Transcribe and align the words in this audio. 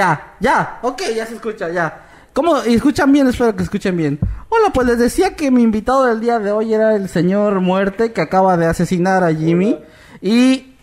Ya, 0.00 0.34
ya, 0.40 0.78
ok, 0.80 1.02
ya 1.14 1.26
se 1.26 1.34
escucha, 1.34 1.68
ya. 1.68 2.06
¿Cómo? 2.32 2.64
¿Y 2.64 2.72
escuchan 2.72 3.12
bien? 3.12 3.26
Espero 3.26 3.54
que 3.54 3.64
escuchen 3.64 3.98
bien. 3.98 4.18
Hola, 4.48 4.70
pues 4.72 4.86
les 4.86 4.98
decía 4.98 5.36
que 5.36 5.50
mi 5.50 5.62
invitado 5.62 6.06
del 6.06 6.20
día 6.20 6.38
de 6.38 6.52
hoy 6.52 6.72
era 6.72 6.96
el 6.96 7.06
señor 7.10 7.60
Muerte 7.60 8.10
que 8.10 8.22
acaba 8.22 8.56
de 8.56 8.64
asesinar 8.64 9.22
a 9.22 9.34
Jimmy. 9.34 9.78
Y. 10.22 10.74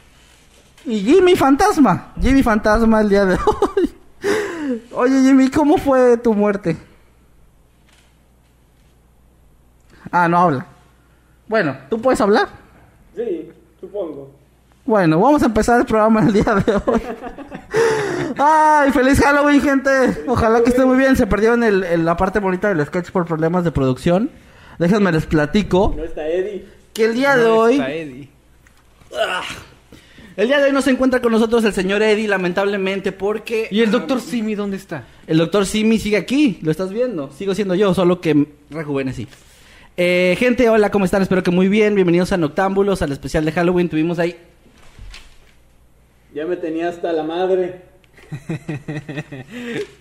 Y 0.86 1.00
Jimmy 1.00 1.36
Fantasma. 1.36 2.14
Jimmy 2.22 2.44
Fantasma 2.44 3.02
el 3.02 3.10
día 3.10 3.26
de 3.26 3.40
hoy. 3.76 3.96
Oye, 4.92 5.22
Jimmy, 5.24 5.50
¿cómo 5.50 5.80
fue 5.80 6.18
tu 6.18 6.36
muerte? 6.36 6.78
Ah, 10.12 10.28
no 10.28 10.38
habla. 10.38 10.68
Bueno, 11.48 11.76
¿tú 11.90 12.00
puedes 12.00 12.22
hablar? 12.22 12.50
Sí, 13.16 13.52
supongo. 13.80 14.30
Bueno, 14.86 15.20
vamos 15.20 15.42
a 15.42 15.48
empezar 15.48 15.80
el 15.80 15.88
programa 15.88 16.22
el 16.22 16.34
día 16.34 16.54
de 16.64 16.82
hoy. 16.86 17.02
¡Ay, 18.38 18.92
feliz 18.92 19.20
Halloween, 19.20 19.62
gente! 19.62 19.90
Ojalá 20.28 20.62
que 20.64 20.70
esté 20.70 20.86
muy 20.86 20.98
bien. 20.98 21.16
Se 21.16 21.28
perdieron 21.28 21.64
el, 21.64 21.84
el- 21.84 22.06
la 22.06 22.16
parte 22.18 22.40
bonita 22.40 22.70
del 22.74 22.86
sketch 22.86 23.12
por 23.12 23.26
problemas 23.26 23.64
de 23.64 23.72
producción. 23.72 24.30
Déjenme 24.80 25.12
les 25.12 25.26
platico 25.26 25.94
No 25.98 26.04
está 26.04 26.28
Eddie. 26.28 26.66
que 26.94 27.06
el 27.06 27.14
día 27.16 27.36
de 27.36 27.46
hoy... 27.46 28.30
Ah. 29.14 29.42
El 30.36 30.48
día 30.50 30.60
de 30.60 30.66
hoy 30.66 30.72
no 30.72 30.84
se 30.84 30.92
encuentra 30.92 31.20
con 31.20 31.32
nosotros 31.32 31.64
el 31.64 31.74
señor 31.74 32.04
Eddie, 32.04 32.28
lamentablemente, 32.28 33.12
porque... 33.12 33.68
¿Y 33.72 33.82
el 33.82 33.90
doctor 33.90 34.22
Simi 34.22 34.54
dónde 34.54 34.78
está? 34.78 35.04
El 35.26 35.40
doctor 35.40 35.66
Simi 35.66 35.98
sigue 35.98 36.18
aquí, 36.18 36.60
lo 36.62 36.70
estás 36.70 36.92
viendo. 36.94 37.32
Sigo 37.32 37.56
siendo 37.56 37.74
yo, 37.74 37.96
solo 37.96 38.22
que 38.22 38.46
rejuvenecí. 38.70 39.28
Eh, 40.00 40.36
gente, 40.38 40.70
hola, 40.70 40.92
¿cómo 40.92 41.06
están? 41.06 41.24
Espero 41.24 41.42
que 41.42 41.50
muy 41.50 41.68
bien. 41.70 41.96
Bienvenidos 41.96 42.32
a 42.34 42.38
Noctámbulos, 42.38 43.02
al 43.02 43.12
especial 43.14 43.46
de 43.46 43.52
Halloween. 43.52 43.90
Tuvimos 43.90 44.20
ahí 44.20 44.36
Ya 46.36 46.46
me 46.46 46.56
tenía 46.56 46.90
hasta 46.90 47.12
la 47.14 47.24
madre. 47.24 47.82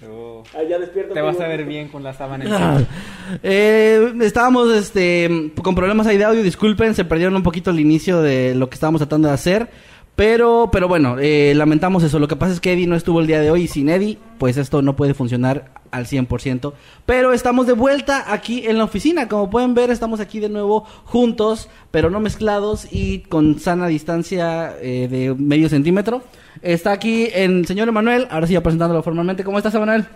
Ah, 0.55 0.62
ya 0.69 0.78
despierto. 0.78 1.12
Te 1.12 1.20
vas 1.20 1.41
a 1.41 1.48
ver 1.48 1.64
bien 1.64 1.88
con 1.88 2.02
la 2.02 2.12
sábana 2.12 2.86
eh, 3.42 4.12
estábamos 4.20 4.72
este, 4.74 5.50
con 5.62 5.74
problemas 5.74 6.06
ahí 6.06 6.16
de 6.16 6.24
audio, 6.24 6.42
disculpen, 6.42 6.94
se 6.94 7.04
perdieron 7.04 7.34
un 7.34 7.42
poquito 7.42 7.70
el 7.70 7.80
inicio 7.80 8.22
de 8.22 8.54
lo 8.54 8.69
que 8.69 8.74
estábamos 8.74 9.00
tratando 9.00 9.28
de 9.28 9.34
hacer. 9.34 9.69
Pero, 10.16 10.70
pero 10.72 10.88
bueno, 10.88 11.16
eh, 11.19 11.52
lamentamos 11.54 12.03
eso. 12.03 12.19
Lo 12.19 12.26
que 12.26 12.36
pasa 12.36 12.54
es 12.54 12.60
que 12.60 12.72
Eddie 12.72 12.86
no 12.86 12.97
estuvo 12.97 13.20
el 13.20 13.26
día 13.26 13.38
de 13.41 13.50
hoy 13.50 13.65
y 13.65 13.69
sin 13.69 13.91
Eddie, 13.91 14.19
pues 14.38 14.56
esto 14.56 14.81
no 14.81 14.97
puede 14.97 15.12
funcionar 15.12 15.70
al 15.91 16.06
100%. 16.06 16.72
Pero 17.04 17.34
estamos 17.34 17.66
de 17.66 17.75
vuelta 17.75 18.32
aquí 18.32 18.66
en 18.66 18.78
la 18.78 18.84
oficina. 18.84 19.28
Como 19.28 19.50
pueden 19.50 19.75
ver, 19.75 19.91
estamos 19.91 20.20
aquí 20.20 20.41
de 20.41 20.48
nuevo 20.48 20.86
juntos, 21.04 21.69
pero 21.91 22.09
no 22.09 22.19
mezclados 22.19 22.88
y 22.91 23.20
con 23.20 23.59
sana 23.59 23.88
distancia 23.88 24.75
eh, 24.81 25.06
de 25.10 25.34
medio 25.34 25.69
centímetro. 25.69 26.22
Está 26.62 26.93
aquí 26.93 27.28
el 27.33 27.67
señor 27.67 27.89
Emanuel, 27.89 28.27
ahora 28.31 28.47
sí 28.47 28.55
ya 28.55 28.62
presentándolo 28.62 29.03
formalmente. 29.03 29.44
¿Cómo 29.44 29.59
estás, 29.59 29.75
Emanuel? 29.75 30.06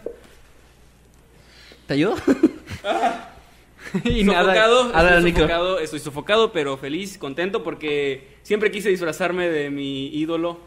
¿Te 1.86 1.94
ayudo? 1.94 2.16
y 4.04 4.24
sofocado, 4.24 4.92
estoy 4.92 5.32
sofocado, 5.32 5.78
estoy 5.80 5.98
sofocado, 5.98 6.52
pero 6.52 6.76
feliz, 6.76 7.18
contento 7.18 7.62
porque 7.62 8.28
siempre 8.42 8.70
quise 8.70 8.88
disfrazarme 8.88 9.48
de 9.48 9.70
mi 9.70 10.08
ídolo, 10.08 10.60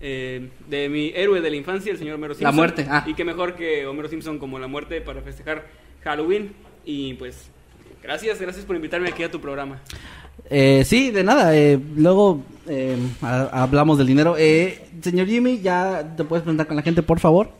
eh, 0.00 0.48
de 0.68 0.88
mi 0.88 1.12
héroe 1.14 1.40
de 1.40 1.50
la 1.50 1.56
infancia, 1.56 1.92
el 1.92 1.98
señor 1.98 2.14
Homero 2.14 2.34
La 2.34 2.38
Simpson. 2.38 2.56
muerte, 2.56 2.86
ah. 2.88 3.04
Y 3.06 3.14
qué 3.14 3.24
mejor 3.24 3.54
que 3.54 3.86
Homero 3.86 4.08
Simpson 4.08 4.38
como 4.38 4.58
la 4.58 4.68
muerte 4.68 5.00
para 5.00 5.20
festejar 5.22 5.66
Halloween. 6.04 6.52
Y 6.84 7.14
pues, 7.14 7.50
gracias, 8.02 8.40
gracias 8.40 8.64
por 8.64 8.76
invitarme 8.76 9.08
aquí 9.08 9.22
a 9.22 9.30
tu 9.30 9.40
programa. 9.40 9.80
Eh, 10.50 10.82
sí, 10.84 11.10
de 11.10 11.24
nada. 11.24 11.56
eh, 11.56 11.78
luego 11.96 12.42
eh, 12.68 12.96
ha- 13.22 13.62
hablamos 13.62 13.98
del 13.98 14.06
dinero. 14.06 14.36
Eh, 14.38 14.82
señor 15.02 15.26
Jimmy, 15.26 15.60
ya 15.60 16.14
te 16.16 16.24
puedes 16.24 16.42
presentar 16.42 16.66
con 16.66 16.76
la 16.76 16.82
gente, 16.82 17.02
por 17.02 17.20
favor. 17.20 17.50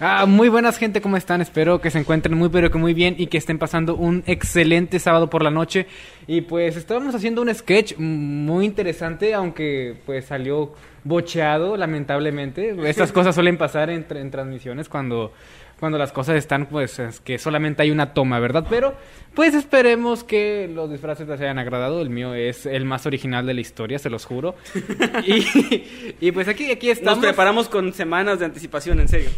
Ah, 0.00 0.26
muy 0.26 0.48
buenas 0.48 0.76
gente, 0.76 1.00
¿cómo 1.00 1.16
están? 1.16 1.40
Espero 1.40 1.80
que 1.80 1.88
se 1.90 2.00
encuentren 2.00 2.36
muy 2.36 2.48
pero 2.48 2.68
que 2.70 2.78
muy 2.78 2.94
bien 2.94 3.14
y 3.16 3.28
que 3.28 3.38
estén 3.38 3.58
pasando 3.60 3.94
un 3.94 4.24
excelente 4.26 4.98
sábado 4.98 5.30
por 5.30 5.42
la 5.42 5.50
noche. 5.52 5.86
Y 6.26 6.40
pues 6.40 6.76
estábamos 6.76 7.14
haciendo 7.14 7.40
un 7.42 7.54
sketch 7.54 7.96
muy 7.96 8.64
interesante, 8.66 9.34
aunque 9.34 9.94
pues 10.04 10.24
salió 10.24 10.72
bocheado, 11.04 11.76
lamentablemente. 11.76 12.74
Estas 12.88 13.12
cosas 13.12 13.36
suelen 13.36 13.56
pasar 13.56 13.88
en 13.88 14.04
transmisiones 14.30 14.88
cuando, 14.88 15.32
cuando 15.80 15.98
las 15.98 16.12
cosas 16.12 16.36
están 16.36 16.66
pues 16.66 16.98
es 16.98 17.20
que 17.20 17.38
solamente 17.38 17.82
hay 17.82 17.90
una 17.90 18.14
toma, 18.14 18.38
¿verdad? 18.38 18.66
Pero 18.70 18.94
pues 19.34 19.54
esperemos 19.54 20.24
que 20.24 20.70
los 20.72 20.90
disfraces 20.90 21.26
les 21.28 21.40
hayan 21.40 21.58
agradado. 21.58 22.00
El 22.00 22.10
mío 22.10 22.34
es 22.34 22.66
el 22.66 22.84
más 22.84 23.06
original 23.06 23.46
de 23.46 23.54
la 23.54 23.60
historia, 23.60 23.98
se 23.98 24.10
los 24.10 24.24
juro. 24.24 24.54
y, 25.26 25.84
y 26.20 26.32
pues 26.32 26.48
aquí, 26.48 26.70
aquí 26.70 26.90
estamos. 26.90 27.18
Nos 27.18 27.26
preparamos 27.26 27.68
con 27.68 27.92
semanas 27.92 28.38
de 28.38 28.44
anticipación, 28.46 29.00
en 29.00 29.08
serio. 29.08 29.28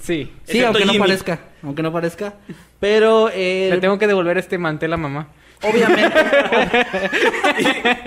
Sí. 0.00 0.30
Sí, 0.44 0.58
Excepto 0.58 0.66
aunque 0.78 0.84
no 0.84 0.94
parezca. 0.98 1.40
Aunque 1.62 1.82
no 1.82 1.92
parezca. 1.92 2.34
Pero, 2.78 3.30
eh, 3.32 3.68
Le 3.72 3.78
tengo 3.78 3.98
que 3.98 4.06
devolver 4.06 4.38
este 4.38 4.56
mantel 4.58 4.92
a 4.92 4.96
mamá. 4.96 5.28
obviamente, 5.62 6.12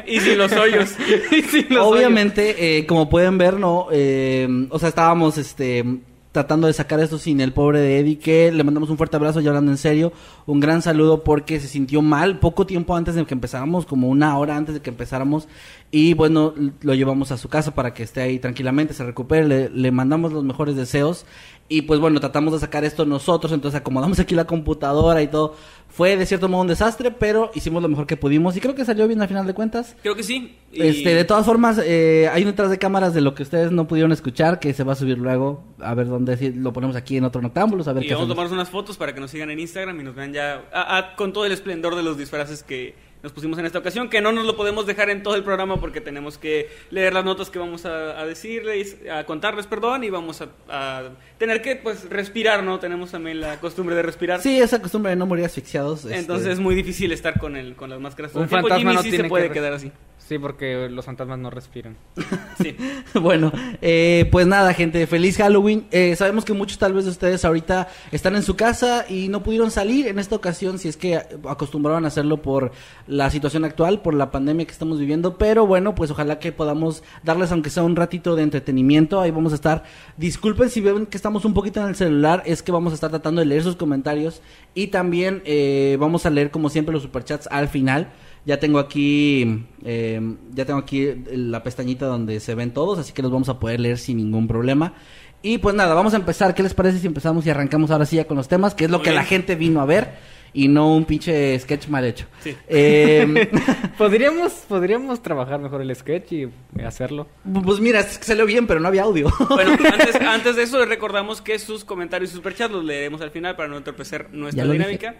Y 0.07 0.19
sin 0.19 0.38
los 0.38 0.51
hoyos. 0.53 0.95
Y 1.31 1.41
sí, 1.41 1.66
los 1.69 1.85
obviamente, 1.85 2.77
eh, 2.77 2.85
como 2.85 3.09
pueden 3.09 3.38
ver, 3.38 3.56
no, 3.56 3.88
Eh, 3.91 4.47
o 4.69 4.79
sea, 4.79 4.89
estábamos, 4.89 5.38
este, 5.38 5.83
tratando 6.31 6.67
de 6.67 6.73
sacar 6.73 7.00
esto 7.00 7.17
sin 7.17 7.41
el 7.41 7.53
pobre 7.53 7.79
de 7.79 8.00
Eddie, 8.00 8.19
que 8.19 8.51
le 8.51 8.63
mandamos 8.63 8.90
un 8.90 8.97
fuerte 8.97 9.16
abrazo 9.16 9.41
y 9.41 9.47
hablando 9.47 9.72
en 9.72 9.78
serio, 9.78 10.13
un 10.45 10.59
gran 10.59 10.81
saludo 10.81 11.23
porque 11.23 11.59
se 11.59 11.67
sintió 11.67 12.01
mal 12.01 12.40
poco 12.40 12.66
tiempo 12.66 12.95
antes 12.95 13.16
de 13.16 13.25
que 13.25 13.34
empezáramos, 13.34 13.85
como 13.85 14.09
una 14.09 14.38
hora 14.38 14.56
antes 14.56 14.75
de 14.75 14.81
que 14.81 14.91
empezáramos, 14.91 15.47
y 15.89 16.13
bueno, 16.13 16.53
lo 16.81 16.94
llevamos 16.94 17.31
a 17.31 17.38
su 17.38 17.50
casa 17.50 17.73
para 17.73 17.94
que 17.94 18.03
esté 18.03 18.22
ahí 18.22 18.38
tranquilamente, 18.38 18.94
se 18.94 19.03
recupere, 19.03 19.47
le, 19.47 19.69
le 19.69 19.91
mandamos 19.91 20.31
los 20.31 20.44
mejores 20.44 20.75
deseos, 20.75 21.25
y 21.68 21.84
pues 21.84 22.00
bueno, 22.00 22.19
tratamos 22.19 22.53
de 22.53 22.59
sacar 22.59 22.84
esto 22.84 23.06
nosotros, 23.06 23.51
entonces 23.51 23.79
acomodamos 23.79 24.19
aquí 24.19 24.35
la 24.35 24.45
computadora 24.45 25.22
y 25.22 25.28
todo, 25.28 25.56
fue 26.00 26.16
de 26.16 26.26
cierto 26.26 26.48
modo 26.48 26.62
un 26.62 26.70
desastre, 26.70 27.12
pero 27.12 27.52
hicimos 27.56 27.82
lo 27.84 27.90
mejor 27.90 28.08
que 28.08 28.16
pudimos, 28.16 28.56
y 28.56 28.62
creo 28.62 28.74
que 28.74 28.86
salió 28.86 29.06
bien 29.06 29.22
al 29.22 29.28
final 29.28 29.46
de 29.46 29.54
cuentas. 29.54 29.98
Creo 30.02 30.16
que 30.16 30.24
sí. 30.24 30.56
Y- 30.72 30.82
Este, 30.82 31.14
de 31.14 31.26
todas 31.26 31.46
formas, 31.46 31.78
eh, 31.84 32.30
hay 32.32 32.44
un 32.44 32.52
detrás 32.52 32.70
de 32.70 32.78
cámaras 32.78 33.14
de 33.14 33.20
lo 33.20 33.36
que 33.36 33.44
ustedes 33.44 33.70
no 33.74 33.86
pudieron 33.86 34.14
escuchar, 34.14 34.60
que 34.62 34.74
se 34.74 34.86
va 34.86 34.94
a 34.94 34.96
subir 34.96 35.18
luego, 35.18 35.62
a 35.82 35.94
ver 35.96 36.08
dónde 36.08 36.38
si 36.38 36.54
lo 36.54 36.72
ponemos 36.72 36.96
aquí 36.96 37.18
en 37.18 37.26
otro 37.26 37.42
noctámbulos, 37.42 37.90
a 37.90 37.92
ver 37.92 38.06
Y 38.06 38.08
qué 38.08 38.14
vamos 38.14 38.30
a 38.30 38.32
tomarnos 38.32 38.54
unas 38.54 38.70
fotos 38.70 38.96
para 38.96 39.14
que 39.14 39.20
nos 39.20 39.30
sigan 39.30 39.50
en 39.52 39.60
Instagram 39.60 40.00
y 40.00 40.04
nos 40.06 40.16
vean 40.16 40.32
ya 40.32 40.64
ah, 40.72 40.98
ah, 40.98 41.16
con 41.18 41.34
todo 41.34 41.46
el 41.46 41.52
esplendor 41.52 41.98
de 41.98 42.04
los 42.04 42.18
disfraces 42.18 42.63
que 42.63 42.95
nos 43.21 43.31
pusimos 43.33 43.60
en 43.60 43.66
esta 43.66 43.80
ocasión, 43.80 44.10
que 44.10 44.21
no 44.21 44.31
nos 44.31 44.45
lo 44.45 44.56
podemos 44.56 44.86
dejar 44.86 45.10
en 45.10 45.24
todo 45.24 45.36
el 45.36 45.44
programa 45.44 45.80
porque 45.80 46.01
tenemos 46.01 46.38
que 46.38 46.69
leer 46.89 47.13
las 47.13 47.25
notas 47.25 47.50
que 47.50 47.60
vamos 47.60 47.86
a, 47.86 48.19
a 48.19 48.25
decirles, 48.25 48.98
a 49.12 49.25
contarles, 49.25 49.68
perdón, 49.68 50.04
y 50.04 50.10
vamos 50.10 50.42
a, 50.42 50.48
a 50.69 51.10
tener 51.38 51.62
que 51.62 51.75
pues 51.75 52.10
respirar, 52.10 52.63
¿no? 52.63 52.80
Tenemos 52.80 53.12
también 53.12 53.42
la 53.42 53.60
costumbre 53.60 53.95
de 53.95 54.04
respirar. 54.04 54.42
Sí, 54.42 54.60
esa 54.60 54.81
costumbre 54.81 55.10
de 55.12 55.16
no 55.16 55.25
morir 55.25 55.45
asfixiados. 55.45 56.06
este, 56.06 56.18
Entonces 56.18 56.48
es 56.48 56.60
muy 56.60 56.75
difícil 56.75 57.12
estar 57.12 57.39
con 57.39 57.56
el 57.57 57.75
con 57.75 57.89
las 57.89 58.00
máscaras 58.00 58.33
Un 58.36 58.48
fantasma 58.48 58.77
Jimmy 58.77 58.94
no 58.95 59.01
sí 59.04 59.10
tiene 59.10 59.25
se 59.25 59.30
puede 59.30 59.48
que- 59.50 59.54
quedar 59.54 59.74
así. 59.74 59.92
Sí, 60.18 60.38
porque 60.38 60.88
los 60.92 61.06
fantasmas 61.06 61.39
no 61.39 61.50
respiran. 61.50 61.98
Sí. 62.62 62.75
bueno, 63.16 63.51
eh, 63.81 64.27
pues 64.31 64.45
nada, 64.45 64.74
gente, 64.74 65.07
feliz 65.07 65.38
Halloween. 65.38 65.88
Eh, 65.92 66.16
sabemos 66.18 66.44
que 66.45 66.51
muchos 66.54 66.77
tal 66.77 66.94
vez 66.94 67.06
de 67.06 67.12
ustedes 67.12 67.45
ahorita 67.45 67.88
están 68.12 68.36
en 68.36 68.44
su 68.44 68.56
casa 68.57 69.06
y 69.10 69.30
no 69.30 69.42
pudieron 69.44 69.71
salir 69.71 70.07
en 70.07 70.19
esta 70.19 70.36
ocasión 70.36 70.77
si 70.77 70.89
es 70.89 70.98
que 70.98 71.16
acostumbraban 71.48 72.04
a 72.04 72.10
hacerlo 72.10 72.42
por 72.42 72.71
la 73.09 73.31
situación 73.31 73.65
actual, 73.65 74.01
por 74.01 74.13
la 74.13 74.29
pandemia 74.29 74.65
que 74.65 74.71
estamos 74.71 75.00
viviendo. 75.00 75.38
Pero 75.38 75.65
bueno, 75.65 75.95
pues 75.95 76.11
ojalá 76.11 76.38
que 76.38 76.51
podamos 76.51 77.03
darles 77.23 77.51
aunque 77.51 77.71
sea 77.71 77.83
un 77.83 77.95
ratito 77.95 78.35
de 78.35 78.44
entretenimiento. 78.44 79.19
Ahí 79.19 79.31
vamos 79.31 79.51
a 79.51 79.56
estar. 79.56 79.83
Disculpen 80.17 80.69
si 80.69 80.79
ven 80.79 81.07
que 81.07 81.17
estamos 81.17 81.44
un 81.44 81.56
poquito 81.56 81.81
en 81.81 81.88
el 81.88 81.95
celular, 81.95 82.44
es 82.45 82.61
que 82.61 82.71
vamos 82.71 82.94
a 82.94 82.95
estar 82.95 83.09
tratando 83.09 83.41
de 83.41 83.47
leer 83.47 83.63
sus 83.63 83.75
comentarios 83.75 84.44
y 84.75 84.88
también 84.88 85.41
eh, 85.45 85.97
vamos 86.00 86.27
a 86.27 86.29
leer 86.29 86.51
como 86.51 86.69
siempre 86.69 86.94
los 86.94 87.01
superchats 87.01 87.47
al 87.51 87.67
final. 87.67 88.11
Ya 88.45 88.59
tengo 88.59 88.77
aquí, 88.77 89.65
eh, 89.83 90.35
ya 90.53 90.65
tengo 90.65 90.79
aquí 90.79 91.07
la 91.31 91.63
pestañita 91.63 92.06
donde 92.06 92.39
se 92.39 92.53
ven 92.53 92.71
todos, 92.71 93.00
así 93.00 93.11
que 93.11 93.23
los 93.23 93.31
vamos 93.31 93.50
a 93.50 93.59
poder 93.59 93.79
leer 93.79 93.97
sin 93.97 94.17
ningún 94.17 94.47
problema. 94.47 94.94
Y 95.41 95.57
pues 95.57 95.73
nada, 95.73 95.95
vamos 95.95 96.13
a 96.13 96.17
empezar. 96.17 96.53
¿Qué 96.53 96.61
les 96.61 96.75
parece 96.75 97.00
si 97.00 97.07
empezamos 97.07 97.45
y 97.45 97.50
arrancamos 97.50 97.89
ahora 97.89 98.06
sí 98.06 98.17
ya 98.17 98.27
con 98.27 98.38
los 98.38 98.47
temas? 98.47 98.75
Que 98.75 98.85
es 98.85 98.91
lo 98.91 99.00
Muy 99.00 99.06
que 99.06 99.13
la 99.13 99.23
gente 99.23 99.56
vino 99.56 99.81
a 99.81 99.85
ver 99.85 100.38
y 100.54 100.68
no 100.68 100.96
un 100.96 101.06
pinche 101.06 101.57
sketch 101.60 101.88
mal 101.88 102.06
hecho. 102.06 102.25
Sí. 102.42 102.56
Eh, 102.68 103.50
podríamos, 103.98 104.51
podríamos 104.68 105.22
trabajar 105.22 105.60
mejor 105.60 105.81
el 105.81 105.96
sketch 105.96 106.31
y 106.34 106.50
hacerlo. 106.86 107.28
pues 107.63 107.80
mira, 107.80 108.00
es 108.00 108.18
que 108.18 108.25
salió 108.25 108.46
bien, 108.46 108.68
pero 108.68 108.80
no 108.80 108.88
había 108.88 109.04
audio. 109.04 109.31
Bueno, 109.50 109.72
antes, 109.94 110.16
antes 110.16 110.56
de 110.56 110.63
eso, 110.63 110.80
les 110.80 110.90
recordamos 110.90 111.42
que 111.42 111.57
sus 111.60 111.84
comentarios 111.84 112.31
y 112.31 112.36
superchats 112.36 112.72
los 112.72 112.84
leeremos 112.84 113.22
al 113.22 113.31
final 113.31 113.56
para 113.56 113.69
no 113.69 113.78
entorpecer 113.78 114.30
nuestra 114.31 114.66
Ya 114.66 114.72
dinámica. 114.72 115.16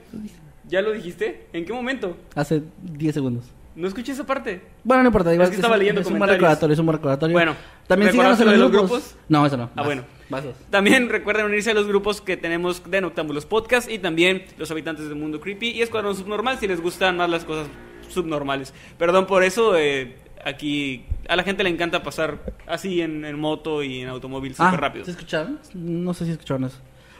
¿Ya 0.68 0.81
lo 0.81 0.92
dijiste? 0.92 1.48
¿En 1.54 1.66
qué 1.66 1.74
momento? 1.74 2.16
Hace 2.36 2.62
10 2.84 3.14
segundos. 3.14 3.46
No 3.75 3.88
escuché 3.88 4.12
esa 4.12 4.25
parte. 4.25 4.62
Bueno, 4.84 5.04
no 5.04 5.10
importa, 5.10 5.32
igual 5.34 5.46
Es 5.48 5.52
que 5.52 5.56
estaba 5.56 5.78
leyendo 5.78 6.02
es 6.02 6.08
un 6.08 6.14
buen 6.14 6.20
comentarios. 6.20 6.42
recordatorio, 6.42 6.74
es 6.74 6.80
un 6.80 6.86
buen 6.86 6.98
recordatorio. 6.98 7.34
Bueno, 7.34 7.56
también 7.88 8.12
síganos 8.12 8.40
en 8.42 8.46
los 8.48 8.56
¿recordaste 8.56 8.60
lo 8.60 8.70
de 8.70 8.78
grupos. 8.78 8.92
los 8.92 9.02
grupos? 9.14 9.25
No, 9.30 9.46
eso 9.46 9.58
no. 9.58 9.70
Ah, 9.75 9.84
bueno. 9.84 10.04
También 10.70 11.10
recuerden 11.10 11.46
unirse 11.46 11.72
a 11.72 11.74
los 11.74 11.88
grupos 11.88 12.22
que 12.22 12.38
tenemos 12.38 12.90
de 12.90 13.02
Noctámbulos 13.02 13.46
Podcast 13.46 13.90
y 13.90 14.00
también 14.00 14.44
los 14.58 14.70
habitantes 14.72 15.06
del 15.10 15.16
mundo 15.18 15.40
creepy 15.42 15.70
y 15.72 15.81
Escuadrón 15.81 16.16
Subnormal 16.16 16.58
si 16.60 16.68
les 16.68 16.81
gustan 16.81 17.18
más 17.18 17.30
las 17.30 17.46
cosas 17.46 17.68
subnormales. 18.10 18.74
Perdón 18.98 19.26
por 19.28 19.44
eso, 19.44 19.76
eh, 19.78 20.16
aquí 20.44 21.06
a 21.28 21.36
la 21.36 21.44
gente 21.44 21.64
le 21.64 21.70
encanta 21.70 22.02
pasar 22.04 22.40
así 22.68 23.02
en, 23.02 23.26
en 23.26 23.40
moto 23.40 23.84
y 23.84 24.02
en 24.02 24.08
automóvil 24.10 24.54
súper 24.54 24.74
Ah, 24.74 24.78
rápido. 24.78 25.06
¿se 25.06 25.12
escucharon? 25.12 25.60
No 25.74 26.14
sé 26.14 26.26
si 26.26 26.32
escucharon 26.32 26.64
eso. 26.66 26.78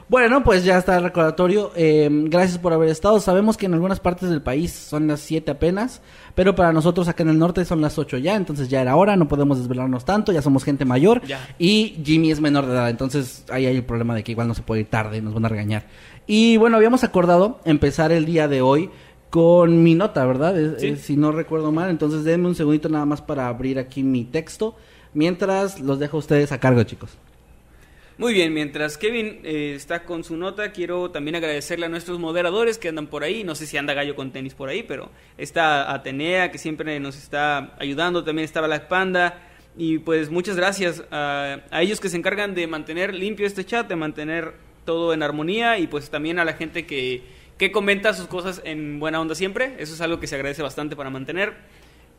Bueno, 0.10 0.44
pues 0.44 0.64
ya 0.66 0.80
está 0.80 0.98
el 0.98 1.04
recordatorio. 1.04 1.72
Eh, 1.76 2.10
gracias 2.12 2.58
por 2.58 2.74
haber 2.74 2.90
estado. 2.90 3.20
Sabemos 3.20 3.58
que 3.58 3.68
en 3.68 3.76
algunas 3.76 4.00
partes 4.00 4.28
del 4.32 4.42
país 4.42 4.72
son 4.74 5.08
las 5.08 5.20
7 5.20 5.52
apenas, 5.52 6.02
pero 6.34 6.56
para 6.56 6.74
nosotros 6.74 7.08
acá 7.08 7.22
en 7.22 7.30
el 7.30 7.38
norte 7.38 7.64
son 7.64 7.80
las 7.80 8.00
8 8.00 8.18
ya, 8.18 8.36
entonces 8.36 8.70
ya 8.70 8.82
era 8.82 8.96
hora, 8.96 9.16
no 9.16 9.28
podemos 9.28 9.60
desvelarnos 9.60 10.06
tanto, 10.06 10.32
ya 10.32 10.42
somos 10.42 10.64
gente 10.64 10.84
mayor 10.84 11.22
Ya. 11.28 11.48
y 11.60 12.02
Jimmy 12.04 12.32
es 12.32 12.42
menor 12.42 12.66
de 12.66 12.72
edad, 12.74 12.90
entonces 12.90 13.44
ahí 13.52 13.68
hay 13.68 13.76
el 13.76 13.84
problema 13.84 14.16
de 14.16 14.24
que 14.24 14.32
igual 14.32 14.48
no 14.48 14.56
se 14.56 14.64
puede 14.64 14.82
ir 14.82 14.88
tarde, 14.90 15.22
nos 15.22 15.36
van 15.36 15.46
a 15.46 15.50
regañar. 15.50 15.86
Y 16.26 16.58
bueno, 16.58 16.78
habíamos 16.78 17.04
acordado 17.04 17.60
empezar 17.66 18.12
el 18.12 18.26
día 18.26 18.48
de 18.48 18.62
hoy 18.62 18.90
con 19.30 19.84
mi 19.84 19.94
nota, 19.94 20.26
¿verdad? 20.26 20.60
Es- 20.60 20.82
Sí. 20.82 20.88
es- 20.88 21.02
si 21.02 21.18
no 21.18 21.32
recuerdo 21.32 21.72
mal, 21.72 21.92
entonces 21.92 22.24
denme 22.24 22.48
un 22.48 22.56
segundito 22.56 22.90
nada 22.90 23.06
más 23.06 23.22
para 23.22 23.48
abrir 23.48 23.78
aquí 23.78 24.02
mi 24.02 24.26
texto, 24.26 24.76
mientras 25.14 25.80
los 25.80 26.00
dejo 26.00 26.18
a 26.18 26.20
ustedes 26.22 26.52
a 26.52 26.60
cargo, 26.60 26.82
chicos. 26.82 27.12
Muy 28.19 28.33
bien, 28.33 28.54
mientras 28.54 28.98
Kevin 28.98 29.39
eh, 29.45 29.71
está 29.77 30.04
con 30.04 30.25
su 30.25 30.36
nota, 30.36 30.74
quiero 30.74 31.10
también 31.10 31.38
agradecerle 31.38 31.86
a 31.86 31.89
nuestros 31.89 32.19
moderadores 32.19 32.77
que 32.77 32.89
andan 32.89 33.07
por 33.07 33.24
ahí. 33.24 33.45
No 33.45 33.56
sé 33.56 33.66
si 33.66 33.77
anda 33.77 33.94
Gallo 33.94 34.13
con 34.13 34.33
tenis 34.33 34.56
por 34.56 34.68
ahí, 34.68 34.83
pero 34.83 35.10
está 35.38 35.94
Atenea, 35.94 36.51
que 36.51 36.57
siempre 36.57 37.00
nos 37.00 37.16
está 37.16 37.77
ayudando. 37.80 38.25
También 38.25 38.44
está 38.44 38.60
Black 38.60 38.89
Panda. 38.89 39.42
Y 39.77 40.00
pues 40.00 40.30
muchas 40.30 40.57
gracias 40.57 41.01
a, 41.12 41.62
a 41.71 41.81
ellos 41.81 42.01
que 42.01 42.10
se 42.10 42.18
encargan 42.18 42.56
de 42.56 42.68
mantener 42.68 43.13
limpio 43.13 43.48
este 43.48 43.63
chat, 43.63 43.88
de 43.88 43.95
mantener 43.95 44.54
todo 44.83 45.13
en 45.13 45.24
armonía. 45.24 45.80
Y 45.80 45.88
pues 45.88 46.10
también 46.10 46.39
a 46.39 46.44
la 46.44 46.56
gente 46.56 46.86
que, 46.86 47.24
que 47.57 47.71
comenta 47.71 48.13
sus 48.13 48.27
cosas 48.27 48.62
en 48.66 49.00
buena 49.00 49.21
onda 49.21 49.33
siempre. 49.33 49.75
Eso 49.80 49.94
es 49.94 50.01
algo 50.01 50.19
que 50.19 50.27
se 50.27 50.36
agradece 50.36 50.62
bastante 50.62 50.98
para 50.98 51.10
mantener 51.10 51.54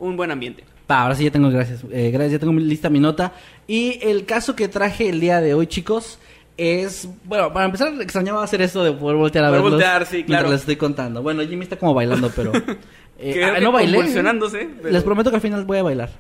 un 0.01 0.17
buen 0.17 0.31
ambiente. 0.33 0.65
Pa, 0.87 1.03
ahora 1.03 1.15
sí 1.15 1.23
ya 1.25 1.31
tengo, 1.31 1.49
gracias. 1.51 1.85
Eh, 1.93 2.11
gracias, 2.11 2.33
ya 2.33 2.39
tengo 2.41 2.53
lista 2.55 2.91
mi 2.91 2.99
nota. 2.99 3.33
Y 3.69 4.01
el 4.03 4.25
caso 4.25 4.57
que 4.57 4.67
traje 4.67 5.09
el 5.09 5.21
día 5.21 5.41
de 5.41 5.55
hoy, 5.55 5.69
chicos, 5.69 6.19
es... 6.57 7.09
Bueno, 7.25 7.53
para 7.53 7.67
empezar, 7.67 7.93
extrañaba 8.01 8.43
hacer 8.43 8.61
esto 8.63 8.83
de 8.83 8.93
poder 8.93 9.17
voltear 9.17 9.45
a 9.45 9.49
Poder 9.49 9.63
verlos 9.63 9.79
voltear, 9.79 10.07
sí, 10.07 10.25
claro. 10.25 10.51
Les 10.51 10.61
estoy 10.61 10.75
contando. 10.77 11.23
Bueno, 11.23 11.43
Jimmy 11.43 11.63
está 11.63 11.77
como 11.77 11.95
bailando, 11.95 12.31
pero... 12.35 12.51
eh, 13.21 13.45
ah, 13.45 13.61
no 13.61 13.71
bailé. 13.71 13.99
pero- 14.03 14.91
Les 14.91 15.03
prometo 15.05 15.31
que 15.31 15.37
al 15.37 15.43
final 15.43 15.65
voy 15.65 15.79
a 15.79 15.83
bailar. 15.85 16.11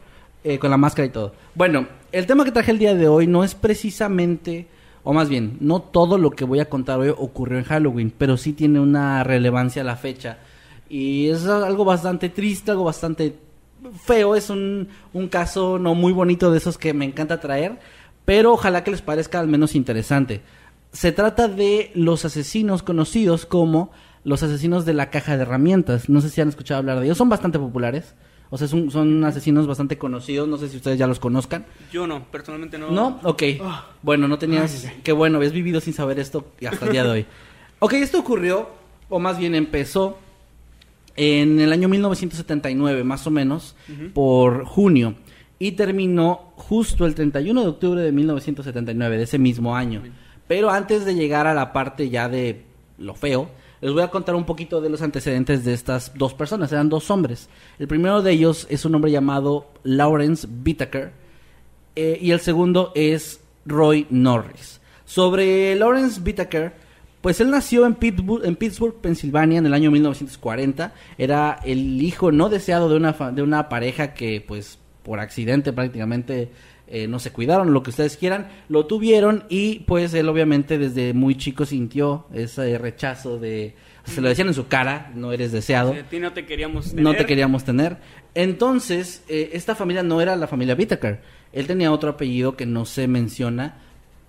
eh, 0.44 0.58
con 0.58 0.70
la 0.70 0.76
máscara 0.76 1.04
y 1.06 1.10
todo. 1.10 1.34
Bueno, 1.54 1.86
el 2.12 2.26
tema 2.26 2.44
que 2.44 2.52
traje 2.52 2.70
el 2.70 2.78
día 2.78 2.94
de 2.94 3.08
hoy 3.08 3.26
no 3.26 3.42
es 3.44 3.54
precisamente... 3.54 4.66
O 5.02 5.12
más 5.14 5.28
bien, 5.30 5.56
no 5.60 5.80
todo 5.80 6.18
lo 6.18 6.30
que 6.30 6.44
voy 6.44 6.60
a 6.60 6.68
contar 6.68 7.00
hoy 7.00 7.08
ocurrió 7.08 7.58
en 7.58 7.64
Halloween, 7.64 8.12
pero 8.16 8.36
sí 8.36 8.52
tiene 8.52 8.78
una 8.80 9.24
relevancia 9.24 9.80
a 9.82 9.84
la 9.84 9.96
fecha. 9.96 10.38
Y 10.90 11.28
es 11.30 11.46
algo 11.46 11.84
bastante 11.86 12.28
triste, 12.28 12.70
algo 12.70 12.84
bastante 12.84 13.34
feo, 14.04 14.34
es 14.34 14.50
un, 14.50 14.88
un 15.12 15.28
caso 15.28 15.78
no 15.78 15.94
muy 15.94 16.12
bonito 16.12 16.50
de 16.50 16.58
esos 16.58 16.78
que 16.78 16.94
me 16.94 17.04
encanta 17.04 17.40
traer, 17.40 17.78
pero 18.24 18.52
ojalá 18.52 18.84
que 18.84 18.90
les 18.90 19.02
parezca 19.02 19.40
al 19.40 19.48
menos 19.48 19.74
interesante. 19.74 20.42
Se 20.92 21.12
trata 21.12 21.48
de 21.48 21.90
los 21.94 22.24
asesinos 22.24 22.82
conocidos 22.82 23.46
como 23.46 23.90
los 24.24 24.42
asesinos 24.42 24.84
de 24.84 24.94
la 24.94 25.10
caja 25.10 25.36
de 25.36 25.42
herramientas. 25.42 26.08
No 26.08 26.20
sé 26.20 26.30
si 26.30 26.40
han 26.40 26.48
escuchado 26.48 26.78
hablar 26.78 26.98
de 26.98 27.06
ellos, 27.06 27.18
son 27.18 27.28
bastante 27.28 27.58
populares. 27.58 28.14
O 28.52 28.58
sea, 28.58 28.66
son, 28.66 28.90
son 28.90 29.24
asesinos 29.24 29.68
bastante 29.68 29.96
conocidos, 29.96 30.48
no 30.48 30.56
sé 30.56 30.68
si 30.68 30.76
ustedes 30.76 30.98
ya 30.98 31.06
los 31.06 31.20
conozcan. 31.20 31.64
Yo 31.92 32.08
no, 32.08 32.24
personalmente 32.24 32.78
no. 32.78 32.90
¿No? 32.90 33.20
Ok. 33.22 33.44
Bueno, 34.02 34.26
no 34.26 34.38
tenías... 34.38 34.88
Qué 35.04 35.12
bueno, 35.12 35.36
habías 35.36 35.52
vivido 35.52 35.80
sin 35.80 35.94
saber 35.94 36.18
esto 36.18 36.52
hasta 36.68 36.86
el 36.86 36.92
día 36.92 37.04
de 37.04 37.10
hoy. 37.10 37.26
Ok, 37.82 37.94
esto 37.94 38.18
ocurrió, 38.18 38.68
o 39.08 39.18
más 39.20 39.38
bien 39.38 39.54
empezó, 39.54 40.18
en 41.22 41.60
el 41.60 41.70
año 41.70 41.86
1979, 41.90 43.04
más 43.04 43.26
o 43.26 43.30
menos, 43.30 43.76
por 44.14 44.64
junio. 44.64 45.16
Y 45.58 45.72
terminó 45.72 46.54
justo 46.56 47.04
el 47.04 47.14
31 47.14 47.60
de 47.60 47.68
octubre 47.68 48.00
de 48.00 48.10
1979, 48.10 49.18
de 49.18 49.24
ese 49.24 49.38
mismo 49.38 49.76
año. 49.76 50.02
Pero 50.48 50.70
antes 50.70 51.04
de 51.04 51.14
llegar 51.14 51.46
a 51.46 51.52
la 51.52 51.74
parte 51.74 52.08
ya 52.08 52.30
de 52.30 52.64
lo 52.96 53.14
feo, 53.14 53.50
les 53.82 53.92
voy 53.92 54.02
a 54.02 54.08
contar 54.08 54.34
un 54.34 54.46
poquito 54.46 54.80
de 54.80 54.88
los 54.88 55.02
antecedentes 55.02 55.62
de 55.62 55.74
estas 55.74 56.12
dos 56.14 56.32
personas. 56.32 56.72
Eran 56.72 56.88
dos 56.88 57.10
hombres. 57.10 57.50
El 57.78 57.86
primero 57.86 58.22
de 58.22 58.32
ellos 58.32 58.66
es 58.70 58.86
un 58.86 58.94
hombre 58.94 59.10
llamado 59.10 59.66
Lawrence 59.82 60.48
Whittaker. 60.64 61.12
Eh, 61.96 62.18
y 62.18 62.30
el 62.30 62.40
segundo 62.40 62.92
es 62.94 63.40
Roy 63.66 64.06
Norris. 64.08 64.80
Sobre 65.04 65.76
Lawrence 65.76 66.18
Whittaker, 66.22 66.72
pues 67.20 67.40
él 67.40 67.50
nació 67.50 67.86
en 67.86 67.94
Pittsburgh, 67.94 68.44
en 68.44 68.56
Pittsburgh, 68.56 68.94
Pensilvania, 69.00 69.58
en 69.58 69.66
el 69.66 69.74
año 69.74 69.90
1940. 69.90 70.94
Era 71.18 71.60
el 71.64 72.00
hijo 72.00 72.32
no 72.32 72.48
deseado 72.48 72.88
de 72.88 72.96
una, 72.96 73.12
de 73.12 73.42
una 73.42 73.68
pareja 73.68 74.14
que, 74.14 74.42
pues, 74.46 74.78
por 75.02 75.20
accidente 75.20 75.72
prácticamente 75.72 76.50
eh, 76.86 77.06
no 77.06 77.18
se 77.18 77.30
cuidaron, 77.30 77.72
lo 77.72 77.82
que 77.82 77.90
ustedes 77.90 78.16
quieran, 78.16 78.48
lo 78.68 78.86
tuvieron 78.86 79.44
y, 79.48 79.80
pues, 79.80 80.14
él 80.14 80.28
obviamente 80.28 80.78
desde 80.78 81.14
muy 81.14 81.36
chico 81.36 81.64
sintió 81.66 82.26
ese 82.32 82.78
rechazo 82.78 83.38
de... 83.38 83.74
Se 84.04 84.20
lo 84.20 84.28
decían 84.28 84.48
en 84.48 84.54
su 84.54 84.66
cara, 84.66 85.12
no 85.14 85.30
eres 85.32 85.52
deseado 85.52 85.94
ti 86.08 86.18
no 86.18 86.32
te 86.32 86.46
queríamos 86.46 86.90
tener. 86.90 87.04
no 87.04 87.14
te 87.14 87.26
queríamos 87.26 87.64
tener. 87.64 87.98
Entonces, 88.34 89.22
eh, 89.28 89.50
esta 89.52 89.74
familia 89.74 90.02
no 90.02 90.20
era 90.20 90.34
la 90.36 90.48
familia 90.48 90.74
Whittaker. 90.74 91.20
Él 91.52 91.66
tenía 91.66 91.92
otro 91.92 92.10
apellido 92.10 92.56
que 92.56 92.66
no 92.66 92.86
se 92.86 93.06
menciona, 93.06 93.76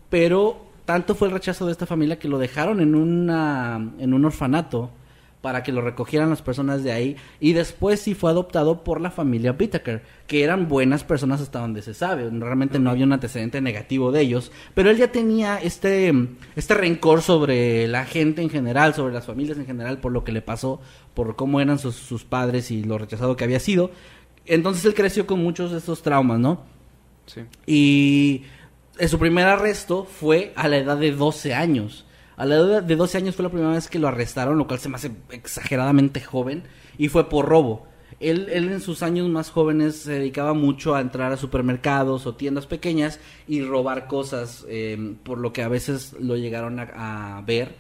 pero 0.09 0.70
tanto 0.85 1.15
fue 1.15 1.27
el 1.27 1.33
rechazo 1.33 1.65
de 1.65 1.71
esta 1.71 1.85
familia 1.85 2.19
que 2.19 2.27
lo 2.27 2.37
dejaron 2.37 2.81
en, 2.81 2.95
una, 2.95 3.91
en 3.99 4.13
un 4.13 4.25
orfanato 4.25 4.91
para 5.41 5.63
que 5.63 5.71
lo 5.71 5.81
recogieran 5.81 6.29
las 6.29 6.41
personas 6.41 6.83
de 6.83 6.91
ahí. 6.91 7.15
Y 7.39 7.53
después 7.53 7.99
sí 7.99 8.13
fue 8.13 8.29
adoptado 8.29 8.83
por 8.83 9.01
la 9.01 9.11
familia 9.11 9.55
Whittaker, 9.59 10.03
que 10.27 10.43
eran 10.43 10.67
buenas 10.67 11.03
personas 11.03 11.41
hasta 11.41 11.59
donde 11.59 11.81
se 11.81 11.93
sabe, 11.93 12.29
realmente 12.29 12.79
no 12.79 12.91
había 12.91 13.05
un 13.05 13.13
antecedente 13.13 13.59
negativo 13.59 14.11
de 14.11 14.21
ellos, 14.21 14.51
pero 14.73 14.89
él 14.89 14.97
ya 14.97 15.11
tenía 15.11 15.57
este, 15.57 16.13
este 16.55 16.73
rencor 16.73 17.21
sobre 17.21 17.87
la 17.87 18.05
gente 18.05 18.41
en 18.41 18.49
general, 18.49 18.93
sobre 18.93 19.13
las 19.13 19.25
familias 19.25 19.57
en 19.57 19.65
general, 19.65 19.97
por 19.99 20.11
lo 20.11 20.23
que 20.23 20.31
le 20.31 20.41
pasó, 20.41 20.79
por 21.13 21.35
cómo 21.35 21.59
eran 21.59 21.79
sus, 21.79 21.95
sus 21.95 22.23
padres 22.23 22.71
y 22.71 22.83
lo 22.83 22.97
rechazado 22.97 23.35
que 23.35 23.43
había 23.43 23.59
sido, 23.59 23.91
entonces 24.45 24.85
él 24.85 24.93
creció 24.93 25.25
con 25.25 25.41
muchos 25.41 25.71
de 25.71 25.79
estos 25.79 26.01
traumas, 26.01 26.39
¿no? 26.39 26.63
Sí. 27.25 27.41
Y 27.65 28.43
eh, 28.97 29.07
su 29.07 29.19
primer 29.19 29.47
arresto 29.47 30.05
fue 30.05 30.53
a 30.55 30.67
la 30.67 30.77
edad 30.77 30.97
de 30.97 31.11
12 31.11 31.53
años. 31.53 32.05
A 32.37 32.45
la 32.45 32.55
edad 32.55 32.83
de 32.83 32.95
12 32.95 33.17
años 33.17 33.35
fue 33.35 33.43
la 33.43 33.49
primera 33.49 33.71
vez 33.71 33.87
que 33.87 33.99
lo 33.99 34.07
arrestaron, 34.07 34.57
lo 34.57 34.67
cual 34.67 34.79
se 34.79 34.89
me 34.89 34.95
hace 34.95 35.11
exageradamente 35.31 36.21
joven, 36.21 36.63
y 36.97 37.07
fue 37.07 37.29
por 37.29 37.47
robo. 37.47 37.87
Él, 38.19 38.49
él 38.51 38.71
en 38.71 38.81
sus 38.81 39.03
años 39.03 39.29
más 39.29 39.49
jóvenes 39.49 39.95
se 39.95 40.13
dedicaba 40.13 40.53
mucho 40.53 40.95
a 40.95 41.01
entrar 41.01 41.31
a 41.31 41.37
supermercados 41.37 42.27
o 42.27 42.35
tiendas 42.35 42.67
pequeñas 42.67 43.19
y 43.47 43.63
robar 43.63 44.07
cosas, 44.07 44.65
eh, 44.69 45.15
por 45.23 45.39
lo 45.39 45.53
que 45.53 45.63
a 45.63 45.67
veces 45.67 46.13
lo 46.19 46.35
llegaron 46.35 46.79
a, 46.79 47.37
a 47.37 47.41
ver 47.41 47.75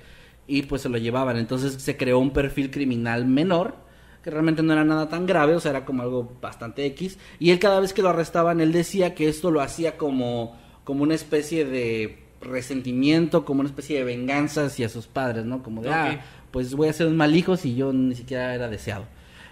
y 0.47 0.63
pues 0.63 0.81
se 0.81 0.89
lo 0.89 0.97
llevaban. 0.97 1.37
Entonces 1.37 1.73
se 1.81 1.97
creó 1.97 2.19
un 2.19 2.31
perfil 2.31 2.71
criminal 2.71 3.25
menor 3.25 3.75
que 4.23 4.29
realmente 4.29 4.61
no 4.61 4.73
era 4.73 4.83
nada 4.83 5.09
tan 5.09 5.25
grave, 5.25 5.55
o 5.55 5.59
sea, 5.59 5.71
era 5.71 5.85
como 5.85 6.03
algo 6.03 6.37
bastante 6.41 6.85
X. 6.85 7.17
Y 7.39 7.51
él 7.51 7.59
cada 7.59 7.79
vez 7.79 7.93
que 7.93 8.01
lo 8.01 8.09
arrestaban, 8.09 8.61
él 8.61 8.71
decía 8.71 9.15
que 9.15 9.27
esto 9.27 9.49
lo 9.49 9.61
hacía 9.61 9.97
como, 9.97 10.59
como 10.83 11.03
una 11.03 11.15
especie 11.15 11.65
de 11.65 12.19
resentimiento, 12.41 13.45
como 13.45 13.59
una 13.61 13.69
especie 13.69 13.97
de 13.97 14.03
venganza 14.03 14.65
hacia 14.65 14.89
sus 14.89 15.07
padres, 15.07 15.45
¿no? 15.45 15.61
Como 15.63 15.81
de, 15.81 15.89
Ok. 15.89 15.95
ah, 15.95 16.19
pues 16.51 16.73
voy 16.75 16.87
a 16.89 16.93
ser 16.93 17.07
un 17.07 17.17
mal 17.17 17.35
hijo 17.35 17.57
si 17.57 17.75
yo 17.75 17.93
ni 17.93 18.15
siquiera 18.15 18.53
era 18.55 18.67
deseado. 18.69 19.05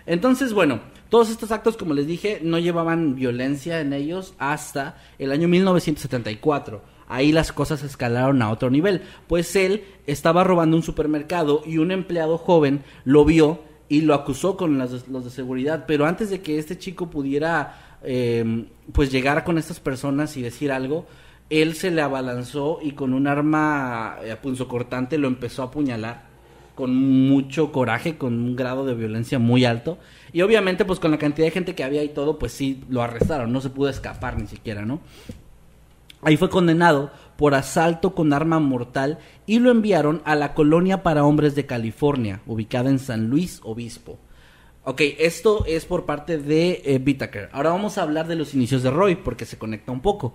Entonces, 0.05 0.53
bueno, 0.53 0.79
todos 1.09 1.29
estos 1.29 1.51
actos, 1.51 1.77
como 1.77 1.93
les 1.93 2.07
dije, 2.07 2.39
no 2.43 2.57
llevaban 2.57 3.15
violencia 3.15 3.79
en 3.79 3.93
ellos 3.93 4.33
hasta 4.39 4.97
el 5.19 5.31
año 5.31 5.47
1974. 5.47 6.81
Ahí 7.07 7.31
las 7.31 7.51
cosas 7.51 7.83
escalaron 7.83 8.41
a 8.41 8.51
otro 8.51 8.69
nivel, 8.69 9.01
pues 9.27 9.55
él 9.55 9.83
estaba 10.05 10.43
robando 10.43 10.77
un 10.77 10.83
supermercado 10.83 11.63
y 11.65 11.77
un 11.79 11.91
empleado 11.91 12.37
joven 12.37 12.83
lo 13.03 13.25
vio 13.25 13.63
y 13.87 14.01
lo 14.01 14.13
acusó 14.13 14.55
con 14.57 14.77
las- 14.77 15.07
los 15.07 15.23
de 15.25 15.31
seguridad, 15.31 15.85
pero 15.87 16.05
antes 16.05 16.29
de 16.29 16.41
que 16.41 16.59
este 16.59 16.77
chico 16.77 17.09
pudiera 17.09 17.88
eh, 18.03 18.65
pues 18.91 19.11
llegar 19.11 19.43
con 19.43 19.57
estas 19.57 19.79
personas 19.79 20.37
y 20.37 20.41
decir 20.41 20.71
algo, 20.71 21.05
él 21.49 21.75
se 21.75 21.91
le 21.91 22.01
abalanzó 22.01 22.79
y 22.81 22.91
con 22.91 23.13
un 23.13 23.27
arma 23.27 24.17
eh, 24.23 24.35
punzocortante 24.41 25.17
lo 25.17 25.27
empezó 25.27 25.63
a 25.63 25.65
apuñalar 25.65 26.29
con 26.75 26.95
mucho 26.95 27.73
coraje, 27.73 28.17
con 28.17 28.35
un 28.35 28.55
grado 28.55 28.85
de 28.85 28.93
violencia 28.93 29.37
muy 29.37 29.65
alto. 29.65 29.97
Y 30.31 30.43
obviamente, 30.43 30.85
pues 30.85 30.97
con 31.01 31.11
la 31.11 31.17
cantidad 31.17 31.45
de 31.45 31.51
gente 31.51 31.75
que 31.75 31.83
había 31.83 32.03
y 32.03 32.07
todo, 32.09 32.39
pues 32.39 32.53
sí, 32.53 32.85
lo 32.87 33.01
arrestaron, 33.01 33.51
no 33.51 33.59
se 33.59 33.69
pudo 33.69 33.89
escapar 33.89 34.39
ni 34.39 34.47
siquiera, 34.47 34.85
¿no? 34.85 35.01
Ahí 36.21 36.37
fue 36.37 36.49
condenado 36.49 37.11
por 37.35 37.53
asalto 37.53 38.15
con 38.15 38.31
arma 38.31 38.59
mortal 38.59 39.19
y 39.45 39.59
lo 39.59 39.71
enviaron 39.71 40.21
a 40.23 40.35
la 40.35 40.53
colonia 40.53 41.03
para 41.03 41.25
hombres 41.25 41.53
de 41.53 41.65
California, 41.65 42.41
ubicada 42.45 42.89
en 42.89 42.99
San 42.99 43.29
Luis 43.29 43.59
Obispo. 43.63 44.17
Ok, 44.83 45.01
esto 45.19 45.65
es 45.67 45.85
por 45.85 46.05
parte 46.05 46.37
de 46.37 46.81
eh, 46.85 47.01
Whittaker. 47.05 47.49
Ahora 47.51 47.69
vamos 47.71 47.97
a 47.97 48.03
hablar 48.03 48.27
de 48.27 48.35
los 48.35 48.53
inicios 48.53 48.81
de 48.81 48.89
Roy, 48.89 49.15
porque 49.15 49.45
se 49.45 49.57
conecta 49.57 49.91
un 49.91 50.01
poco. 50.01 50.33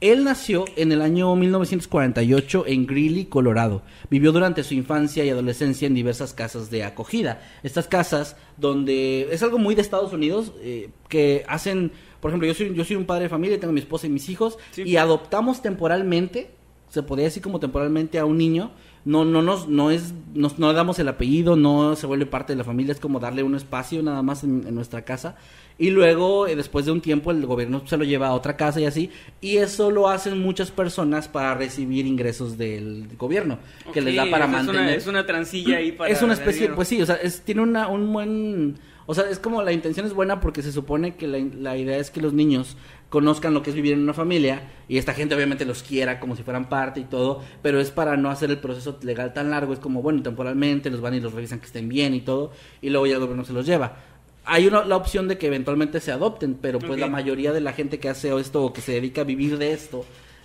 Él 0.00 0.24
nació 0.24 0.64
en 0.76 0.92
el 0.92 1.00
año 1.00 1.34
1948 1.36 2.64
en 2.66 2.86
Greeley, 2.86 3.26
Colorado. 3.26 3.82
Vivió 4.10 4.32
durante 4.32 4.62
su 4.64 4.74
infancia 4.74 5.24
y 5.24 5.30
adolescencia 5.30 5.86
en 5.86 5.94
diversas 5.94 6.34
casas 6.34 6.70
de 6.70 6.84
acogida. 6.84 7.40
Estas 7.62 7.86
casas 7.86 8.36
donde 8.58 9.28
es 9.30 9.42
algo 9.42 9.58
muy 9.58 9.74
de 9.74 9.82
Estados 9.82 10.12
Unidos 10.12 10.52
eh, 10.60 10.90
que 11.08 11.44
hacen, 11.48 11.92
por 12.20 12.30
ejemplo, 12.30 12.46
yo 12.48 12.54
soy, 12.54 12.74
yo 12.74 12.84
soy 12.84 12.96
un 12.96 13.06
padre 13.06 13.24
de 13.24 13.28
familia, 13.30 13.58
tengo 13.58 13.72
mi 13.72 13.80
esposa 13.80 14.06
y 14.06 14.10
mis 14.10 14.28
hijos 14.28 14.58
Sí. 14.72 14.82
y 14.82 14.96
adoptamos 14.96 15.62
temporalmente, 15.62 16.50
se 16.90 17.02
podría 17.02 17.26
decir 17.26 17.42
como 17.42 17.60
temporalmente 17.60 18.18
a 18.18 18.26
un 18.26 18.36
niño. 18.36 18.72
No, 19.04 19.24
no 19.24 19.42
nos, 19.42 19.68
no 19.68 19.90
es, 19.90 20.14
nos, 20.34 20.58
no 20.58 20.72
damos 20.72 20.98
el 20.98 21.08
apellido, 21.08 21.56
no 21.56 21.94
se 21.94 22.06
vuelve 22.06 22.24
parte 22.24 22.54
de 22.54 22.56
la 22.56 22.64
familia, 22.64 22.92
es 22.92 23.00
como 23.00 23.20
darle 23.20 23.42
un 23.42 23.54
espacio 23.54 24.02
nada 24.02 24.22
más 24.22 24.44
en, 24.44 24.64
en 24.66 24.74
nuestra 24.74 25.02
casa. 25.02 25.36
Y 25.76 25.90
luego, 25.90 26.46
eh, 26.46 26.54
después 26.56 26.86
de 26.86 26.92
un 26.92 27.00
tiempo, 27.00 27.30
el 27.32 27.44
gobierno 27.44 27.82
se 27.86 27.96
lo 27.96 28.04
lleva 28.04 28.28
a 28.28 28.32
otra 28.32 28.56
casa 28.56 28.80
y 28.80 28.86
así. 28.86 29.10
Y 29.40 29.56
eso 29.56 29.90
lo 29.90 30.08
hacen 30.08 30.38
muchas 30.40 30.70
personas 30.70 31.28
para 31.28 31.54
recibir 31.54 32.06
ingresos 32.06 32.56
del 32.56 33.08
gobierno, 33.18 33.58
que 33.92 34.00
les 34.00 34.16
da 34.16 34.24
para 34.30 34.44
es 34.44 34.50
una- 34.50 34.56
mantener. 34.62 34.96
Es 34.96 35.06
una, 35.06 35.26
transilla 35.26 35.76
ahí 35.78 35.92
para. 35.92 36.10
Es 36.10 36.22
una 36.22 36.32
especie, 36.34 36.68
pues 36.70 36.88
sí, 36.88 37.02
o 37.02 37.06
sea, 37.06 37.16
es, 37.16 37.42
tiene 37.42 37.60
una, 37.60 37.88
un 37.88 38.12
buen... 38.12 38.78
O 39.06 39.12
sea, 39.14 39.24
es 39.28 39.38
como 39.38 39.62
la 39.62 39.72
intención 39.72 40.06
es 40.06 40.14
buena 40.14 40.40
porque 40.40 40.62
se 40.62 40.72
supone 40.72 41.14
que 41.16 41.26
la, 41.26 41.38
la 41.60 41.76
idea 41.76 41.98
es 41.98 42.10
que 42.10 42.22
los 42.22 42.32
niños 42.32 42.78
conozcan 43.14 43.54
lo 43.54 43.62
que 43.62 43.70
es 43.70 43.76
vivir 43.76 43.92
en 43.92 44.00
una 44.00 44.12
familia 44.12 44.62
y 44.88 44.98
esta 44.98 45.14
gente 45.14 45.36
obviamente 45.36 45.64
los 45.64 45.84
quiera 45.84 46.18
como 46.18 46.34
si 46.34 46.42
fueran 46.42 46.68
parte 46.68 46.98
y 46.98 47.04
todo, 47.04 47.44
pero 47.62 47.78
es 47.78 47.92
para 47.92 48.16
no 48.16 48.28
hacer 48.28 48.50
el 48.50 48.58
proceso 48.58 48.98
legal 49.02 49.32
tan 49.32 49.50
largo, 49.50 49.72
es 49.72 49.78
como, 49.78 50.02
bueno, 50.02 50.20
temporalmente 50.20 50.90
los 50.90 51.00
van 51.00 51.14
y 51.14 51.20
los 51.20 51.32
revisan 51.32 51.60
que 51.60 51.66
estén 51.66 51.88
bien 51.88 52.12
y 52.12 52.22
todo, 52.22 52.50
y 52.82 52.90
luego 52.90 53.06
ya 53.06 53.14
el 53.14 53.20
gobierno 53.20 53.44
se 53.44 53.52
los 53.52 53.66
lleva. 53.66 53.98
Hay 54.44 54.66
una, 54.66 54.84
la 54.84 54.96
opción 54.96 55.28
de 55.28 55.38
que 55.38 55.46
eventualmente 55.46 56.00
se 56.00 56.10
adopten, 56.10 56.54
pero 56.60 56.80
pues 56.80 56.98
la 56.98 57.06
mayoría 57.06 57.52
de 57.52 57.60
la 57.60 57.72
gente 57.72 58.00
que 58.00 58.08
hace 58.08 58.36
esto 58.36 58.64
o 58.64 58.72
que 58.72 58.80
se 58.80 58.90
dedica 58.90 59.20
a 59.20 59.24
vivir 59.24 59.58
de 59.58 59.72
esto, 59.72 60.04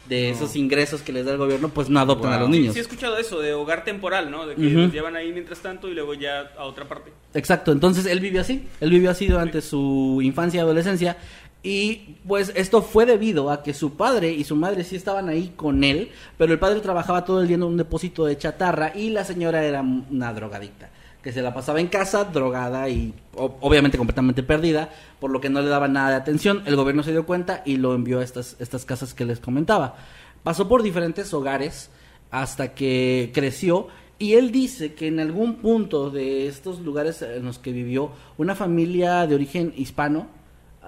de 0.10 0.30
esos 0.30 0.56
ingresos 0.56 1.02
que 1.02 1.12
les 1.12 1.26
da 1.26 1.32
el 1.32 1.38
gobierno, 1.38 1.70
pues 1.70 1.90
no 1.90 2.00
adoptan 2.00 2.34
a 2.34 2.40
los 2.40 2.50
niños. 2.50 2.74
Sí, 2.74 2.80
he 2.80 2.82
escuchado 2.82 3.18
eso, 3.18 3.40
de 3.40 3.54
hogar 3.54 3.84
temporal, 3.84 4.30
¿no? 4.30 4.46
De 4.46 4.56
que 4.56 4.62
los 4.62 4.94
llevan 4.94 5.16
ahí 5.16 5.32
mientras 5.32 5.60
tanto 5.60 5.88
y 5.88 5.94
luego 5.94 6.14
ya 6.14 6.52
a 6.58 6.66
otra 6.66 6.88
parte. 6.88 7.12
Exacto, 7.34 7.72
entonces 7.72 8.06
él 8.06 8.20
vivió 8.20 8.42
así, 8.42 8.68
él 8.80 8.90
vivió 8.90 9.12
así 9.12 9.28
durante 9.28 9.62
su 9.62 10.20
infancia 10.24 10.58
y 10.60 10.62
adolescencia 10.62 11.18
y 11.62 12.16
pues 12.25 12.54
esto 12.56 12.82
fue 12.82 13.06
debido 13.06 13.51
a 13.51 13.63
que 13.63 13.74
su 13.74 13.96
padre 13.96 14.32
y 14.32 14.46
su 14.46 14.56
madre 14.56 14.84
sí 14.84 14.96
estaban 14.96 15.28
ahí 15.28 15.54
con 15.56 15.84
él, 15.84 16.10
pero 16.38 16.54
el 16.54 16.60
padre 16.60 16.80
trabajaba 16.80 17.25
todo 17.25 17.42
el 17.42 17.48
día 17.48 17.56
en 17.56 17.63
un 17.63 17.78
depósito 17.78 18.25
de 18.25 18.38
chatarra 18.38 18.94
y 18.96 19.10
la 19.10 19.25
señora 19.25 19.63
era 19.66 19.82
una 19.82 20.34
drogadicta, 20.34 20.89
que 21.22 21.34
se 21.34 21.42
la 21.42 21.54
pasaba 21.54 21.82
en 21.82 21.88
casa 21.88 22.24
drogada 22.24 22.88
y 22.88 23.13
obviamente 23.36 23.98
completamente 23.98 24.42
perdida, 24.42 24.89
por 25.20 25.32
lo 25.32 25.42
que 25.42 25.50
no 25.50 25.62
le 25.62 25.68
daba 25.68 25.89
nada 25.89 26.12
de 26.12 26.16
atención, 26.16 26.63
el 26.66 26.78
gobierno 26.78 27.04
se 27.04 27.12
dio 27.12 27.25
cuenta 27.25 27.62
y 27.66 27.75
lo 27.75 27.94
envió 27.94 28.20
a 28.20 28.24
estas, 28.24 28.56
estas 28.60 28.86
casas 28.86 29.13
que 29.13 29.25
les 29.25 29.42
comentaba. 29.42 29.98
Pasó 30.44 30.70
por 30.70 30.82
diferentes 30.82 31.34
hogares 31.34 31.89
hasta 32.32 32.74
que 32.74 33.32
creció 33.34 33.88
y 34.18 34.34
él 34.34 34.54
dice 34.54 34.94
que 34.94 35.08
en 35.08 35.20
algún 35.20 35.56
punto 35.56 36.10
de 36.10 36.48
estos 36.48 36.80
lugares 36.80 37.22
en 37.22 37.44
los 37.44 37.60
que 37.60 37.74
vivió 37.74 38.12
una 38.38 38.56
familia 38.56 39.28
de 39.28 39.36
origen 39.36 39.74
hispano, 39.75 40.38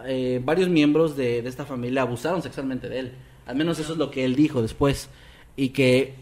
eh, 0.05 0.41
varios 0.43 0.69
miembros 0.69 1.15
de, 1.15 1.39
esta 1.39 1.65
familia 1.65 2.03
abusaron 2.03 2.41
sexualmente 2.41 2.89
de 2.89 2.99
él. 2.99 3.11
Al 3.45 3.55
menos 3.55 3.79
eso 3.79 3.93
es 3.93 3.99
lo 3.99 4.11
que 4.11 4.25
él 4.25 4.35
dijo 4.35 4.61
después. 4.61 5.09
Y 5.55 5.69
que 5.69 6.15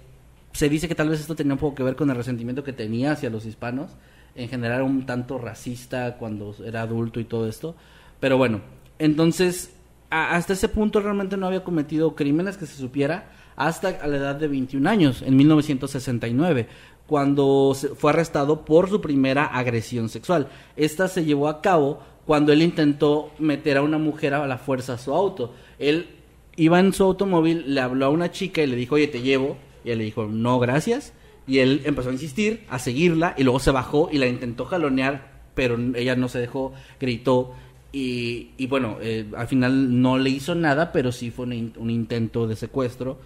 se 0.54 0.70
dice 0.70 0.88
que 0.88 0.96
tal 0.96 1.10
vez 1.10 1.20
esto 1.20 1.36
tenía 1.36 1.54
un 1.54 1.60
poco 1.60 1.76
que 1.76 1.84
ver 1.84 1.96
con 1.96 2.10
el 2.10 2.16
resentimiento 2.16 2.64
que 2.64 2.74
tenía 2.74 3.12
hacia 3.12 3.30
los 3.30 3.46
hispanos. 3.46 3.92
En 4.36 4.50
general 4.50 4.84
un 4.84 5.06
tanto 5.06 5.38
racista 5.38 6.18
cuando 6.18 6.56
era 6.66 6.82
adulto 6.82 7.20
y 7.20 7.26
todo 7.26 7.48
esto. 7.48 7.76
Pero 8.20 8.38
bueno, 8.38 8.62
entonces 8.98 9.74
hasta 10.10 10.54
ese 10.54 10.70
punto 10.70 11.00
realmente 11.00 11.38
no 11.38 11.48
había 11.48 11.64
cometido 11.64 12.16
crímenes 12.16 12.58
que 12.58 12.66
se 12.66 12.76
supiera 12.76 13.32
hasta 13.56 13.90
a 13.90 14.08
la 14.08 14.18
edad 14.18 14.36
de 14.36 14.48
21 14.48 14.90
años, 14.90 15.22
en 15.22 15.36
1969, 15.36 16.68
cuando 17.06 17.76
fue 17.96 18.12
arrestado 18.12 18.64
por 18.64 18.90
su 18.90 19.02
primera 19.02 19.46
agresión 19.46 20.10
sexual. 20.10 20.48
Esta 20.76 21.08
se 21.08 21.26
llevó 21.26 21.50
a 21.50 21.62
cabo 21.62 22.00
cuando 22.30 22.54
él 22.54 22.62
intentó 22.62 23.32
meter 23.40 23.78
a 23.78 23.82
una 23.82 23.98
mujer 23.98 24.36
a 24.36 24.46
la 24.46 24.60
fuerza 24.60 24.94
a 24.94 24.98
su 25.00 25.16
auto. 25.16 25.56
Él 25.80 26.10
iba 26.58 26.80
en 26.80 26.94
su 26.94 27.04
automóvil, 27.04 27.74
le 27.74 27.82
habló 27.82 28.06
a 28.06 28.10
una 28.10 28.30
chica 28.30 28.62
y 28.62 28.68
le 28.68 28.76
dijo, 28.76 28.94
oye, 28.94 29.08
te 29.08 29.24
llevo. 29.24 29.58
Y 29.84 29.90
él 29.90 29.98
le 29.98 30.04
dijo, 30.04 30.28
no, 30.28 30.60
gracias. 30.60 31.12
Y 31.48 31.58
él 31.58 31.82
empezó 31.86 32.10
a 32.10 32.12
insistir, 32.12 32.68
a 32.70 32.78
seguirla, 32.78 33.34
y 33.36 33.42
luego 33.42 33.60
se 33.60 33.72
bajó 33.72 34.10
y 34.12 34.20
la 34.20 34.28
intentó 34.28 34.66
jalonear, 34.66 35.42
pero 35.56 35.76
ella 35.96 36.16
no 36.16 36.30
se 36.30 36.38
dejó, 36.38 36.72
gritó. 37.00 37.56
Y, 37.92 38.64
bueno, 38.68 39.00
eh, 39.02 39.26
al 39.36 39.48
final 39.48 40.00
no 40.00 40.20
le 40.20 40.30
hizo 40.30 40.54
nada, 40.54 40.92
pero 40.92 41.12
sí 41.12 41.32
fue 41.32 41.48
un 41.48 41.90
intento 41.90 42.46
de 42.46 42.56
secuestro. 42.56 43.18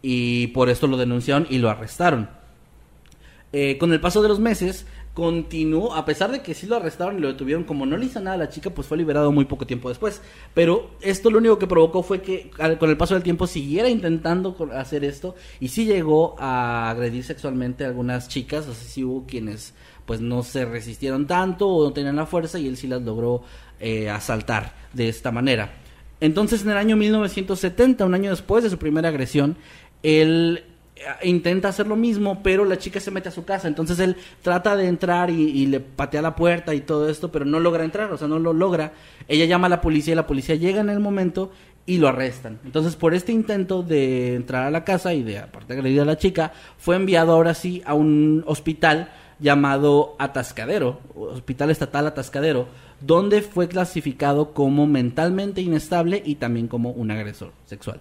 Y 0.00 0.46
por 0.46 0.68
esto 0.68 0.86
lo 0.86 0.96
denunciaron 0.96 1.48
y 1.50 1.58
lo 1.58 1.70
arrestaron. 1.70 2.28
Eh, 3.52 3.78
con 3.78 3.92
el 3.92 4.00
paso 4.00 4.22
de 4.22 4.28
los 4.28 4.38
meses, 4.38 4.86
continuó, 5.14 5.94
a 5.94 6.04
pesar 6.04 6.32
de 6.32 6.42
que 6.42 6.54
sí 6.54 6.66
lo 6.66 6.74
arrestaron 6.74 7.16
y 7.16 7.20
lo 7.20 7.28
detuvieron, 7.28 7.62
como 7.62 7.86
no 7.86 7.96
le 7.96 8.06
hizo 8.06 8.20
nada 8.20 8.34
a 8.34 8.38
la 8.38 8.48
chica, 8.48 8.70
pues 8.70 8.88
fue 8.88 8.98
liberado 8.98 9.30
muy 9.30 9.44
poco 9.44 9.64
tiempo 9.64 9.88
después. 9.88 10.20
Pero 10.52 10.90
esto 11.00 11.30
lo 11.30 11.38
único 11.38 11.56
que 11.58 11.68
provocó 11.68 12.02
fue 12.02 12.20
que 12.20 12.50
con 12.80 12.90
el 12.90 12.96
paso 12.96 13.14
del 13.14 13.22
tiempo 13.22 13.46
siguiera 13.46 13.88
intentando 13.88 14.56
hacer 14.74 15.04
esto 15.04 15.36
y 15.60 15.68
sí 15.68 15.86
llegó 15.86 16.34
a 16.40 16.90
agredir 16.90 17.22
sexualmente 17.22 17.84
a 17.84 17.88
algunas 17.88 18.28
chicas, 18.28 18.64
sea, 18.64 18.74
sí 18.74 19.04
hubo 19.04 19.24
quienes 19.24 19.72
pues 20.04 20.20
no 20.20 20.42
se 20.42 20.66
resistieron 20.66 21.26
tanto 21.26 21.68
o 21.68 21.84
no 21.84 21.92
tenían 21.92 22.16
la 22.16 22.26
fuerza 22.26 22.58
y 22.58 22.66
él 22.66 22.76
sí 22.76 22.88
las 22.88 23.00
logró 23.00 23.42
eh, 23.80 24.10
asaltar 24.10 24.74
de 24.92 25.08
esta 25.08 25.30
manera. 25.30 25.74
Entonces 26.20 26.62
en 26.62 26.70
el 26.70 26.76
año 26.76 26.96
1970, 26.96 28.04
un 28.04 28.14
año 28.14 28.30
después 28.30 28.64
de 28.64 28.70
su 28.70 28.78
primera 28.78 29.10
agresión, 29.10 29.56
él 30.02 30.64
intenta 31.22 31.68
hacer 31.68 31.86
lo 31.86 31.96
mismo, 31.96 32.42
pero 32.42 32.64
la 32.64 32.78
chica 32.78 33.00
se 33.00 33.10
mete 33.10 33.28
a 33.28 33.32
su 33.32 33.44
casa. 33.44 33.68
Entonces 33.68 33.98
él 33.98 34.16
trata 34.42 34.76
de 34.76 34.86
entrar 34.86 35.30
y, 35.30 35.66
le 35.66 35.80
patea 35.80 36.22
la 36.22 36.36
puerta 36.36 36.74
y 36.74 36.80
todo 36.80 37.08
esto, 37.08 37.30
pero 37.30 37.44
no 37.44 37.60
logra 37.60 37.84
entrar, 37.84 38.12
o 38.12 38.16
sea, 38.16 38.28
no 38.28 38.38
lo 38.38 38.52
logra. 38.52 38.92
Ella 39.28 39.44
llama 39.44 39.66
a 39.66 39.70
la 39.70 39.80
policía 39.80 40.12
y 40.12 40.16
la 40.16 40.26
policía 40.26 40.54
llega 40.54 40.80
en 40.80 40.90
el 40.90 41.00
momento 41.00 41.50
y 41.86 41.98
lo 41.98 42.08
arrestan. 42.08 42.60
Entonces, 42.64 42.96
por 42.96 43.14
este 43.14 43.32
intento 43.32 43.82
de 43.82 44.36
entrar 44.36 44.64
a 44.64 44.70
la 44.70 44.84
casa 44.84 45.12
y 45.14 45.22
de, 45.22 45.38
aparte 45.38 45.74
agredir 45.74 46.00
a 46.00 46.04
la 46.04 46.16
chica, 46.16 46.52
fue 46.78 46.96
enviado 46.96 47.32
ahora 47.32 47.54
sí 47.54 47.82
a 47.84 47.94
un 47.94 48.42
hospital 48.46 49.10
llamado 49.38 50.14
Atascadero, 50.18 51.00
Hospital 51.14 51.70
Estatal 51.70 52.06
Atascadero, 52.06 52.68
donde 53.00 53.42
fue 53.42 53.68
clasificado 53.68 54.54
como 54.54 54.86
mentalmente 54.86 55.60
inestable 55.60 56.22
y 56.24 56.36
también 56.36 56.68
como 56.68 56.90
un 56.90 57.10
agresor 57.10 57.52
sexual. 57.66 58.00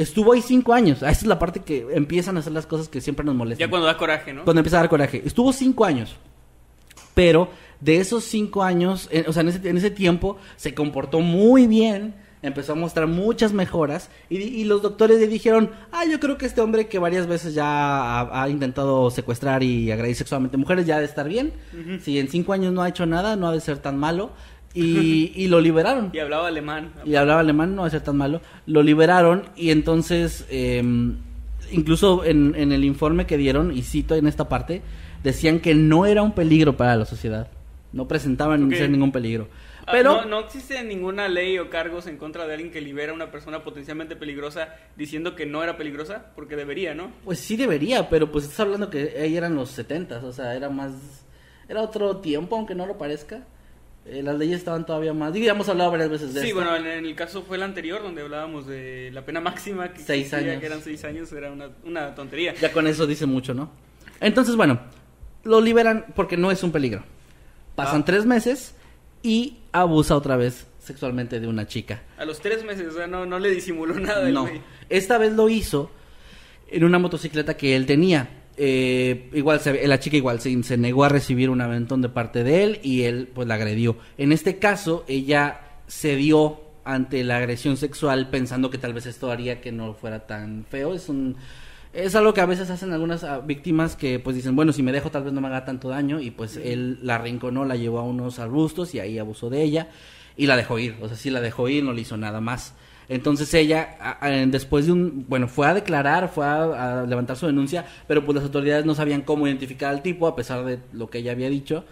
Estuvo 0.00 0.32
ahí 0.32 0.42
cinco 0.42 0.72
años. 0.72 0.98
Esa 0.98 1.10
es 1.10 1.26
la 1.26 1.38
parte 1.38 1.60
que 1.60 1.86
empiezan 1.92 2.36
a 2.36 2.40
hacer 2.40 2.52
las 2.52 2.66
cosas 2.66 2.88
que 2.88 3.00
siempre 3.00 3.24
nos 3.24 3.34
molestan. 3.34 3.66
Ya 3.66 3.70
cuando 3.70 3.86
da 3.86 3.96
coraje, 3.96 4.32
¿no? 4.32 4.44
Cuando 4.44 4.60
empieza 4.60 4.78
a 4.78 4.80
dar 4.80 4.88
coraje. 4.88 5.22
Estuvo 5.24 5.52
cinco 5.52 5.84
años. 5.84 6.16
Pero 7.14 7.50
de 7.80 7.98
esos 7.98 8.24
cinco 8.24 8.62
años, 8.62 9.08
eh, 9.10 9.24
o 9.28 9.32
sea, 9.32 9.42
en 9.42 9.48
ese, 9.48 9.68
en 9.68 9.76
ese 9.76 9.90
tiempo 9.90 10.38
se 10.56 10.74
comportó 10.74 11.20
muy 11.20 11.66
bien. 11.66 12.14
empezó 12.42 12.72
a 12.72 12.74
mostrar 12.74 13.06
muchas 13.06 13.52
mejoras 13.52 14.08
y, 14.28 14.38
y 14.38 14.64
los 14.64 14.80
doctores 14.80 15.20
le 15.20 15.26
dijeron, 15.28 15.70
ah, 15.92 16.04
yo 16.10 16.18
creo 16.20 16.38
que 16.38 16.46
este 16.46 16.60
hombre 16.60 16.88
que 16.88 16.98
varias 16.98 17.26
veces 17.26 17.52
ya 17.54 17.66
ha, 17.66 18.42
ha 18.42 18.48
intentado 18.48 19.10
secuestrar 19.10 19.62
y 19.62 19.90
agredir 19.92 20.16
sexualmente 20.16 20.56
mujeres 20.56 20.86
ya 20.86 20.96
ha 20.96 21.00
de 21.00 21.04
estar 21.04 21.28
bien. 21.28 21.52
Si 22.02 22.18
en 22.18 22.28
cinco 22.28 22.52
años 22.52 22.72
no 22.72 22.82
ha 22.82 22.88
hecho 22.88 23.04
nada, 23.06 23.36
no 23.36 23.48
ha 23.48 23.52
de 23.52 23.60
ser 23.60 23.78
tan 23.78 23.98
malo. 23.98 24.30
Y, 24.72 25.32
y 25.34 25.48
lo 25.48 25.60
liberaron. 25.60 26.10
Y 26.12 26.18
hablaba 26.20 26.46
alemán. 26.48 26.92
Y 27.04 27.14
hablaba 27.16 27.40
alemán, 27.40 27.74
no 27.74 27.82
va 27.82 27.88
a 27.88 27.90
ser 27.90 28.02
tan 28.02 28.16
malo. 28.16 28.40
Lo 28.66 28.82
liberaron 28.82 29.44
y 29.56 29.70
entonces, 29.70 30.46
eh, 30.48 30.82
incluso 31.72 32.24
en, 32.24 32.54
en 32.56 32.72
el 32.72 32.84
informe 32.84 33.26
que 33.26 33.36
dieron, 33.36 33.76
y 33.76 33.82
cito 33.82 34.14
en 34.14 34.26
esta 34.26 34.48
parte, 34.48 34.82
decían 35.22 35.60
que 35.60 35.74
no 35.74 36.06
era 36.06 36.22
un 36.22 36.32
peligro 36.32 36.76
para 36.76 36.96
la 36.96 37.04
sociedad. 37.04 37.48
No 37.92 38.06
presentaban 38.06 38.68
ningún 38.68 39.10
peligro. 39.10 39.48
Ah, 39.86 39.92
Pero, 39.92 40.22
no, 40.22 40.24
no 40.26 40.38
existe 40.40 40.82
ninguna 40.84 41.28
ley 41.28 41.58
o 41.58 41.68
cargos 41.68 42.06
en 42.06 42.16
contra 42.16 42.46
de 42.46 42.54
alguien 42.54 42.70
que 42.70 42.80
libera 42.80 43.10
a 43.10 43.14
una 43.14 43.32
persona 43.32 43.64
potencialmente 43.64 44.14
peligrosa 44.14 44.76
diciendo 44.96 45.34
que 45.34 45.46
no 45.46 45.64
era 45.64 45.76
peligrosa, 45.76 46.26
porque 46.36 46.54
debería, 46.54 46.94
¿no? 46.94 47.10
pues 47.24 47.40
sí 47.40 47.56
debería, 47.56 48.08
pero 48.08 48.30
pues 48.30 48.44
estás 48.44 48.60
hablando 48.60 48.90
que 48.90 49.16
ahí 49.20 49.36
eran 49.36 49.56
los 49.56 49.70
setentas, 49.70 50.22
o 50.22 50.32
sea, 50.32 50.54
era 50.54 50.68
más... 50.68 50.92
Era 51.68 51.82
otro 51.82 52.16
tiempo, 52.18 52.56
aunque 52.56 52.74
no 52.74 52.84
lo 52.86 52.98
parezca. 52.98 53.44
Eh, 54.06 54.22
las 54.22 54.36
leyes 54.38 54.56
estaban 54.58 54.86
todavía 54.86 55.12
más... 55.12 55.32
Digo, 55.32 55.44
ya 55.46 55.52
hemos 55.52 55.68
hablado 55.68 55.90
varias 55.90 56.08
veces 56.10 56.32
de 56.34 56.40
Sí, 56.40 56.48
esto. 56.48 56.58
bueno, 56.60 56.74
en, 56.74 56.86
en 56.86 57.04
el 57.04 57.14
caso 57.14 57.42
fue 57.42 57.56
el 57.58 57.62
anterior, 57.62 58.02
donde 58.02 58.22
hablábamos 58.22 58.66
de 58.66 59.10
la 59.12 59.24
pena 59.24 59.40
máxima, 59.40 59.92
que 59.92 60.00
Seis 60.02 60.32
años. 60.32 60.58
que 60.58 60.66
eran 60.66 60.80
seis 60.82 61.04
años, 61.04 61.30
era 61.32 61.50
una, 61.52 61.68
una 61.84 62.14
tontería. 62.14 62.54
Ya 62.54 62.72
con 62.72 62.86
eso 62.86 63.06
dice 63.06 63.26
mucho, 63.26 63.52
¿no? 63.54 63.70
Entonces, 64.20 64.56
bueno, 64.56 64.80
lo 65.44 65.60
liberan 65.60 66.06
porque 66.16 66.36
no 66.36 66.50
es 66.50 66.62
un 66.62 66.72
peligro. 66.72 67.04
Pasan 67.74 68.00
Ah. 68.00 68.04
tres 68.06 68.24
meses 68.26 68.74
y 69.22 69.58
abusa 69.72 70.16
otra 70.16 70.36
vez 70.36 70.66
sexualmente 70.78 71.38
de 71.38 71.46
una 71.46 71.66
chica. 71.66 72.02
A 72.18 72.24
los 72.24 72.40
tres 72.40 72.64
meses, 72.64 72.88
o 72.88 72.96
sea, 72.96 73.06
no, 73.06 73.26
no 73.26 73.38
le 73.38 73.50
disimuló 73.50 73.94
nada. 74.00 74.26
el 74.26 74.34
No, 74.34 74.42
güey. 74.42 74.62
esta 74.88 75.18
vez 75.18 75.32
lo 75.34 75.48
hizo 75.50 75.90
en 76.68 76.84
una 76.84 76.98
motocicleta 76.98 77.56
que 77.56 77.76
él 77.76 77.84
tenía. 77.86 78.28
Eh, 78.62 79.30
igual 79.32 79.58
se- 79.60 79.88
la 79.88 79.98
chica 79.98 80.18
igual 80.18 80.38
se, 80.38 80.62
se 80.64 80.76
negó 80.76 81.04
a 81.04 81.08
recibir 81.08 81.48
un 81.48 81.62
aventón 81.62 82.02
de 82.02 82.10
parte 82.10 82.44
de 82.44 82.62
él 82.62 82.78
y 82.82 83.04
él 83.04 83.26
pues 83.34 83.48
la 83.48 83.54
agredió. 83.54 83.96
En 84.18 84.32
este 84.32 84.58
caso 84.58 85.02
ella 85.08 85.62
cedió 85.88 86.60
ante 86.84 87.24
la 87.24 87.38
agresión 87.38 87.78
sexual 87.78 88.28
pensando 88.28 88.68
que 88.68 88.76
tal 88.76 88.92
vez 88.92 89.06
esto 89.06 89.30
haría 89.30 89.62
que 89.62 89.72
no 89.72 89.94
fuera 89.94 90.26
tan 90.26 90.66
feo. 90.68 90.92
Es 90.92 91.08
un 91.08 91.36
es 91.94 92.14
algo 92.14 92.34
que 92.34 92.42
a 92.42 92.46
veces 92.46 92.68
hacen 92.68 92.92
algunas 92.92 93.24
ah, 93.24 93.40
víctimas 93.40 93.96
que 93.96 94.18
pues 94.18 94.36
dicen, 94.36 94.54
bueno, 94.54 94.74
si 94.74 94.82
me 94.82 94.92
dejo 94.92 95.10
tal 95.10 95.24
vez 95.24 95.32
no 95.32 95.40
me 95.40 95.48
haga 95.48 95.64
tanto 95.64 95.88
daño 95.88 96.20
y 96.20 96.30
pues 96.30 96.56
él 96.58 96.98
la 97.02 97.14
arrinconó, 97.14 97.64
la 97.64 97.76
llevó 97.76 97.98
a 97.98 98.02
unos 98.04 98.38
arbustos 98.40 98.94
y 98.94 99.00
ahí 99.00 99.18
abusó 99.18 99.48
de 99.48 99.62
ella 99.62 99.88
y 100.36 100.46
la 100.46 100.56
dejó 100.56 100.78
ir, 100.78 100.96
o 101.00 101.08
sea, 101.08 101.16
sí 101.16 101.30
la 101.30 101.40
dejó 101.40 101.66
ir, 101.70 101.82
no 101.82 101.94
le 101.94 102.02
hizo 102.02 102.18
nada 102.18 102.42
más. 102.42 102.74
Entonces 103.10 103.52
ella, 103.54 103.98
después 104.46 104.86
de 104.86 104.92
un, 104.92 105.26
bueno, 105.28 105.48
fue 105.48 105.66
a 105.66 105.74
declarar, 105.74 106.28
fue 106.32 106.46
a, 106.46 107.00
a 107.00 107.06
levantar 107.06 107.36
su 107.36 107.46
denuncia, 107.46 107.84
pero 108.06 108.24
pues 108.24 108.36
las 108.36 108.44
autoridades 108.44 108.86
no 108.86 108.94
sabían 108.94 109.22
cómo 109.22 109.48
identificar 109.48 109.90
al 109.90 110.00
tipo 110.00 110.28
a 110.28 110.36
pesar 110.36 110.64
de 110.64 110.78
lo 110.92 111.10
que 111.10 111.18
ella 111.18 111.32
había 111.32 111.50
dicho. 111.50 111.84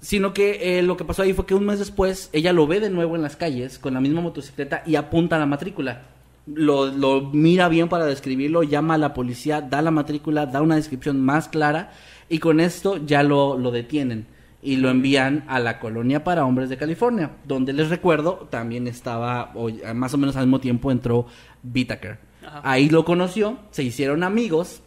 Sino 0.00 0.34
que 0.34 0.78
eh, 0.78 0.82
lo 0.82 0.98
que 0.98 1.06
pasó 1.06 1.22
ahí 1.22 1.32
fue 1.32 1.46
que 1.46 1.54
un 1.54 1.64
mes 1.64 1.78
después 1.78 2.28
ella 2.34 2.52
lo 2.52 2.66
ve 2.66 2.78
de 2.78 2.90
nuevo 2.90 3.16
en 3.16 3.22
las 3.22 3.36
calles 3.36 3.78
con 3.78 3.94
la 3.94 4.02
misma 4.02 4.20
motocicleta 4.20 4.82
y 4.84 4.96
apunta 4.96 5.36
a 5.36 5.38
la 5.38 5.46
matrícula. 5.46 6.02
Lo, 6.46 6.88
lo 6.88 7.22
mira 7.22 7.70
bien 7.70 7.88
para 7.88 8.04
describirlo, 8.04 8.62
llama 8.62 8.94
a 8.94 8.98
la 8.98 9.14
policía, 9.14 9.62
da 9.62 9.80
la 9.80 9.90
matrícula, 9.90 10.44
da 10.44 10.60
una 10.60 10.76
descripción 10.76 11.22
más 11.22 11.48
clara 11.48 11.90
y 12.28 12.38
con 12.38 12.60
esto 12.60 12.98
ya 12.98 13.22
lo, 13.22 13.56
lo 13.56 13.70
detienen 13.70 14.26
y 14.62 14.76
lo 14.76 14.90
envían 14.90 15.44
a 15.48 15.58
la 15.58 15.78
colonia 15.78 16.22
para 16.22 16.44
hombres 16.44 16.68
de 16.68 16.76
California, 16.76 17.30
donde 17.44 17.72
les 17.72 17.88
recuerdo 17.88 18.48
también 18.50 18.86
estaba, 18.86 19.52
o 19.54 19.70
más 19.94 20.12
o 20.14 20.18
menos 20.18 20.36
al 20.36 20.46
mismo 20.46 20.60
tiempo 20.60 20.90
entró 20.90 21.26
Whittaker. 21.62 22.18
Ahí 22.62 22.88
lo 22.88 23.04
conoció, 23.04 23.58
se 23.70 23.82
hicieron 23.82 24.22
amigos 24.22 24.82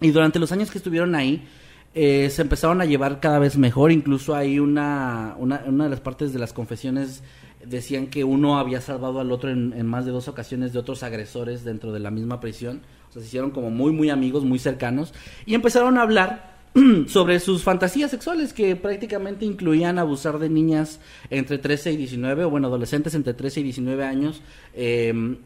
y 0.00 0.10
durante 0.10 0.38
los 0.38 0.50
años 0.50 0.70
que 0.70 0.78
estuvieron 0.78 1.14
ahí, 1.14 1.46
eh, 1.94 2.30
se 2.30 2.42
empezaron 2.42 2.80
a 2.80 2.84
llevar 2.84 3.20
cada 3.20 3.38
vez 3.38 3.58
mejor. 3.58 3.92
Incluso 3.92 4.34
hay 4.34 4.58
una, 4.58 5.34
una, 5.38 5.62
una 5.66 5.84
de 5.84 5.90
las 5.90 6.00
partes 6.00 6.32
de 6.32 6.38
las 6.38 6.52
confesiones 6.52 7.22
decían 7.64 8.06
que 8.06 8.24
uno 8.24 8.58
había 8.58 8.80
salvado 8.80 9.20
al 9.20 9.30
otro 9.32 9.50
en, 9.50 9.74
en 9.76 9.86
más 9.86 10.06
de 10.06 10.12
dos 10.12 10.28
ocasiones 10.28 10.72
de 10.72 10.78
otros 10.78 11.02
agresores 11.02 11.62
dentro 11.62 11.92
de 11.92 12.00
la 12.00 12.10
misma 12.10 12.40
prisión. 12.40 12.80
O 13.10 13.12
sea, 13.12 13.20
se 13.20 13.28
hicieron 13.28 13.50
como 13.50 13.70
muy, 13.70 13.92
muy 13.92 14.08
amigos, 14.08 14.44
muy 14.44 14.58
cercanos. 14.58 15.12
Y 15.44 15.54
empezaron 15.54 15.98
a 15.98 16.02
hablar 16.02 16.49
sobre 17.08 17.40
sus 17.40 17.62
fantasías 17.62 18.10
sexuales 18.10 18.52
que 18.52 18.76
prácticamente 18.76 19.44
incluían 19.44 19.98
abusar 19.98 20.38
de 20.38 20.48
niñas 20.48 21.00
entre 21.30 21.58
13 21.58 21.92
y 21.92 21.96
19, 21.96 22.44
o 22.44 22.50
bueno, 22.50 22.68
adolescentes 22.68 23.14
entre 23.14 23.34
13 23.34 23.60
y 23.60 23.62
19 23.64 24.04
años. 24.04 24.42
Eh, 24.74 25.36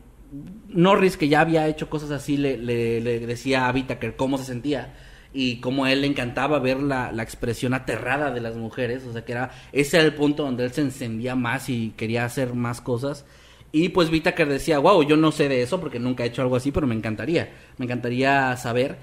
Norris, 0.68 1.16
que 1.16 1.28
ya 1.28 1.40
había 1.40 1.68
hecho 1.68 1.88
cosas 1.88 2.10
así, 2.10 2.36
le, 2.36 2.58
le- 2.58 3.00
le 3.00 3.20
decía 3.20 3.68
a 3.68 3.72
Whittaker 3.72 4.16
cómo 4.16 4.36
se 4.38 4.44
sentía 4.44 4.94
y 5.32 5.56
cómo 5.60 5.84
a 5.84 5.92
él 5.92 6.00
le 6.02 6.06
encantaba 6.08 6.58
ver 6.58 6.80
la, 6.80 7.12
la 7.12 7.22
expresión 7.22 7.74
aterrada 7.74 8.30
de 8.32 8.40
las 8.40 8.56
mujeres, 8.56 9.04
o 9.04 9.12
sea 9.12 9.24
que 9.24 9.32
era 9.32 9.50
ese 9.72 9.96
era 9.98 10.06
el 10.06 10.14
punto 10.14 10.44
donde 10.44 10.64
él 10.64 10.72
se 10.72 10.80
encendía 10.80 11.34
más 11.36 11.68
y 11.68 11.92
quería 11.96 12.24
hacer 12.24 12.54
más 12.54 12.80
cosas. 12.80 13.24
Y 13.72 13.88
pues 13.90 14.10
Whittaker 14.10 14.48
decía, 14.48 14.78
wow, 14.78 15.02
yo 15.02 15.16
no 15.16 15.32
sé 15.32 15.48
de 15.48 15.62
eso 15.62 15.80
porque 15.80 15.98
nunca 15.98 16.24
he 16.24 16.28
hecho 16.28 16.42
algo 16.42 16.54
así, 16.56 16.70
pero 16.70 16.86
me 16.86 16.94
encantaría, 16.94 17.52
me 17.78 17.84
encantaría 17.86 18.56
saber. 18.56 18.96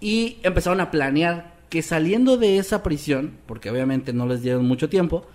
Y 0.00 0.38
empezaron 0.42 0.80
a 0.80 0.90
planear 0.90 1.55
que 1.68 1.82
saliendo 1.82 2.36
de 2.36 2.58
esa 2.58 2.82
prisión, 2.82 3.38
porque 3.46 3.70
obviamente 3.70 4.12
no 4.12 4.26
les 4.26 4.42
dieron 4.42 4.64
mucho 4.66 4.88
tiempo, 4.88 5.26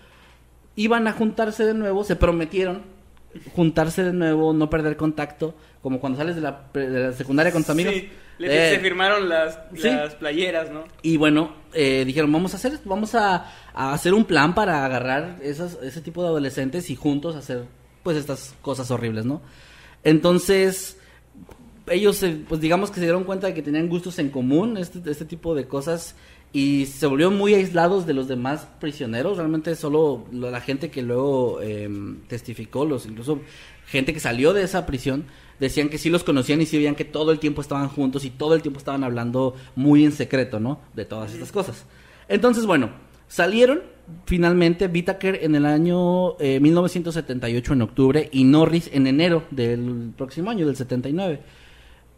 iban 0.75 1.07
a 1.07 1.13
juntarse 1.13 1.65
de 1.65 1.73
nuevo, 1.73 2.03
se 2.03 2.15
prometieron 2.15 2.83
juntarse 3.55 4.03
de 4.03 4.13
nuevo, 4.13 4.53
no 4.53 4.69
perder 4.69 4.97
contacto, 4.97 5.55
como 5.81 5.99
cuando 5.99 6.17
sales 6.19 6.35
de 6.35 6.41
la, 6.41 6.63
de 6.73 6.89
la 6.99 7.13
secundaria 7.13 7.51
con 7.51 7.61
tus 7.63 7.69
amigos. 7.71 7.93
Sí, 7.93 8.09
le- 8.39 8.71
Eh, 8.71 8.75
se 8.75 8.79
firmaron 8.81 9.29
las, 9.29 9.57
sí. 9.75 9.89
las 9.89 10.15
playeras, 10.15 10.69
¿no? 10.71 10.83
y 11.01 11.15
bueno, 11.17 11.53
eh, 11.73 12.03
dijeron, 12.05 12.31
vamos 12.31 12.53
a 12.53 12.57
hacer, 12.57 12.79
vamos 12.85 13.15
a, 13.15 13.51
a 13.73 13.93
hacer 13.93 14.13
un 14.13 14.25
plan 14.25 14.53
para 14.55 14.83
agarrar 14.85 15.37
esas, 15.41 15.77
ese 15.81 16.01
tipo 16.01 16.21
de 16.23 16.27
adolescentes 16.29 16.89
y 16.89 16.95
juntos 16.95 17.35
hacer 17.35 17.63
pues 18.03 18.17
estas 18.17 18.53
cosas 18.61 18.89
horribles, 18.91 19.25
¿no? 19.25 19.41
Entonces, 20.03 20.97
ellos, 21.87 22.17
se- 22.17 22.37
pues 22.47 22.61
digamos 22.61 22.89
que 22.89 22.95
se 22.95 23.01
dieron 23.01 23.23
cuenta 23.23 23.47
de 23.47 23.53
que 23.53 23.61
tenían 23.61 23.87
gustos 23.89 24.19
en 24.19 24.29
común, 24.29 24.77
este, 24.77 24.99
este 25.09 25.25
tipo 25.25 25.55
de 25.55 25.65
cosas, 25.67 26.15
y 26.53 26.85
se 26.87 27.07
volvieron 27.07 27.37
muy 27.37 27.53
aislados 27.53 28.05
de 28.05 28.13
los 28.13 28.27
demás 28.27 28.67
prisioneros. 28.79 29.37
Realmente 29.37 29.73
solo 29.75 30.25
lo- 30.31 30.51
la 30.51 30.59
gente 30.61 30.89
que 30.91 31.01
luego 31.01 31.61
em, 31.61 32.21
testificó, 32.27 32.85
los 32.85 33.05
incluso 33.05 33.39
gente 33.87 34.13
que 34.13 34.19
salió 34.19 34.53
de 34.53 34.63
esa 34.63 34.85
prisión, 34.85 35.25
decían 35.59 35.89
que 35.89 35.97
sí 35.97 36.09
los 36.09 36.23
conocían 36.23 36.61
y 36.61 36.65
sí 36.65 36.77
veían 36.77 36.95
que 36.95 37.05
todo 37.05 37.31
el 37.31 37.39
tiempo 37.39 37.61
estaban 37.61 37.87
juntos 37.87 38.25
y 38.25 38.29
todo 38.31 38.55
el 38.55 38.61
tiempo 38.61 38.79
estaban 38.79 39.03
hablando 39.03 39.55
muy 39.75 40.03
en 40.03 40.11
secreto, 40.11 40.59
¿no? 40.59 40.79
De 40.95 41.05
todas 41.05 41.33
estas 41.33 41.51
cosas. 41.51 41.85
Entonces, 42.27 42.65
bueno, 42.65 42.89
salieron 43.27 43.81
finalmente 44.25 44.87
Whittaker 44.87 45.39
en 45.43 45.55
el 45.55 45.65
año 45.65 46.37
eh, 46.39 46.59
1978 46.59 47.73
en 47.73 47.81
octubre 47.81 48.29
y 48.31 48.43
Norris 48.43 48.89
en 48.91 49.07
enero 49.07 49.43
del 49.51 50.11
próximo 50.17 50.49
año, 50.49 50.65
del 50.65 50.75
79. 50.75 51.41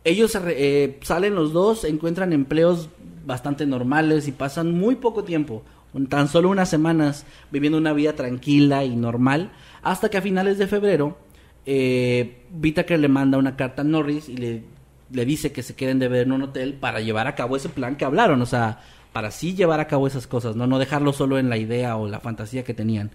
Ellos 0.03 0.37
eh, 0.47 0.99
salen 1.01 1.35
los 1.35 1.53
dos, 1.53 1.85
encuentran 1.85 2.33
empleos 2.33 2.89
bastante 3.25 3.65
normales 3.65 4.27
y 4.27 4.31
pasan 4.33 4.71
muy 4.71 4.95
poco 4.95 5.23
tiempo, 5.23 5.63
tan 6.09 6.27
solo 6.27 6.49
unas 6.49 6.69
semanas, 6.69 7.25
viviendo 7.51 7.77
una 7.77 7.93
vida 7.93 8.13
tranquila 8.13 8.83
y 8.83 8.95
normal, 8.95 9.51
hasta 9.81 10.09
que 10.09 10.17
a 10.17 10.21
finales 10.21 10.57
de 10.57 10.67
febrero, 10.67 11.17
eh, 11.65 12.43
Whittaker 12.61 12.99
le 12.99 13.07
manda 13.07 13.37
una 13.37 13.55
carta 13.55 13.81
a 13.81 13.85
Norris 13.85 14.27
y 14.27 14.35
le, 14.35 14.63
le 15.11 15.25
dice 15.25 15.53
que 15.53 15.63
se 15.63 15.75
queden 15.75 15.99
de 15.99 16.09
ver 16.09 16.23
en 16.23 16.33
un 16.33 16.41
hotel 16.41 16.73
para 16.73 16.99
llevar 16.99 17.27
a 17.27 17.35
cabo 17.35 17.55
ese 17.55 17.69
plan 17.69 17.95
que 17.95 18.03
hablaron, 18.03 18.41
o 18.41 18.45
sea, 18.45 18.81
para 19.13 19.31
sí 19.31 19.55
llevar 19.55 19.79
a 19.79 19.87
cabo 19.87 20.07
esas 20.07 20.27
cosas, 20.27 20.57
no, 20.57 20.67
no 20.67 20.79
dejarlo 20.79 21.13
solo 21.13 21.37
en 21.37 21.49
la 21.49 21.57
idea 21.57 21.95
o 21.95 22.09
la 22.09 22.19
fantasía 22.19 22.63
que 22.63 22.73
tenían. 22.73 23.11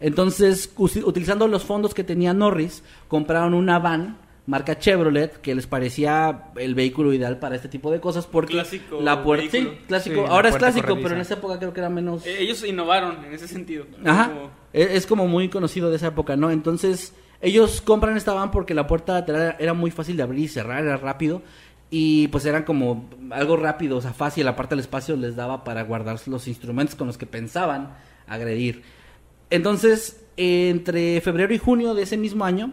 Entonces, 0.00 0.70
utilizando 0.76 1.48
los 1.48 1.64
fondos 1.64 1.94
que 1.94 2.04
tenía 2.04 2.34
Norris, 2.34 2.82
compraron 3.08 3.54
una 3.54 3.78
van 3.78 4.18
marca 4.46 4.78
Chevrolet 4.78 5.40
que 5.40 5.54
les 5.54 5.66
parecía 5.66 6.50
el 6.56 6.74
vehículo 6.74 7.12
ideal 7.12 7.38
para 7.38 7.56
este 7.56 7.68
tipo 7.68 7.90
de 7.90 7.98
cosas 8.00 8.26
porque 8.26 8.52
Clásico 8.54 9.00
la 9.00 9.22
puerta 9.24 9.50
sí, 9.50 9.68
clásico, 9.88 10.16
Sí, 10.24 10.30
ahora 10.30 10.48
es 10.50 10.56
clásico, 10.56 10.86
corrediza. 10.86 11.02
pero 11.08 11.14
en 11.16 11.20
esa 11.22 11.34
época 11.34 11.58
creo 11.58 11.72
que 11.72 11.80
era 11.80 11.90
menos 11.90 12.24
Eh, 12.24 12.36
ellos 12.40 12.64
innovaron 12.64 13.24
en 13.24 13.34
ese 13.34 13.48
sentido. 13.48 13.86
Ajá. 14.04 14.28
Como- 14.28 14.50
Es, 14.72 14.90
es 14.90 15.06
como 15.06 15.26
muy 15.26 15.48
conocido 15.48 15.90
de 15.90 15.96
esa 15.96 16.08
época, 16.08 16.36
¿no? 16.36 16.50
Entonces, 16.50 17.14
ellos 17.40 17.80
compran 17.80 18.16
esta 18.16 18.32
van 18.34 18.50
porque 18.50 18.72
la 18.74 18.86
puerta 18.86 19.14
lateral 19.14 19.56
era 19.58 19.72
muy 19.74 19.90
fácil 19.90 20.16
de 20.16 20.22
abrir 20.22 20.44
y 20.44 20.48
cerrar, 20.48 20.84
era 20.84 20.96
rápido. 20.96 21.42
Y 21.90 22.28
pues 22.28 22.44
eran 22.46 22.64
como 22.64 23.08
algo 23.30 23.56
rápido, 23.56 23.96
o 23.96 24.00
sea, 24.02 24.12
fácil. 24.12 24.46
Aparte, 24.48 24.74
el 24.74 24.80
espacio 24.80 25.16
les 25.16 25.34
daba 25.36 25.64
para 25.64 25.82
guardar 25.84 26.18
los 26.26 26.46
instrumentos 26.48 26.94
con 26.96 27.06
los 27.06 27.16
que 27.18 27.26
pensaban 27.26 27.94
agredir. 28.26 28.82
Entonces, 29.50 30.24
entre 30.36 31.20
febrero 31.20 31.54
y 31.54 31.58
junio 31.58 31.94
de 31.94 32.02
ese 32.02 32.16
mismo 32.16 32.44
año, 32.44 32.72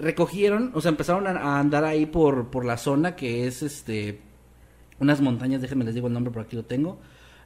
recogieron, 0.00 0.72
o 0.74 0.80
sea, 0.80 0.90
empezaron 0.90 1.26
a, 1.26 1.58
andar 1.58 1.84
ahí 1.84 2.06
por, 2.06 2.50
por 2.50 2.64
la 2.64 2.76
zona 2.76 3.16
que 3.16 3.46
es 3.46 3.62
este. 3.62 4.20
Unas 4.98 5.20
montañas, 5.20 5.62
déjenme 5.62 5.84
les 5.84 5.94
digo 5.94 6.08
el 6.08 6.12
nombre, 6.12 6.32
por 6.32 6.42
aquí 6.42 6.56
lo 6.56 6.64
tengo. 6.64 6.98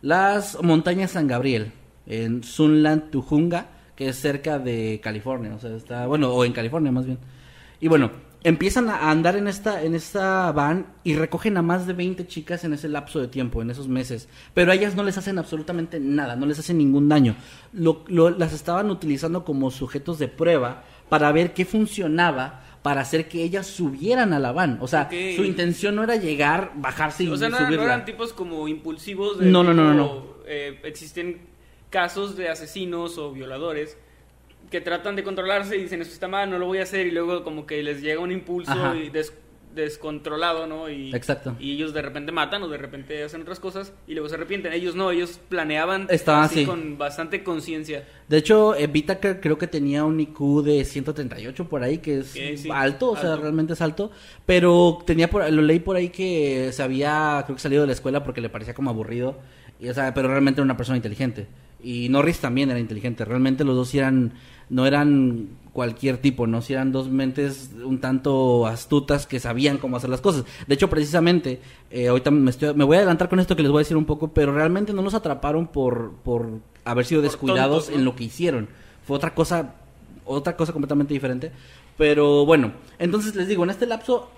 Las 0.02 0.60
montañas 0.62 1.12
San 1.12 1.26
Gabriel, 1.28 1.72
en 2.06 2.42
Sunland, 2.42 3.10
Tujunga, 3.10 3.68
que 3.94 4.08
es 4.08 4.16
cerca 4.16 4.58
de 4.58 5.00
California, 5.02 5.54
o 5.54 5.58
sea, 5.58 5.74
está, 5.76 6.06
bueno, 6.06 6.32
o 6.32 6.44
en 6.44 6.52
California 6.52 6.90
más 6.90 7.06
bien. 7.06 7.18
Y 7.80 7.88
bueno, 7.88 8.10
empiezan 8.44 8.90
a 8.90 9.10
andar 9.10 9.36
en 9.36 9.48
esta, 9.48 9.82
en 9.82 9.94
esta 9.94 10.52
van 10.52 10.86
y 11.02 11.14
recogen 11.14 11.56
a 11.56 11.62
más 11.62 11.86
de 11.86 11.94
20 11.94 12.26
chicas 12.26 12.62
en 12.64 12.74
ese 12.74 12.88
lapso 12.88 13.20
de 13.20 13.28
tiempo, 13.28 13.62
en 13.62 13.70
esos 13.70 13.88
meses. 13.88 14.28
Pero 14.52 14.70
a 14.70 14.74
ellas 14.74 14.94
no 14.94 15.02
les 15.02 15.16
hacen 15.16 15.38
absolutamente 15.38 15.98
nada, 15.98 16.36
no 16.36 16.46
les 16.46 16.58
hacen 16.58 16.78
ningún 16.78 17.08
daño. 17.08 17.36
Lo- 17.72 18.04
las 18.30 18.52
estaban 18.52 18.90
utilizando 18.90 19.44
como 19.44 19.70
sujetos 19.70 20.18
de 20.18 20.28
prueba 20.28 20.84
para 21.08 21.30
ver 21.32 21.52
qué 21.54 21.64
funcionaba 21.64 22.60
para 22.82 23.00
hacer 23.00 23.28
que 23.28 23.42
ellas 23.42 23.66
subieran 23.66 24.32
a 24.34 24.38
la 24.38 24.52
van. 24.52 24.78
O 24.82 24.86
sea, 24.88 25.08
su 25.10 25.44
intención 25.44 25.94
no 25.96 26.02
era 26.04 26.16
llegar, 26.16 26.72
bajarse 26.74 27.24
y 27.24 27.28
O 27.28 27.36
sea, 27.36 27.48
no, 27.48 27.56
eran- 27.56 27.68
no 27.70 27.74
subirla. 27.76 27.94
eran 27.94 28.04
tipos 28.04 28.32
como 28.34 28.68
impulsivos. 28.68 29.38
de 29.38 29.46
No, 29.46 29.62
no, 29.64 29.72
no, 29.72 29.84
no, 29.84 29.94
no. 29.94 30.26
eh, 30.46 30.80
existen 30.84 31.40
casos 31.88 32.36
de 32.36 32.48
asesinos 32.50 33.16
o 33.18 33.32
violadores 33.32 33.96
que 34.70 34.80
tratan 34.80 35.14
de 35.16 35.22
controlarse 35.22 35.76
y 35.76 35.82
dicen, 35.82 36.02
esto 36.02 36.12
está 36.14 36.28
mal, 36.28 36.50
no 36.50 36.58
lo 36.58 36.66
voy 36.66 36.78
a 36.78 36.82
hacer. 36.82 37.06
Y 37.06 37.10
luego 37.10 37.42
como 37.44 37.64
que 37.66 37.82
les 37.82 38.02
llega 38.02 38.20
un 38.20 38.32
impulso 38.32 38.72
Ajá. 38.72 38.94
y 38.96 39.08
des- 39.08 39.32
descontrolado, 39.74 40.66
¿no? 40.66 40.88
Y, 40.88 41.14
Exacto. 41.14 41.56
Y 41.58 41.72
ellos 41.72 41.92
de 41.92 42.02
repente 42.02 42.32
matan 42.32 42.62
o 42.62 42.68
de 42.68 42.78
repente 42.78 43.22
hacen 43.22 43.42
otras 43.42 43.60
cosas 43.60 43.92
y 44.06 44.12
luego 44.14 44.28
se 44.28 44.36
arrepienten. 44.36 44.72
Ellos 44.72 44.94
no, 44.94 45.10
ellos 45.10 45.40
planeaban 45.48 46.06
Estaban 46.10 46.44
así 46.44 46.60
así. 46.60 46.66
con 46.66 46.98
bastante 46.98 47.42
conciencia. 47.42 48.06
De 48.28 48.38
hecho, 48.38 48.74
eh, 48.74 48.88
Whittaker 48.92 49.40
creo 49.40 49.58
que 49.58 49.66
tenía 49.66 50.04
un 50.04 50.18
IQ 50.20 50.62
de 50.62 50.84
138 50.84 51.68
por 51.68 51.82
ahí, 51.82 51.98
que 51.98 52.20
es 52.20 52.28
sí, 52.28 52.68
alto, 52.72 53.10
o 53.10 53.16
sea, 53.16 53.36
realmente 53.36 53.74
es 53.74 53.80
alto. 53.80 54.10
Pero 54.46 54.98
tenía 55.06 55.28
por, 55.28 55.50
lo 55.50 55.62
leí 55.62 55.80
por 55.80 55.96
ahí 55.96 56.08
que 56.08 56.70
se 56.72 56.82
había, 56.82 57.42
creo 57.44 57.56
que 57.56 57.62
salido 57.62 57.82
de 57.82 57.88
la 57.88 57.92
escuela 57.92 58.24
porque 58.24 58.40
le 58.40 58.48
parecía 58.48 58.74
como 58.74 58.90
aburrido. 58.90 59.38
Y, 59.80 59.88
o 59.88 59.94
sea, 59.94 60.14
pero 60.14 60.28
realmente 60.28 60.60
era 60.60 60.64
una 60.64 60.76
persona 60.76 60.96
inteligente. 60.96 61.46
Y 61.82 62.08
Norris 62.08 62.38
también 62.38 62.70
era 62.70 62.80
inteligente. 62.80 63.24
Realmente 63.24 63.64
los 63.64 63.76
dos 63.76 63.94
eran, 63.94 64.32
no 64.70 64.86
eran 64.86 65.48
cualquier 65.72 66.18
tipo, 66.18 66.46
¿no? 66.46 66.62
Sí 66.62 66.72
eran 66.72 66.92
dos 66.92 67.08
mentes 67.10 67.70
un 67.84 67.98
tanto 68.00 68.66
astutas 68.66 69.26
que 69.26 69.40
sabían 69.40 69.78
cómo 69.78 69.96
hacer 69.96 70.08
las 70.10 70.20
cosas. 70.20 70.44
De 70.68 70.74
hecho, 70.74 70.88
precisamente, 70.88 71.60
eh, 71.90 72.08
ahorita 72.08 72.30
me, 72.30 72.50
estoy- 72.50 72.74
me 72.74 72.84
voy 72.84 72.96
a 72.96 73.00
adelantar 73.00 73.28
con 73.28 73.40
esto 73.40 73.56
que 73.56 73.62
les 73.62 73.70
voy 73.72 73.80
a 73.80 73.82
decir 73.84 73.96
un 73.96 74.04
poco, 74.04 74.28
pero 74.32 74.52
realmente 74.52 74.92
no 74.92 75.02
los 75.02 75.14
atraparon 75.14 75.66
por, 75.66 76.12
por 76.24 76.48
haber 76.84 77.04
sido 77.06 77.20
Por 77.22 77.30
descuidados 77.30 77.84
tontos, 77.86 77.90
¿no? 77.90 77.98
en 77.98 78.04
lo 78.04 78.14
que 78.14 78.24
hicieron. 78.24 78.68
Fue 79.04 79.16
otra 79.16 79.34
cosa, 79.34 79.74
otra 80.24 80.56
cosa 80.56 80.72
completamente 80.72 81.12
diferente. 81.12 81.50
Pero 81.98 82.46
bueno, 82.46 82.72
entonces 82.98 83.34
les 83.34 83.48
digo, 83.48 83.64
en 83.64 83.70
este 83.70 83.86
lapso 83.86 84.30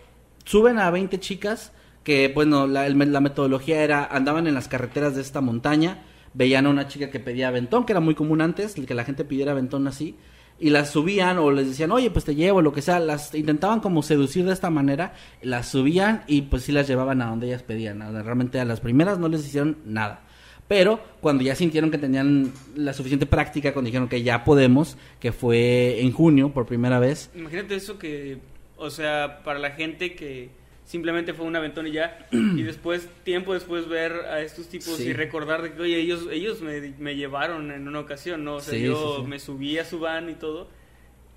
suben 0.45 0.79
a 0.79 0.91
20 0.91 1.21
chicas 1.21 1.73
que, 2.03 2.31
bueno, 2.35 2.67
la, 2.67 2.87
el- 2.87 3.13
la 3.13 3.21
metodología 3.21 3.83
era, 3.83 4.05
andaban 4.07 4.47
en 4.47 4.55
las 4.55 4.69
carreteras 4.69 5.15
de 5.17 5.21
esta 5.23 5.41
montaña, 5.41 6.03
veían 6.37 6.67
a 6.67 6.71
una 6.71 6.87
chica 6.87 7.11
que 7.11 7.19
pedía 7.19 7.49
aventón, 7.49 7.87
que 7.87 7.93
era 7.95 8.01
muy 8.01 8.15
común 8.15 8.43
antes, 8.43 8.75
que 8.75 8.95
la 8.95 9.05
gente 9.05 9.25
pidiera 9.25 9.53
aventón 9.53 9.89
así, 9.89 10.17
y 10.59 10.71
las 10.71 10.91
subían 10.91 11.39
o 11.39 11.51
les 11.51 11.69
decían, 11.69 11.91
oye, 11.93 12.11
pues 12.11 12.25
te 12.25 12.35
llevo, 12.35 12.61
lo 12.61 12.73
que 12.73 12.83
sea, 12.83 13.01
las 13.01 13.35
intentaban 13.35 13.81
como 13.81 14.03
seducir 14.03 14.45
de 14.45 14.53
esta 14.53 14.71
manera, 14.71 15.15
las 15.43 15.69
subían 15.69 16.25
y 16.27 16.43
pues 16.43 16.65
sí 16.65 16.73
las 16.73 16.87
llevaban 16.87 17.23
a 17.23 17.27
donde 17.27 17.47
ellas 17.47 17.63
pedían. 17.63 18.01
Realmente 18.25 18.61
a 18.61 18.65
las 18.65 18.81
primeras 18.81 19.19
no 19.19 19.29
les 19.29 19.47
hicieron 19.47 19.79
nada. 19.85 20.23
Pero 20.69 21.01
cuando 21.21 21.43
ya 21.43 21.55
sintieron 21.55 21.91
que 21.91 21.99
tenían 21.99 22.53
la 22.75 22.93
suficiente 22.93 23.25
práctica, 23.25 23.73
cuando 23.73 23.87
dijeron 23.87 24.09
que 24.09 24.23
ya 24.23 24.45
podemos, 24.45 24.97
que 25.21 25.33
fue 25.33 26.01
en 26.01 26.13
junio 26.13 26.53
por 26.53 26.67
primera 26.67 26.99
vez, 26.99 27.31
Imagínate 27.35 27.77
eso 27.77 27.99
que, 27.99 28.39
o 28.77 28.91
sea, 28.91 29.43
para 29.45 29.59
la 29.59 29.71
gente 29.71 30.15
que 30.15 30.51
simplemente 30.87 31.35
fue 31.35 31.45
un 31.45 31.55
aventón 31.57 31.87
y 31.89 31.93
ya, 31.93 32.27
y 32.33 32.63
después, 32.63 33.07
tiempo 33.25 33.53
después, 33.53 33.87
ver 33.89 34.13
a 34.13 34.41
estos 34.41 34.69
tipos 34.69 34.97
Sí. 34.97 35.09
y 35.09 35.13
recordar 35.13 35.61
de 35.63 35.73
que, 35.75 35.83
oye, 35.83 35.99
ellos, 36.01 36.27
ellos 36.33 36.63
me, 36.63 36.81
me 36.99 37.15
llevaron 37.17 37.71
en 37.73 37.87
una 37.87 38.01
ocasión, 38.01 38.43
¿no? 38.45 38.55
O 38.57 38.61
sea, 38.61 38.73
Sí, 38.75 38.85
yo 38.85 39.19
sí, 39.21 39.27
me 39.29 39.39
subí 39.39 39.77
a 39.79 39.85
su 39.85 39.99
van 39.99 40.31
y 40.31 40.35
todo, 40.35 40.69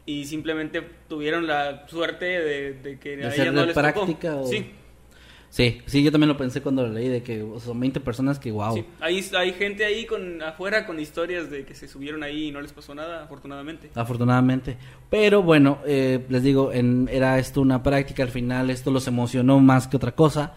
y 0.06 0.26
simplemente 0.26 0.82
tuvieron 1.08 1.46
la 1.48 1.88
suerte 1.88 2.26
de, 2.26 2.74
de 2.74 3.00
que 3.00 3.18
De 3.18 3.26
a 3.26 3.32
ser 3.32 3.42
ellas 3.42 3.54
no 3.56 3.66
les 3.66 3.74
práctica 3.76 4.30
tocó. 4.32 4.44
o- 4.44 4.48
Sí, 4.48 4.72
sí, 5.50 5.82
sí, 5.86 6.04
yo 6.04 6.12
también 6.12 6.30
lo 6.30 6.38
pensé 6.38 6.62
cuando 6.62 6.84
lo 6.88 6.94
leí, 6.94 7.08
de 7.08 7.24
que 7.24 7.46
son 7.64 7.80
20 7.80 8.00
personas 8.00 8.40
que, 8.40 8.52
wow. 8.52 8.76
sí. 8.76 8.86
Hay, 9.00 9.26
hay 9.38 9.54
gente 9.54 9.86
ahí 9.86 10.06
con 10.06 10.42
afuera 10.42 10.86
con 10.86 11.00
historias 11.00 11.50
de 11.50 11.66
que 11.66 11.76
se 11.76 11.88
subieron 11.88 12.24
ahí 12.24 12.48
y 12.48 12.52
no 12.52 12.62
les 12.62 12.74
pasó 12.74 12.96
nada, 12.96 13.24
afortunadamente. 13.24 13.90
afortunadamente. 13.96 14.78
Pero 15.10 15.44
bueno, 15.44 15.80
eh, 15.86 16.26
les 16.30 16.44
digo, 16.44 16.72
en, 16.72 17.10
era 17.12 17.40
esto 17.40 17.62
una 17.62 17.84
práctica, 17.84 18.24
al 18.24 18.30
final 18.30 18.70
esto 18.70 18.92
los 18.92 19.08
emocionó 19.08 19.60
más 19.60 19.88
que 19.88 19.98
otra 19.98 20.14
cosa. 20.14 20.54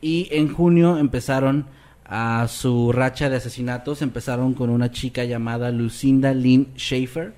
Y 0.00 0.28
en 0.30 0.52
junio 0.52 0.98
empezaron 0.98 1.66
a 2.04 2.46
su 2.48 2.92
racha 2.92 3.30
de 3.30 3.36
asesinatos, 3.36 4.02
empezaron 4.02 4.54
con 4.54 4.70
una 4.70 4.90
chica 4.90 5.24
llamada 5.24 5.70
Lucinda 5.70 6.34
Lynn 6.34 6.74
Schaefer, 6.76 7.32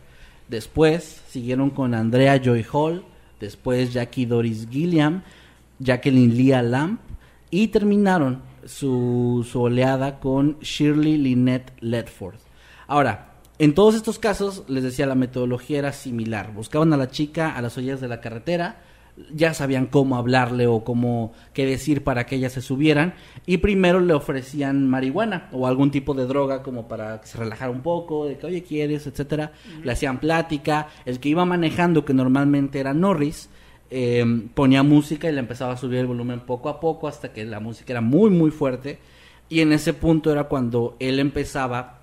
después 0.49 1.23
siguieron 1.29 1.71
con 1.71 1.95
Andrea 1.95 2.40
Joy 2.42 2.66
Hall, 2.73 3.05
después 3.40 3.92
Jackie 3.92 4.27
Doris 4.27 4.69
Gilliam, 4.69 5.23
Jacqueline 5.78 6.36
Leah 6.36 6.62
Lamp 6.62 7.00
y 7.50 7.68
terminaron 7.68 8.42
su, 8.64 9.46
su 9.50 9.62
oleada 9.62 10.18
con 10.18 10.58
Shirley 10.60 11.16
Lynette 11.16 11.72
Ledford. 11.80 12.36
Ahora, 12.86 13.32
en 13.58 13.74
todos 13.74 13.94
estos 13.94 14.18
casos, 14.18 14.64
les 14.68 14.82
decía, 14.82 15.06
la 15.06 15.14
metodología 15.14 15.78
era 15.78 15.92
similar. 15.92 16.52
Buscaban 16.52 16.92
a 16.92 16.96
la 16.96 17.08
chica 17.08 17.56
a 17.56 17.62
las 17.62 17.76
orillas 17.78 18.00
de 18.00 18.08
la 18.08 18.20
carretera, 18.20 18.82
ya 19.32 19.54
sabían 19.54 19.86
cómo 19.86 20.16
hablarle 20.16 20.66
o 20.66 20.84
cómo 20.84 21.32
qué 21.54 21.64
decir 21.64 22.04
para 22.04 22.26
que 22.26 22.36
ellas 22.36 22.52
se 22.52 22.60
subieran 22.60 23.14
y 23.46 23.56
primero 23.58 23.98
le 24.00 24.12
ofrecían 24.12 24.86
marihuana 24.88 25.48
o 25.52 25.66
algún 25.66 25.90
tipo 25.90 26.12
de 26.12 26.26
droga 26.26 26.62
como 26.62 26.86
para 26.86 27.20
que 27.22 27.26
se 27.26 27.38
relajara 27.38 27.70
un 27.70 27.80
poco, 27.80 28.26
de 28.26 28.36
que 28.36 28.46
oye 28.46 28.62
quieres, 28.62 29.06
etcétera. 29.06 29.52
Le 29.82 29.92
hacían 29.92 30.20
plática, 30.20 30.88
el 31.06 31.18
que 31.18 31.30
iba 31.30 31.46
manejando 31.46 32.04
que 32.04 32.12
normalmente 32.12 32.78
era 32.78 32.92
Norris 32.92 33.48
eh, 33.90 34.25
ponía 34.55 34.83
música 34.83 35.29
y 35.29 35.33
le 35.33 35.40
empezaba 35.40 35.75
a 35.75 35.77
subir 35.77 35.99
el 35.99 36.07
volumen 36.07 36.40
poco 36.40 36.68
a 36.68 36.81
poco 36.81 37.09
hasta 37.09 37.33
que 37.33 37.44
la 37.44 37.61
música 37.61 37.92
era 37.92 38.01
muy 38.01 38.31
muy 38.31 38.51
fuerte. 38.51 38.99
Y 39.49 39.61
en 39.61 39.72
ese 39.72 39.92
punto 39.94 40.33
era 40.33 40.44
cuando 40.44 40.96
él 40.99 41.20
empezaba 41.20 41.95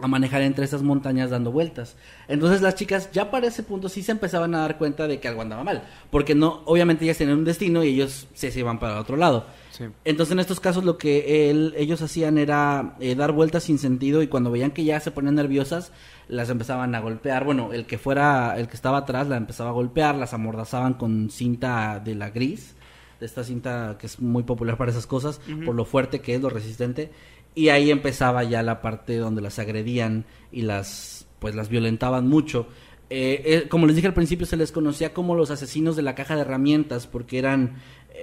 a 0.00 0.06
manejar 0.06 0.42
entre 0.42 0.64
esas 0.64 0.82
montañas 0.82 1.30
dando 1.30 1.50
vueltas. 1.50 1.96
Entonces 2.28 2.62
las 2.62 2.74
chicas 2.76 3.10
ya 3.12 3.30
para 3.30 3.48
ese 3.48 3.62
punto 3.62 3.88
sí 3.88 4.02
se 4.02 4.12
empezaban 4.12 4.54
a 4.54 4.60
dar 4.60 4.78
cuenta 4.78 5.08
de 5.08 5.18
que 5.20 5.28
algo 5.28 5.42
andaba 5.42 5.64
mal, 5.64 5.82
porque 6.10 6.34
no 6.34 6.62
obviamente 6.66 7.04
ellas 7.04 7.18
tenían 7.18 7.38
un 7.38 7.44
destino 7.44 7.82
y 7.82 7.88
ellos 7.94 8.28
se, 8.34 8.50
se 8.50 8.60
iban 8.60 8.78
para 8.78 8.92
el 8.94 8.98
otro 9.00 9.16
lado. 9.16 9.46
Sí. 9.70 9.84
Entonces 10.04 10.32
en 10.32 10.40
estos 10.40 10.60
casos 10.60 10.84
lo 10.84 10.98
que 10.98 11.50
él- 11.50 11.74
ellos 11.76 12.00
hacían 12.02 12.38
era 12.38 12.96
eh, 13.00 13.14
dar 13.14 13.32
vueltas 13.32 13.64
sin 13.64 13.78
sentido 13.78 14.22
y 14.22 14.28
cuando 14.28 14.50
veían 14.50 14.70
que 14.70 14.84
ya 14.84 14.98
se 15.00 15.10
ponían 15.10 15.34
nerviosas 15.34 15.92
las 16.28 16.50
empezaban 16.50 16.94
a 16.94 17.00
golpear. 17.00 17.44
Bueno, 17.44 17.72
el 17.72 17.86
que 17.86 17.96
fuera, 17.98 18.54
el 18.58 18.68
que 18.68 18.76
estaba 18.76 18.98
atrás 18.98 19.28
la 19.28 19.36
empezaba 19.36 19.70
a 19.70 19.72
golpear, 19.72 20.14
las 20.14 20.34
amordazaban 20.34 20.94
con 20.94 21.30
cinta 21.30 22.00
de 22.04 22.14
la 22.14 22.30
gris, 22.30 22.74
de 23.18 23.26
esta 23.26 23.42
cinta 23.42 23.96
que 23.98 24.06
es 24.06 24.20
muy 24.20 24.42
popular 24.44 24.76
para 24.76 24.90
esas 24.92 25.06
cosas, 25.06 25.40
por 25.64 25.74
lo 25.74 25.84
fuerte 25.84 26.20
que 26.20 26.34
es, 26.36 26.40
lo 26.42 26.50
resistente. 26.50 27.10
Y 27.54 27.70
ahí 27.70 27.90
empezaba 27.90 28.44
ya 28.44 28.62
la 28.62 28.80
parte 28.80 29.16
donde 29.16 29.42
las 29.42 29.58
agredían 29.58 30.24
y 30.52 30.62
las, 30.62 31.26
pues 31.38 31.54
las 31.54 31.68
violentaban 31.68 32.28
mucho. 32.28 32.68
Eh, 33.10 33.42
eh, 33.44 33.68
como 33.68 33.86
les 33.86 33.96
dije 33.96 34.08
al 34.08 34.14
principio, 34.14 34.46
se 34.46 34.56
les 34.56 34.70
conocía 34.70 35.12
como 35.12 35.34
los 35.34 35.50
asesinos 35.50 35.96
de 35.96 36.02
la 36.02 36.14
caja 36.14 36.34
de 36.36 36.42
herramientas, 36.42 37.06
porque 37.06 37.38
eran, 37.38 37.76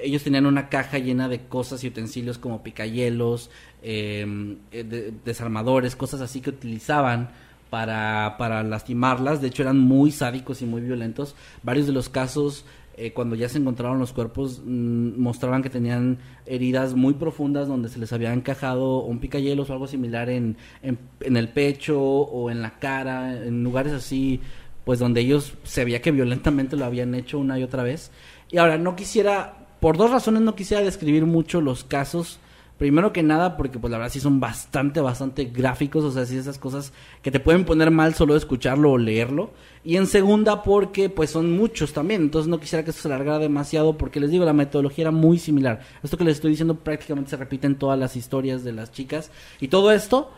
ellos 0.03 0.23
tenían 0.23 0.45
una 0.45 0.69
caja 0.69 0.99
llena 0.99 1.27
de 1.27 1.47
cosas 1.47 1.83
y 1.83 1.87
utensilios 1.87 2.37
como 2.37 2.63
picayelos, 2.63 3.49
eh, 3.83 4.55
eh, 4.71 4.83
de- 4.83 5.11
desarmadores, 5.25 5.95
cosas 5.95 6.21
así 6.21 6.39
que 6.39 6.51
utilizaban 6.51 7.31
para, 7.69 8.35
para 8.37 8.63
lastimarlas. 8.63 9.41
De 9.41 9.47
hecho, 9.47 9.63
eran 9.63 9.79
muy 9.79 10.11
sádicos 10.11 10.61
y 10.61 10.65
muy 10.65 10.81
violentos. 10.81 11.35
Varios 11.63 11.87
de 11.87 11.93
los 11.93 12.07
casos, 12.07 12.63
eh, 12.97 13.11
cuando 13.11 13.35
ya 13.35 13.49
se 13.49 13.57
encontraron 13.57 13.99
los 13.99 14.13
cuerpos, 14.13 14.61
mm, 14.63 15.19
mostraban 15.19 15.61
que 15.61 15.69
tenían 15.69 16.19
heridas 16.45 16.93
muy 16.93 17.15
profundas 17.15 17.67
donde 17.67 17.89
se 17.89 17.99
les 17.99 18.13
había 18.13 18.31
encajado 18.31 18.99
un 19.03 19.19
picayelos 19.19 19.69
o 19.69 19.73
algo 19.73 19.87
similar 19.87 20.29
en, 20.29 20.55
en, 20.81 20.97
en 21.19 21.35
el 21.35 21.49
pecho 21.49 22.01
o 22.01 22.49
en 22.49 22.61
la 22.61 22.79
cara, 22.79 23.35
en 23.45 23.63
lugares 23.63 23.91
así, 23.91 24.39
pues 24.85 24.99
donde 24.99 25.21
ellos 25.21 25.55
se 25.63 25.83
veía 25.83 26.01
que 26.01 26.11
violentamente 26.11 26.77
lo 26.77 26.85
habían 26.85 27.15
hecho 27.15 27.37
una 27.37 27.59
y 27.59 27.63
otra 27.63 27.83
vez. 27.83 28.11
Y 28.49 28.57
ahora, 28.57 28.77
no 28.77 28.95
quisiera, 28.95 29.67
por 29.81 29.97
dos 29.97 30.11
razones 30.11 30.43
no 30.43 30.55
quisiera 30.55 30.81
describir 30.83 31.25
mucho 31.25 31.59
los 31.59 31.83
casos. 31.83 32.39
Primero 32.77 33.13
que 33.13 33.23
nada, 33.23 33.55
porque 33.55 33.79
pues 33.79 33.89
la 33.89 33.97
verdad 33.97 34.11
sí 34.11 34.19
son 34.19 34.41
bastante, 34.41 34.99
bastante 34.99 35.45
gráficos, 35.45 36.03
o 36.03 36.11
sea, 36.11 36.25
sí 36.25 36.35
esas 36.35 36.59
cosas 36.59 36.91
que 37.21 37.31
te 37.31 37.39
pueden 37.39 37.63
poner 37.63 37.89
mal 37.89 38.13
solo 38.15 38.33
de 38.33 38.39
escucharlo 38.39 38.91
o 38.91 38.97
leerlo. 38.97 39.51
Y 39.85 39.95
en 39.95 40.07
segunda, 40.07 40.61
porque 40.61 41.09
pues 41.09 41.29
son 41.29 41.53
muchos 41.57 41.93
también, 41.93 42.23
entonces 42.23 42.49
no 42.49 42.59
quisiera 42.59 42.83
que 42.83 42.89
esto 42.89 43.01
se 43.03 43.07
alargara 43.07 43.39
demasiado, 43.39 43.97
porque 43.97 44.19
les 44.19 44.29
digo, 44.29 44.43
la 44.43 44.51
metodología 44.51 45.03
era 45.03 45.11
muy 45.11 45.39
similar. 45.39 45.79
Esto 46.03 46.17
que 46.17 46.25
les 46.25 46.35
estoy 46.35 46.51
diciendo 46.51 46.75
prácticamente 46.75 47.29
se 47.29 47.37
repite 47.37 47.65
en 47.65 47.75
todas 47.75 47.97
las 47.97 48.17
historias 48.17 48.65
de 48.65 48.73
las 48.73 48.91
chicas. 48.91 49.31
Y 49.61 49.69
todo 49.69 49.93
esto 49.93 50.31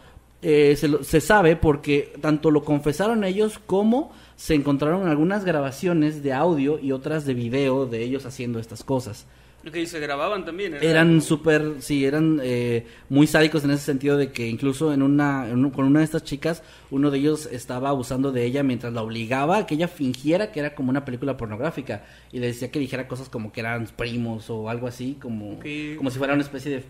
eh, 0.43 0.75
se, 0.77 0.89
lo- 0.89 1.03
se 1.03 1.21
sabe 1.21 1.55
porque 1.55 2.13
tanto 2.21 2.51
lo 2.51 2.63
confesaron 2.63 3.23
ellos 3.23 3.59
como 3.65 4.11
se 4.35 4.53
encontraron 4.53 5.07
algunas 5.07 5.43
grabaciones 5.43 6.21
de 6.21 6.33
audio 6.33 6.77
y 6.77 6.91
otras 6.91 7.25
de 7.25 7.33
video 7.33 7.87
de 7.87 8.03
ellos 8.03 8.27
haciendo 8.27 8.59
estas 8.59 8.83
cosas. 8.83 9.25
Ok, 9.67 9.75
se 9.85 9.99
grababan 9.99 10.45
también. 10.45 10.75
era 10.75 10.83
Eran 10.85 11.07
como- 11.09 11.21
súper, 11.21 11.75
sí, 11.79 12.05
eran 12.05 12.39
eh, 12.43 12.85
muy 13.09 13.27
sádicos 13.27 13.63
en 13.65 13.71
ese 13.71 13.83
sentido 13.83 14.15
de 14.15 14.31
que 14.31 14.47
incluso 14.47 14.93
en 14.93 15.01
una, 15.01 15.49
en 15.49 15.65
un- 15.65 15.71
con 15.71 15.85
una 15.85 15.99
de 15.99 16.05
estas 16.05 16.23
chicas, 16.23 16.63
uno 16.89 17.11
de 17.11 17.17
ellos 17.17 17.47
estaba 17.51 17.89
abusando 17.89 18.31
de 18.31 18.45
ella 18.45 18.63
mientras 18.63 18.93
la 18.93 19.01
obligaba 19.01 19.57
a 19.57 19.65
que 19.67 19.75
ella 19.75 19.87
fingiera 19.87 20.51
que 20.51 20.59
era 20.61 20.73
como 20.75 20.89
una 20.89 21.03
película 21.05 21.35
pornográfica 21.37 22.05
y 22.31 22.39
le 22.39 22.47
decía 22.47 22.71
que 22.71 22.79
dijera 22.79 23.07
cosas 23.07 23.29
como 23.29 23.51
que 23.51 23.59
eran 23.59 23.87
primos 23.95 24.49
o 24.49 24.69
algo 24.69 24.87
así, 24.87 25.17
como, 25.21 25.59
como 25.97 26.11
si 26.11 26.17
fuera 26.17 26.33
una 26.33 26.43
especie 26.43 26.71
de, 26.71 26.83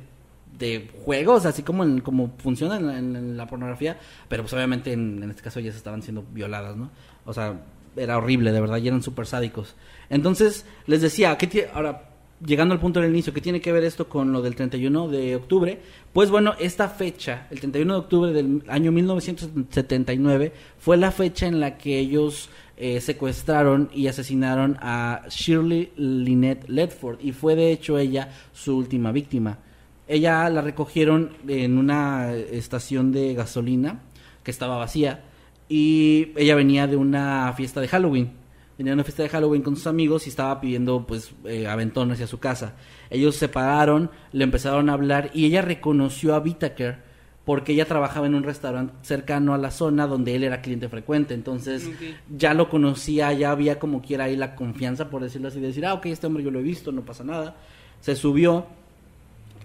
de 0.58 0.90
juegos, 1.04 1.46
así 1.46 1.64
como, 1.64 1.84
en- 1.84 2.02
como 2.02 2.36
funciona 2.38 2.78
en 2.78 2.86
la, 2.88 2.98
en 3.00 3.38
la 3.38 3.48
pornografía, 3.48 3.98
pero 4.30 4.44
pues 4.44 4.54
obviamente 4.54 4.92
en, 4.94 5.24
en 5.24 5.30
este 5.30 5.42
caso 5.42 5.60
ellas 5.60 5.76
estaban 5.76 6.02
siendo 6.02 6.24
violadas, 6.32 6.76
¿no? 6.78 6.92
O 7.26 7.34
sea, 7.34 7.60
era 7.96 8.18
horrible, 8.18 8.52
de 8.52 8.62
verdad, 8.62 8.78
y 8.78 8.88
eran 8.88 9.02
súper 9.02 9.26
sádicos. 9.26 9.76
Entonces, 10.10 10.66
les 10.86 11.02
decía, 11.02 11.36
¿qué 11.38 11.50
tie- 11.50 11.68
ahora, 11.74 12.07
llegando 12.46 12.74
al 12.74 12.80
punto 12.80 13.00
del 13.00 13.12
inicio, 13.12 13.34
¿qué 13.34 13.42
tiene 13.42 13.62
que 13.62 13.72
ver 13.72 13.84
esto 13.84 14.08
con 14.08 14.32
lo 14.32 14.42
del 14.42 14.56
31 14.56 15.08
de 15.08 15.36
octubre? 15.36 15.80
Pues 16.14 16.30
bueno, 16.30 16.54
esta 16.60 16.90
fecha, 16.90 17.48
el 17.50 17.60
31 17.60 17.94
de 17.94 18.00
octubre 18.00 18.32
del 18.32 18.64
año 18.68 18.92
1979, 18.92 20.54
fue 20.78 20.98
la 20.98 21.12
fecha 21.12 21.48
en 21.48 21.60
la 21.60 21.78
que 21.78 21.98
ellos 21.98 22.50
eh, 22.78 23.02
secuestraron 23.02 23.90
y 23.94 24.08
asesinaron 24.08 24.78
a 24.82 25.24
Shirley 25.30 25.92
Lynette 25.96 26.70
Ledford, 26.70 27.20
y 27.22 27.32
fue 27.32 27.56
de 27.56 27.72
hecho 27.72 27.98
ella 27.98 28.30
su 28.54 28.78
última 28.78 29.12
víctima. 29.12 29.60
Ella 30.08 30.50
la 30.50 30.62
recogieron 30.62 31.32
en 31.48 31.78
una 31.78 32.34
estación 32.34 33.12
de 33.12 33.34
gasolina 33.34 34.00
que 34.44 34.52
estaba 34.52 34.78
vacía 34.78 35.24
y 35.68 36.32
ella 36.38 36.56
venía 36.56 36.88
de 36.88 36.96
una 36.96 37.52
fiesta 37.58 37.82
de 37.82 37.90
Halloween. 37.90 38.32
Venía 38.78 38.92
de 38.92 38.96
una 38.96 39.04
fiesta 39.04 39.24
de 39.24 39.30
Halloween 39.30 39.64
con 39.64 39.76
sus 39.76 39.88
amigos 39.88 40.28
y 40.28 40.30
estaba 40.30 40.62
pidiendo 40.62 41.06
pues 41.08 41.32
eh, 41.46 41.68
aventón 41.68 42.12
hacia 42.12 42.28
su 42.28 42.40
casa. 42.40 42.76
Ellos 43.10 43.36
se 43.36 43.48
pararon, 43.48 44.12
le 44.32 44.44
empezaron 44.44 44.90
a 44.90 44.94
hablar 44.94 45.32
y 45.34 45.46
ella 45.46 45.62
reconoció 45.64 46.36
a 46.36 46.40
Whittaker 46.40 47.08
porque 47.44 47.72
ella 47.72 47.86
trabajaba 47.86 48.28
en 48.28 48.36
un 48.36 48.44
restaurante 48.44 48.94
cercano 49.04 49.54
a 49.54 49.58
la 49.58 49.72
zona 49.72 50.06
donde 50.06 50.36
él 50.36 50.44
era 50.44 50.62
cliente 50.62 50.90
frecuente. 50.90 51.34
Entonces 51.34 51.90
ya 52.30 52.54
lo 52.54 52.70
conocía, 52.70 53.32
ya 53.34 53.52
había 53.52 53.80
como 53.80 54.02
quiera 54.02 54.26
ahí 54.26 54.36
la 54.36 54.54
confianza, 54.54 55.10
por 55.10 55.24
decirlo 55.24 55.48
así, 55.48 55.60
de 55.62 55.68
decir, 55.68 55.86
ah, 55.86 55.94
ok, 55.94 56.08
este 56.08 56.28
hombre 56.28 56.44
yo 56.44 56.52
lo 56.52 56.60
he 56.60 56.64
visto, 56.64 56.92
no 56.92 57.04
pasa 57.04 57.24
nada. 57.24 57.56
Se 58.02 58.16
subió 58.18 58.66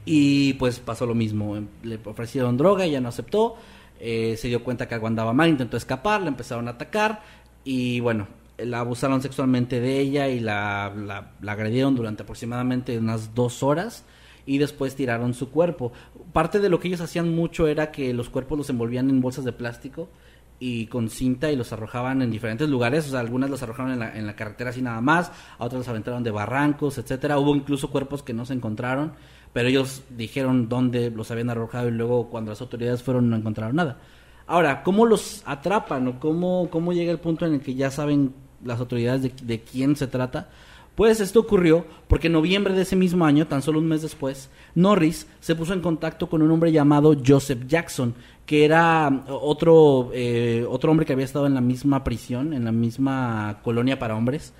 y 0.05 0.55
pues 0.55 0.79
pasó 0.79 1.07
lo 1.07 1.15
mismo. 1.15 1.59
Le 1.83 1.99
ofrecieron 2.05 2.57
droga, 2.57 2.85
ella 2.85 3.01
no 3.01 3.09
aceptó. 3.09 3.57
eh, 4.01 4.37
se 4.39 4.49
dio 4.49 4.65
cuenta 4.65 4.89
que 4.89 4.95
algo 4.95 5.07
andaba 5.07 5.33
mal, 5.33 5.49
intentó 5.51 5.77
escapar, 5.77 6.23
la 6.23 6.29
empezaron 6.29 6.69
a 6.69 6.73
atacar. 6.73 7.23
Y 7.65 8.01
bueno, 8.01 8.27
la 8.67 8.81
abusaron 8.81 9.23
sexualmente 9.23 9.81
de 9.81 9.99
ella 9.99 10.29
y 10.29 10.41
la, 10.41 10.93
la, 11.41 11.53
agredieron 11.53 11.95
durante 11.95 12.23
aproximadamente 12.23 12.99
unas 12.99 13.35
dos 13.35 13.63
horas. 13.63 14.05
Y 14.45 14.59
después 14.59 14.97
tiraron 14.97 15.35
su 15.35 15.51
cuerpo. 15.51 15.93
Parte 16.33 16.59
de 16.59 16.69
lo 16.69 16.81
que 16.81 16.89
ellos 16.89 17.01
hacían 17.01 17.33
mucho 17.33 17.69
era 17.69 17.93
que 17.93 18.13
los 18.13 18.29
cuerpos 18.29 18.59
los 18.59 18.71
envolvían 18.71 19.09
en 19.09 19.21
bolsas 19.21 19.45
de 19.45 19.53
plástico 19.53 20.09
y 20.59 20.87
con 20.87 21.11
cinta 21.11 21.51
y 21.51 21.57
los 21.57 21.73
arrojaban 21.73 22.23
en 22.23 22.31
diferentes 22.31 22.69
lugares, 22.69 23.13
algunas 23.15 23.51
los 23.51 23.63
arrojaron 23.65 23.93
en 23.93 23.99
la, 23.99 24.17
en 24.17 24.27
la 24.27 24.37
carretera 24.37 24.71
así 24.71 24.81
nada 24.81 25.01
más, 25.01 25.33
a 25.59 25.65
otras 25.65 25.81
los 25.81 25.89
aventaron 25.89 26.23
de 26.23 26.31
barrancos, 26.31 26.99
etcétera. 26.99 27.39
Hubo 27.39 27.57
incluso 27.57 27.91
cuerpos 27.91 28.23
que 28.23 28.33
no 28.33 28.47
se 28.47 28.55
encontraron, 28.55 29.13
pero 29.53 29.69
ellos 29.69 30.03
dijeron 30.11 30.69
dónde 30.69 31.11
los 31.11 31.31
habían 31.31 31.51
arrojado 31.51 31.89
y 31.89 31.93
luego 31.93 32.31
cuando 32.31 32.53
las 32.53 32.61
autoridades 32.61 33.03
fueron 33.03 33.29
no 33.29 33.37
encontraron 33.37 33.75
nada. 33.75 33.99
Ahora, 34.47 34.83
¿cómo 34.83 35.07
los 35.07 35.43
atrapan 35.47 36.07
o 36.09 36.21
cómo, 36.21 36.69
cómo 36.71 36.93
llega 36.93 37.11
el 37.11 37.19
punto 37.19 37.47
en 37.47 37.55
el 37.55 37.61
que 37.61 37.75
ya 37.75 37.91
saben 37.91 38.35
las 38.65 38.81
autoridades 38.81 39.23
de, 39.23 39.33
de 39.43 39.61
quién 39.61 39.97
se 39.97 40.07
trata? 40.07 40.49
Pues 40.95 41.21
esto 41.21 41.41
ocurrió 41.41 41.87
porque 42.07 42.27
en 42.27 42.35
noviembre 42.35 42.75
de 42.75 42.83
ese 42.83 42.97
mismo 42.97 43.25
año, 43.25 43.47
tan 43.47 43.63
solo 43.63 43.79
un 43.79 43.89
mes 43.89 44.03
después, 44.03 44.51
Norris 44.75 45.27
se 45.41 45.55
puso 45.55 45.73
en 45.73 45.81
contacto 45.81 46.29
con 46.29 46.43
un 46.43 46.51
hombre 46.51 46.71
llamado 46.71 47.17
Joseph 47.27 47.67
Jackson, 47.67 48.15
que 48.45 48.65
era 48.65 49.25
otro, 49.29 50.11
eh, 50.13 50.67
otro 50.69 50.91
hombre 50.91 51.07
que 51.07 51.15
había 51.15 51.25
estado 51.25 51.47
en 51.47 51.55
la 51.55 51.63
misma 51.63 52.05
prisión, 52.05 52.53
en 52.53 52.65
la 52.67 52.73
misma 52.73 53.61
colonia 53.63 53.99
para 53.99 54.17
hombres. 54.17 54.53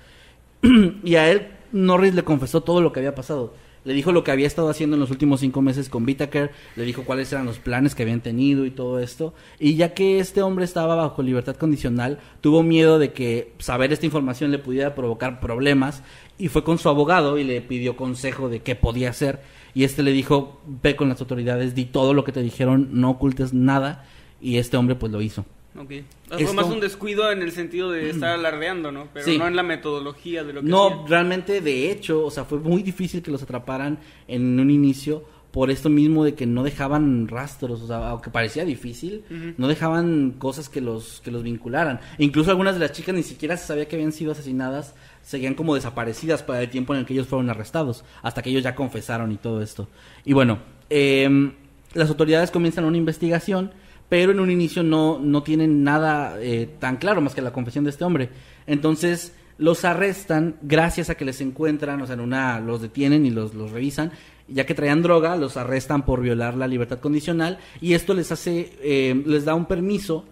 y 1.03 1.15
a 1.15 1.29
él 1.29 1.49
Norris 1.71 2.15
le 2.15 2.23
confesó 2.23 2.61
todo 2.61 2.81
lo 2.81 2.91
que 2.91 2.99
había 2.99 3.13
pasado. 3.13 3.53
Le 3.85 3.93
dijo 3.93 4.11
lo 4.11 4.23
que 4.23 4.31
había 4.31 4.47
estado 4.47 4.69
haciendo 4.69 4.95
en 4.95 5.01
los 5.01 5.11
últimos 5.11 5.41
cinco 5.41 5.61
meses 5.61 5.89
con 5.89 6.05
Whittaker, 6.05 6.51
le 6.75 6.83
dijo 6.85 7.03
cuáles 7.03 7.31
eran 7.33 7.45
los 7.45 7.59
planes 7.59 7.95
que 7.95 8.03
habían 8.03 8.21
tenido 8.21 8.65
y 8.65 8.71
todo 8.71 8.99
esto. 8.99 9.33
Y 9.59 9.75
ya 9.75 9.93
que 9.93 10.19
este 10.19 10.41
hombre 10.41 10.63
estaba 10.63 10.95
bajo 10.95 11.21
libertad 11.21 11.57
condicional, 11.57 12.19
tuvo 12.39 12.63
miedo 12.63 12.97
de 12.97 13.11
que 13.11 13.53
saber 13.59 13.91
esta 13.91 14.05
información 14.05 14.51
le 14.51 14.59
pudiera 14.59 14.95
provocar 14.95 15.39
problemas 15.41 16.01
y 16.37 16.47
fue 16.47 16.63
con 16.63 16.77
su 16.77 16.87
abogado 16.87 17.37
y 17.37 17.43
le 17.43 17.61
pidió 17.61 17.97
consejo 17.97 18.47
de 18.49 18.61
qué 18.61 18.75
podía 18.75 19.09
hacer. 19.09 19.41
Y 19.73 19.83
este 19.83 20.03
le 20.03 20.11
dijo, 20.11 20.61
ve 20.81 20.95
con 20.95 21.09
las 21.09 21.19
autoridades, 21.19 21.75
di 21.75 21.85
todo 21.85 22.13
lo 22.13 22.23
que 22.23 22.31
te 22.31 22.41
dijeron, 22.41 22.89
no 22.93 23.11
ocultes 23.11 23.53
nada. 23.53 24.05
Y 24.41 24.57
este 24.57 24.77
hombre 24.77 24.95
pues 24.95 25.11
lo 25.11 25.21
hizo. 25.21 25.45
Ok. 25.79 25.91
Esto- 26.37 26.53
más 26.53 26.65
un 26.67 26.79
descuido 26.79 27.31
en 27.31 27.41
el 27.41 27.51
sentido 27.51 27.91
de 27.91 28.09
estar 28.11 28.29
alardeando, 28.31 28.91
¿no? 28.91 29.07
Pero 29.13 29.25
Sí. 29.25 29.37
no 29.37 29.47
en 29.47 29.55
la 29.55 29.63
metodología 29.63 30.43
de 30.43 30.53
lo 30.53 30.61
que 30.61 30.67
No, 30.67 30.87
hacía. 30.87 31.07
realmente, 31.07 31.61
de 31.61 31.91
hecho, 31.91 32.23
o 32.25 32.31
sea, 32.31 32.45
fue 32.45 32.59
muy 32.59 32.83
difícil 32.83 33.21
que 33.23 33.31
los 33.31 33.41
atraparan 33.43 33.99
en 34.27 34.59
un 34.59 34.69
inicio 34.69 35.23
por 35.51 35.69
esto 35.69 35.87
mismo 35.89 36.23
de 36.25 36.33
que 36.33 36.47
no 36.47 36.63
dejaban 36.63 37.27
rastros, 37.27 37.81
o 37.83 37.87
sea, 37.87 38.09
aunque 38.09 38.31
parecía 38.31 38.65
difícil, 38.65 39.23
no 39.57 39.67
dejaban 39.67 40.31
cosas 40.39 40.67
que 40.67 40.81
los 40.81 41.21
que 41.21 41.29
los 41.29 41.43
vincularan. 41.43 41.99
E 42.17 42.23
incluso 42.23 42.49
algunas 42.49 42.73
de 42.73 42.79
las 42.79 42.91
chicas 42.91 43.13
ni 43.13 43.21
siquiera 43.21 43.55
se 43.55 43.67
sabía 43.67 43.87
que 43.87 43.95
habían 43.95 44.11
sido 44.13 44.31
asesinadas, 44.31 44.95
seguían 45.21 45.53
como 45.53 45.75
desaparecidas 45.75 46.41
para 46.41 46.61
el 46.63 46.69
tiempo 46.71 46.93
en 46.95 47.01
el 47.01 47.05
que 47.05 47.13
ellos 47.13 47.27
fueron 47.27 47.51
arrestados, 47.51 48.03
hasta 48.23 48.41
que 48.41 48.49
ellos 48.49 48.63
ya 48.63 48.73
confesaron 48.73 49.31
y 49.31 49.37
todo 49.37 49.61
esto. 49.61 49.87
Y 50.25 50.33
bueno, 50.33 50.57
em, 50.89 51.53
las 51.93 52.09
autoridades 52.09 52.49
comienzan 52.49 52.85
una 52.85 52.97
investigación 52.97 53.71
pero 54.13 54.31
en 54.31 54.39
un 54.39 54.51
inicio 54.51 54.83
no, 54.83 55.17
no 55.17 55.41
tienen 55.41 55.83
nada 55.83 56.37
eh, 56.39 56.69
tan 56.77 56.97
claro 56.97 57.19
más 57.19 57.33
que 57.33 57.41
la 57.41 57.51
confesión 57.51 57.83
de 57.83 57.89
este 57.89 58.03
hombre. 58.03 58.29
Entonces 58.67 59.33
los 59.57 59.85
arrestan 59.85 60.57
gracias 60.61 61.09
a 61.09 61.15
que 61.15 61.25
les 61.25 61.41
encuentran, 61.41 61.99
o 61.99 62.05
sea, 62.05 62.13
en 62.13 62.19
una 62.19 62.59
los 62.59 62.79
detienen 62.79 63.25
y 63.25 63.31
los, 63.31 63.55
los 63.55 63.71
revisan, 63.71 64.11
ya 64.47 64.67
que 64.67 64.75
traían 64.75 65.01
droga, 65.01 65.35
los 65.35 65.57
arrestan 65.57 66.05
por 66.05 66.21
violar 66.21 66.55
la 66.55 66.67
libertad 66.67 66.99
condicional 66.99 67.57
y 67.81 67.93
esto 67.93 68.13
les 68.13 68.31
hace, 68.31 68.77
eh, 68.83 69.19
les 69.25 69.45
da 69.45 69.55
un 69.55 69.65
permiso 69.65 70.25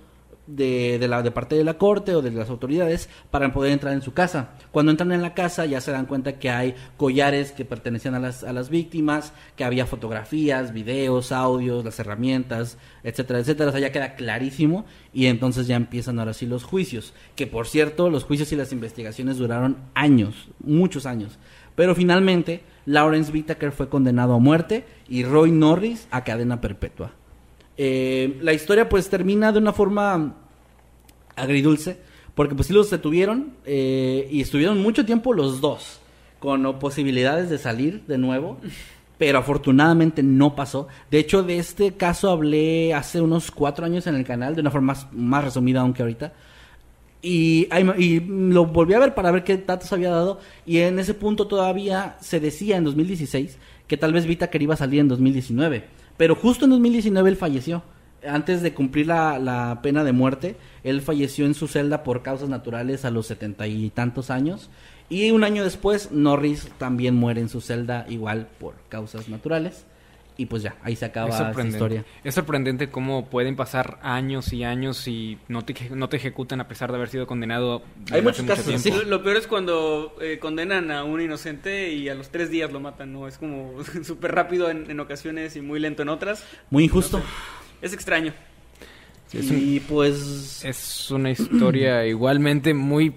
de, 0.55 0.97
de, 0.99 1.07
la, 1.07 1.21
de 1.21 1.31
parte 1.31 1.55
de 1.55 1.63
la 1.63 1.75
corte 1.75 2.15
o 2.15 2.21
de 2.21 2.31
las 2.31 2.49
autoridades 2.49 3.09
para 3.29 3.51
poder 3.51 3.71
entrar 3.71 3.93
en 3.93 4.01
su 4.01 4.13
casa. 4.13 4.51
Cuando 4.71 4.91
entran 4.91 5.11
en 5.11 5.21
la 5.21 5.33
casa 5.33 5.65
ya 5.65 5.81
se 5.81 5.91
dan 5.91 6.05
cuenta 6.05 6.39
que 6.39 6.49
hay 6.49 6.75
collares 6.97 7.51
que 7.51 7.65
pertenecían 7.65 8.15
a 8.15 8.19
las, 8.19 8.43
a 8.43 8.53
las 8.53 8.69
víctimas, 8.69 9.33
que 9.55 9.63
había 9.63 9.85
fotografías, 9.85 10.73
videos, 10.73 11.31
audios, 11.31 11.85
las 11.85 11.99
herramientas, 11.99 12.77
etcétera, 13.03 13.39
etcétera. 13.39 13.69
O 13.69 13.71
sea, 13.71 13.81
ya 13.81 13.91
queda 13.91 14.15
clarísimo 14.15 14.85
y 15.13 15.27
entonces 15.27 15.67
ya 15.67 15.75
empiezan 15.75 16.19
ahora 16.19 16.33
sí 16.33 16.45
los 16.45 16.63
juicios. 16.63 17.13
Que 17.35 17.47
por 17.47 17.67
cierto, 17.67 18.09
los 18.09 18.23
juicios 18.23 18.51
y 18.51 18.55
las 18.55 18.71
investigaciones 18.71 19.37
duraron 19.37 19.77
años, 19.93 20.49
muchos 20.59 21.05
años. 21.05 21.39
Pero 21.75 21.95
finalmente, 21.95 22.63
Lawrence 22.85 23.31
Whittaker 23.31 23.71
fue 23.71 23.89
condenado 23.89 24.33
a 24.33 24.39
muerte 24.39 24.85
y 25.07 25.23
Roy 25.23 25.51
Norris 25.51 26.07
a 26.11 26.23
cadena 26.23 26.59
perpetua. 26.61 27.13
Eh, 27.77 28.37
la 28.41 28.53
historia 28.53 28.89
pues 28.89 29.09
termina 29.09 29.51
de 29.51 29.59
una 29.59 29.73
forma 29.73 30.35
agridulce, 31.35 31.97
porque 32.35 32.55
pues 32.55 32.67
sí 32.67 32.73
los 32.73 32.89
detuvieron 32.89 33.53
eh, 33.65 34.27
y 34.31 34.41
estuvieron 34.41 34.81
mucho 34.81 35.05
tiempo 35.05 35.33
los 35.33 35.61
dos, 35.61 35.99
con 36.39 36.79
posibilidades 36.79 37.49
de 37.49 37.57
salir 37.57 38.03
de 38.07 38.17
nuevo, 38.17 38.57
pero 39.17 39.39
afortunadamente 39.39 40.23
no 40.23 40.55
pasó. 40.55 40.87
De 41.09 41.19
hecho, 41.19 41.43
de 41.43 41.59
este 41.59 41.93
caso 41.93 42.29
hablé 42.29 42.93
hace 42.93 43.21
unos 43.21 43.51
cuatro 43.51 43.85
años 43.85 44.07
en 44.07 44.15
el 44.15 44.25
canal, 44.25 44.55
de 44.55 44.61
una 44.61 44.71
forma 44.71 44.93
más, 44.93 45.07
más 45.13 45.43
resumida 45.43 45.81
aunque 45.81 46.01
ahorita. 46.01 46.33
Y, 47.21 47.67
y 47.99 48.19
lo 48.19 48.65
volví 48.65 48.95
a 48.95 48.99
ver 48.99 49.13
para 49.13 49.29
ver 49.29 49.43
qué 49.43 49.57
datos 49.57 49.93
había 49.93 50.09
dado. 50.09 50.39
Y 50.65 50.79
en 50.79 50.97
ese 50.97 51.13
punto 51.13 51.47
todavía 51.47 52.17
se 52.19 52.39
decía 52.39 52.77
en 52.77 52.83
2016 52.83 53.57
que 53.87 53.97
tal 53.97 54.13
vez 54.13 54.25
Vitaker 54.25 54.61
iba 54.61 54.73
a 54.73 54.77
salir 54.77 55.01
en 55.01 55.07
2019. 55.07 55.83
Pero 56.17 56.35
justo 56.35 56.65
en 56.65 56.71
2019 56.71 57.29
él 57.29 57.35
falleció. 57.35 57.83
Antes 58.27 58.61
de 58.61 58.73
cumplir 58.73 59.07
la, 59.07 59.39
la 59.39 59.81
pena 59.81 60.03
de 60.03 60.11
muerte, 60.11 60.55
él 60.83 61.01
falleció 61.01 61.45
en 61.45 61.53
su 61.53 61.67
celda 61.67 62.03
por 62.03 62.21
causas 62.21 62.49
naturales 62.49 63.05
a 63.05 63.11
los 63.11 63.27
setenta 63.27 63.67
y 63.67 63.89
tantos 63.89 64.29
años. 64.29 64.69
Y 65.09 65.31
un 65.31 65.43
año 65.43 65.63
después, 65.63 66.11
Norris 66.11 66.69
también 66.77 67.15
muere 67.15 67.41
en 67.41 67.49
su 67.49 67.59
celda 67.59 68.05
igual 68.09 68.47
por 68.59 68.75
causas 68.87 69.27
naturales. 69.27 69.85
Y 70.37 70.45
pues 70.45 70.63
ya, 70.63 70.75
ahí 70.81 70.95
se 70.95 71.05
acaba 71.05 71.31
sorprendente. 71.37 71.75
historia. 71.75 72.05
Es 72.23 72.33
sorprendente 72.33 72.89
cómo 72.89 73.25
pueden 73.29 73.55
pasar 73.57 73.99
años 74.01 74.53
y 74.53 74.63
años 74.63 75.07
y 75.07 75.37
no 75.49 75.63
te, 75.63 75.75
no 75.93 76.07
te 76.07 76.17
ejecutan 76.17 76.61
a 76.61 76.67
pesar 76.67 76.89
de 76.91 76.95
haber 76.95 77.09
sido 77.09 77.27
condenado. 77.27 77.83
Hay 78.09 78.21
muchos 78.21 78.43
mucho 78.43 78.47
casos 78.47 78.65
tiempo. 78.65 78.97
así. 78.97 79.05
Lo, 79.05 79.17
lo 79.17 79.23
peor 79.23 79.35
es 79.35 79.47
cuando 79.47 80.15
eh, 80.21 80.39
condenan 80.39 80.89
a 80.89 81.03
un 81.03 81.19
inocente 81.21 81.91
y 81.91 82.07
a 82.07 82.15
los 82.15 82.29
tres 82.29 82.49
días 82.49 82.71
lo 82.71 82.79
matan, 82.79 83.11
¿no? 83.11 83.27
Es 83.27 83.37
como 83.37 83.75
súper 84.03 84.31
rápido 84.33 84.71
en, 84.71 84.89
en 84.89 84.99
ocasiones 85.01 85.57
y 85.57 85.61
muy 85.61 85.79
lento 85.79 86.01
en 86.01 86.09
otras. 86.09 86.45
Muy 86.69 86.85
injusto. 86.85 87.21
Es 87.81 87.93
extraño. 87.93 88.33
Sí, 89.27 89.37
es 89.39 89.49
un- 89.49 89.57
y 89.59 89.79
pues... 89.79 90.63
Es 90.65 91.09
una 91.11 91.31
historia 91.31 92.05
igualmente 92.05 92.73
muy 92.73 93.15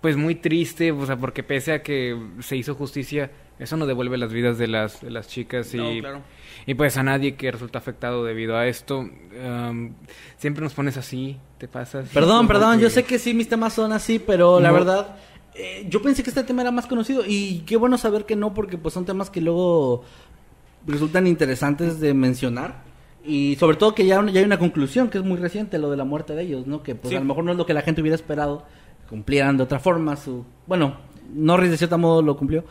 pues 0.00 0.16
muy 0.16 0.34
triste, 0.34 0.90
o 0.90 1.06
sea, 1.06 1.16
porque 1.16 1.44
pese 1.44 1.72
a 1.74 1.82
que 1.84 2.20
se 2.40 2.56
hizo 2.56 2.74
justicia, 2.74 3.30
eso 3.60 3.76
no 3.76 3.86
devuelve 3.86 4.18
las 4.18 4.32
vidas 4.32 4.58
de 4.58 4.66
las, 4.66 5.00
de 5.00 5.10
las 5.10 5.28
chicas 5.28 5.72
y, 5.74 5.76
No, 5.76 5.90
claro. 6.00 6.22
y 6.66 6.74
pues 6.74 6.96
a 6.96 7.04
nadie 7.04 7.36
que 7.36 7.52
resulta 7.52 7.78
afectado 7.78 8.24
debido 8.24 8.56
a 8.56 8.66
esto. 8.66 9.08
Am, 9.46 9.94
siempre 10.38 10.64
nos 10.64 10.74
pones 10.74 10.96
así, 10.96 11.36
te 11.58 11.68
pasas. 11.68 12.08
Perdón, 12.08 12.48
perdón, 12.48 12.78
que- 12.78 12.82
yo 12.82 12.90
sé 12.90 13.04
que 13.04 13.20
sí, 13.20 13.32
mis 13.32 13.48
temas 13.48 13.74
son 13.74 13.92
así, 13.92 14.18
pero 14.18 14.58
la 14.58 14.70
No. 14.70 14.74
verdad, 14.74 15.16
eh, 15.54 15.86
yo 15.88 16.02
pensé 16.02 16.24
que 16.24 16.30
este 16.30 16.42
tema 16.42 16.62
era 16.62 16.72
más 16.72 16.86
conocido 16.86 17.22
y 17.24 17.60
qué 17.60 17.76
bueno 17.76 17.96
saber 17.96 18.24
que 18.26 18.34
no, 18.34 18.54
porque 18.54 18.78
pues 18.78 18.94
son 18.94 19.04
temas 19.04 19.30
que 19.30 19.40
luego 19.40 20.02
resultan 20.84 21.28
interesantes 21.28 22.00
de 22.00 22.12
mencionar. 22.12 22.82
Y 23.24 23.56
sobre 23.56 23.76
todo 23.76 23.94
que 23.94 24.04
ya, 24.06 24.24
ya 24.26 24.40
hay 24.40 24.44
una 24.46 24.58
conclusión, 24.58 25.08
que 25.08 25.18
es 25.18 25.24
muy 25.24 25.36
reciente, 25.38 25.78
lo 25.78 25.90
de 25.90 25.96
la 25.96 26.04
muerte 26.04 26.34
de 26.34 26.42
ellos, 26.42 26.66
¿no? 26.66 26.82
Que 26.82 26.94
pues 26.94 27.10
Sí. 27.10 27.16
a 27.16 27.20
lo 27.20 27.26
mejor 27.26 27.44
no 27.44 27.52
es 27.52 27.56
lo 27.58 27.66
que 27.66 27.74
la 27.74 27.82
gente 27.82 28.00
hubiera 28.00 28.16
esperado, 28.16 28.64
cumplieran 29.08 29.56
de 29.56 29.62
otra 29.62 29.78
forma 29.78 30.16
su... 30.16 30.44
Bueno, 30.66 30.96
Norris 31.32 31.70
de 31.70 31.76
cierto 31.76 31.98
modo 31.98 32.20
lo 32.22 32.36
cumplió, 32.36 32.64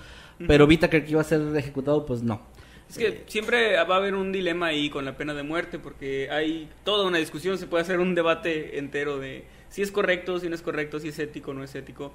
pero 0.47 0.65
Whittaker 0.65 1.05
que 1.05 1.11
iba 1.11 1.21
a 1.21 1.23
ser 1.23 1.41
ejecutado, 1.55 2.05
pues 2.05 2.21
no. 2.21 2.41
Es 2.89 2.97
que 2.97 3.23
siempre 3.27 3.75
va 3.85 3.95
a 3.95 3.97
haber 3.97 4.15
un 4.15 4.33
dilema 4.33 4.67
ahí 4.67 4.89
con 4.89 5.05
la 5.05 5.15
pena 5.15 5.33
de 5.33 5.43
muerte, 5.43 5.79
porque 5.79 6.29
hay 6.29 6.67
toda 6.83 7.07
una 7.07 7.19
discusión, 7.19 7.57
se 7.57 7.67
puede 7.67 7.83
hacer 7.83 7.99
un 7.99 8.13
debate 8.15 8.77
entero 8.77 9.17
de 9.19 9.45
si 9.69 9.81
es 9.81 9.91
correcto, 9.91 10.39
si 10.39 10.49
no 10.49 10.55
es 10.55 10.61
correcto, 10.61 10.99
si 10.99 11.07
es 11.07 11.19
ético 11.19 11.53
no 11.53 11.63
es 11.63 11.73
ético. 11.75 12.11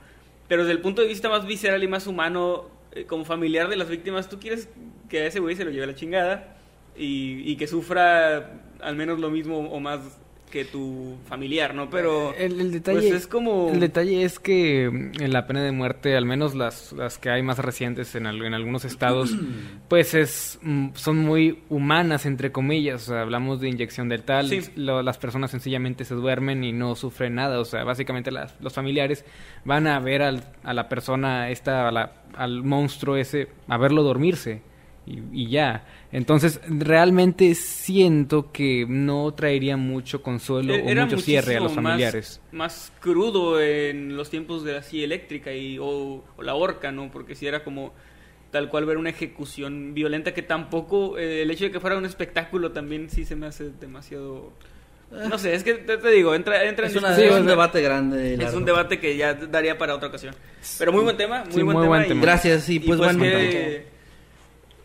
Pero 0.48 0.62
desde 0.62 0.72
el 0.72 0.82
punto 0.82 1.00
de 1.00 1.08
vista 1.08 1.30
más 1.30 1.46
visceral 1.46 1.82
y 1.82 1.88
más 1.88 2.06
humano, 2.06 2.66
eh, 2.92 3.04
como 3.06 3.24
familiar 3.24 3.68
de 3.68 3.76
las 3.76 3.88
víctimas, 3.88 4.28
tú 4.28 4.38
quieres 4.38 4.68
que 5.08 5.20
a 5.20 5.26
ese 5.26 5.40
güey 5.40 5.56
se 5.56 5.64
lo 5.64 5.70
lleve 5.70 5.84
a 5.84 5.86
la 5.86 5.94
chingada 5.94 6.55
y, 6.98 7.42
y 7.50 7.56
que 7.56 7.66
sufra 7.66 8.60
al 8.80 8.96
menos 8.96 9.18
lo 9.20 9.30
mismo 9.30 9.58
o 9.58 9.80
más 9.80 10.00
que 10.50 10.64
tu 10.64 11.16
familiar, 11.28 11.74
¿no? 11.74 11.90
Pero 11.90 12.32
el, 12.34 12.60
el 12.60 12.70
detalle 12.70 13.00
pues 13.00 13.12
es 13.12 13.26
como... 13.26 13.68
el 13.72 13.80
detalle 13.80 14.22
es 14.22 14.38
que 14.38 14.88
mm, 14.88 15.20
en 15.20 15.32
la 15.32 15.44
pena 15.48 15.60
de 15.62 15.72
muerte, 15.72 16.16
al 16.16 16.24
menos 16.24 16.54
las, 16.54 16.92
las 16.92 17.18
que 17.18 17.30
hay 17.30 17.42
más 17.42 17.58
recientes 17.58 18.14
en, 18.14 18.26
al- 18.26 18.40
en 18.44 18.54
algunos 18.54 18.84
estados, 18.84 19.36
pues 19.88 20.14
es 20.14 20.60
mm, 20.62 20.90
son 20.94 21.18
muy 21.18 21.64
humanas 21.68 22.26
entre 22.26 22.52
comillas. 22.52 23.02
O 23.08 23.12
sea, 23.12 23.22
hablamos 23.22 23.60
de 23.60 23.68
inyección 23.70 24.08
del 24.08 24.22
tal, 24.22 24.48
Sí. 24.48 24.60
lo- 24.76 25.02
las 25.02 25.18
personas 25.18 25.50
sencillamente 25.50 26.04
se 26.04 26.14
duermen 26.14 26.62
y 26.62 26.72
no 26.72 26.94
sufren 26.94 27.34
nada. 27.34 27.58
O 27.58 27.64
sea, 27.64 27.82
básicamente 27.82 28.30
las- 28.30 28.54
los 28.60 28.72
familiares 28.72 29.24
van 29.64 29.88
a 29.88 29.98
ver 29.98 30.22
al- 30.22 30.44
a 30.62 30.72
la 30.74 30.88
persona 30.88 31.50
esta, 31.50 31.88
a 31.88 31.90
la- 31.90 32.12
al 32.36 32.62
monstruo 32.62 33.16
ese, 33.16 33.48
a 33.66 33.76
verlo 33.78 34.04
dormirse 34.04 34.62
y, 35.06 35.22
y 35.32 35.48
ya. 35.50 35.84
Entonces, 36.12 36.60
realmente 36.68 37.54
siento 37.54 38.50
que 38.52 38.86
no 38.88 39.32
traería 39.34 39.76
mucho 39.76 40.22
consuelo 40.22 40.74
o 40.74 40.76
E-, 40.76 40.90
Era 40.90 41.04
mucho 41.04 41.18
cierre 41.18 41.56
a 41.56 41.60
los 41.60 41.74
más- 41.74 41.84
familiares. 41.84 42.40
Más, 42.52 42.92
crudo 43.00 43.60
en 43.60 44.16
los 44.16 44.30
tiempos 44.30 44.64
de 44.64 44.72
la 44.72 44.82
silla 44.82 45.04
eléctrica 45.04 45.52
y, 45.52 45.78
o, 45.78 46.24
o 46.36 46.42
la 46.42 46.54
horca, 46.54 46.90
¿no? 46.92 47.10
Porque 47.10 47.34
si 47.34 47.46
era 47.46 47.62
como 47.64 47.92
tal 48.50 48.68
cual 48.68 48.86
ver 48.86 48.96
una 48.96 49.10
ejecución 49.10 49.92
violenta 49.94 50.32
que 50.32 50.42
tampoco, 50.42 51.18
eh, 51.18 51.42
el 51.42 51.50
hecho 51.50 51.64
de 51.64 51.70
que 51.72 51.80
fuera 51.80 51.96
un 51.98 52.06
espectáculo 52.06 52.72
también 52.72 53.10
sí 53.10 53.24
se 53.24 53.36
me 53.36 53.46
hace 53.46 53.70
demasiado... 53.80 54.52
No 55.10 55.38
sé, 55.38 55.54
es 55.54 55.62
que 55.62 55.74
te, 55.74 55.98
te 55.98 56.10
digo, 56.10 56.34
entra, 56.34 56.64
entra 56.64 56.86
en 56.86 56.90
Es, 56.90 56.96
una- 56.96 57.16
es 57.16 57.32
un 57.32 57.46
debate 57.46 57.80
grande. 57.80 58.32
Es 58.34 58.38
largo. 58.40 58.58
un 58.58 58.64
debate 58.64 58.98
que 58.98 59.16
ya 59.16 59.34
daría 59.34 59.78
para 59.78 59.94
otra 59.94 60.08
ocasión. 60.08 60.34
Pero 60.80 60.92
muy 60.92 61.02
buen 61.04 61.16
tema, 61.16 61.44
muy 61.44 61.52
Sí, 61.52 61.62
buen 61.62 61.76
muy 61.76 61.84
tema. 61.84 61.86
buen 61.88 62.02
y- 62.04 62.08
tema. 62.08 62.22
Gracias, 62.22 62.64
sí, 62.64 62.76
y 62.76 62.80
pues, 62.80 62.98
bueno. 62.98 63.20
que- 63.22 63.86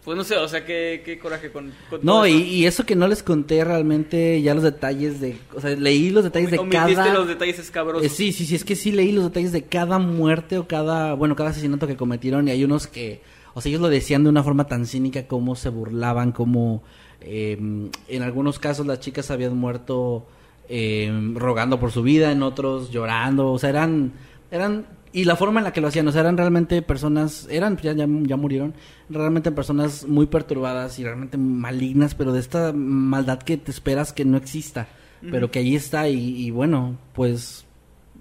pues 0.03 0.17
no 0.17 0.23
sé, 0.23 0.35
o 0.35 0.47
sea, 0.47 0.65
qué, 0.65 1.03
qué 1.05 1.19
coraje 1.19 1.51
con, 1.51 1.71
con 1.89 1.99
No, 2.01 2.25
y, 2.25 2.31
eso. 2.31 2.45
y 2.45 2.65
eso 2.65 2.85
que 2.85 2.95
no 2.95 3.07
les 3.07 3.21
conté 3.21 3.63
realmente 3.63 4.41
ya 4.41 4.55
los 4.55 4.63
detalles 4.63 5.21
de... 5.21 5.37
O 5.53 5.61
sea, 5.61 5.75
leí 5.75 6.09
los 6.09 6.23
detalles 6.23 6.49
de 6.49 6.57
Omitiste 6.57 6.95
cada... 6.95 7.13
los 7.13 7.27
detalles 7.27 7.59
escabrosos. 7.59 8.05
Eh, 8.05 8.09
sí, 8.09 8.33
sí, 8.33 8.45
sí, 8.45 8.55
es 8.55 8.65
que 8.65 8.75
sí 8.75 8.91
leí 8.91 9.11
los 9.11 9.25
detalles 9.25 9.51
de 9.51 9.63
cada 9.63 9.99
muerte 9.99 10.57
o 10.57 10.67
cada... 10.67 11.13
Bueno, 11.13 11.35
cada 11.35 11.51
asesinato 11.51 11.85
que 11.85 11.95
cometieron 11.97 12.47
y 12.47 12.51
hay 12.51 12.63
unos 12.63 12.87
que... 12.87 13.21
O 13.53 13.61
sea, 13.61 13.69
ellos 13.69 13.81
lo 13.81 13.89
decían 13.89 14.23
de 14.23 14.29
una 14.29 14.43
forma 14.43 14.65
tan 14.65 14.87
cínica 14.87 15.27
como 15.27 15.55
se 15.55 15.69
burlaban, 15.69 16.31
como... 16.31 16.81
eh, 17.19 17.59
en 18.07 18.23
algunos 18.23 18.57
casos 18.57 18.87
las 18.87 19.01
chicas 19.01 19.29
habían 19.29 19.55
muerto 19.55 20.25
eh, 20.67 21.11
rogando 21.35 21.79
por 21.79 21.91
su 21.91 22.01
vida, 22.01 22.31
en 22.31 22.41
otros 22.41 22.89
llorando, 22.89 23.51
o 23.51 23.59
sea, 23.59 23.69
eran... 23.69 24.13
eran 24.49 24.85
y 25.13 25.25
la 25.25 25.35
forma 25.35 25.59
en 25.59 25.65
la 25.65 25.73
que 25.73 25.81
lo 25.81 25.87
hacían, 25.87 26.07
o 26.07 26.11
sea, 26.11 26.21
eran 26.21 26.37
realmente 26.37 26.81
personas, 26.81 27.47
eran, 27.51 27.77
ya, 27.77 27.93
ya, 27.93 28.05
ya 28.07 28.37
murieron, 28.37 28.73
realmente 29.09 29.51
personas 29.51 30.05
muy 30.07 30.25
perturbadas 30.25 30.99
y 30.99 31.03
realmente 31.03 31.37
malignas, 31.37 32.15
pero 32.15 32.31
de 32.31 32.39
esta 32.39 32.71
maldad 32.73 33.39
que 33.39 33.57
te 33.57 33.71
esperas 33.71 34.13
que 34.13 34.23
no 34.25 34.37
exista, 34.37 34.87
pero 35.29 35.51
que 35.51 35.59
ahí 35.59 35.75
está 35.75 36.07
y, 36.09 36.17
y 36.45 36.49
bueno, 36.51 36.97
pues 37.13 37.65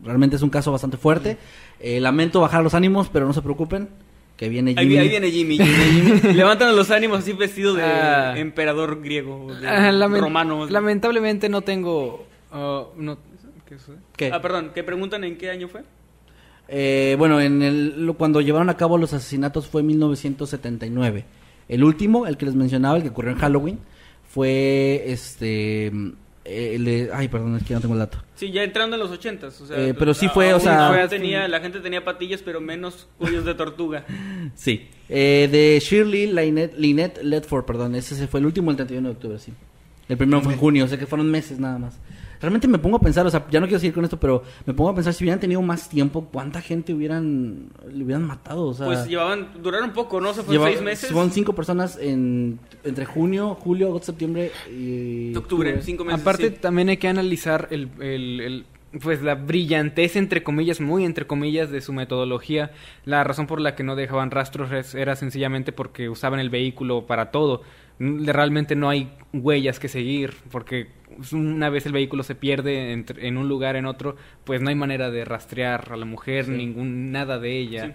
realmente 0.02 0.36
es 0.36 0.42
un 0.42 0.50
caso 0.50 0.72
bastante 0.72 0.96
fuerte. 0.96 1.36
Eh, 1.78 2.00
lamento 2.00 2.40
bajar 2.40 2.62
los 2.62 2.74
ánimos, 2.74 3.08
pero 3.08 3.26
no 3.26 3.32
se 3.32 3.40
preocupen, 3.42 3.88
que 4.36 4.48
viene 4.48 4.74
Ahí, 4.76 4.86
Jimmy. 4.88 4.98
ahí 4.98 5.08
viene 5.08 5.30
Jimmy. 5.30 5.58
Levantan 6.34 6.74
los 6.76 6.90
ánimos 6.90 7.20
así 7.20 7.32
vestido 7.32 7.74
de 7.74 7.82
Ah. 7.84 8.34
emperador 8.38 9.00
griego, 9.02 9.54
de 9.54 9.66
Ah, 9.68 9.90
romano. 9.92 10.66
Lamentablemente 10.68 11.48
no 11.48 11.60
tengo... 11.62 12.26
ah, 12.52 12.84
no, 12.96 13.16
¿qué? 13.66 13.76
¿Qué? 14.16 14.30
Ah, 14.32 14.42
perdón, 14.42 14.72
que 14.74 14.82
preguntan 14.82 15.24
en 15.24 15.38
qué 15.38 15.50
año 15.50 15.68
fue. 15.68 15.82
Eh, 16.72 17.16
bueno, 17.18 17.40
en 17.40 17.62
el, 17.62 18.06
lo- 18.06 18.14
cuando 18.14 18.40
llevaron 18.40 18.70
a 18.70 18.76
cabo 18.76 18.96
los 18.96 19.12
asesinatos 19.12 19.66
fue 19.66 19.80
en 19.80 19.88
1979. 19.88 21.24
El 21.68 21.82
último, 21.84 22.26
el 22.26 22.36
que 22.36 22.46
les 22.46 22.54
mencionaba, 22.54 22.96
el 22.96 23.02
que 23.02 23.08
ocurrió 23.08 23.32
en 23.32 23.38
Halloween, 23.38 23.78
fue 24.28 25.02
este... 25.06 25.86
eh, 26.44 26.74
el 26.76 26.84
de- 26.84 27.10
ay, 27.12 27.28
perdón, 27.28 27.56
es 27.56 27.64
que 27.64 27.74
no 27.74 27.80
tengo 27.80 27.94
el 27.94 28.00
dato. 28.00 28.18
Sí, 28.36 28.50
ya 28.52 28.62
entrando 28.62 28.96
en 28.96 29.00
los 29.02 29.10
ochentas. 29.10 29.60
O 29.60 29.66
sea, 29.66 29.76
Eh, 29.78 29.94
pero 29.94 30.14
sí 30.14 30.28
fue, 30.28 30.54
o 30.54 30.60
sea- 30.60 30.88
fue- 30.88 31.08
tenía, 31.08 31.46
la 31.48 31.60
gente 31.60 31.80
tenía 31.80 32.04
patillas, 32.04 32.40
pero 32.42 32.60
menos 32.60 33.08
cuellos 33.18 33.44
de 33.44 33.54
tortuga. 33.54 34.04
Sí. 34.54 34.88
Eh, 35.08 35.48
de 35.50 35.80
Shirley 35.80 36.26
Lynette, 36.32 36.76
Lynette 36.78 37.22
Ledford, 37.22 37.64
perdón. 37.64 37.94
Ese 37.96 38.14
se 38.14 38.26
fue 38.28 38.40
el 38.40 38.46
último, 38.46 38.70
el 38.70 38.76
31 38.76 39.08
de 39.08 39.14
octubre, 39.14 39.38
sí. 39.38 39.52
El 40.08 40.16
primero 40.16 40.40
fue 40.40 40.54
en 40.54 40.58
junio, 40.58 40.84
o 40.84 40.88
sea 40.88 40.98
que 40.98 41.06
fueron 41.06 41.30
meses 41.30 41.58
nada 41.60 41.78
más. 41.78 41.98
Realmente 42.40 42.66
me 42.68 42.78
pongo 42.78 42.96
a 42.96 43.00
pensar, 43.00 43.26
o 43.26 43.30
sea, 43.30 43.46
ya 43.50 43.60
no 43.60 43.66
quiero 43.66 43.78
seguir 43.80 43.92
con 43.94 44.02
esto, 44.04 44.18
pero 44.18 44.42
me 44.64 44.72
pongo 44.72 44.90
a 44.90 44.94
pensar 44.94 45.12
si 45.12 45.24
hubieran 45.24 45.40
tenido 45.40 45.60
más 45.62 45.88
tiempo, 45.88 46.26
¿cuánta 46.32 46.60
gente 46.62 46.94
hubieran 46.94 47.68
le 47.92 48.02
hubieran 48.04 48.22
matado? 48.26 48.66
O 48.68 48.74
sea, 48.74 48.86
pues 48.86 49.06
llevaban, 49.06 49.62
duraron 49.62 49.92
poco, 49.92 50.20
¿no? 50.20 50.32
Se 50.32 50.42
fue 50.42 50.54
lleva- 50.54 50.68
seis 50.68 50.80
meses. 50.82 51.10
Son 51.10 51.30
cinco 51.30 51.54
personas 51.54 51.98
en, 52.00 52.58
entre 52.82 53.04
junio, 53.04 53.54
julio, 53.60 53.88
agosto, 53.88 54.06
septiembre 54.06 54.52
y 54.74 55.34
Octubre, 55.36 55.82
cinco 55.82 56.04
meses. 56.04 56.20
Aparte, 56.22 56.48
sí. 56.48 56.56
también 56.60 56.88
hay 56.88 56.96
que 56.96 57.08
analizar 57.08 57.68
el, 57.70 57.88
el- 58.00 58.40
el- 58.40 58.64
pues 59.02 59.22
la 59.22 59.36
brillantez, 59.36 60.16
entre 60.16 60.42
comillas, 60.42 60.80
muy 60.80 61.04
entre 61.04 61.26
comillas, 61.26 61.70
de 61.70 61.80
su 61.80 61.92
metodología. 61.92 62.72
La 63.04 63.22
razón 63.24 63.46
por 63.46 63.60
la 63.60 63.74
que 63.76 63.84
no 63.84 63.94
dejaban 63.96 64.30
rastros 64.30 64.94
era 64.94 65.14
sencillamente 65.16 65.70
porque 65.72 66.08
usaban 66.08 66.40
el 66.40 66.50
vehículo 66.50 67.06
para 67.06 67.30
todo. 67.30 67.62
N- 68.00 68.32
Realmente 68.32 68.74
no 68.74 68.88
hay 68.88 69.12
huellas 69.32 69.78
que 69.78 69.88
seguir, 69.88 70.34
porque 70.50 70.88
una 71.32 71.70
vez 71.70 71.86
el 71.86 71.92
vehículo 71.92 72.22
se 72.24 72.34
pierde 72.34 72.92
entre- 72.92 73.28
en 73.28 73.36
un 73.36 73.48
lugar, 73.48 73.76
en 73.76 73.86
otro, 73.86 74.16
pues 74.44 74.60
no 74.60 74.70
hay 74.70 74.74
manera 74.74 75.10
de 75.10 75.24
rastrear 75.24 75.92
a 75.92 75.96
la 75.96 76.04
mujer, 76.06 76.48
ningún, 76.48 77.12
nada 77.12 77.38
de 77.38 77.58
ella. 77.58 77.94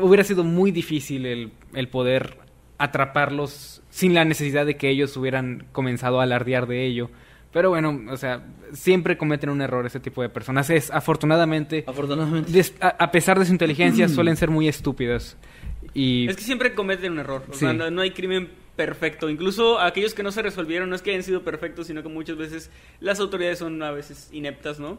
Hubiera 0.00 0.22
sido 0.24 0.44
muy 0.44 0.70
difícil 0.70 1.26
el, 1.26 1.50
el 1.74 1.88
poder 1.88 2.36
atraparlos 2.78 3.82
sin 3.90 4.14
la 4.14 4.24
necesidad 4.24 4.66
de 4.66 4.76
que 4.76 4.88
ellos 4.90 5.16
hubieran 5.16 5.64
comenzado 5.72 6.20
a 6.20 6.24
alardear 6.24 6.66
de 6.66 6.84
ello. 6.86 7.10
Pero 7.52 7.70
bueno, 7.70 8.00
o 8.10 8.16
sea, 8.16 8.42
siempre 8.72 9.16
cometen 9.18 9.50
un 9.50 9.60
error 9.60 9.84
ese 9.84 9.98
tipo 10.00 10.22
de 10.22 10.28
personas. 10.28 10.70
Es, 10.70 10.90
afortunadamente, 10.90 11.84
Afortunadamente. 11.86 12.50
des- 12.52 12.74
a, 12.80 12.88
a 12.88 13.10
pesar 13.10 13.38
de 13.38 13.44
su 13.46 13.52
inteligencia, 13.52 14.08
suelen 14.08 14.36
ser 14.36 14.50
muy 14.50 14.68
estúpidas. 14.68 15.36
Y 15.94 16.28
Es 16.28 16.36
que 16.36 16.42
siempre 16.42 16.74
cometen 16.74 17.12
un 17.12 17.18
error. 17.18 17.42
O 17.48 17.52
Sí. 17.52 17.60
sea, 17.60 17.72
no, 17.72 17.90
no 17.90 18.02
hay 18.02 18.12
crimen 18.12 18.48
perfecto. 18.76 19.28
Incluso 19.28 19.80
aquellos 19.80 20.14
que 20.14 20.22
no 20.22 20.30
se 20.30 20.40
resolvieron 20.42 20.88
no 20.88 20.94
es 20.96 21.02
que 21.02 21.10
hayan 21.10 21.24
sido 21.24 21.42
perfectos, 21.42 21.88
sino 21.88 22.02
que 22.04 22.08
muchas 22.08 22.36
veces 22.36 22.70
las 23.00 23.18
autoridades 23.18 23.58
son 23.58 23.82
a 23.82 23.90
veces 23.90 24.28
ineptas, 24.32 24.78
¿no? 24.78 24.98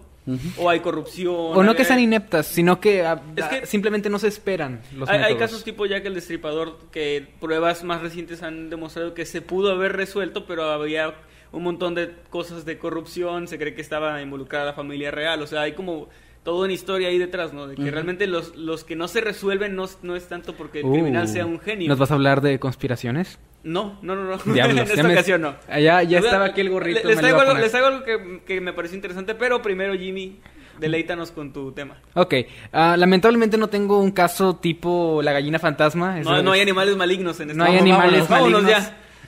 O 0.57 0.69
hay 0.69 0.81
corrupción. 0.81 1.33
o 1.33 1.63
no 1.63 1.73
que 1.73 1.83
hay- 1.83 1.87
sean 1.87 1.99
ineptas, 2.01 2.45
sino 2.47 2.79
que, 2.81 3.03
a- 3.05 3.21
Es 3.37 3.45
que- 3.45 3.55
a- 3.59 3.65
simplemente 3.65 4.09
no 4.09 4.19
se 4.19 4.27
esperan 4.27 4.81
los 4.95 5.07
Hay, 5.09 5.21
hay 5.21 5.35
casos 5.37 5.63
tipo 5.63 5.85
Jack 5.85 6.05
el 6.05 6.13
Destripador 6.15 6.77
que 6.91 7.25
pruebas 7.39 7.83
más 7.85 8.01
recientes 8.01 8.43
han 8.43 8.69
demostrado 8.69 9.13
que 9.13 9.25
se 9.25 9.41
pudo 9.41 9.71
haber 9.71 9.93
resuelto, 9.95 10.45
pero 10.45 10.65
había 10.69 11.15
un 11.51 11.63
montón 11.63 11.95
de 11.95 12.11
cosas 12.29 12.65
de 12.65 12.77
corrupción, 12.77 13.47
se 13.47 13.57
cree 13.57 13.73
que 13.73 13.81
estaba 13.81 14.21
involucrada 14.21 14.65
la 14.65 14.73
familia 14.73 15.11
real, 15.11 15.41
o 15.41 15.47
sea, 15.47 15.61
hay 15.61 15.73
como 15.73 16.07
toda 16.43 16.63
una 16.65 16.73
historia 16.73 17.09
ahí 17.09 17.17
detrás, 17.19 17.53
¿no? 17.53 17.67
De 17.67 17.75
que 17.75 17.91
realmente 17.91 18.25
los, 18.25 18.55
los 18.55 18.83
que 18.83 18.95
no 18.95 19.07
se 19.07 19.21
resuelven 19.21 19.75
no, 19.75 19.85
no 20.01 20.15
es 20.15 20.27
tanto 20.27 20.53
porque 20.55 20.79
el 20.79 20.85
Uh, 20.85 20.93
criminal 20.93 21.27
sea 21.27 21.45
un 21.45 21.59
genio. 21.59 21.87
¿Nos 21.87 21.99
vas 21.99 22.09
a 22.09 22.15
hablar 22.15 22.41
de 22.41 22.57
conspiraciones? 22.59 23.37
No, 23.63 23.99
no, 24.01 24.15
no, 24.15 24.23
no. 24.23 24.37
Diablos, 24.53 24.79
en 24.79 24.87
esta 24.91 25.03
me- 25.03 25.13
ocasión 25.13 25.41
no. 25.41 25.55
Ah, 25.69 25.79
ya- 25.79 26.01
estaba 26.01 26.45
aquí 26.45 26.61
el 26.61 26.71
gorrito, 26.71 27.07
Les 27.07 27.17
traigo 27.19 27.39
algo, 27.41 27.53
les 27.53 27.69
traigo 27.69 27.87
algo 27.87 28.03
que, 28.03 28.41
que 28.45 28.59
me 28.59 28.73
pareció 28.73 28.95
interesante, 28.95 29.35
pero 29.35 29.61
primero, 29.61 29.93
Jimmy, 29.93 30.39
deleítanos 30.79 31.29
con 31.31 31.53
tu 31.53 31.71
tema. 31.73 31.97
Ok, 32.15 32.33
ah, 32.73 32.95
lamentablemente 32.97 33.57
no 33.59 33.67
tengo 33.67 33.99
un 33.99 34.09
caso 34.11 34.55
tipo 34.55 35.21
la 35.21 35.33
gallina 35.33 35.59
fantasma. 35.59 36.17
No, 36.21 36.41
no 36.41 36.53
hay 36.53 36.61
es- 36.61 36.63
animales 36.65 36.97
malignos 36.97 37.39
en 37.39 37.49
este 37.51 37.57
no 37.59 37.65
hay 37.65 37.77
animales 37.77 38.27
vámonos 38.27 38.63
malignos 38.63 38.83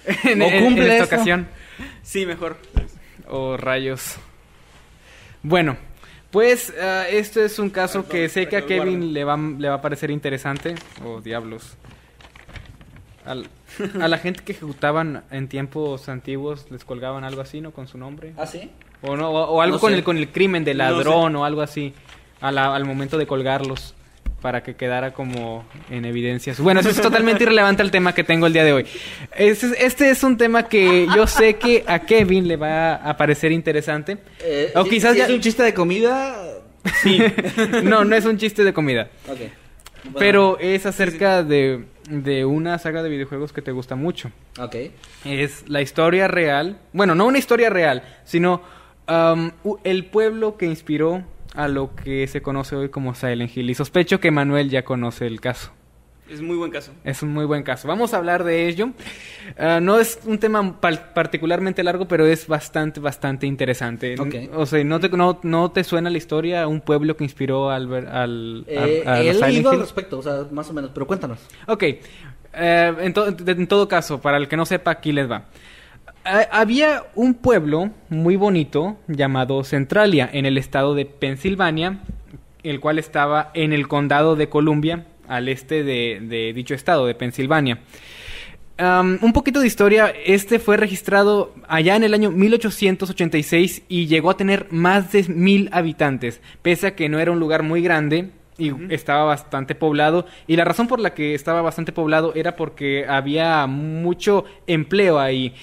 ya. 0.24 0.32
en, 0.32 0.42
O 0.42 0.46
en- 0.46 0.54
en 0.54 0.64
cumple 0.66 0.84
esta 0.86 0.96
eso. 1.04 1.16
ocasión. 1.16 1.48
Sí, 2.04 2.26
mejor. 2.26 2.58
Oh, 3.28 3.58
rayos. 3.58 4.18
Bueno, 5.42 5.78
Pues 6.32 6.74
ah, 6.82 7.06
este 7.10 7.46
es 7.46 7.60
un 7.60 7.70
caso 7.70 8.08
que 8.08 8.28
sé 8.28 8.48
que 8.48 8.58
a 8.58 8.66
Kevin 8.66 9.14
le 9.14 9.24
va, 9.24 9.38
le 9.38 9.70
va 9.70 9.76
a 9.76 9.82
parecer 9.82 10.10
interesante. 10.12 10.74
Oh, 11.06 11.22
diablos. 11.22 11.78
Al- 13.26 13.48
a 14.02 14.08
la 14.08 14.18
gente 14.18 14.44
que 14.44 14.52
ejecutaban 14.54 15.24
en 15.32 15.48
tiempos 15.48 16.10
antiguos 16.10 16.66
les 16.72 16.84
colgaban 16.86 17.24
algo 17.24 17.42
así, 17.42 17.62
¿no? 17.62 17.72
Con 17.72 17.88
su 17.88 17.98
nombre. 17.98 18.34
¿Ah, 18.38 18.46
sí? 18.48 18.70
O, 19.04 19.16
no, 19.16 19.30
o, 19.30 19.44
o 19.58 19.62
algo 19.62 19.76
No 19.78 19.80
con, 19.82 19.92
sé. 19.92 19.98
el, 19.98 20.04
con 20.04 20.18
el 20.18 20.30
crimen 20.30 20.64
de 20.64 20.74
No 20.74 20.84
sé. 20.88 20.92
ladrón 20.92 21.36
o 21.36 21.46
algo 21.46 21.62
así. 21.62 21.94
a 22.42 22.52
la- 22.52 22.76
al 22.76 22.84
momento 22.86 23.18
de 23.20 23.26
colgarlos. 23.28 23.94
Para 24.44 24.62
que 24.62 24.76
quedara 24.76 25.14
como 25.14 25.66
en 25.90 26.04
evidencias. 26.04 26.60
Bueno, 26.60 26.82
eso 26.82 26.90
es 26.90 27.02
totalmente 27.02 27.44
irrelevante 27.46 27.82
al 27.82 27.90
tema 27.92 28.14
que 28.14 28.24
tengo 28.26 28.46
el 28.46 28.52
día 28.54 28.66
de 28.66 28.74
hoy. 28.74 28.86
Este, 29.38 29.86
este 29.86 30.10
es 30.10 30.22
un 30.22 30.36
tema 30.38 30.68
que 30.68 31.08
yo 31.16 31.26
sé 31.28 31.56
que 31.56 31.84
a 31.88 32.00
Kevin 32.00 32.48
le 32.48 32.58
va 32.58 32.96
a 32.96 33.16
parecer 33.16 33.54
interesante. 33.54 34.18
Eh, 34.42 34.72
o 34.76 34.84
si- 34.84 34.90
quizás 34.90 35.14
si 35.14 35.20
ya... 35.20 35.26
es 35.28 35.32
un 35.32 35.40
chiste 35.40 35.64
de 35.64 35.74
comida. 35.74 36.36
Sí. 37.02 37.20
no, 37.84 38.04
no 38.04 38.16
es 38.18 38.26
un 38.26 38.38
chiste 38.38 38.66
de 38.66 38.74
comida. 38.74 39.08
Ok. 39.30 39.40
Bueno, 40.04 40.20
Pero 40.20 40.58
es 40.60 40.86
acerca 40.86 41.42
de, 41.42 41.86
de 42.10 42.44
una 42.44 42.78
saga 42.80 43.02
de 43.02 43.08
videojuegos 43.08 43.54
que 43.54 43.62
te 43.62 43.72
gusta 43.72 43.96
mucho. 43.96 44.30
Ok. 44.60 44.76
Es 45.24 45.70
la 45.70 45.82
historia 45.82 46.28
real. 46.28 46.78
Bueno, 46.92 47.16
no 47.16 47.26
una 47.28 47.38
historia 47.38 47.70
real, 47.70 48.04
sino 48.26 48.62
um, 49.08 49.52
el 49.86 50.04
pueblo 50.08 50.58
que 50.58 50.66
inspiró 50.66 51.24
a 51.54 51.68
lo 51.68 51.96
que 51.96 52.28
se 52.28 52.42
conoce 52.42 52.76
hoy 52.76 52.90
como 52.90 53.14
Silent 53.16 53.56
Hill. 53.56 53.70
Y 53.70 53.76
sospecho 53.76 54.20
que 54.20 54.32
Manuel 54.32 54.70
ya 54.70 54.84
conoce 54.84 55.28
el 55.28 55.40
caso. 55.42 55.72
Es 56.30 56.42
muy 56.42 56.56
buen 56.56 56.72
caso. 56.72 56.92
Es 57.04 57.22
un 57.22 57.34
muy 57.34 57.46
buen 57.46 57.64
caso. 57.64 57.88
Vamos 57.88 58.14
a 58.14 58.18
hablar 58.18 58.44
de 58.46 58.68
ello. 58.70 58.92
Ah, 59.58 59.80
no 59.82 60.00
es 60.00 60.20
un 60.26 60.40
tema 60.40 60.80
particularmente 60.82 61.84
largo, 61.84 62.08
pero 62.08 62.26
es 62.26 62.48
bastante, 62.48 63.00
bastante 63.02 63.46
interesante. 63.46 64.16
Ok. 64.20 64.36
O 64.56 64.66
sea, 64.66 64.84
¿no 64.86 65.00
te, 65.02 65.10
no, 65.10 65.40
no 65.44 65.72
te 65.72 65.84
suena 65.84 66.10
la 66.10 66.18
historia? 66.18 66.66
Un 66.68 66.80
pueblo 66.82 67.18
que 67.18 67.26
inspiró 67.26 67.70
al, 67.70 67.94
al, 68.08 68.64
Eh, 68.68 69.04
a 69.06 69.18
Silent 69.18 69.68
al 69.68 69.80
respecto, 69.82 70.18
o 70.20 70.24
sea, 70.24 70.46
más 70.50 70.70
o 70.70 70.74
menos, 70.74 70.92
pero 70.94 71.06
cuéntanos. 71.06 71.40
Ok. 71.68 71.84
En, 72.54 73.14
to- 73.14 73.32
de- 73.32 73.52
en 73.52 73.68
todo 73.68 73.88
caso, 73.88 74.22
para 74.22 74.38
el 74.38 74.48
que 74.48 74.56
no 74.58 74.66
sepa, 74.66 74.92
aquí 74.92 75.12
les 75.12 75.30
va. 75.30 75.46
Ha- 76.26 76.48
había 76.52 77.04
un 77.16 77.34
pueblo 77.34 77.92
muy 78.10 78.36
bonito 78.36 78.98
llamado 79.08 79.64
Centralia 79.64 80.30
en 80.32 80.46
el 80.46 80.58
estado 80.58 80.96
de 80.96 81.06
Pensilvania, 81.06 82.00
el 82.64 82.80
cual 82.80 82.98
estaba 83.00 83.52
en 83.54 83.74
el 83.74 83.88
condado 83.88 84.36
de 84.36 84.48
Columbia, 84.48 85.06
al 85.28 85.50
este 85.50 85.84
de, 85.84 86.20
de 86.22 86.54
dicho 86.54 86.74
estado, 86.76 87.06
de 87.06 87.16
Pensilvania. 87.16 87.80
Un 89.22 89.32
poquito 89.34 89.62
de 89.62 89.68
historia, 89.68 90.12
este 90.26 90.60
fue 90.60 90.76
registrado 90.78 91.54
allá 91.70 91.96
en 91.96 92.04
el 92.04 92.14
año 92.14 92.32
1886 92.32 93.84
y 93.88 94.08
llegó 94.08 94.30
a 94.32 94.36
tener 94.38 94.68
más 94.72 95.12
de 95.12 95.24
mil 95.30 95.70
habitantes, 95.72 96.42
pese 96.62 96.88
a 96.88 96.96
que 96.96 97.08
no 97.08 97.20
era 97.20 97.32
un 97.32 97.40
lugar 97.40 97.64
muy 97.64 97.82
grande 97.82 98.32
y 98.58 98.72
estaba 98.94 99.24
bastante 99.24 99.74
poblado. 99.76 100.26
Y 100.48 100.56
la 100.58 100.66
razón 100.66 100.88
por 100.88 101.00
la 101.00 101.14
que 101.14 101.34
estaba 101.34 101.62
bastante 101.62 101.92
poblado 101.94 102.34
era 102.36 102.56
porque 102.58 103.06
había 103.08 103.66
mucho 103.68 104.44
empleo 104.68 105.18
ahí. 105.20 105.54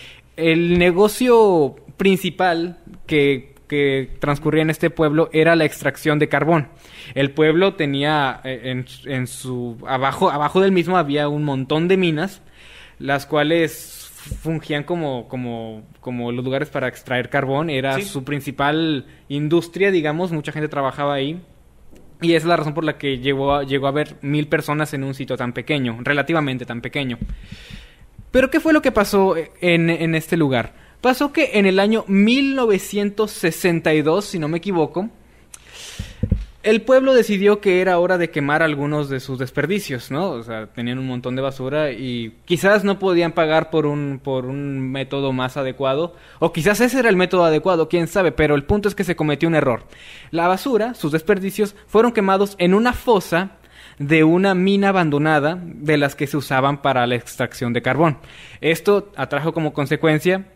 El 0.41 0.79
negocio 0.79 1.77
principal 1.97 2.79
que, 3.07 3.55
que 3.69 4.11
transcurría 4.21 4.63
en 4.63 4.71
este 4.71 4.91
pueblo 4.91 5.29
era 5.33 5.55
la 5.57 5.65
extracción 5.65 6.19
de 6.19 6.29
carbón. 6.29 6.69
El 7.15 7.31
pueblo 7.33 7.75
tenía 7.75 8.41
eh, 8.45 8.61
en, 8.65 8.87
en 9.05 9.27
su 9.27 9.77
abajo 9.87 10.31
abajo 10.31 10.61
del 10.61 10.73
mismo 10.73 10.97
había 10.97 11.29
un 11.29 11.45
montón 11.45 11.89
de 11.89 11.97
minas 11.97 12.43
las 12.99 13.27
cuales 13.27 14.11
fungían 14.43 14.85
como, 14.85 15.27
como, 15.29 15.83
como 16.01 16.31
los 16.33 16.45
lugares 16.45 16.69
para 16.69 16.89
extraer 16.89 17.31
carbón. 17.31 17.71
Era 17.71 17.95
Sí. 17.95 18.03
su 18.03 18.23
principal 18.25 19.07
industria, 19.29 19.91
digamos. 19.91 20.31
Mucha 20.33 20.53
gente 20.53 20.69
trabajaba 20.69 21.15
ahí. 21.15 21.41
Y 22.21 22.35
esa 22.35 22.45
es 22.45 22.49
la 22.49 22.57
razón 22.57 22.75
por 22.75 22.85
la 22.85 22.99
que 22.99 23.19
llegó 23.19 23.55
a, 23.55 23.65
llegó 23.65 23.87
a 23.87 23.89
haber 23.91 24.17
mil 24.21 24.47
personas 24.49 24.93
en 24.93 25.05
un 25.05 25.15
sitio 25.15 25.39
tan 25.39 25.55
pequeño, 25.55 25.99
relativamente 26.03 26.67
tan 26.67 26.83
pequeño. 26.83 27.17
Pero 28.31 28.51
¿qué 28.51 28.61
fue 28.61 28.73
lo 28.73 28.83
que 28.83 28.93
pasó 28.93 29.35
en, 29.37 29.91
en 29.91 30.15
este 30.15 30.37
lugar? 30.37 30.75
Pasó 31.01 31.33
que 31.33 31.51
en 31.55 31.67
el 31.67 31.81
año 31.81 32.05
1962, 32.07 34.25
si 34.25 34.39
no 34.39 34.47
me 34.49 34.59
equivoco, 34.59 35.11
el 36.63 36.83
pueblo 36.83 37.15
decidió 37.15 37.61
que 37.61 37.81
era 37.81 37.99
hora 37.99 38.19
de 38.19 38.31
quemar 38.31 38.63
algunos 38.63 39.09
de 39.09 39.21
sus 39.21 39.39
desperdicios, 39.39 40.11
¿no? 40.11 40.31
O 40.31 40.43
sea, 40.43 40.67
tenían 40.67 40.99
un 40.99 41.07
montón 41.07 41.35
de 41.35 41.41
basura 41.41 41.91
y 41.91 42.37
quizás 42.45 42.85
no 42.85 42.99
podían 42.99 43.33
pagar 43.33 43.71
por 43.71 43.87
un, 43.87 44.21
por 44.23 44.45
un 44.45 44.79
método 44.79 45.33
más 45.33 45.57
adecuado, 45.57 46.15
o 46.39 46.53
quizás 46.53 46.83
ese 46.83 46.99
era 46.99 47.09
el 47.09 47.17
método 47.17 47.45
adecuado, 47.45 47.89
quién 47.89 48.09
sabe, 48.09 48.31
pero 48.31 48.55
el 48.55 48.65
punto 48.65 48.91
es 48.91 48.95
que 48.95 49.05
se 49.05 49.17
cometió 49.17 49.49
un 49.49 49.55
error. 49.55 49.85
La 50.31 50.49
basura, 50.49 50.93
sus 50.93 51.13
desperdicios, 51.13 51.75
fueron 51.87 52.13
quemados 52.13 52.57
en 52.59 52.75
una 52.75 52.93
fosa 52.93 53.53
de 53.99 54.25
una 54.25 54.55
mina 54.55 54.89
abandonada 54.91 55.59
de 55.63 55.97
las 55.99 56.15
que 56.15 56.27
se 56.27 56.37
usaban 56.37 56.83
para 56.83 57.07
la 57.07 57.15
extracción 57.17 57.73
de 57.73 57.83
carbón. 57.83 58.19
Esto 58.61 59.11
atrajo 59.17 59.53
como 59.53 59.73
consecuencia 59.73 60.47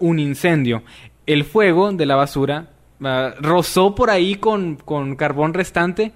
un 0.00 0.18
incendio. 0.18 0.82
El 1.26 1.44
fuego 1.44 1.92
de 1.92 2.06
la 2.06 2.16
basura 2.16 2.70
ah, 3.02 3.34
rozó 3.40 3.94
por 3.94 4.10
ahí 4.10 4.36
con, 4.36 4.76
con 4.76 5.16
carbón 5.16 5.54
restante 5.54 6.12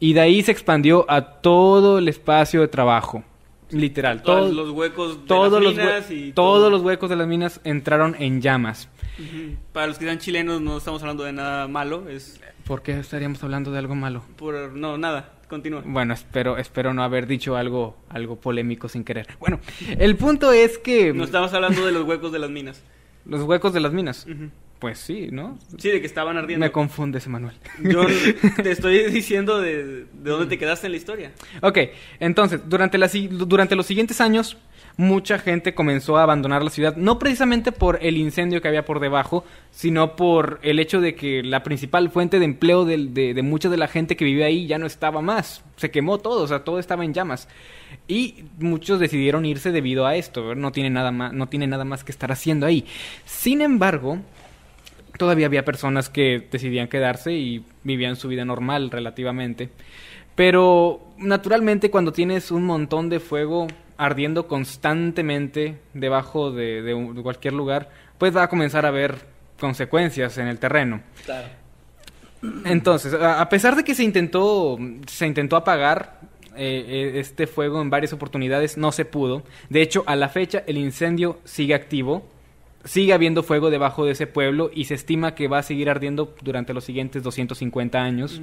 y 0.00 0.12
de 0.14 0.20
ahí 0.20 0.42
se 0.42 0.52
expandió 0.52 1.06
a 1.08 1.40
todo 1.40 1.98
el 1.98 2.08
espacio 2.08 2.60
de 2.60 2.68
trabajo. 2.68 3.22
Literal. 3.70 4.22
Todos 4.22 4.50
todo- 4.50 4.64
los 4.64 4.70
huecos 4.74 5.20
de 5.22 5.26
todos 5.26 5.62
las 5.62 5.74
los, 5.74 5.74
minas 5.84 6.10
y 6.10 6.32
todos 6.32 6.58
todo. 6.60 6.70
los 6.70 6.82
huecos 6.82 7.08
de 7.08 7.16
las 7.16 7.26
minas 7.26 7.60
entraron 7.64 8.16
en 8.18 8.40
llamas. 8.42 8.88
Para 9.72 9.86
los 9.86 9.98
que 9.98 10.04
sean 10.06 10.18
chilenos 10.18 10.60
no 10.60 10.76
estamos 10.78 11.00
hablando 11.02 11.24
de 11.24 11.32
nada 11.32 11.68
malo, 11.68 12.08
es 12.08 12.40
¿Por 12.64 12.82
qué 12.82 12.98
estaríamos 12.98 13.42
hablando 13.44 13.70
de 13.70 13.78
algo 13.78 13.94
malo? 13.94 14.22
por 14.36 14.72
no 14.72 14.98
nada, 14.98 15.32
continúa. 15.52 15.82
Bueno, 15.84 16.14
espero, 16.14 16.56
espero 16.56 16.94
no 16.94 17.02
haber 17.04 17.26
dicho 17.26 17.56
algo, 17.56 17.94
algo 18.08 18.36
polémico 18.36 18.88
sin 18.88 19.04
querer. 19.04 19.26
Bueno, 19.38 19.60
el 19.98 20.16
punto 20.16 20.50
es 20.50 20.78
que 20.78 21.12
No 21.12 21.24
estamos 21.24 21.52
hablando 21.52 21.84
de 21.84 21.92
los 21.92 22.04
huecos 22.04 22.32
de 22.32 22.38
las 22.38 22.48
minas. 22.48 22.82
los 23.26 23.42
huecos 23.42 23.74
de 23.74 23.80
las 23.80 23.92
minas. 23.92 24.26
Pues 24.82 24.98
sí, 24.98 25.28
¿no? 25.30 25.56
Sí, 25.78 25.90
de 25.90 26.00
que 26.00 26.08
estaban 26.08 26.36
ardiendo. 26.36 26.66
Me 26.66 26.72
confundes, 26.72 27.28
Manuel. 27.28 27.54
Yo 27.84 28.04
te 28.64 28.72
estoy 28.72 29.04
diciendo 29.12 29.60
de, 29.60 29.84
de 29.84 30.06
dónde 30.30 30.46
te 30.46 30.58
quedaste 30.58 30.88
en 30.88 30.90
la 30.90 30.96
historia. 30.96 31.30
Ok, 31.60 31.78
entonces, 32.18 32.62
durante, 32.68 32.98
la 32.98 33.08
durante 33.30 33.76
los 33.76 33.86
siguientes 33.86 34.20
años, 34.20 34.56
mucha 34.96 35.38
gente 35.38 35.72
comenzó 35.72 36.16
a 36.16 36.24
abandonar 36.24 36.64
la 36.64 36.70
ciudad, 36.70 36.96
no 36.96 37.20
precisamente 37.20 37.70
por 37.70 38.00
el 38.02 38.16
incendio 38.16 38.60
que 38.60 38.66
había 38.66 38.84
por 38.84 38.98
debajo, 38.98 39.44
sino 39.70 40.16
por 40.16 40.58
el 40.64 40.80
hecho 40.80 41.00
de 41.00 41.14
que 41.14 41.44
la 41.44 41.62
principal 41.62 42.10
fuente 42.10 42.40
de 42.40 42.44
empleo 42.44 42.84
del- 42.84 43.14
de, 43.14 43.34
de 43.34 43.42
mucha 43.42 43.68
de 43.68 43.76
la 43.76 43.86
gente 43.86 44.16
que 44.16 44.24
vivía 44.24 44.46
ahí 44.46 44.66
ya 44.66 44.78
no 44.78 44.86
estaba 44.86 45.22
más. 45.22 45.62
Se 45.76 45.92
quemó 45.92 46.18
todo, 46.18 46.42
o 46.42 46.48
sea, 46.48 46.64
todo 46.64 46.80
estaba 46.80 47.04
en 47.04 47.14
llamas. 47.14 47.46
Y 48.08 48.46
muchos 48.58 48.98
decidieron 48.98 49.44
irse 49.46 49.70
debido 49.70 50.06
a 50.06 50.16
esto, 50.16 50.56
no 50.56 50.72
tiene 50.72 50.90
nada 50.90 51.12
más, 51.12 51.32
no 51.32 51.48
tiene 51.48 51.68
nada 51.68 51.84
más 51.84 52.02
que 52.02 52.10
estar 52.10 52.32
haciendo 52.32 52.66
ahí. 52.66 52.84
Sin 53.24 53.60
embargo, 53.62 54.18
todavía 55.16 55.46
había 55.46 55.64
personas 55.64 56.08
que 56.08 56.46
decidían 56.50 56.88
quedarse 56.88 57.32
y 57.32 57.64
vivían 57.84 58.16
su 58.16 58.28
vida 58.28 58.44
normal 58.44 58.90
relativamente. 58.90 59.68
Pero 60.34 61.00
naturalmente 61.18 61.90
cuando 61.90 62.12
tienes 62.12 62.50
un 62.50 62.64
montón 62.64 63.08
de 63.08 63.20
fuego 63.20 63.66
ardiendo 63.98 64.48
constantemente 64.48 65.78
debajo 65.94 66.50
de, 66.50 66.82
de 66.82 66.94
un- 66.94 67.14
de 67.14 67.22
cualquier 67.22 67.52
lugar, 67.52 67.90
pues 68.18 68.34
va 68.34 68.44
a 68.44 68.48
comenzar 68.48 68.84
a 68.84 68.88
haber 68.88 69.16
consecuencias 69.60 70.38
en 70.38 70.48
el 70.48 70.58
terreno. 70.58 71.02
Claro. 71.24 71.48
Entonces, 72.64 73.14
a 73.14 73.40
a 73.40 73.48
pesar 73.48 73.76
de 73.76 73.84
que 73.84 73.94
se 73.94 74.02
intentó, 74.02 74.76
se 75.06 75.26
intentó 75.26 75.54
apagar 75.56 76.18
eh, 76.56 76.84
eh, 77.14 77.20
este 77.20 77.46
fuego 77.46 77.80
en 77.80 77.88
varias 77.88 78.12
oportunidades, 78.12 78.76
no 78.76 78.90
se 78.90 79.04
pudo. 79.04 79.42
De 79.68 79.80
hecho, 79.82 80.02
a 80.06 80.16
la 80.16 80.28
fecha 80.28 80.64
el 80.66 80.76
incendio 80.78 81.38
sigue 81.44 81.74
activo. 81.74 82.26
Sigue 82.84 83.12
habiendo 83.12 83.42
fuego 83.42 83.70
debajo 83.70 84.04
de 84.04 84.12
ese 84.12 84.26
pueblo 84.26 84.70
y 84.72 84.84
se 84.84 84.94
estima 84.94 85.34
que 85.34 85.48
va 85.48 85.58
a 85.58 85.62
seguir 85.62 85.88
ardiendo 85.88 86.34
durante 86.42 86.74
los 86.74 86.84
siguientes 86.84 87.22
250 87.22 88.02
años. 88.02 88.40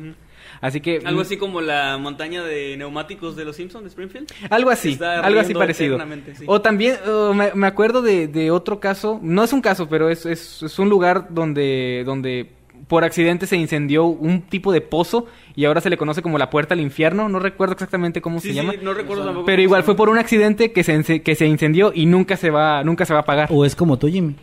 Así 0.61 0.81
que... 0.81 1.01
Algo 1.03 1.19
mm, 1.19 1.21
así 1.21 1.37
como 1.37 1.61
la 1.61 1.97
montaña 1.97 2.43
de 2.43 2.77
neumáticos 2.77 3.35
de 3.35 3.45
los 3.45 3.55
Simpsons 3.55 3.83
de 3.83 3.89
Springfield. 3.89 4.31
Algo 4.49 4.69
así, 4.69 4.97
algo 5.01 5.39
así 5.39 5.53
parecido. 5.53 5.99
sí. 6.37 6.45
O 6.47 6.61
también, 6.61 6.95
me, 7.35 7.53
me 7.53 7.67
acuerdo 7.67 8.01
de, 8.01 8.27
de 8.27 8.51
otro 8.51 8.79
caso, 8.79 9.19
no 9.21 9.43
es 9.43 9.53
un 9.53 9.61
caso, 9.61 9.89
pero 9.89 10.09
es, 10.09 10.25
es, 10.25 10.63
es 10.63 10.79
un 10.79 10.89
lugar 10.89 11.27
donde, 11.29 12.03
donde 12.05 12.58
por 12.89 13.05
accidente 13.05 13.47
se 13.47 13.55
incendió 13.55 14.03
un 14.05 14.41
tipo 14.41 14.73
de 14.73 14.81
pozo 14.81 15.27
y 15.55 15.63
ahora 15.63 15.79
se 15.79 15.89
le 15.89 15.95
conoce 15.95 16.21
como 16.21 16.37
la 16.37 16.49
puerta 16.49 16.73
al 16.73 16.81
infierno, 16.81 17.29
no 17.29 17.39
recuerdo 17.39 17.71
exactamente 17.73 18.19
cómo 18.19 18.41
Sí, 18.41 18.47
se 18.49 18.53
sí, 18.53 18.59
llama. 18.59 18.73
no 18.81 18.93
recuerdo 18.93 19.23
tampoco. 19.23 19.45
Pero 19.45 19.61
igual 19.61 19.83
fue 19.83 19.95
por 19.95 20.09
un 20.09 20.17
accidente 20.17 20.73
que 20.73 20.83
se, 20.83 21.21
que 21.21 21.35
se 21.35 21.45
incendió 21.45 21.91
y 21.95 22.05
nunca 22.07 22.35
se 22.35 22.49
va, 22.49 22.83
nunca 22.83 23.05
se 23.05 23.13
va 23.13 23.19
a 23.19 23.21
apagar. 23.21 23.47
O 23.51 23.63
es 23.63 23.75
como 23.75 23.97
tú, 23.97 24.07
Jimmy, 24.09 24.35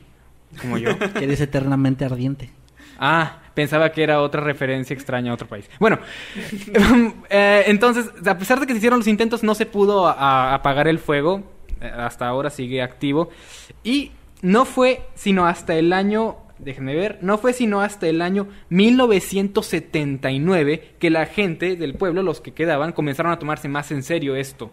Como 0.62 0.78
yo. 0.78 0.90
que 1.18 1.24
eres 1.24 1.40
eternamente 1.42 2.04
ardiente. 2.06 2.50
Ah, 2.98 3.40
pensaba 3.52 3.90
que 3.92 4.02
era 4.02 4.22
otra 4.22 4.40
referencia 4.40 4.94
extraña 4.94 5.32
a 5.32 5.34
otro 5.34 5.46
país. 5.46 5.68
Bueno, 5.78 5.98
eh, 7.30 7.64
entonces, 7.66 8.10
a 8.26 8.38
pesar 8.38 8.60
de 8.60 8.66
que 8.66 8.72
se 8.72 8.78
hicieron 8.78 9.00
los 9.00 9.08
intentos, 9.08 9.42
no 9.42 9.54
se 9.54 9.66
pudo 9.66 10.06
a- 10.06 10.12
a- 10.12 10.54
apagar 10.54 10.88
el 10.88 10.98
fuego. 10.98 11.42
Eh, 11.80 11.90
hasta 11.94 12.26
ahora 12.26 12.48
sigue 12.50 12.80
activo. 12.82 13.28
Y 13.84 14.12
no 14.42 14.64
fue 14.64 15.02
sino 15.14 15.46
hasta 15.46 15.74
el 15.74 15.92
año 15.92 16.36
déjenme 16.58 16.94
ver, 16.94 17.18
no 17.22 17.38
fue 17.38 17.52
sino 17.52 17.80
hasta 17.80 18.06
el 18.06 18.22
año 18.22 18.48
1979 18.70 20.94
que 20.98 21.10
la 21.10 21.26
gente 21.26 21.76
del 21.76 21.94
pueblo, 21.94 22.22
los 22.22 22.40
que 22.40 22.52
quedaban, 22.52 22.92
comenzaron 22.92 23.32
a 23.32 23.38
tomarse 23.38 23.68
más 23.68 23.90
en 23.90 24.02
serio 24.02 24.36
esto. 24.36 24.72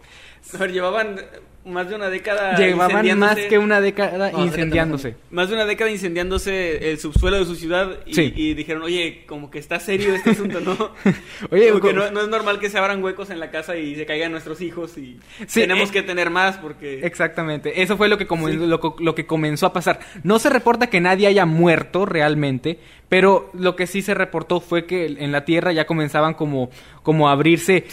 Llevaban 0.72 1.18
más 1.66 1.88
de 1.90 1.96
una 1.96 2.10
década 2.10 2.58
Llevaban 2.58 3.18
más 3.20 3.36
que 3.38 3.58
una 3.58 3.80
década 3.82 4.32
No, 4.32 4.44
incendiándose. 4.44 5.16
Más 5.32 5.48
de 5.50 5.56
una 5.56 5.66
década 5.66 5.90
incendiándose 5.92 6.92
el 6.92 7.00
subsuelo 7.00 7.38
de 7.40 7.46
su 7.46 7.56
ciudad 7.56 8.00
y, 8.06 8.14
Sí. 8.14 8.34
y 8.36 8.54
dijeron, 8.54 8.84
oye, 8.84 9.24
como 9.28 9.50
que 9.50 9.60
está 9.60 9.80
serio 9.80 10.14
este 10.14 10.32
asunto, 10.32 10.60
¿no? 10.60 10.74
Oye, 11.52 11.70
Como 11.70 11.82
que 11.82 11.94
no, 11.94 12.12
no 12.12 12.22
es 12.22 12.28
normal 12.28 12.60
que 12.60 12.70
se 12.70 12.78
abran 12.78 13.04
huecos 13.04 13.30
en 13.30 13.40
la 13.40 13.50
casa 13.52 13.78
y 13.78 13.96
se 13.96 14.06
caigan 14.06 14.32
nuestros 14.32 14.62
hijos 14.62 14.98
y 14.98 15.20
Sí, 15.48 15.62
tenemos 15.62 15.90
eh, 15.90 15.94
que 15.94 16.04
tener 16.04 16.30
más 16.30 16.58
porque... 16.58 17.00
Exactamente, 17.06 17.82
eso 17.82 17.98
fue 17.98 18.10
lo 18.10 18.18
que, 18.18 18.28
como- 18.28 18.50
Sí. 18.50 18.56
lo, 18.58 18.96
lo 19.00 19.16
que 19.16 19.26
comenzó 19.26 19.66
a 19.68 19.74
pasar. 19.74 20.00
No 20.24 20.40
se 20.40 20.50
reporta 20.50 20.88
que 20.88 21.00
nadie 21.02 21.28
haya 21.28 21.46
muerto 21.46 22.06
realmente, 22.06 22.80
pero 23.10 23.50
lo 23.54 23.76
que 23.76 23.88
sí 23.88 24.02
se 24.02 24.14
reportó 24.14 24.60
fue 24.60 24.86
que 24.86 25.06
en 25.06 25.32
la 25.32 25.46
Tierra 25.46 25.72
ya 25.72 25.86
comenzaban 25.86 26.34
como, 26.34 26.70
como 27.04 27.30
a 27.30 27.34
abrirse, 27.34 27.86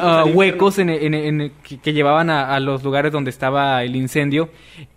ah, 0.00 0.24
huecos 0.24 0.78
en, 0.78 0.88
en- 0.90 1.14
en- 1.14 1.52
que, 1.62 1.78
que 1.78 1.92
llevaban 1.92 2.30
a, 2.30 2.54
a 2.54 2.58
los 2.60 2.82
lugares 2.82 3.11
donde 3.12 3.30
estaba 3.30 3.84
el 3.84 3.94
incendio. 3.96 4.50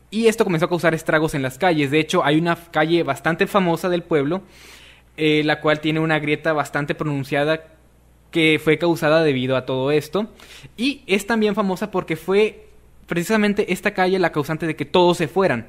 Y 0.10 0.28
esto 0.28 0.44
comenzó 0.44 0.66
a 0.66 0.70
causar 0.70 0.94
estragos 0.94 1.36
en 1.36 1.42
las 1.42 1.58
calles. 1.58 1.92
De 1.92 2.00
hecho, 2.00 2.24
hay 2.24 2.38
una 2.38 2.56
calle 2.56 3.04
bastante 3.04 3.48
famosa 3.48 3.90
del 3.90 4.04
pueblo, 4.04 4.42
eh, 5.18 5.44
la 5.44 5.60
cual 5.62 5.82
tiene 5.82 6.00
una 6.00 6.20
grieta 6.20 6.54
bastante 6.54 6.96
pronunciada 6.96 7.76
que 8.32 8.60
fue 8.64 8.78
causada 8.78 9.24
debido 9.24 9.56
a 9.56 9.66
todo 9.66 9.92
esto. 9.92 10.28
Y 10.78 11.04
es 11.08 11.28
también 11.28 11.56
famosa 11.56 11.92
porque 11.92 12.16
fue 12.16 12.68
precisamente 13.08 13.72
esta 13.72 13.94
calle 13.94 14.20
la 14.20 14.32
causante 14.32 14.68
de 14.68 14.76
que 14.76 14.86
todos 14.86 15.18
se 15.18 15.28
fueran. 15.28 15.68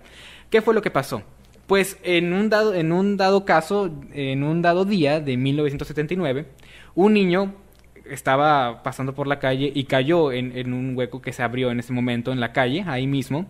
¿Qué 0.50 0.62
fue 0.62 0.74
lo 0.74 0.82
que 0.82 0.90
pasó? 0.90 1.22
Pues 1.66 1.98
en 2.04 2.32
un 2.32 2.48
dado, 2.48 2.74
en 2.74 2.92
un 2.92 3.16
dado 3.16 3.44
caso, 3.44 3.90
en 4.12 4.44
un 4.44 4.62
dado 4.62 4.84
día 4.84 5.20
de 5.20 5.36
1979, 5.36 6.46
un 6.94 7.12
niño 7.12 7.54
estaba 8.10 8.82
pasando 8.82 9.14
por 9.14 9.26
la 9.26 9.38
calle 9.38 9.70
y 9.74 9.84
cayó 9.84 10.32
en, 10.32 10.56
en 10.56 10.72
un 10.72 10.96
hueco 10.96 11.20
que 11.20 11.32
se 11.32 11.42
abrió 11.42 11.70
en 11.70 11.80
ese 11.80 11.92
momento 11.92 12.32
en 12.32 12.40
la 12.40 12.52
calle, 12.52 12.84
ahí 12.86 13.06
mismo. 13.06 13.46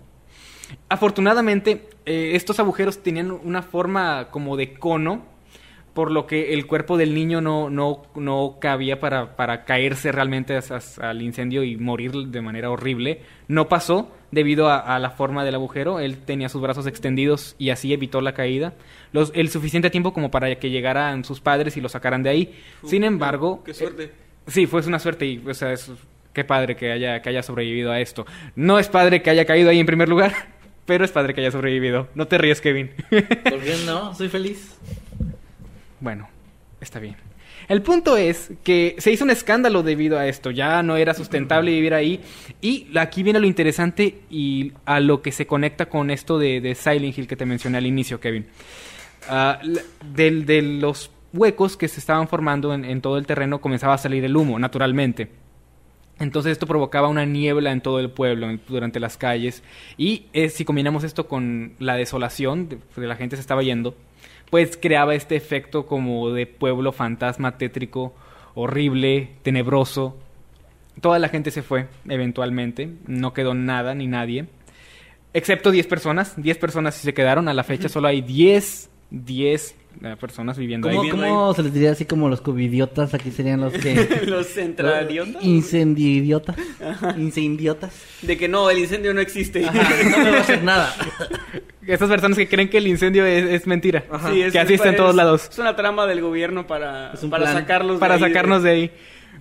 Afortunadamente, 0.89 1.89
eh, 2.07 2.33
estos 2.35 2.59
agujeros 2.59 3.03
tenían 3.03 3.31
una 3.31 3.63
forma 3.63 4.29
como 4.31 4.57
de 4.57 4.75
cono, 4.75 5.25
por 5.95 6.11
lo 6.11 6.27
que 6.27 6.53
el 6.53 6.67
cuerpo 6.67 6.99
del 6.99 7.15
niño 7.15 7.41
no, 7.41 7.71
no, 7.71 8.03
no 8.17 8.59
cabía 8.61 9.01
para, 9.01 9.35
para 9.35 9.65
caerse 9.65 10.13
realmente 10.13 10.59
al 11.01 11.23
incendio 11.23 11.65
y 11.65 11.77
morir 11.79 12.13
de 12.13 12.43
manera 12.43 12.69
horrible. 12.71 13.23
No 13.49 13.69
pasó 13.69 14.13
debido 14.31 14.69
a, 14.69 14.79
a 14.79 14.99
la 14.99 15.09
forma 15.11 15.43
del 15.43 15.55
agujero. 15.55 15.99
Él 15.99 16.19
tenía 16.19 16.51
sus 16.51 16.61
brazos 16.61 16.87
extendidos 16.87 17.57
y 17.59 17.71
así 17.71 17.95
evitó 17.95 18.21
la 18.21 18.35
caída. 18.35 18.75
Los, 19.13 19.33
el 19.35 19.49
suficiente 19.49 19.89
tiempo 19.89 20.13
como 20.13 20.31
para 20.31 20.55
que 20.57 20.69
llegaran 20.69 21.25
sus 21.25 21.41
padres 21.41 21.79
y 21.79 21.81
lo 21.81 21.89
sacaran 21.89 22.23
de 22.23 22.29
ahí. 22.29 22.55
Sin 22.85 23.03
embargo... 23.03 23.63
Qué 23.65 23.73
suerte. 23.73 24.05
eh, 24.05 24.26
sí, 24.47 24.67
fue 24.67 24.81
una 24.87 24.99
suerte 24.99 25.27
y, 25.27 25.43
o 25.47 25.55
sea, 25.55 25.73
es- 25.73 25.91
qué 26.33 26.45
padre 26.45 26.77
que 26.77 26.93
haya, 26.93 27.23
que 27.23 27.29
haya 27.31 27.43
sobrevivido 27.43 27.91
a 27.93 28.01
esto. 28.01 28.27
No 28.55 28.79
es 28.79 28.89
padre 28.89 29.23
que 29.23 29.31
haya 29.31 29.45
caído 29.47 29.71
ahí 29.71 29.79
en 29.81 29.87
primer 29.87 30.09
lugar, 30.09 30.35
pero 30.87 31.05
es 31.05 31.11
padre 31.13 31.33
que 31.35 31.41
haya 31.41 31.51
sobrevivido. 31.51 32.09
No 32.15 32.27
te 32.29 32.37
ríes, 32.39 32.61
Kevin. 32.61 32.91
¿Por 33.11 33.61
qué 33.61 33.77
no? 33.87 34.15
Soy 34.15 34.29
feliz. 34.29 34.77
Bueno, 36.01 36.29
está 36.81 36.99
bien. 37.01 37.17
El 37.69 37.83
punto 37.83 38.17
es 38.17 38.53
que 38.63 38.95
se 38.99 39.11
hizo 39.11 39.25
un 39.25 39.31
escándalo 39.31 39.83
debido 39.83 40.19
a 40.19 40.29
esto, 40.29 40.53
ya 40.53 40.85
no 40.85 40.97
era 40.97 41.15
sustentable 41.15 41.73
vivir 41.73 41.95
ahí 41.95 42.21
y 42.61 42.87
aquí 42.97 43.25
viene 43.25 43.41
lo 43.41 43.47
interesante 43.47 44.21
y 44.31 44.73
a 44.85 45.01
lo 45.01 45.21
que 45.21 45.33
se 45.33 45.47
conecta 45.49 45.87
con 45.87 46.11
esto 46.13 46.39
de, 46.39 46.61
de 46.61 46.77
Silent 46.77 47.19
Hill 47.19 47.27
que 47.27 47.35
te 47.35 47.45
mencioné 47.45 47.79
al 47.79 47.87
inicio, 47.87 48.21
Kevin. 48.21 48.47
Del- 50.15 50.47
de 50.47 50.63
los 50.63 51.11
huecos 51.37 51.77
que 51.77 51.89
se 51.89 52.01
estaban 52.01 52.29
formando 52.29 52.73
en, 52.75 52.85
en 52.85 53.01
todo 53.01 53.19
el 53.19 53.27
terreno 53.27 53.61
comenzaba 53.61 53.95
a 53.95 53.99
salir 53.99 54.25
el 54.25 54.37
humo, 54.37 54.59
naturalmente. 54.59 55.31
Entonces 56.19 56.53
esto 56.53 56.67
provocaba 56.67 57.09
una 57.09 57.27
niebla 57.27 57.73
en 57.73 57.83
todo 57.83 58.01
el 58.01 58.11
pueblo, 58.11 58.49
en- 58.49 58.61
durante 58.69 59.01
las 59.01 59.17
calles. 59.19 59.63
Y 59.99 60.27
eh, 60.33 60.49
si 60.49 60.65
combinamos 60.65 61.05
esto 61.05 61.29
con 61.29 61.75
la 61.79 61.97
desolación, 61.97 62.69
de, 62.71 62.79
de 62.97 63.07
la 63.07 63.17
gente 63.17 63.37
se 63.37 63.41
estaba 63.43 63.63
yendo, 63.63 63.95
pues 64.51 64.79
creaba 64.81 65.15
este 65.15 65.37
efecto 65.37 65.87
como 65.87 66.31
de 66.31 66.47
pueblo 66.47 66.93
fantasma 66.93 67.59
tétrico, 67.59 68.15
horrible, 68.55 69.31
tenebroso. 69.43 70.17
Toda 71.03 71.19
la 71.19 71.29
gente 71.29 71.51
se 71.51 71.63
fue, 71.63 71.89
eventualmente. 72.09 72.89
No 73.07 73.35
quedó 73.35 73.53
nada 73.53 73.95
ni 73.95 74.07
nadie. 74.07 74.47
Excepto 75.35 75.71
10 75.71 75.87
personas. 75.87 76.33
10 76.41 76.57
personas 76.57 76.95
sí 76.95 77.03
se 77.03 77.13
quedaron. 77.13 77.49
A 77.49 77.53
la 77.53 77.65
fecha 77.65 77.91
solo 77.91 78.09
hay 78.09 78.23
10, 78.23 78.89
10 79.11 79.75
eh, 80.03 80.17
personas 80.21 80.59
viviendo 80.59 80.89
¿Cómo, 80.89 81.03
ahí. 81.03 81.11
cómo 81.11 81.55
se 81.55 81.63
les 81.63 81.73
diría 81.73 81.93
así 81.93 82.05
como 82.05 82.29
los 82.29 82.41
covidiotas? 82.41 83.15
Aquí 83.15 83.31
serían 83.31 83.61
los 83.61 83.73
que... 83.73 84.23
Los 84.27 84.49
centradiotas. 84.49 85.43
Incendidiotas. 85.43 86.57
Incendiotas. 87.17 87.95
De 88.23 88.37
que 88.37 88.49
no, 88.49 88.69
el 88.71 88.79
incendio 88.79 89.15
no 89.15 89.21
existe. 89.21 89.65
Ajá, 89.65 89.89
no 90.11 90.19
me 90.19 90.31
va 90.31 90.37
a 90.37 90.41
hacer 90.41 90.63
nada. 90.65 90.95
Estas 91.87 92.09
personas 92.09 92.37
que 92.37 92.49
creen 92.49 92.69
que 92.69 92.79
el 92.79 92.89
incendio 92.89 93.25
es, 93.25 93.45
es 93.45 93.67
mentira. 93.67 94.05
Sí, 94.31 94.43
es- 94.43 94.53
que 94.53 94.59
así 94.59 94.75
está 94.75 94.89
en 94.89 94.97
todos 94.97 95.15
lados. 95.15 95.49
Es 95.51 95.59
una 95.59 95.77
trama 95.77 96.07
del 96.07 96.21
gobierno 96.21 96.67
para, 96.67 97.13
para 97.31 97.45
plan. 97.45 97.55
sacarlos 97.55 98.01
para 98.01 98.19
de 98.19 98.25
ahí 98.25 98.31
sacarnos 98.31 98.63
de 98.65 98.71
ahí. 98.71 98.91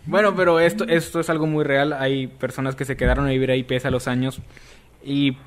Bueno, 0.05 0.35
pero 0.35 0.59
esto, 0.59 0.85
esto 0.87 1.19
es 1.19 1.29
algo 1.31 1.47
muy 1.47 1.63
real. 1.63 1.93
Hay 1.93 2.27
personas 2.27 2.75
que 2.75 2.85
se 2.85 2.95
quedaron 2.95 3.25
a 3.25 3.29
vivir 3.29 3.49
ahí 3.49 3.63
pese 3.63 3.87
a 3.87 3.91
los 3.91 4.07
años. 4.07 4.39
Y 5.03 5.37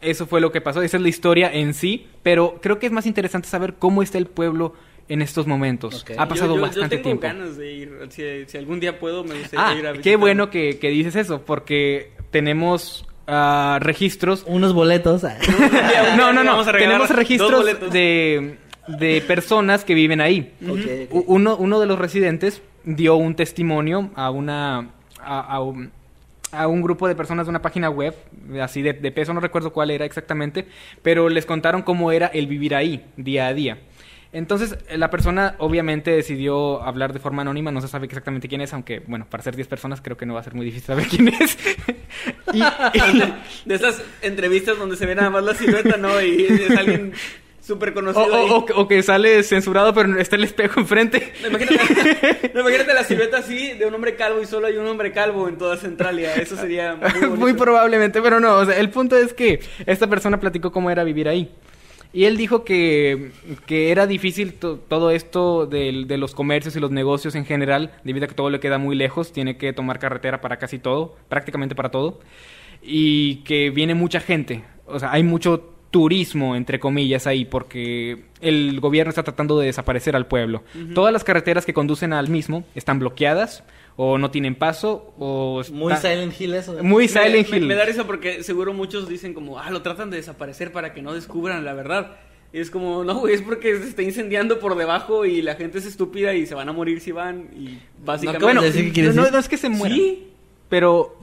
eso 0.00 0.26
fue 0.26 0.40
lo 0.40 0.52
que 0.52 0.60
pasó. 0.60 0.82
Esa 0.82 0.96
es 0.96 1.02
la 1.02 1.08
historia 1.08 1.50
en 1.52 1.74
sí. 1.74 2.06
Pero 2.22 2.58
creo 2.62 2.78
que 2.78 2.86
es 2.86 2.92
más 2.92 3.06
interesante 3.06 3.48
saber 3.48 3.74
cómo 3.78 4.02
está 4.02 4.18
el 4.18 4.26
pueblo 4.26 4.74
en 5.08 5.22
estos 5.22 5.46
momentos. 5.46 6.04
Ha 6.18 6.28
pasado 6.28 6.50
yo, 6.50 6.56
yo- 6.56 6.62
bastante 6.62 6.96
yo 6.96 7.02
tengo 7.02 7.18
tiempo. 7.20 7.38
ganas 7.40 7.56
de 7.56 7.72
ir. 7.72 7.98
Si, 8.10 8.22
si 8.46 8.58
algún 8.58 8.78
día 8.80 8.98
puedo, 8.98 9.24
me 9.24 9.38
gustaría 9.38 9.66
Ah, 9.68 9.74
ir 9.74 9.86
a 9.86 9.92
qué 9.92 9.98
visitar. 9.98 10.18
bueno 10.18 10.50
que, 10.50 10.78
que 10.78 10.88
dices 10.90 11.16
eso, 11.16 11.42
porque 11.46 12.12
tenemos 12.30 13.06
ah, 13.26 13.78
registros 13.80 14.44
Unos 14.46 14.74
boletos. 14.74 15.22
No, 16.16 16.32
no, 16.32 16.44
no. 16.44 16.50
vamos 16.52 16.68
a 16.68 16.72
regalar 16.72 16.98
Tenemos 16.98 17.10
registros 17.16 17.64
de, 17.90 18.58
de 18.86 19.20
personas 19.26 19.84
que 19.84 19.94
viven 19.94 20.20
ahí. 20.20 20.52
Uno, 21.10 21.56
uno 21.56 21.80
de 21.80 21.86
los 21.86 21.98
residentes 21.98 22.60
dio 22.84 23.16
un 23.16 23.34
testimonio 23.34 24.10
a 24.14 24.30
una 24.30 24.90
a, 25.20 25.40
a 25.40 25.60
un, 25.60 25.90
a 26.52 26.66
un 26.66 26.82
grupo 26.82 27.06
de 27.08 27.14
personas 27.14 27.46
de 27.46 27.50
una 27.50 27.62
página 27.62 27.90
web, 27.90 28.14
así 28.62 28.82
de, 28.82 28.92
de 28.94 29.12
peso, 29.12 29.34
no 29.34 29.40
recuerdo 29.40 29.72
cuál 29.72 29.90
era 29.90 30.04
exactamente, 30.04 30.66
pero 31.02 31.28
les 31.28 31.44
contaron 31.46 31.82
cómo 31.82 32.10
era 32.12 32.26
el 32.28 32.46
vivir 32.46 32.74
ahí, 32.74 33.04
día 33.16 33.46
a 33.48 33.54
día. 33.54 33.78
Entonces, 34.30 34.76
la 34.94 35.08
persona 35.08 35.54
obviamente 35.58 36.10
decidió 36.10 36.82
hablar 36.82 37.14
de 37.14 37.18
forma 37.18 37.40
anónima, 37.42 37.70
no 37.72 37.80
se 37.80 37.88
sabe 37.88 38.04
exactamente 38.06 38.46
quién 38.46 38.60
es, 38.60 38.74
aunque, 38.74 39.00
bueno, 39.06 39.26
para 39.28 39.42
ser 39.42 39.56
10 39.56 39.68
personas 39.68 40.02
creo 40.02 40.18
que 40.18 40.26
no 40.26 40.34
va 40.34 40.40
a 40.40 40.42
ser 40.44 40.54
muy 40.54 40.66
difícil 40.66 40.86
saber 40.86 41.06
quién 41.06 41.28
es. 41.28 41.56
y- 42.52 42.62
De 43.64 43.74
esas 43.74 44.02
entrevistas 44.20 44.78
donde 44.78 44.96
se 44.96 45.06
ve 45.06 45.14
nada 45.14 45.30
más 45.30 45.42
la 45.44 45.54
silueta, 45.54 45.96
¿no? 45.96 46.20
Y 46.20 46.44
es 46.44 46.76
alguien 46.76 47.12
súper 47.68 47.92
conocido. 47.94 48.24
o- 48.26 48.56
o 48.56 48.66
que- 48.66 48.72
o 48.72 48.88
que 48.88 49.02
sale 49.02 49.42
censurado, 49.44 49.94
pero 49.94 50.18
está 50.18 50.34
el 50.36 50.42
espejo 50.44 50.80
enfrente. 50.80 51.32
No, 51.42 51.48
Imagínate, 51.48 52.50
no, 52.54 52.60
imagínate 52.62 52.94
la 52.94 53.04
silueta 53.04 53.38
así 53.38 53.74
de 53.74 53.86
un 53.86 53.94
hombre 53.94 54.16
calvo 54.16 54.40
y 54.42 54.46
solo 54.46 54.66
hay 54.66 54.76
un 54.76 54.86
hombre 54.86 55.12
calvo 55.12 55.48
en 55.48 55.56
toda 55.58 55.76
Centralia. 55.76 56.34
Eso 56.34 56.56
sería 56.56 56.96
muy. 56.96 57.28
Muy 57.38 57.52
probablemente, 57.52 58.20
pero 58.20 58.40
no. 58.40 58.56
O 58.56 58.64
sea, 58.66 58.76
el 58.78 58.90
punto 58.90 59.16
es 59.16 59.32
que 59.34 59.60
esta 59.86 60.06
persona 60.08 60.40
platicó 60.40 60.72
cómo 60.72 60.90
era 60.90 61.04
vivir 61.04 61.28
ahí. 61.28 61.50
Y 62.10 62.24
él 62.24 62.38
dijo 62.38 62.64
que, 62.64 63.32
que 63.66 63.90
era 63.92 64.06
difícil 64.06 64.54
to- 64.54 64.78
todo 64.88 65.10
esto 65.10 65.66
del- 65.66 66.06
de, 66.08 66.16
los 66.16 66.34
comercios 66.34 66.74
y 66.74 66.80
los 66.80 66.90
negocios 66.90 67.34
en 67.34 67.44
general, 67.44 67.92
debido 68.02 68.24
a 68.24 68.28
que 68.28 68.34
todo 68.34 68.48
le 68.48 68.60
queda 68.60 68.78
muy 68.78 68.96
lejos, 68.96 69.30
tiene 69.30 69.58
que 69.58 69.74
tomar 69.74 69.98
carretera 69.98 70.40
para 70.40 70.56
casi 70.56 70.78
todo, 70.78 71.16
prácticamente 71.28 71.74
para 71.74 71.90
todo, 71.90 72.18
y 72.82 73.36
que 73.44 73.68
viene 73.70 73.94
mucha 73.94 74.20
gente, 74.20 74.64
o 74.86 74.98
sea, 74.98 75.12
hay 75.12 75.22
mucho 75.22 75.74
turismo, 75.90 76.54
entre 76.54 76.78
comillas, 76.78 77.26
ahí, 77.26 77.44
porque 77.44 78.24
el 78.40 78.78
gobierno 78.80 79.08
está 79.10 79.22
tratando 79.22 79.58
de 79.58 79.66
desaparecer 79.66 80.14
al 80.16 80.26
pueblo. 80.26 80.62
Todas 80.94 81.12
las 81.12 81.24
carreteras 81.24 81.64
que 81.64 81.72
conducen 81.72 82.12
al 82.12 82.28
mismo 82.28 82.64
están 82.74 82.98
bloqueadas, 82.98 83.64
o 83.96 84.16
no 84.18 84.30
tienen 84.30 84.54
paso, 84.54 85.12
o... 85.18 85.62
Muy 85.72 85.92
está- 85.92 86.10
Silent 86.10 86.40
Hill 86.40 86.54
eso. 86.54 86.76
Muy 86.84 87.04
Me- 87.04 87.08
Silent 87.08 87.48
me, 87.50 87.56
Hill. 87.56 87.66
Me, 87.66 87.74
da 87.74 87.84
risa 87.84 88.06
porque 88.06 88.42
seguro 88.44 88.72
muchos 88.72 89.08
dicen 89.08 89.34
como, 89.34 89.58
ah, 89.58 89.70
lo 89.70 89.82
tratan 89.82 90.10
de 90.10 90.18
desaparecer 90.18 90.70
para 90.72 90.92
que 90.92 91.02
no 91.02 91.14
descubran 91.14 91.64
la 91.64 91.72
verdad. 91.74 92.16
Y 92.52 92.60
es 92.60 92.70
como, 92.70 93.02
no, 93.04 93.16
güey, 93.18 93.34
es 93.34 93.42
porque 93.42 93.76
se 93.76 93.88
está 93.88 94.02
incendiando 94.02 94.58
por 94.60 94.76
debajo 94.76 95.24
y 95.26 95.42
la 95.42 95.56
gente 95.56 95.78
es 95.78 95.86
estúpida 95.86 96.32
y 96.34 96.46
se 96.46 96.54
van 96.54 96.68
a 96.68 96.72
morir 96.72 97.00
si 97.00 97.12
van. 97.12 97.48
Y 97.58 97.78
básicamente. 98.04 98.46
acabas 98.46 98.62
de 98.62 98.68
decir 98.70 98.84
que 98.86 98.92
quieres 98.92 99.14
no, 99.16 99.26
ir? 99.26 99.32
no 99.32 99.38
es 99.38 99.48
que 99.48 99.56
se 99.56 99.68
mueran. 99.68 99.98
Sí. 99.98 100.28
Pero. 100.68 101.17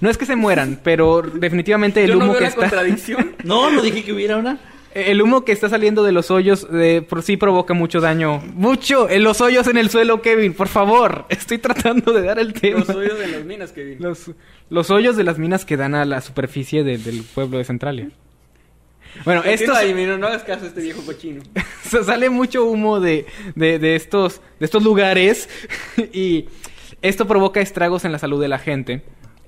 No 0.00 0.10
es 0.10 0.16
que 0.18 0.26
se 0.26 0.36
mueran, 0.36 0.80
pero 0.84 1.22
definitivamente 1.22 2.02
el 2.04 2.10
Yo 2.10 2.16
no 2.16 2.24
humo 2.24 2.32
veo 2.32 2.38
que 2.38 2.44
la 2.44 2.48
está. 2.48 2.60
contradicción. 2.62 3.36
No, 3.44 3.70
no 3.70 3.82
dije 3.82 4.04
que 4.04 4.12
hubiera 4.12 4.36
una. 4.36 4.58
El 4.94 5.22
humo 5.22 5.42
que 5.46 5.52
está 5.52 5.70
saliendo 5.70 6.02
de 6.02 6.12
los 6.12 6.30
hoyos 6.30 6.66
por 7.08 7.22
sí 7.22 7.38
provoca 7.38 7.72
mucho 7.72 8.00
daño. 8.02 8.42
Mucho. 8.52 9.08
En 9.08 9.22
los 9.24 9.40
hoyos 9.40 9.66
en 9.66 9.78
el 9.78 9.88
suelo, 9.88 10.20
Kevin, 10.20 10.52
por 10.52 10.68
favor. 10.68 11.24
Estoy 11.30 11.56
tratando 11.58 12.12
de 12.12 12.20
dar 12.22 12.38
el 12.38 12.52
tema. 12.52 12.80
Los 12.80 12.90
oídos 12.90 13.18
de 13.18 13.26
las 13.28 13.44
minas, 13.44 13.72
Kevin. 13.72 13.96
Los, 14.00 14.30
los 14.68 14.90
hoyos 14.90 15.16
de 15.16 15.24
las 15.24 15.38
minas 15.38 15.64
que 15.64 15.78
dan 15.78 15.94
a 15.94 16.04
la 16.04 16.20
superficie 16.20 16.84
de- 16.84 16.98
del 16.98 17.22
pueblo 17.22 17.56
de 17.56 17.64
Centralia. 17.64 18.10
Bueno, 19.24 19.42
esto 19.44 19.72
no, 19.72 20.18
no 20.18 20.26
hagas 20.26 20.42
caso 20.42 20.64
a 20.64 20.68
este 20.68 20.80
viejo 20.82 21.02
cochino. 21.04 21.42
sale 22.04 22.30
mucho 22.30 22.64
humo 22.64 22.98
de, 23.00 23.26
de, 23.54 23.78
de 23.78 23.94
estos, 23.96 24.40
de 24.58 24.64
estos 24.66 24.82
lugares 24.82 25.48
y 26.12 26.46
esto 27.02 27.26
provoca 27.26 27.60
estragos 27.60 28.04
en 28.06 28.12
la 28.12 28.18
salud 28.18 28.40
de 28.40 28.48
la 28.48 28.58
gente 28.58 29.02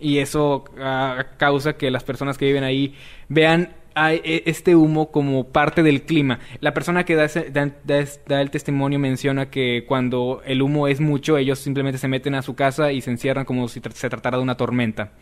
y 0.04 0.18
eso 0.18 0.64
ah, 0.78 1.24
causa 1.38 1.78
que 1.78 1.90
las 1.90 2.04
personas 2.04 2.36
que 2.36 2.44
viven 2.44 2.62
ahí 2.62 2.94
vean 3.30 3.70
e- 3.96 4.42
este 4.44 4.76
humo 4.76 5.10
como 5.10 5.48
parte 5.48 5.82
del 5.82 6.02
clima. 6.02 6.40
La 6.60 6.74
persona 6.74 7.04
que 7.04 7.14
da, 7.14 8.40
el 8.42 8.50
testimonio 8.50 8.98
menciona 8.98 9.48
que 9.48 9.86
cuando 9.88 10.42
el 10.44 10.60
humo 10.60 10.88
es 10.88 11.00
mucho, 11.00 11.38
ellos 11.38 11.58
simplemente 11.58 11.98
se 11.98 12.06
meten 12.06 12.34
a 12.34 12.42
su 12.42 12.54
casa 12.54 12.92
y 12.92 13.00
se 13.00 13.12
encierran 13.12 13.46
como 13.46 13.66
si 13.66 13.80
se 13.94 14.10
tratara 14.10 14.36
de 14.36 14.42
una 14.42 14.58
tormenta. 14.58 15.12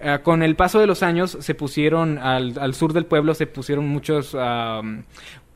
Ah, 0.00 0.20
con 0.22 0.44
el 0.44 0.54
paso 0.54 0.78
de 0.78 0.86
los 0.86 1.02
años 1.02 1.36
se 1.40 1.54
pusieron 1.56 2.18
al, 2.18 2.74
sur 2.74 2.92
del 2.92 3.06
pueblo 3.06 3.34
se 3.34 3.48
pusieron 3.48 3.88
muchos 3.88 4.34
am, 4.34 5.04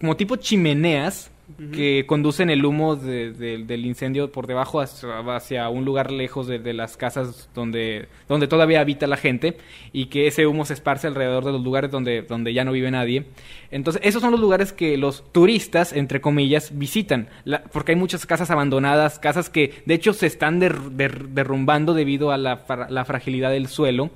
como 0.00 0.16
tipo 0.16 0.36
chimeneas 0.36 1.30
que 1.72 2.04
conducen 2.06 2.50
el 2.50 2.64
humo 2.64 2.94
de- 2.94 3.32
de- 3.32 3.58
del 3.64 3.86
incendio 3.86 4.30
por 4.30 4.46
debajo 4.46 4.80
hacia, 4.82 5.68
un 5.70 5.84
lugar 5.86 6.10
lejos 6.12 6.46
de, 6.46 6.58
las 6.74 6.96
casas 6.98 7.48
donde, 7.54 8.06
donde 8.28 8.46
todavía 8.48 8.80
habita 8.80 9.06
la 9.06 9.16
gente 9.16 9.56
y 9.92 10.06
que 10.06 10.26
ese 10.26 10.46
humo 10.46 10.64
se 10.66 10.74
esparce 10.74 11.06
alrededor 11.06 11.44
de 11.44 11.52
los 11.52 11.62
lugares 11.64 11.90
donde, 11.90 12.22
donde 12.22 12.52
ya 12.52 12.64
no 12.64 12.72
vive 12.72 12.90
nadie. 12.90 13.24
Entonces, 13.70 14.02
esos 14.04 14.20
son 14.20 14.30
los 14.30 14.40
lugares 14.40 14.72
que 14.72 14.96
los 14.98 15.24
turistas, 15.32 15.92
entre 15.94 16.20
comillas, 16.20 16.78
visitan, 16.78 17.28
La- 17.44 17.62
porque 17.64 17.92
hay 17.92 17.96
muchas 17.98 18.26
casas 18.26 18.50
abandonadas, 18.50 19.18
casas 19.18 19.48
que 19.48 19.82
de 19.86 19.94
hecho 19.94 20.12
se 20.12 20.26
están 20.26 20.60
der- 20.60 20.78
der- 20.92 21.28
derrumbando 21.30 21.94
debido 21.94 22.30
a 22.30 22.36
la 22.38 23.04
fragilidad 23.06 23.50
del 23.50 23.68
suelo 23.68 24.10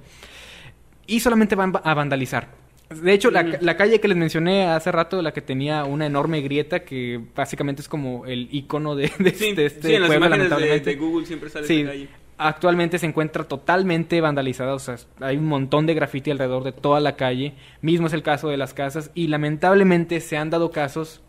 y 1.07 1.21
solamente 1.21 1.55
van 1.57 1.73
a 1.83 1.95
vandalizar. 1.95 2.62
De 3.01 3.13
hecho, 3.13 3.31
la, 3.31 3.43
la 3.61 3.77
calle 3.77 4.01
que 4.01 4.09
les 4.09 4.17
mencioné 4.17 4.65
hace 4.67 4.91
rato, 4.93 5.21
la 5.23 5.33
que 5.33 5.41
tenía 5.41 5.85
una 5.85 6.07
enorme 6.07 6.41
grieta, 6.41 6.81
que 6.85 7.21
básicamente 7.35 7.83
es 7.83 7.89
como 7.89 8.27
el 8.27 8.49
icono 8.51 8.95
de, 8.97 9.11
de 9.19 9.31
Sí, 9.31 9.51
este, 9.51 9.67
este 9.67 9.89
sí, 9.89 9.95
en 9.95 10.07
pueblo, 10.07 10.29
lamentablemente. 10.29 10.91
de 10.91 10.97
Google 10.97 11.27
siempre 11.27 11.49
sale 11.51 11.67
Sí, 11.67 11.85
calle. 11.85 12.09
actualmente 12.39 12.99
se 12.99 13.07
encuentra 13.07 13.45
totalmente 13.45 14.21
vandalizada, 14.21 14.75
o 14.75 14.79
sea, 14.79 14.97
hay 15.21 15.37
un 15.37 15.47
montón 15.47 15.87
de 15.87 15.95
graffiti 15.95 16.31
alrededor 16.31 16.65
de 16.65 16.73
toda 16.73 17.01
la 17.01 17.17
calle, 17.17 17.55
mismo 17.81 18.07
es 18.09 18.13
el 18.13 18.23
caso 18.23 18.49
de 18.49 18.57
las 18.57 18.75
casas, 18.75 19.11
y 19.15 19.29
lamentablemente 19.29 20.21
se 20.21 20.37
han 20.37 20.51
dado 20.51 20.71
casos, 20.71 21.21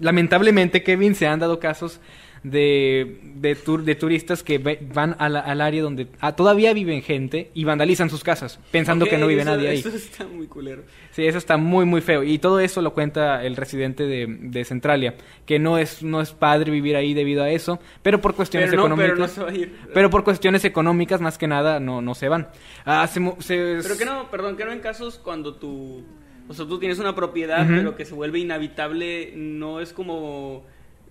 lamentablemente 0.00 0.82
Kevin, 0.82 1.14
se 1.14 1.26
han 1.26 1.40
dado 1.40 1.58
casos 1.60 2.00
de, 2.44 3.20
de, 3.36 3.56
tur- 3.56 3.82
de 3.84 3.94
turistas 3.94 4.42
que 4.42 4.58
ve- 4.58 4.78
van 4.92 5.16
a 5.18 5.28
la- 5.28 5.40
al 5.40 5.60
área 5.62 5.82
donde 5.82 6.08
ah, 6.20 6.36
todavía 6.36 6.72
viven 6.74 7.02
gente 7.02 7.50
y 7.54 7.64
vandalizan 7.64 8.10
sus 8.10 8.22
casas, 8.22 8.60
pensando 8.70 9.06
que 9.06 9.16
no 9.18 9.26
vive 9.26 9.40
eso- 9.42 9.50
nadie 9.50 9.68
ahí. 9.70 9.78
Eso 9.78 9.88
está 9.88 10.26
muy 10.26 10.46
culero. 10.46 10.82
Sí, 11.10 11.26
eso 11.26 11.38
está 11.38 11.56
muy, 11.56 11.84
muy 11.86 12.00
feo. 12.02 12.22
Y 12.22 12.38
todo 12.38 12.60
eso 12.60 12.82
lo 12.82 12.92
cuenta 12.92 13.42
el 13.44 13.56
residente 13.56 14.04
de, 14.06 14.26
de 14.28 14.64
Centralia, 14.64 15.14
que 15.46 15.58
no 15.58 15.78
es, 15.78 16.02
no 16.02 16.20
es 16.20 16.32
padre 16.32 16.70
vivir 16.70 16.96
ahí 16.96 17.14
debido 17.14 17.42
a 17.42 17.50
eso, 17.50 17.80
pero 18.02 18.20
por 18.20 18.34
cuestiones 18.34 18.68
Pero 18.70 18.82
no, 18.88 18.94
económicas. 18.94 19.10
pero 19.14 19.26
no 19.26 19.28
se 19.32 19.42
va 19.42 19.50
a 19.50 19.54
ir. 19.54 19.74
pero 19.94 20.10
por 20.10 20.22
cuestiones 20.22 20.64
económicas, 20.66 21.20
más 21.22 21.38
que 21.38 21.46
nada, 21.48 21.80
no, 21.80 22.02
no 22.02 22.14
se 22.14 22.28
van. 22.28 22.48
Ah, 22.84 23.06
se 23.06 23.20
mu- 23.20 23.36
se- 23.40 23.78
Pero 23.82 23.96
que 23.96 24.04
no, 24.04 24.30
perdón, 24.30 24.56
que 24.56 24.64
no 24.66 24.72
en 24.72 24.80
casos 24.80 25.18
cuando 25.18 25.54
tú, 25.54 26.04
o 26.46 26.52
sea, 26.52 26.66
tú 26.66 26.78
tienes 26.78 26.98
una 26.98 27.14
propiedad, 27.14 27.66
pero 27.66 27.96
que 27.96 28.04
se 28.04 28.12
vuelve 28.14 28.38
inhabitable, 28.40 29.32
no 29.34 29.80
es 29.80 29.94
como 29.94 30.66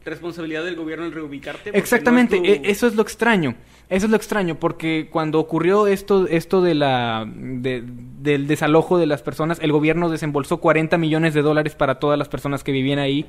responsabilidad 0.05 0.63
del 0.65 0.75
gobierno 0.75 1.05
el 1.05 1.11
reubicarte. 1.13 1.71
Exactamente, 1.77 2.37
no 2.39 2.45
es 2.45 2.61
tu- 2.61 2.67
e- 2.67 2.71
eso 2.71 2.87
es 2.87 2.95
lo 2.95 3.01
extraño. 3.01 3.55
Eso 3.89 4.05
es 4.05 4.09
lo 4.09 4.15
extraño, 4.17 4.55
porque 4.59 5.07
cuando 5.11 5.39
ocurrió 5.39 5.87
esto, 5.87 6.27
esto 6.27 6.61
de 6.61 6.73
la, 6.73 7.25
de- 7.27 7.83
del 7.85 8.47
desalojo 8.47 8.97
de 8.97 9.05
las 9.05 9.21
personas, 9.21 9.59
el 9.61 9.71
gobierno 9.71 10.09
desembolsó 10.09 10.57
40 10.61 10.97
millones 10.97 11.33
de 11.33 11.41
dólares 11.41 11.75
para 11.75 11.99
todas 11.99 12.17
las 12.17 12.29
personas 12.29 12.63
que 12.63 12.71
vivían 12.71 12.99
ahí. 12.99 13.25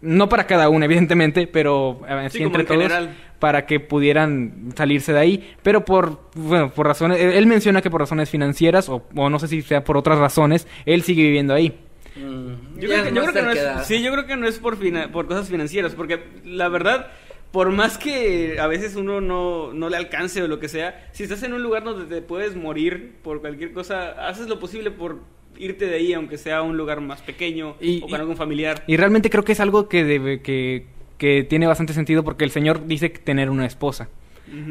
No 0.00 0.28
para 0.28 0.46
cada 0.46 0.68
una, 0.68 0.84
evidentemente, 0.84 1.48
pero 1.48 2.00
eh, 2.08 2.12
así 2.12 2.38
Sí, 2.38 2.44
como 2.44 2.56
entre 2.56 2.62
en 2.62 2.66
todos 2.68 2.82
general. 2.92 3.16
para 3.40 3.66
que 3.66 3.80
pudieran 3.80 4.70
salirse 4.76 5.12
de 5.12 5.18
ahí. 5.18 5.54
Pero 5.64 5.84
por, 5.84 6.20
bueno, 6.36 6.70
por 6.70 6.86
razones, 6.86 7.18
él 7.20 7.30
él 7.32 7.46
menciona 7.46 7.82
que 7.82 7.90
por 7.90 8.00
razones 8.00 8.30
financieras, 8.30 8.88
o, 8.88 9.04
o 9.16 9.28
no 9.28 9.38
sé 9.40 9.48
si 9.48 9.60
sea 9.62 9.82
por 9.82 9.96
otras 9.96 10.18
razones, 10.20 10.68
él 10.86 11.02
sigue 11.02 11.22
viviendo 11.24 11.52
ahí. 11.52 11.76
Mm, 12.18 12.78
Yo 12.80 12.88
creo 12.88 13.04
que, 13.04 13.08
yo 13.10 13.14
más 13.22 13.30
creo 13.30 13.32
que 13.34 13.42
no 13.42 13.50
es, 13.52 13.86
sí, 13.86 14.02
yo 14.02 14.12
creo 14.12 14.26
que 14.26 14.36
no 14.36 14.46
es 14.48 14.58
por, 14.58 14.76
fina- 14.76 15.10
por 15.12 15.26
cosas 15.26 15.48
financieras, 15.48 15.94
porque 15.94 16.20
la 16.44 16.68
verdad, 16.68 17.08
por 17.52 17.70
más 17.70 17.96
que 17.98 18.58
a 18.60 18.66
veces 18.66 18.96
uno 18.96 19.20
no, 19.20 19.72
no 19.72 19.88
le 19.88 19.96
alcance 19.96 20.42
o 20.42 20.48
lo 20.48 20.58
que 20.58 20.68
sea, 20.68 21.08
si 21.12 21.22
estás 21.22 21.42
en 21.42 21.52
un 21.52 21.62
lugar 21.62 21.84
donde 21.84 22.04
te 22.14 22.22
puedes 22.22 22.56
morir 22.56 23.14
por 23.22 23.40
cualquier 23.40 23.72
cosa, 23.72 24.28
haces 24.28 24.48
lo 24.48 24.58
posible 24.58 24.90
por 24.90 25.20
irte 25.58 25.86
de 25.86 25.96
ahí, 25.96 26.12
aunque 26.12 26.36
sea 26.38 26.62
un 26.62 26.76
lugar 26.76 27.00
más 27.00 27.20
pequeño 27.22 27.76
Y- 27.80 27.98
o 27.98 28.02
con 28.02 28.10
y- 28.10 28.14
algún 28.14 28.36
familiar. 28.36 28.84
Y 28.86 28.96
realmente 28.96 29.30
creo 29.30 29.44
que 29.44 29.52
es 29.52 29.60
algo 29.60 29.88
que 29.88 30.04
debe, 30.04 30.40
que, 30.42 30.86
que 31.18 31.42
tiene 31.44 31.66
bastante 31.66 31.92
sentido 31.94 32.22
porque 32.24 32.44
el 32.44 32.50
señor 32.50 32.86
dice 32.86 33.08
tener 33.08 33.50
una 33.50 33.66
esposa. 33.66 34.08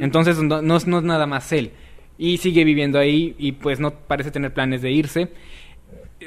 Entonces 0.01 0.39
no, 0.41 0.61
no 0.63 0.77
es, 0.77 0.87
no 0.87 0.97
es 0.97 1.03
nada 1.03 1.27
más 1.27 1.51
él. 1.51 1.71
Y 2.17 2.37
sigue 2.37 2.63
viviendo 2.63 2.97
ahí 2.97 3.35
y 3.37 3.51
pues 3.51 3.79
no 3.79 3.91
parece 3.91 4.31
tener 4.31 4.51
planes 4.53 4.81
de 4.81 4.91
irse. 4.91 5.27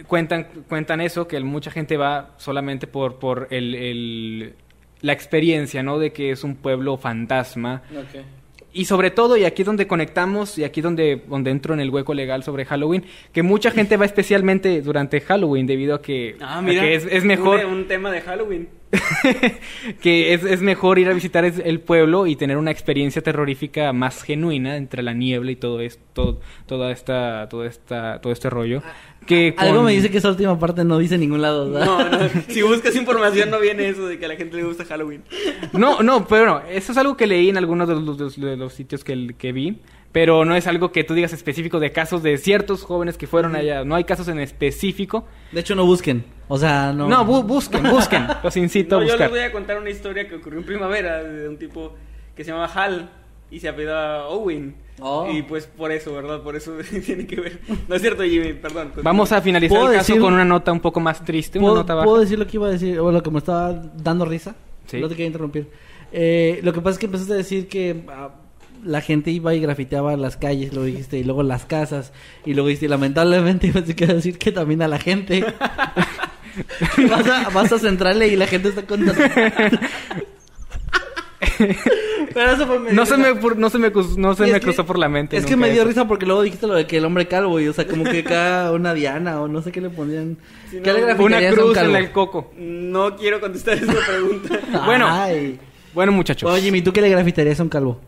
Cuentan, 0.07 0.47
cuentan 0.69 1.01
eso, 1.01 1.27
que 1.29 1.39
mucha 1.41 1.71
gente 1.71 1.97
va 1.97 2.31
solamente 2.37 2.87
por, 2.87 3.19
por 3.19 3.49
el, 3.51 3.75
el- 3.75 4.55
la 5.03 5.13
experiencia, 5.15 5.83
¿no? 5.83 5.99
De 5.99 6.13
que 6.13 6.31
es 6.31 6.45
un 6.45 6.57
pueblo 6.57 6.97
fantasma. 6.99 7.83
Y 8.73 8.85
sobre 8.85 9.11
todo, 9.11 9.37
y 9.37 9.45
aquí 9.45 9.63
es 9.63 9.67
donde 9.67 9.89
conectamos, 9.89 10.57
y 10.57 10.63
aquí 10.63 10.81
donde, 10.81 11.23
donde 11.27 11.51
entro 11.51 11.75
en 11.75 11.81
el 11.81 11.91
hueco 11.91 12.15
legal 12.15 12.45
sobre 12.45 12.65
Halloween, 12.65 13.05
que 13.33 13.43
mucha 13.43 13.71
gente 13.73 13.97
va 13.97 14.05
especialmente 14.05 14.81
durante 14.83 15.21
Halloween 15.21 15.67
debido 15.67 15.95
a 15.97 16.03
que, 16.03 16.37
Ah, 16.41 16.61
a 16.61 16.65
que 16.65 16.95
es, 16.95 17.05
es 17.11 17.25
mejor 17.25 17.65
Un, 17.65 17.73
un 17.73 17.89
tema 17.89 18.13
de 18.13 18.21
Halloween. 18.21 18.69
que 20.03 20.35
es, 20.35 20.45
es 20.45 20.61
mejor 20.63 20.99
ir 20.99 21.09
a 21.09 21.13
visitar 21.13 21.45
es- 21.45 21.61
el 21.65 21.81
pueblo 21.81 22.27
y 22.27 22.37
tener 22.37 22.57
una 22.57 22.71
experiencia 22.71 23.23
terrorífica 23.23 23.93
más 23.93 24.23
genuina 24.23 24.77
entre 24.77 25.03
la 25.03 25.13
niebla 25.15 25.51
y 25.53 25.57
todo 25.57 25.81
esto, 25.81 26.41
toda 26.67 26.91
esta, 26.93 27.49
toda 27.49 27.67
esta, 27.67 28.21
todo 28.21 28.33
este 28.33 28.51
rollo. 28.51 28.83
Que 29.27 29.55
Algo 29.59 29.77
con- 29.77 29.85
me 29.87 29.93
dice 29.93 30.11
que 30.11 30.19
esa 30.19 30.29
última 30.31 30.59
parte 30.59 30.83
no 30.85 30.99
dice 30.99 31.15
en 31.15 31.21
ningún 31.21 31.43
lado, 31.43 31.71
¿verdad? 31.71 31.87
No, 31.87 32.09
no, 32.11 32.19
si 32.49 32.63
buscas 32.63 32.97
información 32.97 33.51
no 33.51 33.61
viene 33.61 33.89
eso 33.89 34.07
de 34.09 34.19
que 34.19 34.25
a 34.25 34.29
la 34.29 34.37
gente 34.37 34.57
le 34.57 34.65
gusta 34.65 34.85
Halloween. 34.85 35.23
No, 35.73 36.03
no, 36.03 36.27
pero 36.27 36.47
no, 36.47 36.61
eso 36.69 36.93
es 36.93 36.99
algo 36.99 37.17
que 37.17 37.27
leí 37.27 37.49
en 37.49 37.57
algunos 37.59 37.87
de 37.89 37.95
los, 37.95 38.17
de 38.19 38.25
los- 38.25 38.41
de 38.41 38.57
los 38.57 38.73
sitios 38.73 39.05
que, 39.05 39.35
que 39.39 39.53
vi, 39.53 39.79
pero 40.11 40.45
no 40.45 40.57
es 40.57 40.67
algo 40.67 40.91
que 40.91 41.05
tú 41.05 41.15
digas 41.15 41.33
específico 41.33 41.79
de 41.79 41.93
casos 41.93 42.23
de 42.25 42.37
ciertos 42.39 42.83
jóvenes 42.83 43.17
que 43.19 43.27
fueron 43.29 43.55
allá. 43.55 43.85
No 43.85 43.95
hay 43.95 44.03
casos 44.05 44.27
en 44.29 44.41
específico. 44.41 45.25
De 45.53 45.61
hecho, 45.61 45.75
no 45.77 45.85
busquen. 45.87 46.25
O 46.49 46.59
sea, 46.59 46.93
no. 46.93 47.07
No, 47.07 47.25
bu- 47.25 47.45
busquen, 47.47 47.85
busquen. 47.89 48.27
Los 48.43 48.57
incito 48.57 48.97
No, 48.97 49.03
a 49.03 49.05
yo 49.05 49.13
les 49.13 49.13
buscar. 49.19 49.31
voy 49.31 49.41
a 49.41 49.53
contar 49.53 49.79
una 49.79 49.91
historia 49.91 50.27
que 50.29 50.35
ocurrió 50.37 50.59
en 50.59 50.67
primavera 50.67 51.23
de 51.23 51.49
un 51.49 51.57
tipo 51.59 51.95
que 52.35 52.43
se 52.43 52.51
llama 52.51 52.67
Hal 52.75 53.11
y 53.53 53.61
se 53.61 53.69
apellida 53.69 54.27
Owen. 54.27 54.75
Oh. 55.01 55.31
Y 55.33 55.43
pues 55.43 55.67
por 55.67 55.91
eso, 55.93 56.13
¿verdad? 56.13 56.43
Por 56.43 56.57
eso 56.57 56.73
tiene 57.07 57.27
que 57.27 57.41
ver. 57.41 57.61
No 57.89 57.95
es 57.95 58.03
cierto, 58.03 58.23
Jimmy, 58.23 58.53
perdón. 58.55 58.85
continúa. 58.89 59.03
Vamos 59.05 59.33
a 59.33 59.41
finalizar 59.41 59.77
el 59.77 59.81
¿Puedo 59.83 59.95
caso 59.97 60.13
decir- 60.13 60.21
con 60.23 60.35
una 60.35 60.45
nota 60.45 60.73
un 60.73 60.81
poco 60.81 61.01
más 61.01 61.25
triste, 61.25 61.59
una 61.59 61.69
¿Puedo, 61.69 61.81
nota 61.81 61.95
baja. 61.95 62.05
¿Puedo 62.07 62.21
decir 62.21 62.39
lo 62.39 62.47
que 62.47 62.57
iba 62.57 62.67
a 62.69 62.71
decir? 62.71 62.99
O 63.01 63.11
lo 63.11 63.23
que 63.23 63.31
me 63.31 63.39
estaba 63.39 63.73
dando 63.73 64.25
risa. 64.25 64.55
Sí. 64.87 64.99
No 65.01 65.09
te 65.09 65.15
quería 65.15 65.27
interrumpir. 65.29 65.69
Eh, 66.13 66.61
lo 66.63 66.73
que 66.73 66.81
pasa 66.81 66.95
es 66.95 66.99
que 66.99 67.07
empezaste 67.07 67.33
a 67.33 67.37
decir 67.37 67.69
que 67.69 68.05
ah, 68.09 68.31
la 68.85 69.01
gente 69.01 69.31
iba 69.31 69.55
y 69.55 69.61
grafiteaba 69.61 70.17
las 70.17 70.37
calles, 70.37 70.73
lo 70.75 70.83
dijiste, 70.85 71.19
y 71.19 71.25
luego 71.25 71.43
las 71.43 71.65
casas, 71.67 72.13
y 72.45 72.55
luego 72.55 72.69
dijiste, 72.69 72.89
lamentablemente 72.89 73.67
ibas 73.69 73.85
a 73.85 74.15
decir 74.15 74.39
que 74.39 74.51
también 74.53 74.83
a 74.83 74.89
la 74.89 74.99
gente. 74.99 75.45
vas, 77.11 77.27
a, 77.29 77.49
vas 77.51 77.73
a 77.73 77.79
centrarle 77.79 78.29
y 78.29 78.37
la 78.37 78.47
gente 78.47 78.71
está 78.71 78.83
contaminada. 78.87 79.81
Pero 82.33 82.51
eso 82.53 82.67
fue 82.67 82.79
medio 82.79 82.95
No 82.95 83.07
se 83.07 83.17
me, 83.17 83.35
no 83.35 83.71
se 83.71 83.79
me, 83.79 83.91
no 84.17 84.35
se 84.35 84.45
es 84.47 84.53
me 84.53 84.59
que- 84.59 84.61
cruzó 84.61 84.87
por 84.87 84.99
la 84.99 85.09
mente. 85.09 85.37
Es 85.37 85.45
que 85.47 85.57
me 85.57 85.71
dio 85.71 85.81
eso. 85.83 85.89
risa 85.89 86.07
porque 86.09 86.27
luego 86.27 86.43
dijiste 86.43 86.67
lo 86.67 86.75
de 86.75 86.87
que 86.87 86.99
el 86.99 87.05
hombre 87.05 87.27
calvo, 87.27 87.59
y 87.61 87.69
o 87.69 87.73
sea, 87.73 87.87
como 87.87 88.05
que 88.05 88.19
acá 88.27 88.71
una 88.73 88.95
diana 88.95 89.41
o 89.41 89.49
no 89.49 89.63
sé 89.63 89.73
qué 89.73 89.81
le 89.81 89.91
ponían. 89.91 90.37
¿Qué 90.71 90.81
no, 90.81 90.93
le 90.93 91.15
una 91.15 91.51
cruz 91.51 91.77
en 91.77 91.97
el 91.97 92.13
coco. 92.13 92.53
No 92.57 93.17
quiero 93.17 93.41
contestar 93.41 93.75
esa 93.79 93.93
pregunta. 94.07 94.61
Bueno. 94.87 95.07
Ay. 95.11 95.59
Bueno, 95.93 96.13
muchachos. 96.13 96.49
Bueno, 96.49 96.63
Jimmy, 96.65 96.83
¿tú 96.83 96.93
qué 96.93 97.01
le 97.01 97.09
grafitearías 97.09 97.59
a 97.59 97.63
un 97.65 97.69
calvo? 97.69 98.01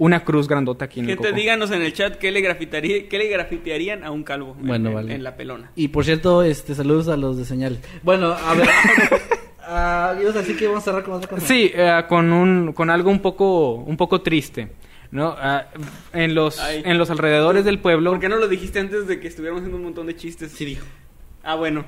Una 0.00 0.22
cruz 0.22 0.46
grandota 0.46 0.84
aquí 0.84 1.00
en 1.00 1.10
el 1.10 1.16
coco. 1.16 1.32
díganos 1.32 1.70
en 1.72 1.82
el 1.82 1.92
chat 1.92 2.16
qué 2.18 2.30
le, 2.30 2.40
grafitaría, 2.40 3.08
qué 3.08 3.18
le 3.18 3.26
grafitearían 3.28 4.04
a 4.04 4.12
un 4.12 4.22
calvo 4.22 4.54
en- 4.60 4.66
Bueno, 4.68 4.88
en, 4.90 4.94
vale. 4.94 5.14
en 5.14 5.24
la 5.24 5.34
pelona. 5.36 5.72
Y 5.74 5.88
por 5.88 6.04
cierto, 6.04 6.44
este, 6.44 6.76
saludos 6.76 7.08
a 7.08 7.16
los 7.16 7.36
de 7.36 7.44
señal. 7.44 7.78
Bueno, 8.04 8.32
a 8.32 8.54
ver. 8.54 8.68
Ah, 9.70 10.14
ibas 10.20 10.34
a 10.34 10.38
decir 10.38 10.56
que 10.56 10.66
vamos 10.66 10.82
a 10.82 10.84
cerrar 10.86 11.02
con 11.04 11.14
otra 11.14 11.28
cosa. 11.28 11.46
Sí, 11.46 11.70
eh, 11.74 12.02
con 12.08 12.32
un 12.32 12.72
con 12.72 12.88
algo 12.88 13.10
un 13.10 13.20
poco 13.20 13.74
un 13.74 13.96
poco 13.98 14.22
triste, 14.22 14.70
¿no? 15.10 15.36
Ah, 15.38 15.66
en 16.14 16.34
los 16.34 16.58
Ay. 16.58 16.82
en 16.86 16.96
los 16.96 17.10
alrededores 17.10 17.64
del 17.66 17.78
pueblo, 17.78 18.12
¿Por 18.12 18.20
qué 18.20 18.28
no 18.30 18.36
lo 18.36 18.48
dijiste 18.48 18.78
antes 18.80 19.06
de 19.06 19.20
que 19.20 19.28
estuviéramos 19.28 19.60
haciendo 19.60 19.76
un 19.76 19.84
montón 19.84 20.06
de 20.06 20.16
chistes? 20.16 20.52
Sí, 20.52 20.64
dijo. 20.64 20.86
Ah, 21.42 21.54
bueno. 21.54 21.84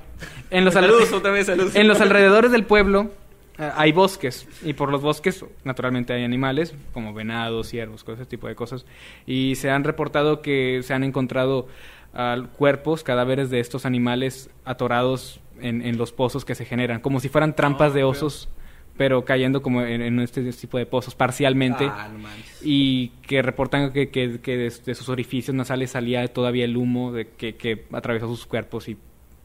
en 0.50 0.64
los 0.64 0.76
al- 0.76 0.84
saludos, 0.84 1.12
otra 1.12 1.30
vez, 1.30 1.46
saludos. 1.46 1.74
en 1.74 1.88
los 1.88 2.00
alrededores 2.02 2.50
del 2.52 2.64
pueblo 2.64 3.10
eh, 3.58 3.70
hay 3.76 3.92
bosques 3.92 4.46
y 4.62 4.74
por 4.74 4.90
los 4.90 5.00
bosques 5.02 5.42
naturalmente 5.64 6.12
hay 6.12 6.22
animales 6.24 6.74
como 6.92 7.14
venados, 7.14 7.68
ciervos, 7.68 8.04
cosas, 8.04 8.20
ese 8.20 8.28
tipo 8.30 8.46
de 8.46 8.54
cosas 8.54 8.84
y 9.26 9.54
se 9.56 9.70
han 9.70 9.84
reportado 9.84 10.42
que 10.42 10.80
se 10.82 10.92
han 10.94 11.02
encontrado 11.04 11.66
ah, 12.14 12.36
cuerpos, 12.58 13.02
cadáveres 13.02 13.48
de 13.50 13.60
estos 13.60 13.84
animales 13.86 14.50
atorados 14.64 15.40
en, 15.62 15.82
en 15.82 15.96
los 15.98 16.12
pozos 16.12 16.44
que 16.44 16.54
se 16.54 16.64
generan, 16.64 17.00
como 17.00 17.20
si 17.20 17.28
fueran 17.28 17.54
trampas 17.56 17.92
Oh, 17.92 17.94
de 17.94 18.04
osos, 18.04 18.48
pero 18.96 19.24
cayendo 19.24 19.62
como 19.62 19.82
en, 19.82 20.02
en 20.02 20.20
este 20.20 20.42
tipo 20.52 20.76
de 20.76 20.84
pozos 20.86 21.14
parcialmente. 21.14 21.84
Ah, 21.90 22.08
no 22.12 22.28
y 22.62 23.08
que 23.26 23.40
reportan 23.42 23.92
que, 23.92 24.10
que, 24.10 24.40
que 24.40 24.56
de, 24.56 24.72
de 24.84 24.94
sus 24.94 25.08
orificios 25.08 25.54
nasales 25.54 25.90
salía 25.92 26.26
todavía 26.28 26.64
el 26.66 26.76
humo 26.76 27.12
de 27.12 27.28
que, 27.28 27.54
que 27.56 27.84
atravesó 27.92 28.26
sus 28.28 28.46
cuerpos 28.46 28.88
y 28.88 28.96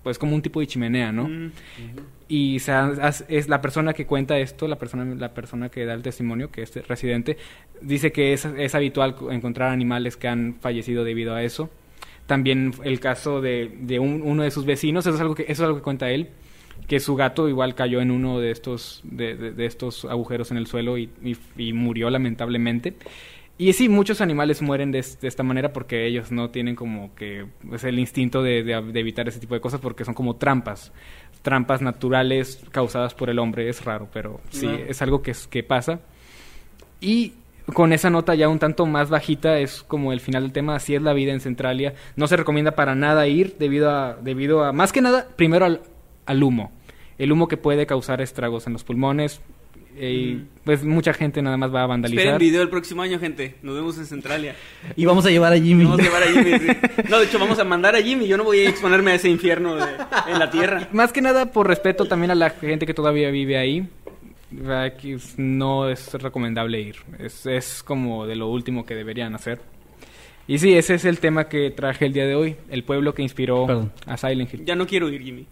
pues 0.04 0.20
como 0.20 0.36
un 0.36 0.42
tipo 0.44 0.60
de 0.60 0.68
chimenea, 0.68 1.12
¿no? 1.12 1.28
Mm. 1.28 1.52
Y 2.28 2.60
se 2.60 2.74
es 3.28 3.48
la 3.50 3.62
persona 3.62 3.94
que 3.94 4.06
cuenta 4.06 4.38
esto, 4.40 4.68
la 4.68 4.78
persona, 4.78 5.06
la 5.16 5.34
persona 5.34 5.70
que 5.70 5.86
da 5.86 5.94
el 5.94 6.02
testimonio, 6.04 6.52
que 6.52 6.62
es 6.64 6.88
residente, 6.88 7.38
dice 7.82 8.12
que 8.12 8.34
es, 8.34 8.46
es 8.46 8.76
habitual 8.76 9.16
co- 9.16 9.32
encontrar 9.32 9.72
animales 9.72 10.18
que 10.18 10.28
han 10.28 10.56
fallecido 10.60 11.04
debido 11.04 11.34
a 11.34 11.44
eso. 11.44 11.70
También 12.28 12.74
el 12.84 13.00
caso 13.00 13.40
de, 13.42 13.72
de 13.82 14.00
un- 14.00 14.22
uno 14.24 14.44
de 14.44 14.52
sus 14.52 14.66
vecinos, 14.66 15.06
eso 15.06 15.16
es 15.16 15.22
algo 15.22 15.36
que, 15.36 15.44
eso 15.44 15.52
es 15.54 15.60
algo 15.62 15.76
que 15.78 15.84
cuenta 15.84 16.10
él, 16.10 16.30
que 16.88 17.00
su 17.00 17.16
gato 17.16 17.48
igual 17.50 17.76
cayó 17.76 18.02
en 18.02 18.12
uno 18.12 18.40
de 18.40 18.52
estos, 18.52 19.02
de, 19.04 19.36
de- 19.36 19.52
de 19.52 19.66
estos 19.66 20.06
agujeros 20.06 20.50
en 20.52 20.58
el 20.58 20.68
suelo 20.68 20.98
y, 20.98 21.10
y- 21.24 21.38
y 21.58 21.74
murió 21.74 22.10
lamentablemente. 22.10 22.96
Y 23.58 23.72
sí, 23.74 23.88
muchos 23.88 24.20
animales 24.20 24.62
mueren 24.62 24.92
de, 24.92 25.00
es- 25.00 25.18
esta 25.22 25.44
manera 25.44 25.72
porque 25.72 26.06
ellos 26.08 26.32
no 26.32 26.50
tienen 26.50 26.76
como 26.76 27.14
que 27.16 27.46
pues, 27.70 27.84
el 27.86 28.00
instinto 28.00 28.44
de, 28.44 28.60
evitar 28.96 29.28
ese 29.30 29.40
tipo 29.40 29.54
de 29.54 29.62
cosas 29.62 29.80
porque 29.80 30.04
son 30.04 30.14
como 30.14 30.36
trampas, 30.36 30.92
trampas 31.44 31.82
naturales 31.82 32.62
causadas 32.72 33.14
por 33.14 33.30
el 33.30 33.40
hombre. 33.40 33.70
Es 33.70 33.86
raro, 33.86 34.10
pero 34.12 34.42
sí, 34.50 34.68
es 34.90 35.02
algo 35.02 35.22
que, 35.22 35.32
es- 35.32 35.48
que 35.48 35.64
pasa. 35.64 36.02
Y 37.00 37.34
con 37.74 37.94
esa 37.94 38.10
nota 38.10 38.36
ya 38.36 38.48
un 38.50 38.60
tanto 38.60 38.86
más 38.86 39.10
bajita 39.10 39.60
es 39.60 39.82
como 39.84 40.14
el 40.14 40.20
final 40.20 40.44
del 40.44 40.52
tema, 40.52 40.76
así 40.76 40.96
es 40.96 41.02
la 41.02 41.14
vida 41.14 41.32
en 41.34 41.40
Centralia. 41.42 41.94
No 42.16 42.28
se 42.28 42.38
recomienda 42.38 42.72
para 42.76 42.96
nada 42.96 43.28
ir 43.28 43.56
debido 43.58 43.90
a, 43.90 44.18
debido 44.22 44.64
a 44.64 44.72
más 44.72 44.92
que 44.92 45.02
nada, 45.02 45.28
primero 45.36 45.66
al, 45.66 45.82
al 46.26 46.44
humo. 46.44 46.72
El 47.18 47.32
humo 47.32 47.48
que 47.48 47.58
puede 47.58 47.86
causar 47.86 48.22
estragos 48.22 48.68
en 48.68 48.74
los 48.74 48.84
pulmones. 48.84 49.42
Y 49.98 50.42
pues 50.66 50.84
mucha 50.84 51.14
gente 51.14 51.42
nada 51.42 51.56
más 51.56 51.74
va 51.74 51.84
a 51.84 51.88
vandalizar. 51.88 52.20
Esperen 52.20 52.38
video 52.40 52.62
el 52.62 52.68
próximo 52.70 53.02
año, 53.02 53.18
gente. 53.18 53.56
Nos 53.62 53.76
vemos 53.76 53.98
en 53.98 54.06
Centralia. 54.06 54.54
Y 54.98 55.06
vamos 55.06 55.26
a 55.26 55.30
llevar 55.30 55.54
a 55.54 55.58
Jimmy. 55.58 55.86
Vamos 55.86 56.02
a 56.02 56.04
llevar 56.04 56.24
a 56.24 56.26
Jimmy. 56.26 56.60
sí. 56.60 56.68
No, 57.10 57.18
de 57.20 57.26
hecho, 57.26 57.40
vamos 57.40 57.60
a 57.60 57.64
mandar 57.64 57.96
a 57.96 58.02
Jimmy. 58.02 58.28
Yo 58.28 58.36
no 58.36 58.44
voy 58.44 58.60
a 58.60 58.70
exponerme 58.70 59.12
a 59.12 59.16
ese 59.16 59.30
infierno 59.30 59.76
de- 59.78 59.84
en 60.28 60.38
la 60.38 60.50
tierra. 60.52 60.90
Más 60.92 61.14
que 61.14 61.22
nada 61.22 61.54
por 61.54 61.68
respeto 61.68 62.04
también 62.06 62.32
a 62.32 62.36
la 62.36 62.50
gente 62.50 62.86
que 62.86 62.94
todavía 62.94 63.32
vive 63.32 63.58
ahí. 63.58 63.88
No 65.38 65.90
es 65.90 66.14
recomendable 66.14 66.80
ir. 66.80 66.98
Es, 67.20 67.46
es 67.46 67.84
como 67.84 68.26
de 68.28 68.36
lo 68.36 68.50
último 68.50 68.86
que 68.86 68.96
deberían 68.96 69.36
hacer. 69.36 69.60
Y 70.48 70.60
sí, 70.60 70.76
ese 70.76 70.94
es 70.96 71.06
el 71.06 71.20
tema 71.20 71.50
que 71.50 71.72
traje 71.72 72.06
el 72.06 72.14
día 72.14 72.28
de 72.28 72.36
hoy. 72.36 72.56
El 72.70 72.84
pueblo 72.84 73.14
que 73.14 73.24
inspiró 73.24 73.66
Perdón. 73.66 73.92
a 74.06 74.18
Silent 74.18 74.54
Hill. 74.54 74.66
Ya 74.66 74.76
no 74.76 74.86
quiero 74.86 75.10
ir, 75.10 75.22
Jimmy. 75.22 75.48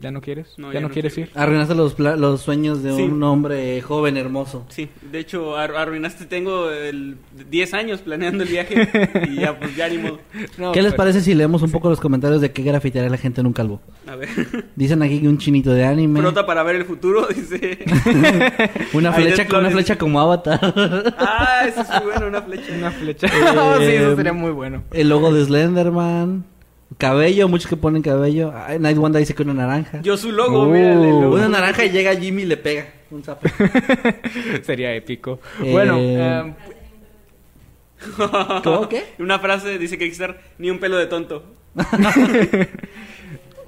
¿Ya 0.00 0.12
no 0.12 0.20
quieres? 0.20 0.54
No, 0.56 0.68
¿Ya, 0.68 0.74
ya 0.74 0.80
no 0.80 0.86
no 0.88 0.92
quieres 0.94 1.14
quiero 1.14 1.30
ir? 1.32 1.36
Arruinaste 1.38 1.74
los, 1.74 1.98
los 1.98 2.40
sueños 2.40 2.82
de 2.82 2.94
Sí. 2.94 3.02
un 3.02 3.20
hombre 3.24 3.82
joven 3.82 4.16
hermoso. 4.16 4.64
Sí, 4.68 4.88
de 5.10 5.18
hecho, 5.18 5.56
ar- 5.56 5.74
arruinaste. 5.74 6.26
Tengo 6.26 6.70
el 6.70 7.16
10 7.50 7.74
años 7.74 8.00
planeando 8.00 8.44
el 8.44 8.48
viaje 8.50 8.88
y 9.30 9.40
ya, 9.40 9.58
pues 9.58 9.74
ya 9.74 9.88
ni 9.88 9.98
modo. 9.98 10.20
No, 10.58 10.70
¿Qué 10.72 10.80
les 10.82 10.94
parece 10.94 11.20
si 11.20 11.34
leemos 11.34 11.62
un 11.62 11.70
poco 11.72 11.88
los 11.90 12.00
comentarios 12.00 12.40
de 12.40 12.52
qué 12.52 12.62
grafitearía 12.62 13.10
la 13.10 13.16
gente 13.16 13.40
en 13.40 13.48
un 13.48 13.52
calvo? 13.52 13.80
A 14.06 14.14
ver. 14.14 14.28
Dicen 14.76 15.02
aquí 15.02 15.20
que 15.20 15.28
un 15.28 15.38
chinito 15.38 15.72
de 15.72 15.84
anime. 15.84 16.20
Frota 16.20 16.46
para 16.46 16.62
ver 16.62 16.76
el 16.76 16.84
futuro, 16.84 17.26
dice. 17.34 17.80
Una 18.92 19.12
flecha 19.12 19.46
con 19.48 19.60
una 19.60 19.70
flecha 19.70 19.98
como 19.98 20.20
avatar. 20.20 20.60
Ah, 21.18 21.62
eso 21.66 21.80
es 21.82 21.88
muy 21.88 22.12
bueno, 22.12 22.28
una 22.28 22.42
flecha. 22.42 22.72
Una 22.78 22.90
flecha. 22.92 23.26
Oh, 23.56 23.76
sí, 23.78 23.84
eso 23.86 24.14
sería 24.16 24.32
muy 24.32 24.52
bueno. 24.52 24.84
El 24.92 25.08
logo 25.08 25.32
de 25.32 25.44
Slenderman. 25.44 26.44
Cabello, 27.00 27.48
muchos 27.48 27.68
que 27.68 27.76
ponen 27.76 28.02
cabello. 28.02 28.52
Ay, 28.54 28.78
Night 28.78 28.96
Wanda 28.98 29.18
dice 29.18 29.34
que 29.34 29.42
una 29.42 29.54
naranja. 29.54 30.00
Yo 30.02 30.16
su 30.16 30.30
logo, 30.30 30.62
Uh. 30.64 30.66
mírale, 30.70 31.08
el 31.10 31.20
logo. 31.20 31.34
Una 31.34 31.48
naranja 31.48 31.84
y 31.84 31.90
llega 31.90 32.14
Jimmy 32.14 32.42
y 32.42 32.46
le 32.46 32.56
pega. 32.56 32.86
Un 33.10 33.24
zapo. 33.24 33.48
sería 34.62 34.94
épico. 34.94 35.40
Eh, 35.64 35.72
Bueno, 35.72 35.96
eh, 35.98 36.54
¿Cómo 38.62 38.88
qué? 38.88 39.04
Una 39.18 39.38
frase 39.38 39.78
dice 39.78 39.98
que 39.98 40.04
hay 40.04 40.10
que 40.10 40.14
estar 40.14 40.40
ni 40.58 40.70
un 40.70 40.78
pelo 40.78 40.96
de 40.96 41.06
tonto. 41.06 41.44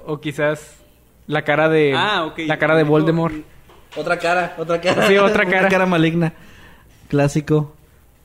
o 0.05 0.19
quizás 0.19 0.77
la 1.27 1.43
cara 1.43 1.69
de 1.69 1.93
Ah, 1.95 2.33
la 2.37 2.57
cara 2.57 2.75
de 2.75 2.83
Voldemort. 2.83 3.33
Otra 3.95 4.17
cara, 4.17 4.55
otra 4.57 4.81
cara. 4.81 5.07
Sí, 5.07 5.17
otra 5.17 5.45
cara. 5.45 5.59
Una 5.61 5.69
cara 5.69 5.85
maligna. 5.85 6.33
Clásico. 7.09 7.75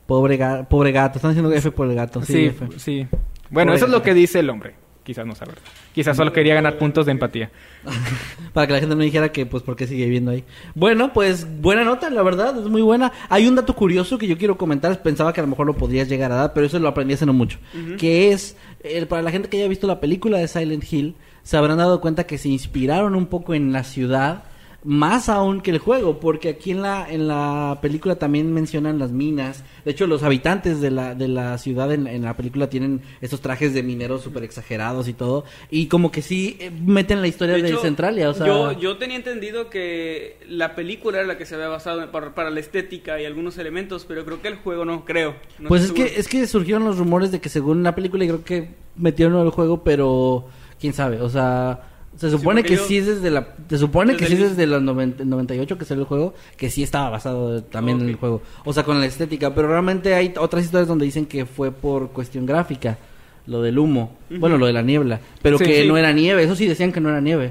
Pobre, 0.06 0.38
ga- 0.38 0.66
pobre 0.66 0.92
gato. 0.92 1.18
Están 1.18 1.32
diciendo 1.32 1.52
F 1.52 1.70
por 1.70 1.88
el 1.88 1.94
gato. 1.94 2.22
Sí, 2.22 2.52
Sí. 2.78 3.06
Bueno, 3.50 3.70
Pobre 3.72 3.76
eso 3.76 3.84
es 3.86 3.90
lo 3.92 4.02
que 4.02 4.14
dice 4.14 4.38
el 4.40 4.48
hombre. 4.50 4.74
Quizás 5.08 5.24
no 5.24 5.34
sabe. 5.34 5.52
Quizás 5.94 6.18
solo 6.18 6.34
quería 6.34 6.54
ganar 6.54 6.76
puntos 6.76 7.06
de 7.06 7.12
empatía. 7.12 7.50
Para 8.52 8.66
que 8.66 8.74
la 8.74 8.80
gente 8.80 8.94
no 8.94 9.00
dijera 9.00 9.32
que, 9.32 9.46
pues, 9.46 9.62
¿por 9.62 9.74
qué 9.74 9.86
sigue 9.86 10.04
viviendo 10.04 10.32
ahí? 10.32 10.44
Bueno, 10.74 11.14
pues, 11.14 11.46
buena 11.62 11.82
nota, 11.82 12.10
la 12.10 12.22
verdad, 12.22 12.58
es 12.58 12.66
muy 12.66 12.82
buena. 12.82 13.10
Hay 13.30 13.48
un 13.48 13.54
dato 13.54 13.74
curioso 13.74 14.18
que 14.18 14.26
yo 14.26 14.36
quiero 14.36 14.58
comentar. 14.58 15.00
Pensaba 15.00 15.32
que 15.32 15.40
a 15.40 15.44
lo 15.44 15.48
mejor 15.48 15.66
lo 15.66 15.72
podrías 15.72 16.10
llegar 16.10 16.30
a 16.30 16.34
dar, 16.34 16.52
pero 16.52 16.66
eso 16.66 16.78
lo 16.78 16.88
aprendí 16.88 17.14
hace 17.14 17.24
no 17.24 17.32
mucho. 17.32 17.58
Que 17.96 18.32
es, 18.32 18.54
eh, 18.80 19.06
para 19.06 19.22
la 19.22 19.30
gente 19.30 19.48
que 19.48 19.56
haya 19.56 19.66
visto 19.66 19.86
la 19.86 19.98
película 19.98 20.36
de 20.36 20.46
Silent 20.46 20.84
Hill, 20.92 21.14
se 21.42 21.56
habrán 21.56 21.78
dado 21.78 22.02
cuenta 22.02 22.26
que 22.26 22.36
se 22.36 22.50
inspiraron 22.50 23.14
un 23.14 23.28
poco 23.28 23.54
en 23.54 23.72
la 23.72 23.84
ciudad. 23.84 24.42
Más 24.84 25.28
aún 25.28 25.60
que 25.60 25.72
el 25.72 25.78
juego, 25.78 26.20
porque 26.20 26.50
aquí 26.50 26.70
en 26.70 26.82
la, 26.82 27.10
en 27.10 27.26
la 27.26 27.80
película 27.82 28.14
también 28.14 28.52
mencionan 28.54 29.00
las 29.00 29.10
minas. 29.10 29.64
De 29.84 29.90
hecho, 29.90 30.06
los 30.06 30.22
habitantes 30.22 30.80
de 30.80 30.92
la, 30.92 31.16
de 31.16 31.26
la 31.26 31.58
ciudad 31.58 31.92
en, 31.92 32.06
en 32.06 32.22
la 32.22 32.36
película 32.36 32.70
tienen 32.70 33.02
estos 33.20 33.40
trajes 33.40 33.74
de 33.74 33.82
mineros 33.82 34.22
súper 34.22 34.44
exagerados 34.44 35.08
y 35.08 35.14
todo. 35.14 35.44
Y 35.68 35.88
como 35.88 36.12
que 36.12 36.22
sí 36.22 36.56
eh, 36.60 36.70
meten 36.70 37.20
la 37.20 37.26
historia 37.26 37.56
de, 37.56 37.68
hecho, 37.68 37.80
Centralia. 37.80 38.30
O 38.30 38.34
sea, 38.34 38.46
yo, 38.46 38.72
yo 38.78 38.96
tenía 38.98 39.16
entendido 39.16 39.68
que 39.68 40.36
la 40.48 40.76
película 40.76 41.18
era 41.18 41.26
la 41.26 41.38
que 41.38 41.44
se 41.44 41.56
había 41.56 41.68
basado 41.68 42.00
en- 42.04 42.10
para, 42.10 42.32
para 42.36 42.50
la 42.50 42.60
estética 42.60 43.20
y 43.20 43.24
algunos 43.24 43.58
elementos, 43.58 44.04
pero 44.06 44.24
creo 44.24 44.40
que 44.40 44.48
el 44.48 44.56
juego 44.58 44.84
no, 44.84 45.04
creo. 45.04 45.34
No 45.58 45.68
pues 45.68 45.82
es 45.82 45.92
que, 45.92 46.04
es 46.04 46.28
que 46.28 46.46
surgieron 46.46 46.84
los 46.84 46.98
rumores 46.98 47.32
de 47.32 47.40
que 47.40 47.48
según 47.48 47.82
la 47.82 47.96
película, 47.96 48.22
y 48.24 48.28
creo 48.28 48.44
que 48.44 48.68
metieron 48.94 49.44
el 49.44 49.50
juego, 49.50 49.82
pero 49.82 50.46
quién 50.78 50.92
sabe. 50.92 51.20
O 51.20 51.28
sea, 51.28 51.80
se 52.18 52.30
supone 52.30 52.62
que 52.62 52.76
yo- 52.76 52.84
sí 52.84 52.98
es 52.98 53.06
desde 53.06 53.30
la. 53.30 53.48
Se 53.70 53.78
supone 53.78 54.12
Desde 54.12 54.26
que 54.26 54.36
sí 54.36 54.42
es 54.42 54.56
desde 54.56 54.80
90 54.80 55.24
98 55.24 55.78
que 55.78 55.84
salió 55.84 56.02
el 56.02 56.08
juego, 56.08 56.34
que 56.56 56.68
sí 56.70 56.82
estaba 56.82 57.08
basado 57.10 57.62
también 57.62 58.00
en 58.00 58.08
el 58.08 58.16
juego. 58.16 58.42
O 58.64 58.72
sea, 58.72 58.82
con 58.82 58.98
la 59.00 59.06
estética. 59.06 59.54
Pero 59.54 59.68
realmente 59.68 60.14
hay 60.14 60.34
otras 60.38 60.64
historias 60.64 60.88
donde 60.88 61.04
dicen 61.04 61.26
que 61.26 61.46
fue 61.46 61.70
por 61.72 62.10
cuestión 62.10 62.44
gráfica. 62.46 62.98
Lo 63.46 63.62
del 63.62 63.78
humo. 63.78 64.16
Bueno, 64.28 64.58
lo 64.58 64.66
de 64.66 64.74
la 64.74 64.82
niebla. 64.82 65.20
Pero 65.40 65.56
Sí, 65.56 65.64
que 65.64 65.82
sí. 65.82 65.88
no 65.88 65.96
era 65.96 66.12
nieve. 66.12 66.42
Eso 66.42 66.54
sí 66.54 66.66
decían 66.66 66.92
que 66.92 67.00
no 67.00 67.08
era 67.08 67.20
nieve. 67.22 67.50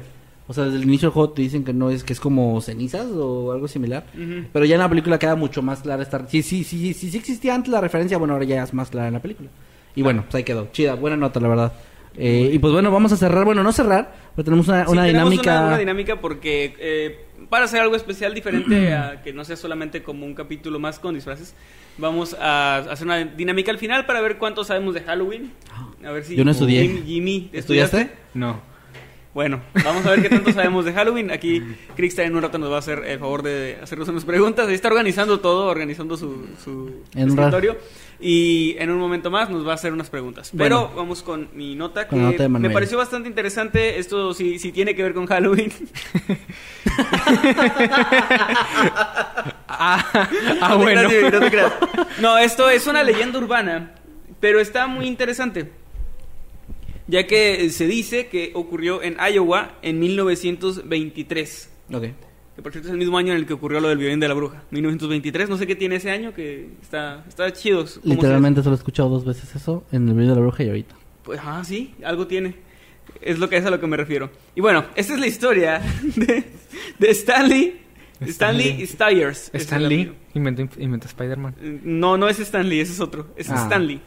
O 0.49 0.53
sea, 0.53 0.65
desde 0.65 0.78
el 0.78 0.84
inicio 0.84 1.07
del 1.09 1.13
juego 1.13 1.32
te 1.32 1.41
dicen 1.41 1.63
que 1.63 1.74
no 1.74 1.89
es, 1.89 2.03
que 2.03 2.13
es 2.13 2.20
como 2.20 2.61
cenizas 2.61 3.07
o 3.13 3.51
algo 3.51 3.68
similar. 3.68 4.05
Pero 4.53 4.63
ya 4.65 4.76
en 4.76 4.82
la 4.82 4.88
película 4.89 5.18
queda 5.20 5.36
mucho 5.36 5.61
más 5.61 5.82
clara 5.82 6.03
esta... 6.03 6.26
Sí, 6.30 6.41
sí, 6.43 6.63
sí, 6.63 6.93
sí, 6.93 7.09
sí 7.11 7.18
existía 7.18 7.53
antes 7.55 7.72
la 7.72 7.82
referencia, 7.82 8.18
bueno, 8.18 8.34
ahora 8.36 8.45
ya 8.45 8.63
es 8.63 8.74
más 8.74 8.89
clara 8.89 9.07
en 9.07 9.15
la 9.15 9.22
película. 9.22 9.49
Y 9.95 10.03
bueno, 10.03 10.22
pues 10.24 10.36
ahí 10.36 10.43
quedó. 10.43 10.68
Chida, 10.72 10.93
buena 10.93 11.18
nota, 11.18 11.39
la 11.39 11.47
verdad. 11.47 11.74
Eh, 12.18 12.49
y 12.53 12.59
pues 12.59 12.74
bueno, 12.74 12.91
vamos 12.91 13.11
a 13.11 13.18
cerrar, 13.18 13.45
bueno, 13.45 13.61
no 13.63 13.72
cerrar, 13.72 14.15
pero 14.36 14.45
tenemos 14.45 14.68
una, 14.68 14.86
Sí, 14.86 14.91
una 14.91 15.05
tenemos 15.05 15.30
dinámica... 15.30 15.59
Una, 15.59 15.68
una 15.68 15.78
dinámica 15.78 16.20
porque 16.20 16.76
eh, 16.80 17.26
para 17.49 17.65
hacer 17.65 17.82
algo 17.82 17.95
especial 17.95 18.34
diferente 18.34 18.93
a 18.95 19.22
que 19.22 19.34
no 19.34 19.45
sea 19.45 19.55
solamente 19.55 20.01
como 20.01 20.26
un 20.26 20.34
capítulo 20.34 20.80
más 20.80 20.99
con 20.99 21.13
disfraces, 21.15 21.53
vamos 21.97 22.36
a 22.39 22.78
hacer 22.78 23.05
una 23.05 23.24
dinámica 23.24 23.72
al 23.72 23.78
final 23.78 24.05
para 24.05 24.22
ver 24.22 24.38
cuánto 24.38 24.63
sabemos 24.63 24.93
de 24.93 25.01
Halloween. 25.01 25.51
A 26.03 26.11
ver 26.11 26.24
si 26.24 26.36
Yo 26.36 26.43
no 26.43 26.51
estudié. 26.51 26.84
Jimmy, 26.84 27.03
Jimmy, 27.05 27.49
¿Estudiaste? 27.53 28.09
No. 28.34 28.61
Bueno, 29.34 29.61
vamos 29.84 30.03
a 30.07 30.09
ver 30.09 30.24
qué 30.24 30.30
tanto 30.30 30.51
sabemos 30.51 30.84
de 30.84 30.93
Halloween. 30.93 31.30
Aquí 31.30 31.61
Krista 31.95 32.24
en 32.24 32.36
un 32.36 32.41
rato 32.41 32.57
nos 32.57 32.72
va 32.72 32.78
a 32.78 32.80
hacer 32.80 33.03
el 33.05 33.20
favor 33.20 33.43
de 33.43 33.78
hacernos 33.84 34.07
unas 34.07 34.26
preguntas. 34.26 34.68
Ahí 34.68 34.74
está 34.74 34.88
organizando 34.88 35.39
todo, 35.39 35.68
organizando 35.68 36.18
su, 36.18 36.47
su 36.63 37.03
En 37.13 37.38
rato. 37.38 37.61
Y 38.20 38.76
en 38.80 38.89
un 38.89 38.97
momento 38.97 39.30
más 39.30 39.49
nos 39.49 39.65
va 39.65 39.72
a 39.72 39.76
hacer 39.76 39.93
unas 39.93 40.09
preguntas. 40.09 40.49
Bueno. 40.53 40.88
Pero 40.88 40.97
vamos 40.97 41.22
con 41.22 41.49
mi 41.53 41.76
nota 41.76 42.07
que 42.07 42.15
nota 42.15 42.43
de 42.43 42.49
me 42.49 42.70
pareció 42.72 42.97
bastante 42.97 43.30
interesante. 43.30 43.99
Esto 43.99 44.34
sí, 44.34 44.57
sí 44.57 44.72
tiene 44.72 44.95
que 44.95 45.03
ver 45.03 45.13
con 45.13 45.28
Halloween. 45.28 45.72
Ah, 49.80 50.03
ah, 50.61 50.70
No 50.72 50.78
bueno. 50.80 51.07
creas, 51.07 51.34
no 51.34 51.39
te 51.39 51.51
creas. 51.51 51.74
No, 52.20 52.38
esto 52.38 52.70
es 52.70 52.88
una 52.88 53.03
leyenda 53.03 53.38
urbana, 53.38 53.93
pero 54.39 54.59
está 54.59 54.88
muy 54.88 55.05
interesante. 55.05 55.72
Ya 57.05 57.28
que 57.28 57.70
se 57.70 57.86
dice 57.86 58.28
que 58.28 58.51
ocurrió 58.55 59.03
en 59.03 59.18
Iowa 59.34 59.74
en 59.82 59.99
1923. 59.99 61.70
Ok. 61.93 62.05
Que 62.58 62.62
por 62.64 62.72
cierto 62.74 62.89
es 62.89 62.91
el 62.93 62.97
mismo 62.99 63.18
año 63.18 63.32
en 63.32 63.38
el 63.38 63.45
que 63.45 63.53
ocurrió 63.53 63.80
lo 63.80 63.88
del 63.88 63.97
violín 63.99 64.20
de 64.20 64.28
la 64.28 64.34
bruja. 64.34 64.64
1923, 64.72 65.47
no 65.47 65.58
sé 65.58 65.66
qué 65.68 65.76
tiene 65.76 65.95
ese 65.97 66.12
año, 66.12 66.34
que 66.34 66.68
está, 66.82 67.24
está 67.30 67.53
chido. 67.53 67.86
¿Cómo 67.86 67.88
se- 67.88 68.10
Literalmente 68.10 68.62
solo 68.64 68.76
he 68.76 68.80
escuchado 68.80 69.08
dos 69.10 69.24
veces 69.24 69.55
eso, 69.55 69.86
en 69.93 70.10
el 70.10 70.16
video 70.16 70.32
de 70.32 70.36
la 70.36 70.41
bruja 70.41 70.64
y 70.64 70.68
ahorita. 70.70 70.95
Pues, 71.24 71.39
ah, 71.43 71.64
sí, 71.64 71.93
algo 72.03 72.28
tiene. 72.28 72.55
Es 73.22 73.39
lo 73.39 73.47
que 73.47 73.58
es 73.58 73.66
a 73.66 73.70
lo 73.70 73.80
que 73.80 73.88
me 73.88 73.95
refiero. 73.95 74.30
Y 74.55 74.62
bueno, 74.62 74.86
esta 74.95 75.14
es 75.14 75.20
la 75.20 75.28
historia 75.28 75.82
de, 76.16 76.43
de 76.99 77.10
Stanley. 77.12 77.80
Stanley, 78.22 78.82
Stanley. 78.82 78.88
Stiers. 78.88 79.38
es 79.49 79.53
el 79.53 79.62
Stan 79.62 79.80
Lee 79.82 79.86
apellido. 80.01 80.16
inventó, 80.34 80.82
inventó 80.82 81.05
Spider-Man. 81.08 81.55
No, 81.84 82.18
no 82.18 82.28
es 82.28 82.39
Stanley, 82.39 82.80
ese 82.80 82.93
es 82.93 82.99
otro. 82.99 83.28
Es 83.38 83.51
Ah. 83.51 83.55
Stanley. 83.64 84.01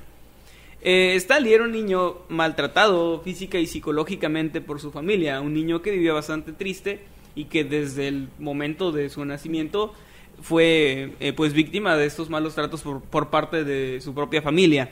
Eh, 0.82 1.14
Stanley 1.16 1.52
era 1.52 1.62
un 1.62 1.70
niño 1.70 2.22
maltratado 2.28 3.20
física 3.20 3.58
y 3.60 3.66
psicológicamente 3.66 4.60
por 4.60 4.80
su 4.80 4.90
familia, 4.90 5.40
un 5.40 5.54
niño 5.54 5.82
que 5.82 5.92
vivía 5.92 6.12
bastante 6.12 6.52
triste 6.52 7.00
y 7.34 7.44
que 7.44 7.64
desde 7.64 8.08
el 8.08 8.28
momento 8.38 8.92
de 8.92 9.08
su 9.08 9.24
nacimiento 9.24 9.94
fue 10.42 11.12
eh, 11.20 11.32
pues 11.32 11.52
víctima 11.52 11.96
de 11.96 12.06
estos 12.06 12.30
malos 12.30 12.54
tratos 12.54 12.82
por, 12.82 13.02
por 13.02 13.30
parte 13.30 13.64
de 13.64 14.00
su 14.00 14.14
propia 14.14 14.42
familia, 14.42 14.90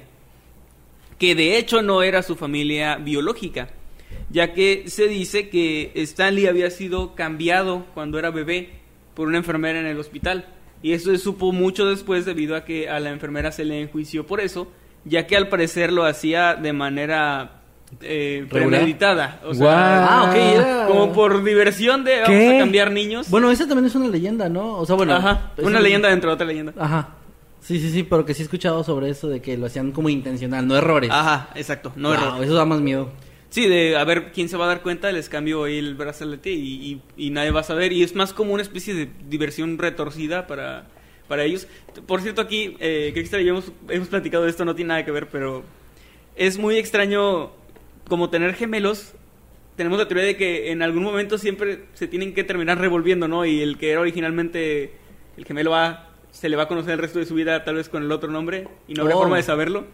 que 1.19 1.35
de 1.35 1.59
hecho 1.59 1.83
no 1.83 2.03
era 2.03 2.23
su 2.23 2.37
familia 2.37 2.97
biológica, 2.97 3.71
ya 4.31 4.53
que 4.53 4.85
se 4.89 5.09
dice 5.09 5.49
que 5.49 5.93
Stanley 5.95 6.47
había 6.47 6.71
sido 6.71 7.15
cambiado 7.15 7.87
cuando 7.95 8.19
era 8.19 8.31
bebé 8.31 8.71
por 9.15 9.29
una 9.29 9.39
enfermera 9.39 9.81
en 9.81 9.87
el 9.87 9.99
hospital. 9.99 10.47
Y 10.81 10.93
eso 10.93 11.11
se 11.11 11.19
supo 11.19 11.51
mucho 11.51 11.87
después 11.87 12.25
debido 12.25 12.55
a 12.55 12.65
que 12.65 12.89
a 12.89 13.01
la 13.01 13.11
enfermera 13.11 13.51
se 13.51 13.65
le 13.65 13.81
enjuició 13.81 14.27
por 14.27 14.41
eso, 14.41 14.69
ya 15.05 15.27
que 15.27 15.37
al 15.37 15.49
parecer 15.49 15.93
lo 15.93 16.05
hacía 16.05 16.55
de 16.55 16.73
manera 16.73 17.58
eh, 18.03 18.47
premeditada. 18.51 19.41
O 19.45 19.55
sea. 19.55 20.31
Ah, 20.31 20.87
como 20.89 21.13
por 21.13 21.43
diversión 21.45 22.05
de 22.05 22.21
vamos 22.21 22.29
¿Qué? 22.29 22.57
a 22.57 22.61
cambiar 22.61 22.91
niños. 22.91 23.29
Bueno, 23.31 23.51
esa 23.51 23.67
también 23.67 23.87
es 23.87 23.95
una 23.95 24.09
leyenda, 24.09 24.49
¿no? 24.49 24.79
O 24.79 24.87
sea, 24.87 24.97
bueno. 24.97 25.15
Ajá, 25.15 25.53
una 25.59 25.79
un- 25.79 25.83
leyenda 25.83 26.09
dentro 26.09 26.31
de 26.31 26.35
otra 26.35 26.47
leyenda. 26.47 26.73
Ajá. 26.79 27.15
Sí, 27.61 27.81
sí, 27.81 27.91
sí, 27.91 28.03
pero 28.05 28.25
que 28.25 28.35
sí 28.35 28.43
he 28.43 28.45
escuchado 28.45 28.85
sobre 28.85 29.11
eso 29.11 29.29
de 29.29 29.43
que 29.43 29.59
lo 29.59 29.67
hacían 29.67 29.93
como 29.93 30.09
intencional, 30.09 30.67
no 30.67 30.77
errores. 30.77 31.11
Ajá, 31.13 31.51
exacto, 31.57 31.93
no 31.97 32.09
Wow, 32.11 32.17
error. 32.17 32.45
Eso 32.45 32.55
da 32.55 32.65
más 32.65 32.81
miedo. 32.81 33.11
Sí, 33.51 33.67
de 33.67 33.97
a 33.97 34.05
ver 34.05 34.31
quién 34.33 34.49
se 34.49 34.57
va 34.57 34.67
a 34.67 34.69
dar 34.69 34.83
cuenta, 34.83 35.11
les 35.11 35.29
cambio 35.29 35.65
ahí 35.65 35.79
el 35.79 35.95
brazalete 35.95 36.51
y, 36.53 37.01
y- 37.17 37.27
y 37.27 37.31
nadie 37.31 37.51
va 37.51 37.61
a 37.61 37.65
saber. 37.65 37.93
Y 37.93 38.03
es 38.03 38.15
más 38.15 38.33
como 38.33 38.53
una 38.53 38.63
especie 38.63 38.95
de 38.95 39.09
diversión 39.29 39.77
retorcida 39.79 40.47
para, 40.47 40.87
para 41.27 41.45
ellos. 41.45 41.67
Por 42.07 42.21
cierto, 42.21 42.41
aquí, 42.43 42.77
eh, 42.79 43.11
Cristian 43.13 43.43
y 43.43 43.47
yo 43.47 43.51
hemos, 43.55 43.73
hemos 43.89 44.09
platicado 44.09 44.45
de 44.45 44.51
esto, 44.51 44.65
no 44.65 44.75
tiene 44.75 44.89
nada 44.91 45.05
que 45.05 45.11
ver, 45.11 45.29
pero 45.29 45.63
es 46.37 46.59
muy 46.59 46.77
extraño 46.77 47.51
como 48.09 48.31
tener 48.31 48.55
gemelos. 48.55 49.15
Tenemos 49.77 49.99
la 49.99 50.09
teoría 50.09 50.25
de 50.25 50.37
que 50.37 50.73
en 50.73 50.83
algún 50.83 51.05
momento 51.05 51.39
siempre 51.39 51.85
se 51.95 52.09
tienen 52.09 52.35
que 52.35 52.43
terminar 52.43 52.79
revolviendo, 52.79 53.29
¿no? 53.29 53.45
Y 53.47 53.61
el 53.61 53.79
que 53.79 53.93
era 53.93 54.01
originalmente 54.01 54.93
el 55.37 55.45
gemelo 55.45 55.75
A 55.77 56.09
se 56.33 56.49
le 56.49 56.57
va 56.57 56.65
a 56.65 56.69
conocer 56.69 56.95
el 56.95 56.99
resto 56.99 57.19
de 57.21 57.27
su 57.27 57.35
vida 57.35 57.65
tal 57.65 57.77
vez 57.77 57.89
con 57.89 58.03
el 58.03 58.11
otro 58.13 58.31
nombre 58.31 58.67
y 58.89 58.95
no 58.95 59.03
habrá 59.03 59.17
Oh. 59.17 59.21
forma 59.21 59.37
de 59.37 59.43
saberlo. 59.45 59.85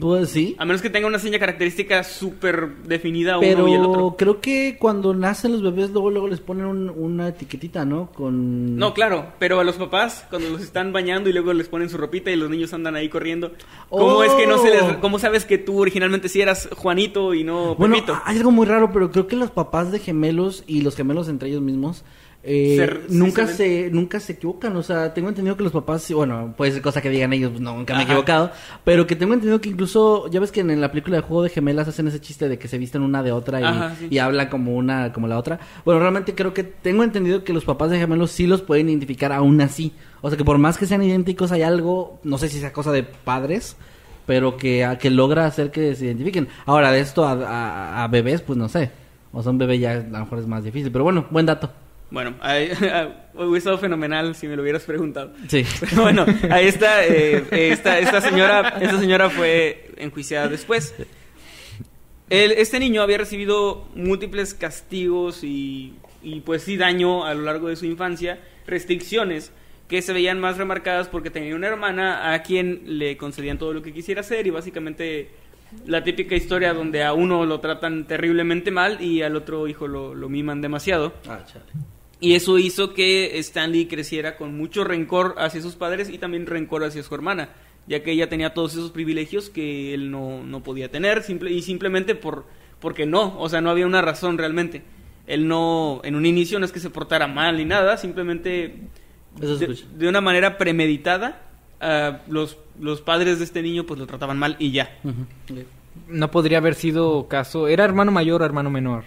Pues 0.00 0.30
sí. 0.30 0.56
A 0.58 0.64
menos 0.64 0.82
que 0.82 0.90
tenga 0.90 1.06
una 1.06 1.18
seña 1.20 1.38
característica 1.38 2.02
súper 2.02 2.68
definida 2.84 3.38
uno 3.38 3.68
y 3.68 3.72
el 3.74 3.80
Pero 3.80 3.90
otro. 3.90 4.14
creo 4.18 4.40
que 4.40 4.76
cuando 4.78 5.14
nacen 5.14 5.52
los 5.52 5.62
bebés, 5.62 5.90
luego 5.90 6.10
luego 6.10 6.26
les 6.28 6.40
ponen 6.40 6.66
un- 6.66 6.90
una 6.90 7.28
etiquetita, 7.28 7.84
¿no? 7.84 8.10
Con... 8.12 8.76
No, 8.76 8.92
claro, 8.92 9.28
pero 9.38 9.60
a 9.60 9.64
los 9.64 9.76
papás, 9.76 10.26
cuando 10.28 10.50
los 10.50 10.62
están 10.62 10.92
bañando 10.92 11.30
y 11.30 11.32
luego 11.32 11.52
les 11.52 11.68
ponen 11.68 11.88
su 11.88 11.96
ropita 11.96 12.30
y 12.30 12.36
los 12.36 12.50
niños 12.50 12.74
andan 12.74 12.96
ahí 12.96 13.08
corriendo, 13.08 13.52
¿cómo 13.88 14.16
Oh. 14.16 14.24
es 14.24 14.32
que 14.34 14.46
no 14.46 14.58
se 14.58 14.70
les... 14.70 14.82
¿Cómo 14.98 15.18
sabes 15.20 15.44
que 15.44 15.58
tú 15.58 15.80
originalmente 15.80 16.28
sí 16.28 16.40
eras 16.40 16.68
Juanito 16.76 17.32
y 17.32 17.44
no 17.44 17.76
Bueno, 17.76 17.96
hay 18.24 18.36
algo 18.38 18.50
muy 18.50 18.66
raro, 18.66 18.90
pero 18.92 19.10
creo 19.12 19.26
que 19.28 19.36
los 19.36 19.50
papás 19.52 19.92
de 19.92 20.00
gemelos 20.00 20.64
y 20.66 20.82
los 20.82 20.96
gemelos 20.96 21.28
entre 21.28 21.48
ellos 21.48 21.62
mismos 21.62 22.04
eh, 22.44 22.74
Se- 22.76 23.08
sí 23.12 23.18
nunca 23.18 23.46
se 23.46 23.54
se 23.84 23.90
nunca 23.90 24.18
se 24.20 24.32
equivocan. 24.32 24.76
O 24.76 24.82
sea, 24.82 25.14
tengo 25.14 25.28
entendido 25.28 25.56
que 25.56 25.62
los 25.62 25.72
papás, 25.72 26.10
bueno, 26.12 26.54
puede 26.56 26.72
ser 26.72 26.82
cosa 26.82 27.00
que 27.00 27.08
digan 27.10 27.32
ellos, 27.32 27.60
no, 27.60 27.76
nunca 27.76 27.94
me 27.94 28.00
he 28.00 28.04
equivocado, 28.04 28.50
pero 28.84 29.06
que 29.06 29.14
tengo 29.14 29.34
entendido 29.34 29.60
que 29.60 29.68
incluso, 29.68 30.28
ya 30.28 30.40
ves 30.40 30.50
que 30.50 30.60
en 30.60 30.80
la 30.80 30.90
película 30.90 31.16
de 31.16 31.22
Juego 31.22 31.42
de 31.44 31.50
Gemelas 31.50 31.86
hacen 31.88 32.08
ese 32.08 32.20
chiste 32.20 32.48
de 32.48 32.58
que 32.58 32.66
se 32.68 32.78
visten 32.78 33.02
una 33.02 33.22
de 33.22 33.30
otra 33.32 33.60
y, 33.60 33.64
Ajá, 33.64 33.94
sí. 33.98 34.08
y 34.10 34.18
hablan 34.18 34.48
como 34.48 34.74
una 34.76 35.12
como 35.12 35.28
la 35.28 35.38
otra. 35.38 35.60
Bueno, 35.84 36.00
realmente 36.00 36.34
creo 36.34 36.52
que 36.52 36.64
tengo 36.64 37.04
entendido 37.04 37.44
que 37.44 37.52
los 37.52 37.64
papás 37.64 37.90
de 37.90 37.98
gemelos 37.98 38.30
sí 38.32 38.46
los 38.48 38.62
pueden 38.62 38.88
identificar 38.88 39.32
aún 39.32 39.60
así. 39.60 39.92
O 40.20 40.28
sea, 40.28 40.36
que 40.36 40.44
por 40.44 40.58
más 40.58 40.78
que 40.78 40.86
sean 40.86 41.02
idénticos 41.02 41.52
hay 41.52 41.62
algo, 41.62 42.18
no 42.24 42.38
sé 42.38 42.48
si 42.48 42.58
sea 42.58 42.72
cosa 42.72 42.90
de 42.92 43.02
padres, 43.04 43.76
pero 44.26 44.56
que, 44.56 44.84
a- 44.84 44.98
que 44.98 45.10
logra 45.10 45.46
hacer 45.46 45.70
que 45.70 45.94
se 45.94 46.06
identifiquen. 46.06 46.48
Ahora, 46.66 46.90
de 46.92 47.00
esto 47.00 47.24
a, 47.24 47.32
a- 47.32 48.04
a 48.04 48.08
bebés, 48.08 48.40
pues 48.40 48.56
no 48.58 48.68
sé. 48.68 48.90
O 49.32 49.42
sea, 49.42 49.50
un 49.52 49.58
bebé 49.58 49.78
ya 49.78 49.92
a 49.92 49.96
lo 50.00 50.18
mejor 50.20 50.38
es 50.40 50.46
más 50.46 50.62
difícil, 50.64 50.90
pero 50.92 51.04
bueno, 51.04 51.26
buen 51.30 51.46
dato. 51.46 51.70
Bueno, 52.12 52.34
ahí- 52.40 52.70
hubiera 53.34 53.56
estado 53.58 53.78
fenomenal 53.78 54.34
si 54.34 54.46
me 54.46 54.54
lo 54.54 54.62
hubieras 54.62 54.84
preguntado. 54.84 55.32
Sí. 55.48 55.64
Pero 55.80 56.02
bueno, 56.02 56.26
ahí 56.50 56.66
está, 56.66 57.06
eh, 57.06 57.42
esta, 57.50 57.98
esta 57.98 58.20
señora, 58.20 58.76
esta 58.80 59.00
señora 59.00 59.30
fue 59.30 59.90
enjuiciada 59.96 60.48
después. 60.48 60.94
El- 62.28 62.52
este 62.52 62.78
niño 62.78 63.02
había 63.02 63.18
recibido 63.18 63.88
múltiples 63.94 64.54
castigos 64.54 65.42
y, 65.42 65.94
y, 66.22 66.40
pues 66.40 66.62
sí 66.62 66.76
daño 66.76 67.24
a 67.24 67.34
lo 67.34 67.42
largo 67.42 67.68
de 67.68 67.76
su 67.76 67.86
infancia, 67.86 68.40
restricciones 68.66 69.50
que 69.88 70.00
se 70.02 70.12
veían 70.12 70.38
más 70.40 70.56
remarcadas 70.58 71.08
porque 71.08 71.30
tenía 71.30 71.54
una 71.54 71.66
hermana 71.68 72.32
a 72.32 72.42
quien 72.42 72.98
le 72.98 73.16
concedían 73.16 73.58
todo 73.58 73.72
lo 73.74 73.82
que 73.82 73.92
quisiera 73.92 74.20
hacer 74.22 74.46
y 74.46 74.50
básicamente 74.50 75.30
la 75.86 76.04
típica 76.04 76.34
historia 76.34 76.72
donde 76.74 77.02
a 77.02 77.12
uno 77.14 77.44
lo 77.46 77.60
tratan 77.60 78.06
terriblemente 78.06 78.70
mal 78.70 79.02
y 79.02 79.22
al 79.22 79.36
otro 79.36 79.66
hijo 79.68 79.88
lo, 79.88 80.14
lo 80.14 80.28
miman 80.28 80.60
demasiado. 80.62 81.12
Ah, 81.28 81.40
chale. 81.46 81.64
Y 82.22 82.36
eso 82.36 82.56
hizo 82.60 82.94
que 82.94 83.36
Stanley 83.40 83.86
creciera 83.86 84.36
con 84.36 84.56
mucho 84.56 84.84
rencor 84.84 85.34
hacia 85.38 85.60
sus 85.60 85.74
padres 85.74 86.08
y 86.08 86.18
también 86.18 86.46
rencor 86.46 86.84
hacia 86.84 87.02
su 87.02 87.12
hermana, 87.16 87.48
ya 87.88 88.04
que 88.04 88.12
ella 88.12 88.28
tenía 88.28 88.54
todos 88.54 88.74
esos 88.74 88.92
privilegios 88.92 89.50
que 89.50 89.92
él 89.92 90.12
no, 90.12 90.44
no 90.44 90.62
podía 90.62 90.88
tener, 90.88 91.24
simple, 91.24 91.50
y 91.50 91.62
simplemente 91.62 92.14
por 92.14 92.44
porque 92.78 93.06
no, 93.06 93.40
o 93.40 93.48
sea, 93.48 93.60
no 93.60 93.70
había 93.70 93.88
una 93.88 94.02
razón 94.02 94.38
realmente. 94.38 94.84
Él 95.26 95.48
no, 95.48 96.00
en 96.04 96.14
un 96.14 96.24
inicio 96.24 96.60
no 96.60 96.64
es 96.64 96.70
que 96.70 96.78
se 96.78 96.90
portara 96.90 97.26
mal 97.26 97.56
ni 97.56 97.64
nada, 97.64 97.96
simplemente 97.96 98.76
de, 99.40 100.08
una 100.08 100.20
manera 100.20 100.58
premeditada, 100.58 101.42
ah, 101.80 102.20
los, 102.28 102.56
los 102.80 103.00
padres 103.00 103.38
de 103.40 103.44
este 103.44 103.62
niño 103.62 103.84
pues 103.84 103.98
lo 103.98 104.06
trataban 104.06 104.38
mal 104.38 104.54
y 104.60 104.70
ya. 104.70 104.96
No 106.06 106.30
podría 106.30 106.58
haber 106.58 106.76
sido 106.76 107.26
caso. 107.26 107.66
¿Era 107.66 107.84
hermano 107.84 108.12
mayor 108.12 108.42
o 108.42 108.44
hermano 108.44 108.70
menor? 108.70 109.02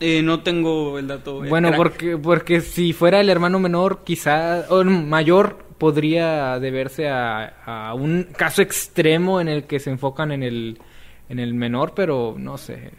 Eh, 0.00 0.22
no 0.22 0.40
tengo 0.40 0.98
el 0.98 1.06
dato. 1.06 1.42
Bueno, 1.42 1.68
crack. 1.68 1.76
porque, 1.78 2.18
porque 2.18 2.60
si 2.60 2.92
fuera 2.92 3.20
el 3.20 3.30
hermano 3.30 3.58
menor, 3.58 4.02
quizá, 4.04 4.66
o 4.68 4.84
mayor, 4.84 5.58
podría 5.78 6.58
deberse 6.58 7.08
a, 7.08 7.88
a 7.88 7.94
un 7.94 8.24
caso 8.36 8.62
extremo 8.62 9.40
en 9.40 9.48
el 9.48 9.64
que 9.64 9.78
se 9.78 9.90
enfocan 9.90 10.32
en 10.32 10.42
el, 10.42 10.78
en 11.28 11.38
el 11.38 11.54
menor, 11.54 11.92
pero 11.94 12.34
no 12.38 12.58
sé, 12.58 12.92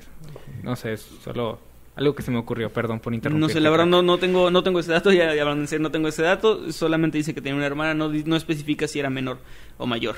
no 0.64 0.76
sé, 0.76 0.93
es 0.93 1.02
solo 1.24 1.60
algo 1.95 2.14
que 2.14 2.22
se 2.22 2.30
me 2.30 2.38
ocurrió, 2.38 2.72
perdón 2.72 3.00
por 3.00 3.14
interrumpir. 3.14 3.41
No 3.41 3.50
sé, 3.50 3.60
la 3.60 3.70
verdad 3.70 3.88
no, 3.88 4.04
no 4.04 4.18
tengo 4.20 4.52
no 4.52 4.62
tengo 4.64 4.80
ese 4.80 4.91
dato, 4.91 5.12
ya, 5.12 5.34
ya 5.34 5.41
hablando 5.41 5.64
en 5.64 5.68
serio, 5.68 5.84
no 5.84 5.91
tengo 5.91 6.08
ese 6.08 6.22
dato, 6.22 6.72
solamente 6.72 7.18
dice 7.18 7.34
que 7.34 7.41
tenía 7.41 7.56
una 7.56 7.66
hermana, 7.66 7.93
no, 7.93 8.10
no 8.10 8.36
especifica 8.36 8.88
si 8.88 9.00
era 9.00 9.10
menor 9.10 9.39
o 9.78 9.88
mayor. 9.88 10.16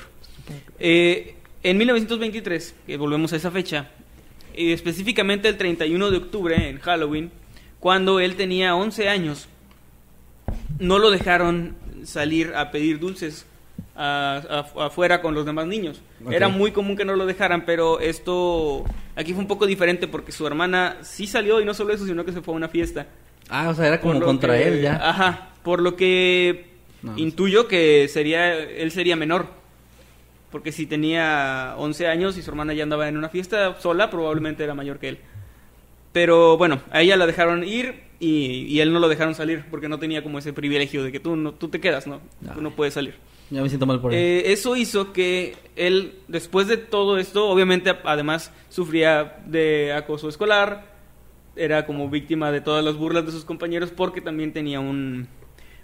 Eh, 0.78 1.36
en 1.62 1.78
1923, 1.78 2.74
que 2.86 2.96
volvemos 2.96 3.32
a 3.32 3.36
esa 3.36 3.50
fecha, 3.50 3.90
eh, 4.54 4.72
específicamente 4.72 5.48
el 5.48 5.56
31 5.56 6.10
de 6.10 6.16
octubre, 6.16 6.68
en 6.68 6.78
Halloween, 6.80 7.30
cuando 7.78 8.20
él 8.20 8.36
tenía 8.36 8.74
11 8.76 9.08
años, 9.08 9.48
no 10.78 10.98
lo 10.98 11.10
dejaron 11.10 11.76
salir 12.04 12.52
a 12.54 12.70
pedir 12.70 12.98
dulces 12.98 13.46
a- 13.96 14.42
a- 14.76 14.86
afuera 14.86 15.20
con 15.20 15.34
los 15.34 15.44
demás 15.44 15.66
niños. 15.66 16.00
Era 16.30 16.48
muy 16.48 16.72
común 16.72 16.96
que 16.96 17.04
no 17.04 17.14
lo 17.16 17.26
dejaran, 17.26 17.64
pero 17.66 18.00
esto 18.00 18.84
aquí 19.16 19.32
fue 19.32 19.42
un 19.42 19.48
poco 19.48 19.66
diferente 19.66 20.08
porque 20.08 20.32
su 20.32 20.46
hermana 20.46 20.96
sí 21.02 21.26
salió 21.26 21.60
y 21.60 21.64
no 21.64 21.74
solo 21.74 21.92
eso, 21.92 22.06
sino 22.06 22.24
que 22.24 22.32
se 22.32 22.40
fue 22.40 22.54
a 22.54 22.56
una 22.56 22.68
fiesta. 22.68 23.06
Ah, 23.50 23.68
o 23.68 23.74
sea, 23.74 23.86
era 23.88 24.00
como 24.00 24.20
contra 24.20 24.56
que- 24.56 24.68
él 24.68 24.80
ya. 24.82 24.96
Ajá, 25.06 25.50
por 25.62 25.80
lo 25.82 25.96
que 25.96 26.66
No, 27.02 27.16
intuyo 27.18 27.66
que 27.68 28.08
sería 28.08 28.54
él 28.58 28.90
sería 28.90 29.16
menor. 29.16 29.48
Porque 30.50 30.72
si 30.72 30.86
tenía 30.86 31.74
11 31.78 32.06
años 32.08 32.36
y 32.36 32.42
su 32.42 32.50
hermana 32.50 32.74
ya 32.74 32.82
andaba 32.82 33.08
en 33.08 33.16
una 33.16 33.28
fiesta 33.28 33.78
sola, 33.80 34.10
probablemente 34.10 34.64
era 34.64 34.74
mayor 34.74 34.98
que 34.98 35.08
él. 35.10 35.18
Pero 36.12 36.56
bueno, 36.56 36.80
a 36.90 37.02
ella 37.02 37.16
la 37.16 37.26
dejaron 37.26 37.62
ir 37.62 38.02
y, 38.18 38.64
y 38.68 38.80
él 38.80 38.92
no 38.92 38.98
lo 38.98 39.08
dejaron 39.08 39.34
salir 39.34 39.64
porque 39.70 39.88
no 39.88 39.98
tenía 39.98 40.22
como 40.22 40.38
ese 40.38 40.52
privilegio 40.52 41.04
de 41.04 41.12
que 41.12 41.20
tú 41.20 41.36
no 41.36 41.52
tú 41.54 41.68
te 41.68 41.80
quedas, 41.80 42.06
¿no? 42.06 42.20
Ah. 42.48 42.52
Tú 42.54 42.62
no 42.62 42.72
puedes 42.72 42.94
salir. 42.94 43.14
Ya 43.50 43.62
me 43.62 43.68
siento 43.68 43.86
mal 43.86 44.00
por 44.00 44.12
él. 44.12 44.18
Eh, 44.18 44.52
eso 44.52 44.76
hizo 44.76 45.12
que 45.12 45.56
él, 45.76 46.14
después 46.28 46.68
de 46.68 46.76
todo 46.76 47.18
esto, 47.18 47.48
obviamente 47.48 47.94
además 48.04 48.52
sufría 48.68 49.40
de 49.46 49.92
acoso 49.92 50.28
escolar, 50.28 50.90
era 51.56 51.84
como 51.84 52.08
víctima 52.08 52.52
de 52.52 52.60
todas 52.60 52.84
las 52.84 52.96
burlas 52.96 53.26
de 53.26 53.32
sus 53.32 53.44
compañeros 53.44 53.90
porque 53.90 54.20
también 54.20 54.52
tenía 54.52 54.80
un, 54.80 55.28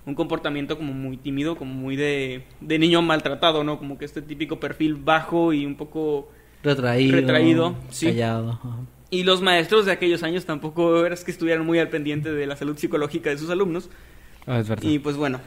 un 0.07 0.15
comportamiento 0.15 0.77
como 0.79 0.95
muy 0.95 1.17
tímido, 1.17 1.57
como 1.57 1.75
muy 1.75 1.97
de, 1.97 2.45
de 2.61 2.79
niño 2.79 3.03
maltratado, 3.03 3.65
¿no? 3.65 3.79
Como 3.79 3.99
que 3.99 4.05
este 4.05 4.23
típico 4.23 4.59
perfil 4.61 4.95
bajo 4.95 5.53
y 5.53 5.67
un 5.67 5.75
poco... 5.75 6.31
retraído. 6.63 7.17
retraído, 7.17 7.75
sí. 7.91 8.07
Callado. 8.07 8.59
Y 9.11 9.25
los 9.25 9.43
maestros 9.43 9.85
de 9.85 9.93
aquellos 9.93 10.23
años 10.23 10.47
tampoco 10.47 11.05
eras 11.05 11.25
que 11.25 11.31
estuvieran 11.31 11.67
muy 11.67 11.79
al 11.79 11.89
pendiente 11.89 12.33
de 12.33 12.47
la 12.47 12.57
salud 12.57 12.77
psicológica 12.79 13.31
de 13.31 13.39
sus 13.39 13.51
alumnos. 13.51 13.91
Ah, 14.47 14.61
es 14.61 14.69
verdad. 14.69 14.89
Y 14.89 14.99
pues 15.01 15.17
bueno, 15.17 15.41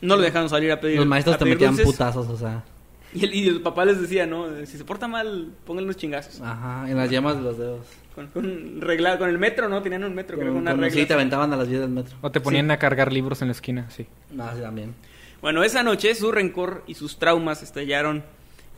no 0.00 0.16
lo 0.16 0.22
dejaron 0.22 0.48
salir 0.48 0.72
a 0.72 0.80
pedir 0.80 0.96
Los 0.96 1.06
maestros 1.06 1.38
te 1.38 1.44
metían 1.44 1.76
dulces. 1.76 1.86
putazos, 1.86 2.26
o 2.28 2.36
sea. 2.36 2.64
Y 3.12 3.24
el, 3.24 3.34
y 3.34 3.48
el 3.48 3.60
papá 3.60 3.84
les 3.84 4.00
decía, 4.00 4.26
¿no? 4.26 4.46
Si 4.64 4.78
se 4.78 4.84
porta 4.84 5.08
mal, 5.08 5.50
pónganle 5.66 5.86
unos 5.86 5.96
chingazos. 5.96 6.40
Ajá, 6.40 6.88
en 6.88 6.96
las 6.96 7.10
llamas 7.10 7.36
de 7.36 7.42
los 7.42 7.58
dedos. 7.58 7.86
Con, 8.14 8.26
con, 8.28 8.80
regla, 8.80 9.18
con 9.18 9.28
el 9.28 9.38
metro, 9.38 9.68
¿no? 9.68 9.80
Tenían 9.82 10.04
un 10.04 10.14
metro, 10.14 10.36
creo, 10.36 10.48
con 10.48 10.54
Con- 10.56 10.62
una 10.62 10.72
con- 10.72 10.80
regla. 10.82 11.00
sí, 11.00 11.06
te 11.06 11.14
aventaban 11.14 11.52
a 11.52 11.56
las 11.56 11.68
vías 11.68 11.80
del 11.80 11.90
metro. 11.90 12.16
O 12.20 12.30
te 12.30 12.40
ponían 12.40 12.70
a 12.70 12.78
cargar 12.78 13.12
libros 13.12 13.40
en 13.42 13.48
la 13.48 13.52
esquina, 13.52 13.88
sí. 13.90 14.06
No, 14.32 14.52
sí, 14.54 14.60
también. 14.60 14.94
Bueno, 15.40 15.62
esa 15.62 15.82
noche 15.82 16.14
su 16.14 16.30
rencor 16.32 16.82
y 16.86 16.94
sus 16.94 17.18
traumas 17.18 17.62
estallaron 17.62 18.22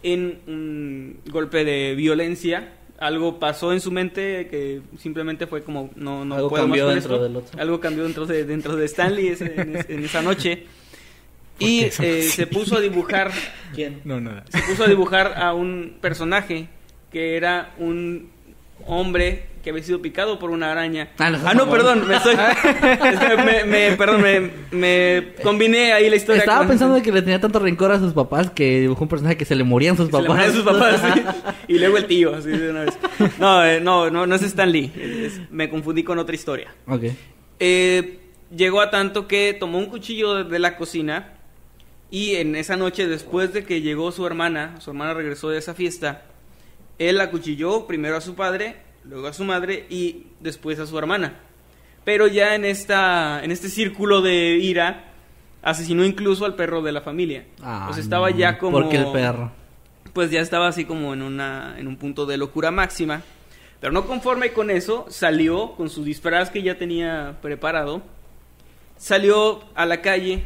en 0.02 0.40
un 0.46 1.20
golpe 1.30 1.64
de 1.64 1.94
violencia. 1.96 2.74
Algo 2.98 3.40
pasó 3.40 3.72
en 3.72 3.80
su 3.80 3.90
mente 3.90 4.46
que 4.48 4.80
simplemente 4.98 5.46
fue 5.48 5.64
como 5.64 5.90
no 5.96 6.24
no 6.24 6.36
Algo 6.36 6.48
puedo 6.50 6.68
más 6.68 6.78
cambió 6.78 6.84
con 6.86 6.94
dentro 6.94 7.14
esto. 7.14 7.24
del 7.24 7.36
otro. 7.36 7.60
Algo 7.60 7.80
cambió 7.80 8.04
dentro 8.04 8.26
de 8.26 8.44
dentro 8.44 8.76
de 8.76 8.84
Stanley 8.84 9.28
ese- 9.28 9.60
en, 9.60 9.76
es- 9.76 9.90
en 9.90 10.04
esa 10.04 10.22
noche. 10.22 10.66
Y 11.58 11.84
eh, 11.84 12.22
se 12.22 12.46
puso 12.48 12.76
a 12.76 12.80
dibujar 12.80 13.30
¿Quién? 13.74 14.00
No, 14.04 14.20
nada. 14.20 14.42
se 14.48 14.60
puso 14.62 14.84
a 14.84 14.88
dibujar 14.88 15.34
a 15.36 15.52
un 15.54 15.96
personaje 16.00 16.66
que 17.12 17.36
era 17.36 17.72
un 17.78 18.30
hombre 18.86 19.50
que 19.62 19.70
había 19.70 19.82
sido 19.84 20.02
picado 20.02 20.38
por 20.40 20.50
una 20.50 20.72
araña. 20.72 21.10
Ah, 21.18 21.30
no, 21.30 21.38
Ah, 21.44 21.54
no, 21.54 21.70
perdón, 21.70 22.06
me 22.08 22.16
estoy... 22.16 22.34
me, 23.46 23.64
me- 23.64 23.96
perdón, 23.96 24.20
me, 24.22 24.50
me 24.72 25.34
combiné 25.42 25.92
ahí 25.92 26.10
la 26.10 26.16
historia. 26.16 26.40
Estaba 26.40 26.58
con- 26.60 26.68
pensando 26.68 26.94
de 26.96 27.02
que 27.02 27.12
le 27.12 27.22
tenía 27.22 27.40
tanto 27.40 27.58
rencor 27.60 27.92
a 27.92 27.98
sus 28.00 28.12
papás 28.12 28.50
que 28.50 28.80
dibujó 28.80 29.04
un 29.04 29.08
personaje 29.08 29.36
que 29.36 29.44
se 29.44 29.54
le 29.54 29.62
morían 29.62 29.96
sus 29.96 30.06
Se 30.10 30.12
le 30.20 30.26
papás. 30.26 30.36
morían 30.36 30.52
sus 30.52 30.64
papás, 30.64 31.00
sí. 31.14 31.22
Y 31.74 31.78
luego 31.78 31.96
el 31.96 32.06
tío, 32.06 32.34
así 32.34 32.48
de 32.48 32.70
una 32.70 32.80
vez. 32.84 32.98
No, 33.38 33.64
eh, 33.64 33.80
no, 33.80 34.10
no, 34.10 34.26
no 34.26 34.34
es 34.34 34.42
Stan 34.42 34.70
Lee. 34.70 34.90
Es- 34.96 35.40
me 35.50 35.68
confundí 35.70 36.02
con 36.02 36.18
otra 36.18 36.34
historia. 36.34 36.74
ok. 36.88 37.04
Eh, 37.60 38.18
llegó 38.54 38.80
a 38.80 38.90
tanto 38.90 39.28
que 39.28 39.56
tomó 39.58 39.78
un 39.78 39.86
cuchillo 39.86 40.34
de, 40.34 40.44
de 40.44 40.58
la 40.58 40.76
cocina 40.76 41.34
y 42.10 42.34
en 42.34 42.56
esa 42.56 42.76
noche, 42.76 43.06
después 43.06 43.52
de 43.52 43.62
que 43.64 43.80
llegó 43.80 44.10
su 44.10 44.26
hermana, 44.26 44.80
su 44.80 44.90
hermana 44.90 45.14
regresó 45.14 45.48
de 45.50 45.58
esa 45.58 45.72
fiesta, 45.72 46.22
él 46.98 47.20
acuchilló 47.20 47.86
primero 47.86 48.16
a 48.16 48.20
su 48.20 48.34
padre, 48.34 48.76
luego 49.04 49.26
a 49.26 49.32
su 49.32 49.44
madre 49.44 49.86
y 49.90 50.26
después 50.40 50.78
a 50.78 50.86
su 50.86 50.98
hermana. 50.98 51.40
Pero 52.04 52.26
ya 52.26 52.54
en, 52.54 52.64
esta, 52.64 53.42
en 53.44 53.50
este 53.50 53.68
círculo 53.68 54.22
de 54.22 54.58
ira, 54.60 55.12
asesinó 55.62 56.04
incluso 56.04 56.44
al 56.44 56.54
perro 56.54 56.82
de 56.82 56.92
la 56.92 57.00
familia. 57.00 57.46
Ah, 57.62 57.84
pues 57.86 57.98
estaba 57.98 58.30
no. 58.30 58.36
ya 58.36 58.58
como... 58.58 58.78
¿Por 58.78 58.88
qué 58.88 58.96
el 58.96 59.12
perro? 59.12 59.52
Pues 60.12 60.30
ya 60.30 60.40
estaba 60.40 60.68
así 60.68 60.84
como 60.84 61.14
en, 61.14 61.22
una, 61.22 61.76
en 61.78 61.86
un 61.86 61.96
punto 61.96 62.26
de 62.26 62.36
locura 62.36 62.70
máxima. 62.70 63.22
Pero 63.80 63.92
no 63.92 64.06
conforme 64.06 64.52
con 64.52 64.70
eso, 64.70 65.06
salió 65.08 65.72
con 65.72 65.90
su 65.90 66.04
disfraz 66.04 66.50
que 66.50 66.62
ya 66.62 66.76
tenía 66.76 67.38
preparado. 67.40 68.02
Salió 68.96 69.64
a 69.74 69.86
la 69.86 70.00
calle 70.02 70.44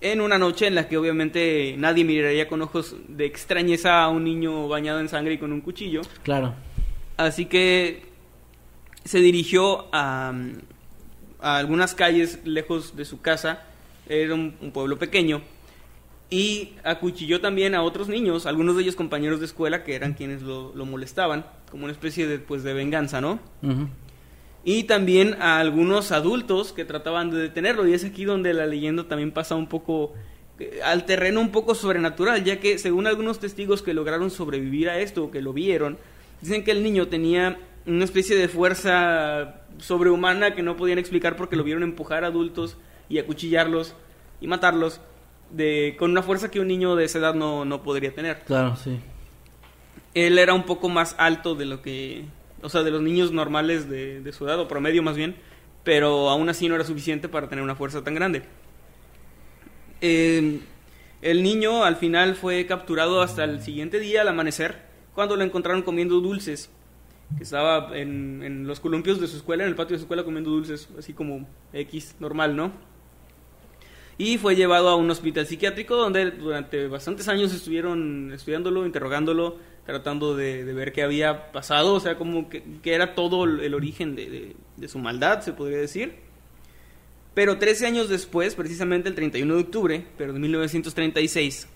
en 0.00 0.20
una 0.20 0.38
noche 0.38 0.66
en 0.66 0.74
la 0.74 0.88
que 0.88 0.96
obviamente 0.96 1.74
nadie 1.78 2.04
miraría 2.04 2.48
con 2.48 2.62
ojos 2.62 2.96
de 3.08 3.26
extrañeza 3.26 4.02
a 4.02 4.08
un 4.08 4.24
niño 4.24 4.68
bañado 4.68 5.00
en 5.00 5.08
sangre 5.08 5.34
y 5.34 5.38
con 5.38 5.52
un 5.52 5.60
cuchillo. 5.60 6.02
Claro. 6.22 6.54
Así 7.16 7.46
que 7.46 8.04
se 9.04 9.20
dirigió 9.20 9.86
a, 9.92 10.32
a 11.40 11.56
algunas 11.56 11.94
calles 11.94 12.40
lejos 12.44 12.96
de 12.96 13.04
su 13.04 13.20
casa. 13.20 13.64
Era 14.08 14.34
un, 14.34 14.54
un 14.60 14.70
pueblo 14.70 14.98
pequeño. 14.98 15.42
Y 16.28 16.72
acuchilló 16.82 17.40
también 17.40 17.76
a 17.76 17.82
otros 17.82 18.08
niños, 18.08 18.46
algunos 18.46 18.76
de 18.76 18.82
ellos 18.82 18.96
compañeros 18.96 19.38
de 19.38 19.46
escuela 19.46 19.84
que 19.84 19.94
eran 19.94 20.14
quienes 20.14 20.42
lo, 20.42 20.74
lo 20.74 20.84
molestaban, 20.84 21.46
como 21.70 21.84
una 21.84 21.92
especie 21.92 22.26
de, 22.26 22.40
pues, 22.40 22.64
de 22.64 22.74
venganza, 22.74 23.20
¿no? 23.20 23.38
Y 24.66 24.82
también 24.82 25.40
a 25.40 25.60
algunos 25.60 26.10
adultos 26.10 26.72
que 26.72 26.84
trataban 26.84 27.30
de 27.30 27.38
detenerlo. 27.38 27.86
Y 27.86 27.94
es 27.94 28.04
aquí 28.04 28.24
donde 28.24 28.52
la 28.52 28.66
leyenda 28.66 29.04
también 29.04 29.30
pasa 29.30 29.54
un 29.54 29.68
poco 29.68 30.12
eh, 30.58 30.80
al 30.84 31.06
terreno 31.06 31.40
un 31.40 31.52
poco 31.52 31.76
sobrenatural, 31.76 32.42
ya 32.42 32.58
que 32.58 32.76
según 32.78 33.06
algunos 33.06 33.38
testigos 33.38 33.80
que 33.80 33.94
lograron 33.94 34.28
sobrevivir 34.28 34.90
a 34.90 34.98
esto 34.98 35.22
o 35.22 35.30
que 35.30 35.40
lo 35.40 35.52
vieron, 35.52 35.98
dicen 36.40 36.64
que 36.64 36.72
el 36.72 36.82
niño 36.82 37.06
tenía 37.06 37.58
una 37.86 38.04
especie 38.04 38.34
de 38.34 38.48
fuerza 38.48 39.60
sobrehumana 39.78 40.56
que 40.56 40.62
no 40.62 40.76
podían 40.76 40.98
explicar 40.98 41.36
porque 41.36 41.54
lo 41.54 41.62
vieron 41.62 41.84
empujar 41.84 42.24
a 42.24 42.26
adultos 42.26 42.76
y 43.08 43.18
acuchillarlos 43.18 43.94
y 44.40 44.48
matarlos 44.48 45.00
de, 45.50 45.94
con 45.96 46.10
una 46.10 46.22
fuerza 46.22 46.50
que 46.50 46.58
un 46.58 46.66
niño 46.66 46.96
de 46.96 47.04
esa 47.04 47.18
edad 47.18 47.34
no, 47.34 47.64
no 47.64 47.84
podría 47.84 48.12
tener 48.12 48.42
Claro, 48.46 48.74
sí. 48.74 48.98
él 50.14 50.38
era 50.38 50.54
un 50.54 50.64
poco 50.64 50.88
más 50.88 51.14
alto 51.18 51.54
de 51.54 51.66
lo 51.66 51.82
que, 51.82 52.24
o 52.66 52.68
sea, 52.68 52.82
de 52.82 52.90
los 52.90 53.00
niños 53.00 53.30
normales 53.30 53.88
de, 53.88 54.20
de 54.20 54.32
su 54.32 54.44
edad, 54.44 54.58
o 54.58 54.66
promedio 54.66 55.00
más 55.00 55.16
bien, 55.16 55.36
pero 55.84 56.28
aún 56.30 56.48
así 56.48 56.68
no 56.68 56.74
era 56.74 56.82
suficiente 56.82 57.28
para 57.28 57.48
tener 57.48 57.62
una 57.62 57.76
fuerza 57.76 58.02
tan 58.02 58.16
grande. 58.16 58.42
Eh, 60.00 60.58
el 61.22 61.42
niño 61.44 61.84
al 61.84 61.94
final 61.94 62.34
fue 62.34 62.66
capturado 62.66 63.22
hasta 63.22 63.44
el 63.44 63.62
siguiente 63.62 64.00
día, 64.00 64.22
al 64.22 64.28
amanecer, 64.28 64.82
cuando 65.14 65.36
lo 65.36 65.44
encontraron 65.44 65.82
comiendo 65.82 66.20
dulces, 66.20 66.68
que 67.36 67.44
estaba 67.44 67.96
en, 67.96 68.42
en 68.42 68.66
los 68.66 68.80
columpios 68.80 69.20
de 69.20 69.28
su 69.28 69.36
escuela, 69.36 69.62
en 69.62 69.68
el 69.68 69.76
patio 69.76 69.94
de 69.94 69.98
su 69.98 70.06
escuela 70.06 70.24
comiendo 70.24 70.50
dulces, 70.50 70.88
así 70.98 71.12
como 71.12 71.48
X 71.72 72.16
normal, 72.18 72.56
¿no? 72.56 72.72
y 74.18 74.38
fue 74.38 74.56
llevado 74.56 74.88
a 74.88 74.96
un 74.96 75.10
hospital 75.10 75.46
psiquiátrico 75.46 75.94
donde 75.96 76.30
durante 76.30 76.88
bastantes 76.88 77.28
años 77.28 77.52
estuvieron 77.52 78.32
estudiándolo, 78.32 78.86
interrogándolo, 78.86 79.56
tratando 79.86 80.36
de, 80.36 80.64
ver 80.64 80.92
qué 80.92 81.02
había 81.02 81.52
pasado, 81.52 81.94
o 81.94 82.00
sea, 82.00 82.16
como 82.16 82.48
que, 82.48 82.62
era 82.84 83.14
todo 83.14 83.44
el, 83.44 83.72
origen 83.74 84.16
de 84.16 84.88
su 84.88 84.98
maldad, 84.98 85.40
se 85.40 85.52
podría 85.52 85.78
decir. 85.78 86.26
Pero 87.36 87.58
13 87.58 87.86
años 87.86 88.08
después, 88.08 88.54
precisamente 88.54 89.10
el 89.10 89.14
31 89.14 89.56
de 89.56 89.60
octubre, 89.60 90.06
pero 90.16 90.32
de 90.32 90.38
1936, 90.38 91.68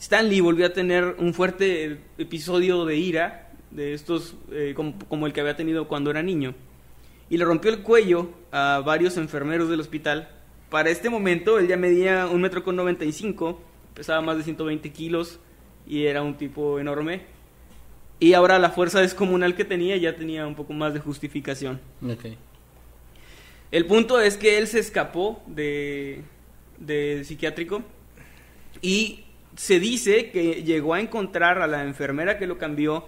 Stanley 0.00 0.40
volvió 0.40 0.66
a 0.66 0.72
tener 0.72 1.14
un 1.20 1.32
fuerte 1.32 2.00
episodio 2.18 2.84
de 2.84 2.96
ira, 2.96 3.52
de 3.70 3.94
estos 3.94 4.34
eh, 4.50 4.72
como, 4.74 4.98
como 5.08 5.28
el 5.28 5.32
que 5.32 5.40
había 5.40 5.54
tenido 5.54 5.86
cuando 5.86 6.10
era 6.10 6.24
niño, 6.24 6.56
y 7.30 7.36
le 7.36 7.44
rompió 7.44 7.70
el 7.70 7.82
cuello 7.82 8.30
a 8.50 8.82
varios 8.84 9.16
enfermeros 9.16 9.68
del 9.68 9.78
hospital. 9.78 10.28
Para 10.70 10.90
este 10.90 11.08
momento 11.08 11.60
él 11.60 11.68
ya 11.68 11.76
medía 11.76 12.26
un 12.26 12.40
metro 12.40 12.64
con 12.64 12.74
95, 12.74 13.60
pesaba 13.94 14.20
más 14.22 14.38
de 14.38 14.42
120 14.42 14.90
kilos 14.90 15.38
y 15.86 16.06
era 16.06 16.22
un 16.22 16.36
tipo 16.36 16.80
enorme. 16.80 17.22
Y 18.18 18.32
ahora 18.32 18.58
la 18.58 18.70
fuerza 18.70 19.00
descomunal 19.00 19.54
que 19.54 19.64
tenía 19.64 19.96
ya 19.96 20.16
tenía 20.16 20.46
un 20.46 20.54
poco 20.54 20.72
más 20.72 20.94
de 20.94 21.00
justificación. 21.00 21.80
Ok. 22.02 22.26
El 23.70 23.86
punto 23.86 24.20
es 24.20 24.36
que 24.36 24.58
él 24.58 24.66
se 24.68 24.78
escapó 24.78 25.42
de, 25.46 26.22
de 26.78 27.24
psiquiátrico 27.24 27.82
y 28.80 29.24
se 29.56 29.80
dice 29.80 30.30
que 30.30 30.62
llegó 30.62 30.94
a 30.94 31.00
encontrar 31.00 31.60
a 31.60 31.66
la 31.66 31.82
enfermera 31.82 32.38
que 32.38 32.46
lo 32.46 32.58
cambió 32.58 33.06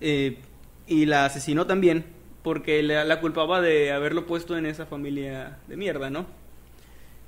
eh, 0.00 0.38
y 0.86 1.06
la 1.06 1.24
asesinó 1.24 1.66
también 1.66 2.04
porque 2.42 2.82
la, 2.82 3.04
la 3.04 3.20
culpaba 3.20 3.60
de 3.60 3.92
haberlo 3.92 4.26
puesto 4.26 4.56
en 4.56 4.66
esa 4.66 4.86
familia 4.86 5.58
de 5.68 5.76
mierda, 5.76 6.10
¿no? 6.10 6.26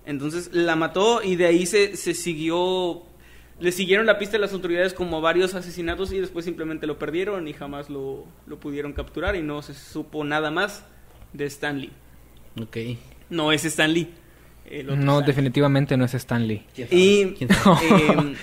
Entonces 0.06 0.50
la 0.52 0.76
mató 0.76 1.22
y 1.22 1.36
de 1.36 1.46
ahí 1.46 1.66
se, 1.66 1.96
se 1.96 2.14
siguió, 2.14 3.04
le 3.60 3.72
siguieron 3.72 4.06
la 4.06 4.18
pista 4.18 4.36
a 4.36 4.40
las 4.40 4.52
autoridades 4.52 4.94
como 4.94 5.20
varios 5.20 5.54
asesinatos 5.54 6.12
y 6.12 6.18
después 6.18 6.44
simplemente 6.44 6.86
lo 6.86 6.98
perdieron 6.98 7.46
y 7.48 7.52
jamás 7.52 7.88
lo, 7.90 8.26
lo 8.46 8.58
pudieron 8.60 8.92
capturar 8.92 9.36
y 9.36 9.42
no 9.42 9.62
se 9.62 9.74
supo 9.74 10.24
nada 10.24 10.50
más 10.50 10.84
de 11.32 11.46
Stanley. 11.46 11.90
Ok. 12.60 12.76
No 13.30 13.52
es 13.52 13.64
Stan 13.64 13.92
Lee. 13.92 14.10
el 14.66 14.90
otro 14.90 15.02
No, 15.02 15.12
Stan. 15.20 15.26
definitivamente 15.26 15.96
no 15.96 16.04
es 16.04 16.14
Stanley. 16.14 16.64
Y 16.76 16.82
eh, 16.92 17.34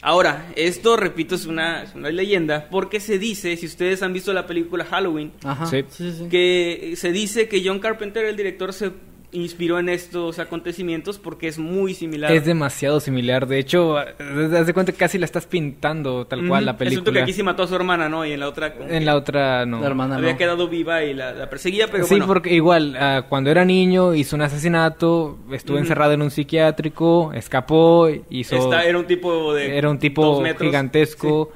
ahora, 0.00 0.52
esto, 0.56 0.96
repito, 0.96 1.34
es 1.34 1.46
una, 1.46 1.82
es 1.84 1.94
una 1.94 2.10
leyenda 2.10 2.68
porque 2.70 3.00
se 3.00 3.18
dice, 3.18 3.56
si 3.56 3.66
ustedes 3.66 4.02
han 4.02 4.12
visto 4.12 4.32
la 4.32 4.46
película 4.46 4.84
Halloween, 4.84 5.32
Ajá. 5.44 5.66
Sí. 5.66 5.84
que 6.30 6.94
se 6.96 7.12
dice 7.12 7.48
que 7.48 7.62
John 7.64 7.78
Carpenter, 7.78 8.24
el 8.24 8.36
director, 8.36 8.72
se 8.72 8.90
inspiró 9.34 9.78
en 9.78 9.88
estos 9.88 10.38
acontecimientos 10.38 11.18
porque 11.18 11.48
es 11.48 11.58
muy 11.58 11.94
similar. 11.94 12.30
Es 12.32 12.44
demasiado 12.44 13.00
similar. 13.00 13.46
De 13.46 13.58
hecho, 13.58 13.96
haz 13.96 14.66
de 14.66 14.74
cuenta 14.74 14.92
que 14.92 14.98
casi 14.98 15.16
la 15.16 15.24
estás 15.24 15.46
pintando 15.46 16.26
tal 16.26 16.46
cual 16.46 16.66
la 16.66 16.72
Ujú. 16.72 16.82
Excepto 16.84 17.04
que 17.04 17.10
película. 17.12 17.22
aquí 17.22 17.32
sí 17.32 17.42
mató 17.42 17.62
a 17.62 17.66
su 17.66 17.74
hermana, 17.74 18.10
¿no? 18.10 18.26
Y 18.26 18.32
en 18.32 18.40
la 18.40 18.48
otra 18.48 18.74
En 18.78 18.88
que 18.88 19.00
la 19.00 19.16
otra 19.16 19.64
no. 19.64 19.80
La 19.80 19.86
hermana 19.86 20.16
había 20.16 20.32
no. 20.32 20.38
quedado 20.38 20.68
viva 20.68 21.02
y 21.02 21.14
la, 21.14 21.32
la 21.32 21.48
perseguía, 21.48 21.88
pero 21.90 22.04
sí, 22.04 22.10
bueno. 22.14 22.26
porque 22.26 22.52
igual, 22.54 22.94
ah, 23.00 23.24
cuando 23.28 23.50
era 23.50 23.64
niño 23.64 24.14
hizo 24.14 24.36
un 24.36 24.42
asesinato, 24.42 25.38
estuvo 25.50 25.76
Ujú. 25.76 25.84
encerrado 25.84 26.12
en 26.12 26.20
un 26.22 26.30
psiquiátrico, 26.30 27.32
escapó, 27.32 28.10
hizo... 28.28 28.56
Esta- 28.56 28.84
era 28.84 28.98
un 28.98 29.06
tipo 29.06 29.54
de 29.54 29.78
era 29.78 29.88
un 29.88 29.98
tipo 29.98 30.44
gigantesco 30.58 31.52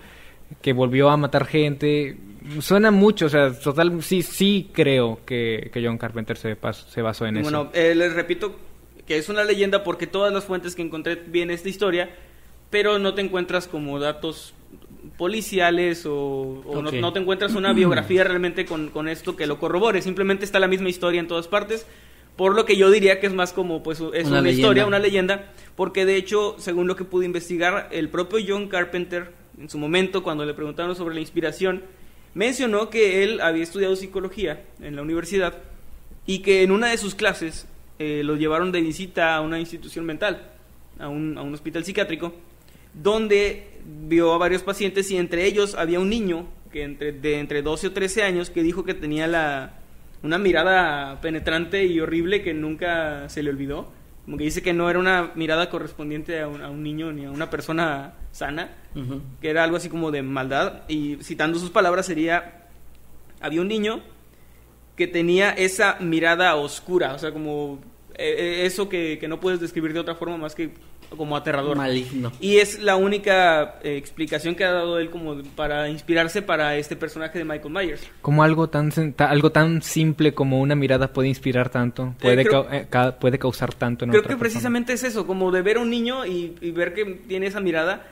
que 0.62 0.72
volvió 0.72 1.10
a 1.10 1.16
matar 1.16 1.44
gente. 1.44 2.16
Suena 2.60 2.90
mucho, 2.90 3.26
o 3.26 3.28
sea, 3.28 3.52
total, 3.58 4.02
sí, 4.02 4.22
sí 4.22 4.70
creo 4.72 5.20
que, 5.26 5.70
que 5.72 5.84
John 5.84 5.98
Carpenter 5.98 6.36
se, 6.36 6.58
pas- 6.60 6.86
se 6.88 7.02
basó 7.02 7.26
en 7.26 7.42
Bueno, 7.42 7.70
eh, 7.74 7.94
les 7.94 8.12
repito 8.12 8.56
que 9.06 9.18
es 9.18 9.28
una 9.28 9.44
leyenda 9.44 9.82
porque 9.84 10.06
todas 10.06 10.32
las 10.32 10.44
fuentes 10.44 10.74
que 10.74 10.82
encontré 10.82 11.16
vienen 11.16 11.54
esta 11.54 11.68
historia, 11.68 12.10
pero 12.70 12.98
no 12.98 13.14
te 13.14 13.22
encuentras 13.22 13.68
como 13.68 13.98
datos 14.00 14.54
policiales 15.16 16.04
o, 16.06 16.62
o 16.66 16.82
no- 16.82 17.12
te 17.12 17.18
encuentras 17.18 17.54
una 17.54 17.72
biografía 17.72 18.24
realmente 18.24 18.64
con, 18.64 18.88
con 18.90 19.08
esto 19.08 19.36
que 19.36 19.46
lo 19.46 19.58
corrobore. 19.58 20.02
Simplemente 20.02 20.44
está 20.44 20.58
la 20.58 20.68
misma 20.68 20.88
historia 20.88 21.20
en 21.20 21.28
todas 21.28 21.48
partes. 21.48 21.86
Por 22.36 22.54
lo 22.54 22.66
que 22.66 22.76
yo 22.76 22.90
diría 22.90 23.18
que 23.18 23.26
es 23.26 23.32
más 23.32 23.52
como 23.54 23.82
pues 23.82 23.98
es 24.12 24.26
Una 24.28 24.50
historia, 24.50 24.86
una 24.86 24.98
leyenda, 24.98 25.52
porque 25.74 26.04
de 26.04 26.16
hecho, 26.16 26.56
según 26.58 26.86
lo 26.86 26.94
que 26.94 27.04
pude 27.04 27.24
investigar, 27.24 27.88
el 27.92 28.10
propio 28.10 28.38
John 28.46 28.68
Carpenter, 28.68 29.30
en 29.58 29.70
su 29.70 29.78
momento, 29.78 30.22
cuando 30.22 30.44
le 30.44 30.52
preguntaron 30.52 30.94
sobre 30.96 31.14
la 31.14 31.20
inspiración, 31.22 31.82
mencionó 32.36 32.90
que 32.90 33.24
él 33.24 33.40
había 33.40 33.62
estudiado 33.62 33.96
psicología 33.96 34.62
en 34.82 34.94
la 34.94 35.00
universidad 35.00 35.54
y 36.26 36.40
que 36.40 36.62
en 36.62 36.70
una 36.70 36.88
de 36.88 36.98
sus 36.98 37.14
clases 37.14 37.66
eh, 37.98 38.20
lo 38.22 38.36
llevaron 38.36 38.72
de 38.72 38.82
visita 38.82 39.34
a 39.34 39.40
una 39.40 39.58
institución 39.58 40.04
mental, 40.04 40.50
a 40.98 41.08
un, 41.08 41.38
a 41.38 41.42
un 41.42 41.54
hospital 41.54 41.86
psiquiátrico, 41.86 42.34
donde 42.92 43.80
vio 44.06 44.34
a 44.34 44.38
varios 44.38 44.62
pacientes 44.62 45.10
y 45.10 45.16
entre 45.16 45.46
ellos 45.46 45.74
había 45.76 45.98
un 45.98 46.10
niño 46.10 46.46
que 46.70 46.82
entre, 46.82 47.12
de 47.12 47.40
entre 47.40 47.62
12 47.62 47.86
o 47.86 47.92
13 47.92 48.24
años 48.24 48.50
que 48.50 48.62
dijo 48.62 48.84
que 48.84 48.92
tenía 48.92 49.26
la, 49.26 49.78
una 50.22 50.36
mirada 50.36 51.18
penetrante 51.22 51.86
y 51.86 52.00
horrible 52.00 52.42
que 52.42 52.52
nunca 52.52 53.30
se 53.30 53.42
le 53.42 53.48
olvidó. 53.48 53.90
Como 54.26 54.36
que 54.36 54.44
dice 54.44 54.60
que 54.60 54.74
no 54.74 54.90
era 54.90 54.98
una 54.98 55.32
mirada 55.36 55.70
correspondiente 55.70 56.38
a 56.42 56.48
un, 56.48 56.60
a 56.60 56.68
un 56.68 56.82
niño 56.82 57.12
ni 57.12 57.24
a 57.24 57.30
una 57.30 57.48
persona 57.48 58.12
sana, 58.36 58.70
que 59.40 59.50
era 59.50 59.64
algo 59.64 59.76
así 59.76 59.88
como 59.88 60.10
de 60.10 60.22
maldad. 60.22 60.82
Y 60.88 61.16
citando 61.22 61.58
sus 61.58 61.70
palabras 61.70 62.06
sería, 62.06 62.66
había 63.40 63.60
un 63.60 63.68
niño 63.68 64.00
que 64.96 65.06
tenía 65.06 65.50
esa 65.50 65.96
mirada 66.00 66.54
oscura, 66.56 67.12
o 67.14 67.18
sea, 67.18 67.30
como 67.32 67.78
eh, 68.14 68.34
eh, 68.62 68.66
eso 68.66 68.88
que, 68.88 69.18
que 69.20 69.28
no 69.28 69.40
puedes 69.40 69.60
describir 69.60 69.92
de 69.92 70.00
otra 70.00 70.14
forma 70.14 70.38
más 70.38 70.54
que 70.54 70.70
como 71.16 71.36
aterrador. 71.36 71.76
Maligno. 71.76 72.32
Y 72.40 72.56
es 72.56 72.80
la 72.82 72.96
única 72.96 73.78
eh, 73.84 73.96
explicación 73.96 74.54
que 74.56 74.64
ha 74.64 74.72
dado 74.72 74.98
él 74.98 75.08
como 75.10 75.40
para 75.54 75.88
inspirarse 75.88 76.42
para 76.42 76.76
este 76.78 76.96
personaje 76.96 77.38
de 77.38 77.44
Michael 77.44 77.70
Myers. 77.72 78.00
Como 78.22 78.42
algo 78.42 78.68
tan 78.70 78.90
algo 79.18 79.52
tan 79.52 79.82
simple 79.82 80.32
como 80.34 80.60
una 80.60 80.74
mirada 80.74 81.12
puede 81.12 81.28
inspirar 81.28 81.68
tanto, 81.68 82.14
puede, 82.18 82.44
creo- 82.44 82.66
eh, 82.72 82.86
ca- 82.90 83.18
puede 83.20 83.38
causar 83.38 83.72
tanto 83.74 84.04
en 84.04 84.10
Creo 84.10 84.22
otra 84.22 84.30
que 84.30 84.36
persona. 84.38 84.50
precisamente 84.54 84.94
es 84.94 85.04
eso, 85.04 85.26
como 85.28 85.52
de 85.52 85.62
ver 85.62 85.76
a 85.76 85.80
un 85.80 85.90
niño 85.90 86.26
y, 86.26 86.56
y 86.60 86.70
ver 86.72 86.92
que 86.94 87.04
tiene 87.04 87.46
esa 87.46 87.60
mirada. 87.60 88.02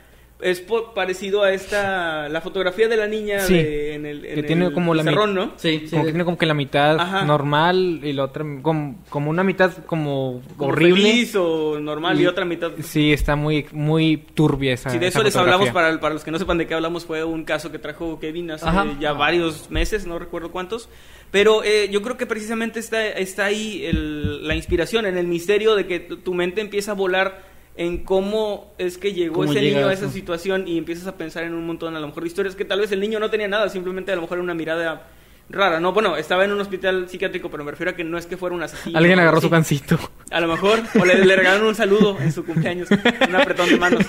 Es 0.41 0.61
po- 0.61 0.93
parecido 0.93 1.43
a 1.45 1.53
esta, 1.53 2.29
la 2.29 2.41
fotografía 2.41 2.89
de 2.89 2.97
la 2.97 3.07
niña 3.07 3.39
Sí, 3.41 3.55
de- 3.55 3.95
en 3.95 4.05
el, 4.05 4.25
en 4.27 4.35
que 4.35 4.43
tiene 4.43 4.67
el 4.67 4.73
como 4.73 4.93
la 4.93 5.03
¿no? 5.05 5.53
Sí, 5.57 5.85
sí. 5.85 5.91
como 5.91 6.05
que 6.05 6.11
tiene 6.11 6.25
como 6.25 6.37
que 6.37 6.45
la 6.45 6.55
mitad 6.55 6.99
Ajá. 7.01 7.25
normal 7.25 8.01
y 8.03 8.13
la 8.13 8.25
otra 8.25 8.45
como, 8.61 8.97
como 9.09 9.31
una 9.31 9.45
mitad 9.45 9.73
como, 9.87 10.43
Como 10.57 10.73
horrible. 10.73 11.03
feliz 11.03 11.37
o 11.37 11.79
normal 11.81 12.19
y, 12.21 12.25
Y- 12.25 12.27
otra 12.27 12.45
mitad 12.45 12.73
Sí, 12.83 13.13
está 13.13 13.37
muy 13.37 13.67
muy 13.73 14.17
turbia 14.35 14.75
esa 14.75 14.91
Sí, 14.91 14.99
de 14.99 15.07
eso 15.07 15.23
les 15.23 15.37
hablamos 15.37 15.71
para, 15.71 15.99
para 16.01 16.15
los 16.15 16.25
que 16.25 16.31
no 16.33 16.39
sepan 16.39 16.59
de 16.59 16.67
qué 16.67 16.75
hablamos. 16.75 17.07
Fue 17.07 17.23
un 17.25 17.45
caso 17.45 17.71
que 17.71 17.79
trajo 17.79 18.19
Kevin 18.19 18.51
hace 18.51 18.67
Ajá. 18.69 18.87
ya 19.01 19.13
varios 19.13 19.71
meses, 19.71 20.05
no 20.05 20.19
recuerdo 20.19 20.51
cuántos. 20.51 20.89
Pero 21.31 21.63
eh, 21.65 21.89
yo 21.91 22.03
creo 22.03 22.17
que 22.17 22.27
precisamente 22.27 22.81
está, 22.81 23.07
está 23.09 23.45
ahí 23.47 23.85
el- 23.87 24.47
la 24.47 24.57
inspiración, 24.57 25.07
en 25.07 25.17
el 25.17 25.27
misterio 25.27 25.75
de 25.77 25.87
que 25.87 26.01
tu 26.01 26.35
mente 26.35 26.61
empieza 26.61 26.91
a 26.91 26.95
volar 26.95 27.54
en 27.77 28.05
cómo 28.05 28.73
es 28.79 28.99
que 28.99 29.13
llegó 29.13 29.37
¿Cómo 29.37 29.51
ese 29.51 29.61
niño 29.61 29.89
a 29.89 29.93
esa 29.93 30.09
situación 30.09 30.69
y 30.69 30.79
empiezas 30.79 31.07
a 31.07 31.17
pensar 31.17 31.45
en 31.45 31.55
un 31.55 31.67
montón 31.67 31.97
a 31.97 32.01
lo 32.01 32.07
mejor 32.07 32.23
de 32.23 32.29
historias 32.29 32.55
que 32.55 32.65
tal 32.65 32.81
vez 32.81 32.93
el 32.93 33.01
niño 33.01 33.19
no 33.19 33.31
tenía 33.31 33.49
nada, 33.49 33.69
simplemente 33.69 34.13
a 34.13 34.17
lo 34.17 34.23
mejor 34.23 34.39
era 34.39 34.45
una 34.45 34.55
mirada 34.55 35.09
rara. 35.51 35.81
No, 35.81 35.93
bueno, 35.93 36.17
estaba 36.17 36.45
en 36.45 36.53
un 36.53 36.61
hospital 36.61 37.09
psiquiátrico, 37.09 37.51
pero 37.51 37.65
me 37.65 37.71
refiero 37.71 37.91
a 37.91 37.97
que 37.97 38.05
no 38.05 38.17
es 38.17 38.27
que 38.27 38.37
fuera 38.37 38.55
un 38.55 38.63
asesino. 38.63 38.97
Alguien 38.97 39.19
agarró 39.19 39.41
su 39.41 39.51
gancito. 39.51 39.99
A 40.31 40.41
lo 40.41 40.49
mejor, 40.49 40.81
o 41.01 41.05
le, 41.05 41.25
le 41.25 41.37
regalaron 41.37 41.67
un 41.67 41.75
saludo 41.75 42.17
en 42.21 42.33
su 42.33 42.45
cumpleaños, 42.45 42.89
un 42.91 43.35
apretón 43.35 43.69
de 43.69 43.77
manos. 43.77 44.07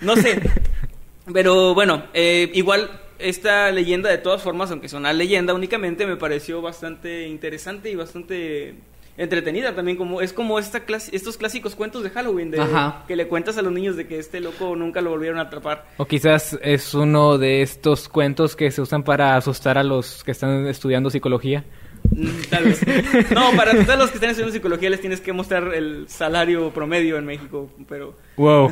No 0.00 0.16
sé. 0.16 0.40
Pero 1.32 1.74
bueno, 1.74 2.04
eh, 2.14 2.50
igual 2.54 2.90
esta 3.18 3.70
leyenda 3.70 4.10
de 4.10 4.18
todas 4.18 4.42
formas, 4.42 4.70
aunque 4.70 4.86
es 4.86 4.92
una 4.92 5.12
leyenda 5.12 5.54
únicamente, 5.54 6.06
me 6.06 6.16
pareció 6.16 6.62
bastante 6.62 7.26
interesante 7.26 7.90
y 7.90 7.96
bastante 7.96 8.76
entretenida 9.18 9.74
también 9.74 9.96
como 9.96 10.22
es 10.22 10.32
como 10.32 10.58
esta 10.58 10.80
clase, 10.80 11.14
estos 11.14 11.36
clásicos 11.36 11.74
cuentos 11.74 12.02
de 12.02 12.10
Halloween 12.10 12.50
de 12.50 12.60
Ajá. 12.60 13.04
que 13.06 13.16
le 13.16 13.28
cuentas 13.28 13.58
a 13.58 13.62
los 13.62 13.72
niños 13.72 13.96
de 13.96 14.06
que 14.06 14.18
este 14.18 14.40
loco 14.40 14.74
nunca 14.76 15.00
lo 15.00 15.10
volvieron 15.10 15.38
a 15.38 15.42
atrapar. 15.42 15.86
O 15.98 16.06
quizás 16.06 16.58
es 16.62 16.94
uno 16.94 17.36
de 17.36 17.62
estos 17.62 18.08
cuentos 18.08 18.56
que 18.56 18.70
se 18.70 18.80
usan 18.80 19.02
para 19.02 19.36
asustar 19.36 19.76
a 19.76 19.82
los 19.82 20.24
que 20.24 20.30
están 20.30 20.66
estudiando 20.66 21.10
psicología. 21.10 21.64
Mm, 22.10 22.26
Tal 22.50 22.64
vez. 22.64 22.80
No, 23.30 23.52
para 23.56 23.72
todos 23.84 23.98
los 23.98 24.10
que 24.10 24.16
están 24.16 24.30
estudiando 24.30 24.52
psicología 24.52 24.90
les 24.90 25.00
tienes 25.00 25.20
que 25.20 25.32
mostrar 25.32 25.72
el 25.74 26.06
salario 26.08 26.70
promedio 26.70 27.16
en 27.18 27.26
México, 27.26 27.70
pero 27.88 28.16
Wow. 28.36 28.70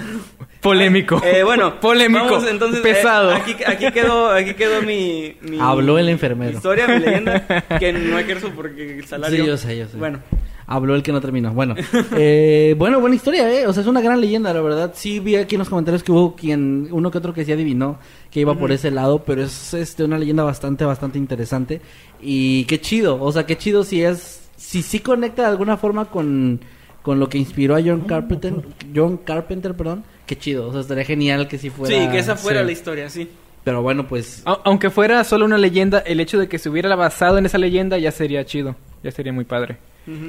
Polémico. 0.61 1.21
Eh, 1.25 1.43
bueno, 1.45 1.79
polémico. 1.81 2.25
vamos, 2.25 2.49
entonces, 2.49 2.81
eh, 2.81 2.83
pesado. 2.83 3.33
aquí, 3.35 3.55
aquí 3.67 3.91
quedó, 3.93 4.31
aquí 4.31 4.55
quedó 4.55 4.83
mi, 4.83 5.37
mi- 5.43 5.59
Habló 5.61 5.99
el 5.99 6.09
enfermero. 6.09 6.51
mi 6.51 6.57
historia, 6.57 6.87
mi 6.89 6.99
leyenda, 6.99 7.47
que 7.79 7.93
no 7.93 8.19
ejerzo 8.19 8.51
porque 8.55 8.99
el 8.99 9.07
salario. 9.07 9.43
Sí, 9.45 9.47
yo 9.49 9.57
sé, 9.57 9.77
yo 9.79 9.87
sé. 9.89 9.97
Bueno, 9.97 10.21
Habló 10.69 10.97
el 10.97 11.03
que 11.03 11.13
no 11.13 11.21
terminó. 11.21 11.53
Bueno, 11.53 11.75
eh, 12.17 12.75
bueno, 12.77 13.01
buena 13.01 13.15
historia, 13.15 13.49
¿eh? 13.53 13.67
O 13.67 13.73
sea, 13.73 13.83
es 13.83 13.87
una 13.87 14.01
gran 14.01 14.21
leyenda, 14.21 14.53
la 14.53 14.61
verdad. 14.61 14.93
Sí 14.95 15.21
vi 15.21 15.37
aquí 15.37 15.55
en 15.55 15.61
los 15.61 15.69
comentarios 15.69 16.03
que 16.03 16.11
hubo 16.11 16.35
quien, 16.35 16.89
uno 16.91 17.11
que 17.11 17.19
otro 17.19 17.33
que 17.33 17.45
sí 17.45 17.53
adivinó 17.53 17.99
que 18.31 18.41
iba 18.41 18.55
por 18.55 18.73
ese 18.73 18.91
lado, 18.91 19.23
pero 19.25 19.43
es 19.43 19.75
este, 19.75 20.05
una 20.05 20.19
leyenda 20.19 20.43
bastante, 20.43 20.85
bastante 20.85 21.19
interesante. 21.19 21.81
Y 22.21 22.65
qué 22.65 22.81
chido, 22.81 23.23
o 23.23 23.31
sea, 23.31 23.47
qué 23.47 23.57
chido 23.57 23.85
si 23.85 24.03
es, 24.03 24.49
si 24.57 24.83
sí 24.83 25.01
conecta 25.01 25.43
de 25.43 25.49
alguna 25.49 25.77
forma 25.77 26.07
con, 26.07 26.61
con 27.03 27.21
lo 27.21 27.29
que 27.29 27.39
inspiró 27.39 27.77
a 27.77 27.83
John 27.83 28.01
Carpenter, 28.01 28.55
John 28.95 29.19
Carpenter, 29.19 29.75
perdón. 29.75 30.05
Qué 30.27 30.37
chido, 30.37 30.69
o 30.69 30.73
sea, 30.73 30.81
estaría 30.81 31.05
genial 31.05 31.47
que 31.47 31.59
si 31.59 31.71
fuera. 31.71 31.97
sí, 31.97 32.11
que 32.11 32.19
esa 32.19 32.35
fuera 32.35 32.61
sí. 32.61 32.67
la 32.67 32.73
historia, 32.73 33.09
sí. 33.09 33.29
Pero 33.67 33.83
bueno, 33.83 34.07
pues 34.07 34.45
Aunque 34.45 34.91
fuera 34.91 35.25
solo 35.25 35.45
una 35.45 35.59
leyenda, 35.59 35.99
el 35.99 36.21
hecho 36.21 36.39
de 36.39 36.49
que 36.49 36.57
se 36.57 36.69
hubiera 36.69 36.95
basado 36.95 37.39
en 37.39 37.47
esa 37.47 37.59
leyenda 37.59 37.99
ya 37.99 38.13
sería 38.13 38.45
chido. 38.45 38.77
Ya 39.03 39.11
sería 39.11 39.33
muy 39.33 39.45
padre. 39.45 39.79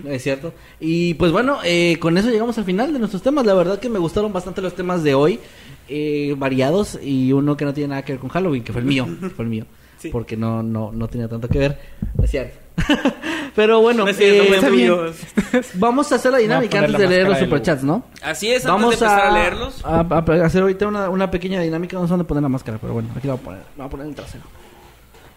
Es 0.08 0.24
cierto. 0.24 0.54
Y 0.80 1.14
pues 1.16 1.32
bueno, 1.32 1.60
eh, 1.64 1.98
con 2.00 2.18
eso 2.18 2.30
llegamos 2.30 2.58
al 2.58 2.64
final 2.66 2.92
de 2.94 3.00
nuestros 3.00 3.22
temas. 3.22 3.46
La 3.46 3.54
verdad 3.54 3.80
que 3.80 3.90
me 3.90 4.00
gustaron 4.00 4.34
bastante 4.34 4.62
los 4.62 4.74
temas 4.76 5.04
de 5.04 5.14
hoy, 5.14 5.40
eh, 5.88 6.34
variados 6.38 6.98
y 7.02 7.32
uno 7.34 7.56
que 7.56 7.66
no 7.66 7.74
tiene 7.74 7.90
nada 7.90 8.02
que 8.04 8.14
ver 8.14 8.20
con 8.20 8.30
Halloween, 8.30 8.64
que 8.64 8.72
fue 8.74 8.82
el 8.82 8.88
mío, 8.88 9.06
fue 9.36 9.46
el 9.46 9.50
mío, 9.50 9.66
Sí. 10.00 10.10
porque 10.10 10.36
no 10.38 10.62
no 10.64 10.92
no 10.92 11.08
tenía 11.08 11.28
tanto 11.28 11.48
que 11.48 11.60
ver. 11.60 11.80
Es 12.24 12.32
cierto. 12.32 12.58
Pero 13.56 13.82
bueno, 13.82 14.04
No 14.04 14.10
es 14.10 14.18
cierto, 14.18 14.44
eh, 14.44 14.56
está 14.56 14.70
bien. 14.70 14.94
Vamos 15.76 16.12
a 16.12 16.16
hacer 16.16 16.32
la 16.32 16.38
dinámica 16.38 16.78
antes 16.78 16.94
la 16.94 17.00
de 17.00 17.08
leer 17.08 17.28
los 17.28 17.40
superchats, 17.40 17.84
¿no? 17.84 18.04
Así 18.22 18.48
es, 18.50 18.66
antes 18.66 18.72
Vamos 18.72 19.00
de 19.00 19.06
empezar 19.06 19.20
a, 19.20 19.30
a, 19.30 19.34
leerlos. 19.34 19.84
a- 19.84 20.00
a 20.02 20.46
hacer 20.46 20.62
ahorita 20.62 20.88
una, 20.88 21.10
una 21.10 21.32
pequeña 21.32 21.60
dinámica. 21.62 21.98
No 21.98 22.04
sé 22.06 22.12
dónde 22.12 22.26
poner 22.26 22.44
la 22.44 22.50
máscara, 22.50 22.78
pero 22.80 22.94
bueno, 22.94 23.10
aquí 23.16 23.26
la 23.28 23.34
voy 23.34 23.42
a 23.42 23.46
poner. 23.46 23.62
La 23.62 23.76
voy 23.78 23.86
a 23.86 23.90
poner 23.90 24.06
en 24.06 24.10
el 24.12 24.16
trasero. 24.16 24.44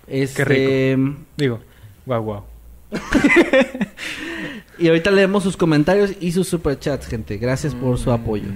Este, 0.06 0.44
rico. 0.44 1.16
Digo, 1.36 1.60
guau, 2.04 2.22
guau. 2.22 2.44
Y 4.80 4.88
ahorita 4.88 5.10
leemos 5.10 5.42
sus 5.42 5.58
comentarios 5.58 6.12
y 6.20 6.32
sus 6.32 6.48
superchats, 6.48 7.06
gente. 7.06 7.36
Gracias 7.36 7.74
por 7.74 7.98
su 7.98 8.10
apoyo. 8.12 8.48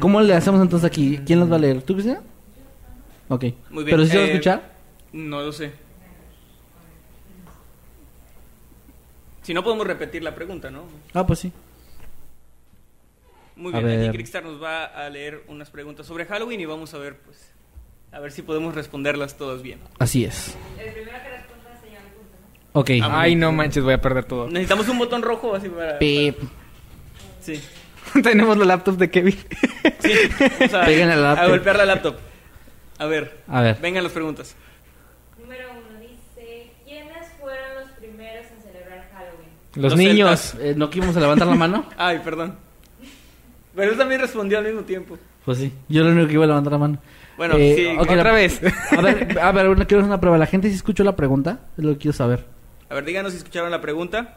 ¿Cómo 0.00 0.22
le 0.22 0.32
hacemos 0.32 0.62
entonces 0.62 0.86
aquí? 0.86 1.20
¿Quién 1.26 1.38
los 1.38 1.52
va 1.52 1.56
a 1.56 1.58
leer? 1.58 1.82
¿Tú, 1.82 1.92
Cristina? 1.92 2.22
Ok. 3.28 3.44
Muy 3.68 3.84
bien, 3.84 3.96
¿Pero 3.96 4.04
si 4.04 4.10
se 4.10 4.16
va 4.16 4.22
a 4.22 4.26
eh, 4.26 4.30
escuchar? 4.30 4.72
No 5.12 5.42
lo 5.42 5.52
sé. 5.52 5.72
Si 9.42 9.52
no 9.52 9.62
podemos 9.62 9.86
repetir 9.86 10.22
la 10.22 10.34
pregunta, 10.34 10.70
¿no? 10.70 10.84
Ah, 11.12 11.26
pues 11.26 11.40
sí. 11.40 11.52
Muy 13.56 13.74
A 13.74 13.80
bien, 13.80 14.00
aquí 14.00 14.10
Crickstar 14.12 14.44
nos 14.44 14.62
va 14.62 14.84
a 14.84 15.10
leer 15.10 15.44
unas 15.48 15.68
preguntas 15.68 16.06
sobre 16.06 16.24
Halloween 16.24 16.60
y 16.60 16.64
vamos 16.64 16.94
a 16.94 16.98
ver, 16.98 17.18
pues, 17.18 17.52
a 18.12 18.18
ver 18.18 18.32
si 18.32 18.40
podemos 18.40 18.74
responderlas 18.74 19.36
todas 19.36 19.62
bien. 19.62 19.78
Así 19.98 20.24
es. 20.24 20.56
Ok. 22.74 22.90
Ah, 23.02 23.20
Ay, 23.22 23.34
no 23.36 23.50
manches, 23.52 23.82
voy 23.82 23.94
a 23.94 24.00
perder 24.00 24.24
todo. 24.24 24.46
Necesitamos 24.48 24.88
un 24.88 24.98
botón 24.98 25.22
rojo 25.22 25.54
así 25.54 25.68
para... 25.68 25.98
Pip. 25.98 26.36
Sí. 27.40 27.60
Tenemos 28.22 28.56
la 28.58 28.64
laptop 28.66 28.96
de 28.96 29.10
Kevin. 29.10 29.36
Sí, 30.00 30.12
vamos 30.60 30.74
a, 30.74 30.84
Peguen 30.84 31.08
a 31.10 31.16
la 31.16 31.22
laptop. 31.22 31.44
a 31.44 31.48
golpear 31.48 31.76
la 31.76 31.84
laptop. 31.86 32.16
A 32.98 33.06
ver, 33.06 33.40
A 33.48 33.60
ver. 33.62 33.78
vengan 33.80 34.04
las 34.04 34.12
preguntas. 34.12 34.54
Número 35.40 35.64
uno 35.72 36.00
dice, 36.00 36.70
¿quiénes 36.84 37.28
fueron 37.40 37.74
los 37.80 37.90
primeros 37.92 38.46
en 38.56 38.62
celebrar 38.62 39.08
Halloween? 39.12 39.48
Los, 39.74 39.82
Los 39.92 39.96
niños. 39.96 40.40
celtas. 40.40 40.64
Eh, 40.66 40.74
¿No 40.76 40.90
que 40.90 40.98
íbamos 40.98 41.16
a 41.16 41.20
levantar 41.20 41.46
la 41.48 41.54
mano? 41.56 41.86
Ay, 41.96 42.20
perdón. 42.24 42.56
Pero 43.74 43.90
él 43.92 43.98
también 43.98 44.20
respondió 44.20 44.58
al 44.58 44.64
mismo 44.64 44.82
tiempo. 44.82 45.18
Pues 45.44 45.58
sí. 45.58 45.72
Yo 45.88 46.04
lo 46.04 46.10
único 46.10 46.26
que 46.28 46.34
iba 46.34 46.44
a 46.44 46.48
levantar 46.48 46.72
la 46.72 46.78
mano. 46.78 46.98
Bueno, 47.36 47.54
Eh, 47.58 47.74
sí, 47.76 47.86
ok, 47.96 48.02
Otra 48.02 48.16
la- 48.16 48.32
vez. 48.32 48.60
A 48.96 49.00
ver, 49.00 49.38
a 49.40 49.52
ver, 49.52 49.66
quiero 49.86 50.00
hacer 50.02 50.04
una 50.04 50.20
prueba. 50.20 50.38
¿La 50.38 50.46
gente 50.46 50.68
sí 50.68 50.74
escuchó 50.76 51.02
la 51.04 51.16
pregunta? 51.16 51.60
Es 51.76 51.84
lo 51.84 51.92
que 51.92 51.98
quiero 51.98 52.16
saber. 52.16 52.44
A 52.88 52.94
ver, 52.94 53.04
díganos 53.04 53.32
si 53.32 53.38
escucharon 53.38 53.70
la 53.70 53.80
pregunta. 53.80 54.36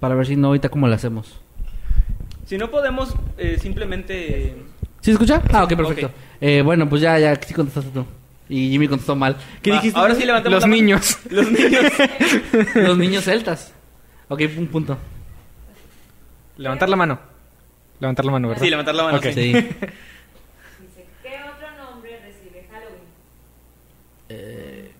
Para 0.00 0.14
ver 0.14 0.26
si 0.26 0.36
no, 0.36 0.48
ahorita 0.48 0.68
cómo 0.68 0.88
la 0.88 0.96
hacemos. 0.96 1.40
Si 2.46 2.58
no 2.58 2.70
podemos, 2.70 3.14
eh, 3.38 3.58
simplemente... 3.60 4.56
¿Sí 5.00 5.10
escucha? 5.10 5.42
Ah, 5.52 5.64
ok, 5.64 5.76
perfecto. 5.76 6.10
Eh, 6.40 6.62
bueno, 6.62 6.88
pues 6.88 7.02
ya, 7.02 7.18
ya, 7.18 7.34
sí 7.36 7.54
contestaste 7.54 7.90
tú. 7.90 8.04
Y 8.48 8.70
Jimmy 8.70 8.88
contestó 8.88 9.16
mal. 9.16 9.36
¿Qué 9.62 9.70
Va, 9.70 9.76
dijiste? 9.76 9.98
Ahora 9.98 10.14
sí 10.14 10.24
levantamos 10.24 10.54
Los 10.54 10.62
la 10.62 10.66
mano. 10.68 10.82
niños. 10.82 11.18
Los 11.30 11.50
niños. 11.50 11.84
Los 12.74 12.98
niños 12.98 13.24
celtas. 13.24 13.72
Ok, 14.28 14.42
un 14.56 14.66
punto. 14.68 14.96
Levantar 16.56 16.88
la 16.88 16.96
mano. 16.96 17.18
Levantar 18.00 18.24
la 18.24 18.32
mano, 18.32 18.48
¿verdad? 18.48 18.62
Sí, 18.62 18.70
levantar 18.70 18.94
la 18.94 19.02
mano. 19.04 19.18
Ok. 19.18 19.24
sí. 19.24 19.32
Sí. 19.32 19.52
Dice, 19.52 21.06
¿qué 21.22 21.36
otro 21.54 21.84
nombre 21.84 22.20
recibe 22.20 22.66
Halloween? 22.70 24.92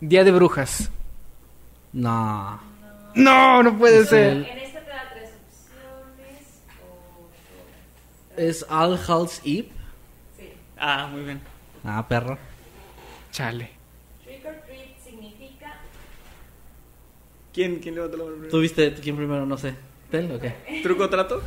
Día 0.00 0.24
de 0.24 0.30
brujas. 0.32 0.90
No. 1.92 2.60
No, 3.14 3.62
no 3.62 3.78
puede 3.78 4.00
Es 4.00 4.08
ser. 4.08 4.32
el- 4.32 4.44
En 4.46 4.58
esta 4.58 4.80
te 4.80 4.88
da 4.90 5.10
tres 5.12 5.30
opciones 5.30 6.60
o... 8.36 8.40
¿Es 8.40 8.66
All 8.70 8.98
Hallows 9.06 9.40
Eve? 9.44 9.68
Sí. 10.38 10.52
Ah, 10.78 11.08
muy 11.10 11.22
bien. 11.24 11.40
Ah, 11.84 12.06
perro. 12.08 12.38
Chale. 13.30 13.70
Trick 14.24 14.44
or 14.46 14.54
treat 14.66 14.96
significa... 15.04 15.74
¿Quién, 17.52 17.80
quién 17.80 17.94
levantó 17.94 18.16
la 18.16 18.24
mano 18.24 18.36
primero? 18.36 18.50
¿Tú 18.50 18.60
viste 18.60 18.94
quién 18.94 19.16
primero? 19.16 19.44
No 19.44 19.58
sé. 19.58 19.74
¿Tel 20.10 20.30
o 20.32 20.38
qué? 20.40 20.80
¿Truco 20.82 21.04
o 21.04 21.10
trato? 21.10 21.42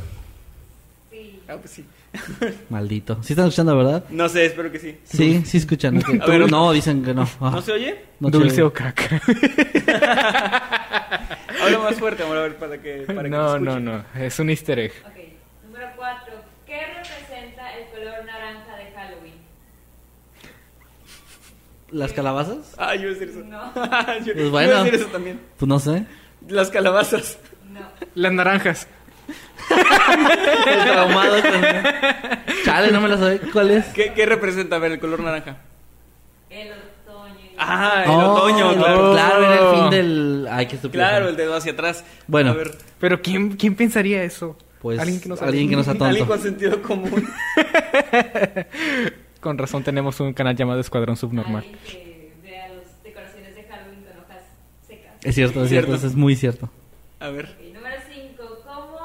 Sí. 1.16 1.40
Ah, 1.48 1.56
pues 1.58 1.70
sí. 1.70 1.84
Maldito. 2.70 3.22
¿Sí 3.22 3.32
están 3.32 3.46
escuchando, 3.46 3.74
verdad? 3.76 4.04
No 4.10 4.28
sé, 4.28 4.44
espero 4.46 4.70
que 4.70 4.78
sí. 4.78 4.98
Sí, 5.04 5.42
sí 5.46 5.56
escuchan. 5.58 5.96
ok. 5.98 6.04
A 6.20 6.26
ver. 6.26 6.50
no, 6.50 6.72
dicen 6.72 7.02
que 7.02 7.14
no. 7.14 7.22
Ah, 7.40 7.50
¿No 7.52 7.62
se 7.62 7.72
oye? 7.72 8.04
no 8.20 8.28
Dulce 8.30 8.56
se- 8.56 8.62
o 8.62 8.72
caca. 8.72 9.20
Habla 11.62 11.78
más 11.78 11.96
fuerte, 11.98 12.22
amor, 12.22 12.36
a 12.36 12.42
ver, 12.42 12.56
para 12.56 12.80
que, 12.80 12.98
para 13.06 13.22
que 13.22 13.28
no, 13.30 13.58
no, 13.58 13.80
no. 13.80 14.04
Es 14.14 14.38
un 14.38 14.50
easter 14.50 14.78
egg. 14.78 14.92
Ok, 15.06 15.14
número 15.64 15.86
4. 15.96 16.34
¿Qué 16.66 16.80
representa 16.86 17.74
el 17.78 17.88
color 17.90 18.24
naranja 18.26 18.76
de 18.76 18.90
Halloween? 18.94 19.34
¿Las 21.92 22.12
calabazas? 22.12 22.74
Ah, 22.76 22.94
yo 22.94 23.02
iba 23.08 23.10
a 23.10 23.14
decir 23.14 23.28
eso. 23.30 23.40
No. 23.48 23.72
yo, 24.24 24.32
Pues 24.34 24.36
yo 24.36 24.50
bueno. 24.50 24.68
iba 24.70 24.80
a 24.80 24.84
decir 24.84 25.00
eso 25.00 25.08
también. 25.08 25.40
Pues 25.56 25.68
no 25.68 25.78
sé. 25.78 26.04
Las 26.48 26.68
calabazas. 26.70 27.38
No. 27.72 27.80
Las 28.14 28.32
naranjas. 28.32 28.86
El 30.66 30.82
traumado 30.84 31.42
también. 31.42 31.82
Chale, 32.64 32.92
no 32.92 33.00
me 33.00 33.08
las 33.08 33.20
sé. 33.20 33.40
¿Cuál 33.52 33.70
es? 33.70 33.86
¿Qué, 33.86 34.12
¿Qué 34.12 34.26
representa? 34.26 34.76
A 34.76 34.78
ver, 34.78 34.92
el 34.92 35.00
color 35.00 35.20
naranja. 35.20 35.56
El 36.50 36.68
otoño. 36.72 37.34
Ah, 37.58 38.02
el 38.04 38.10
Oh, 38.10 38.34
otoño, 38.34 38.74
claro. 38.76 39.12
Claro, 39.12 39.52
era 39.52 39.70
el 39.70 39.76
fin 39.76 39.90
del. 39.90 40.48
Ay, 40.50 40.66
qué 40.66 40.76
estúpido. 40.76 41.00
Claro, 41.02 41.28
el 41.28 41.36
dedo 41.36 41.54
hacia 41.56 41.72
atrás. 41.72 42.04
Bueno. 42.26 42.50
A 42.52 42.54
ver, 42.54 42.76
Pero 43.00 43.20
¿quién, 43.22 43.56
quién 43.56 43.74
pensaría 43.74 44.22
eso? 44.22 44.56
Pues 44.80 44.98
alguien 45.00 45.20
que 45.20 45.28
no 45.28 45.36
sabe. 45.36 45.48
alguien 45.50 45.68
que 45.70 45.76
no 45.76 45.82
sea 45.84 45.94
alguien 46.00 46.26
con 46.26 46.40
sentido 46.40 46.80
común. 46.82 47.26
Con 49.40 49.58
razón 49.58 49.84
tenemos 49.84 50.18
un 50.20 50.32
canal 50.32 50.56
llamado 50.56 50.80
Escuadrón 50.80 51.16
Subnormal. 51.16 51.62
Alguien 51.64 51.78
que 51.84 52.32
vea 52.42 52.68
las 52.68 53.02
decoraciones 53.04 53.54
de 53.54 53.62
Halloween 53.64 54.02
con 54.02 54.18
hojas 54.24 54.42
secas. 54.86 55.12
Es 55.22 55.34
cierto, 55.34 55.62
es 55.62 55.68
cierto, 55.68 55.86
Cierto. 55.88 55.94
eso 55.94 56.06
es 56.08 56.14
muy 56.16 56.34
cierto. 56.36 56.68
A 57.20 57.28
ver, 57.28 57.44
Ok, 57.46 57.74
número 57.74 57.96
5. 58.12 58.62
¿Cómo 58.64 58.98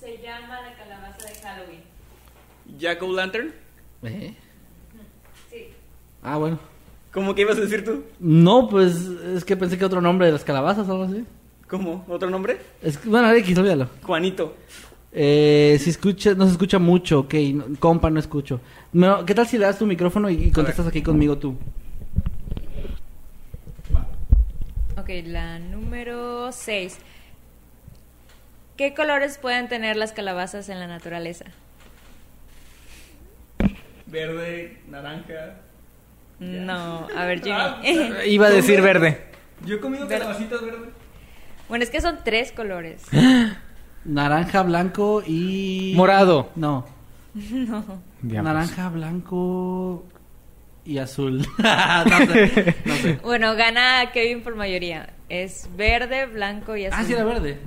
se 0.00 0.18
llama 0.18 0.60
la 0.62 0.74
calabaza 0.74 1.26
de 1.28 1.34
Halloween? 1.42 1.82
Jack 2.84 3.02
O' 3.02 3.10
Lantern. 3.12 3.50
¿Eh? 4.02 4.34
Sí. 5.50 5.68
Ah, 6.22 6.36
bueno. 6.36 6.58
¿Cómo 7.14 7.34
que 7.34 7.40
ibas 7.40 7.56
a 7.56 7.62
decir 7.62 7.82
tú? 7.82 8.04
No, 8.20 8.68
pues 8.68 8.94
es 9.34 9.42
que 9.42 9.56
pensé 9.56 9.78
que 9.78 9.86
otro 9.86 10.02
nombre 10.02 10.26
de 10.26 10.32
las 10.32 10.44
calabazas 10.44 10.86
o 10.86 10.92
algo 10.92 11.04
así. 11.04 11.24
¿Cómo? 11.66 12.04
¿Otro 12.08 12.28
nombre? 12.28 12.58
Es 12.82 12.98
que, 12.98 13.08
bueno, 13.08 13.32
X, 13.32 13.56
olvídalo. 13.56 13.88
Juanito. 14.02 14.54
Eh, 15.12 15.78
si 15.80 15.88
escucha, 15.88 16.34
no 16.34 16.44
se 16.44 16.50
escucha 16.52 16.78
mucho, 16.78 17.20
ok, 17.20 17.34
no- 17.54 17.64
compa, 17.80 18.10
no 18.10 18.20
escucho. 18.20 18.60
No, 18.92 19.24
¿Qué 19.24 19.34
tal 19.34 19.46
si 19.46 19.56
le 19.56 19.64
das 19.64 19.78
tu 19.78 19.86
micrófono 19.86 20.28
y, 20.28 20.34
y 20.34 20.50
contestas 20.50 20.86
aquí 20.88 21.02
conmigo 21.02 21.38
tú? 21.38 21.56
Ok, 24.98 25.08
la 25.24 25.58
número 25.58 26.52
6. 26.52 26.98
¿Qué 28.76 28.92
colores 28.92 29.38
pueden 29.38 29.68
tener 29.68 29.96
las 29.96 30.12
calabazas 30.12 30.68
en 30.68 30.80
la 30.80 30.86
naturaleza? 30.86 31.46
Verde, 34.14 34.78
naranja. 34.88 35.56
No, 36.38 37.08
a 37.16 37.26
ver, 37.26 37.42
Ah, 37.50 37.80
Jimmy. 37.82 38.14
Iba 38.26 38.46
a 38.46 38.50
decir 38.50 38.80
verde. 38.80 39.24
Yo 39.66 39.74
he 39.76 39.80
comido 39.80 40.06
calabacitas 40.06 40.62
verdes. 40.62 40.90
bueno, 41.68 41.82
es 41.82 41.90
que 41.90 42.00
son 42.00 42.18
tres 42.24 42.52
colores. 42.52 43.02
Naranja, 44.04 44.62
blanco 44.62 45.20
y... 45.26 45.94
Morado. 45.96 46.50
No. 46.54 46.86
Diablos. 47.34 47.98
Naranja, 48.22 48.88
blanco 48.90 50.04
y 50.84 50.98
azul. 50.98 51.38
no 51.58 52.18
sé, 52.26 52.76
no 52.84 52.94
sé. 52.94 53.18
Bueno, 53.20 53.56
gana 53.56 54.12
Kevin 54.12 54.44
por 54.44 54.54
mayoría. 54.54 55.12
Es 55.28 55.68
verde, 55.76 56.26
blanco 56.26 56.76
y 56.76 56.86
azul. 56.86 56.98
Ah, 57.00 57.04
sí 57.04 57.14
era 57.14 57.24
verde. 57.24 57.58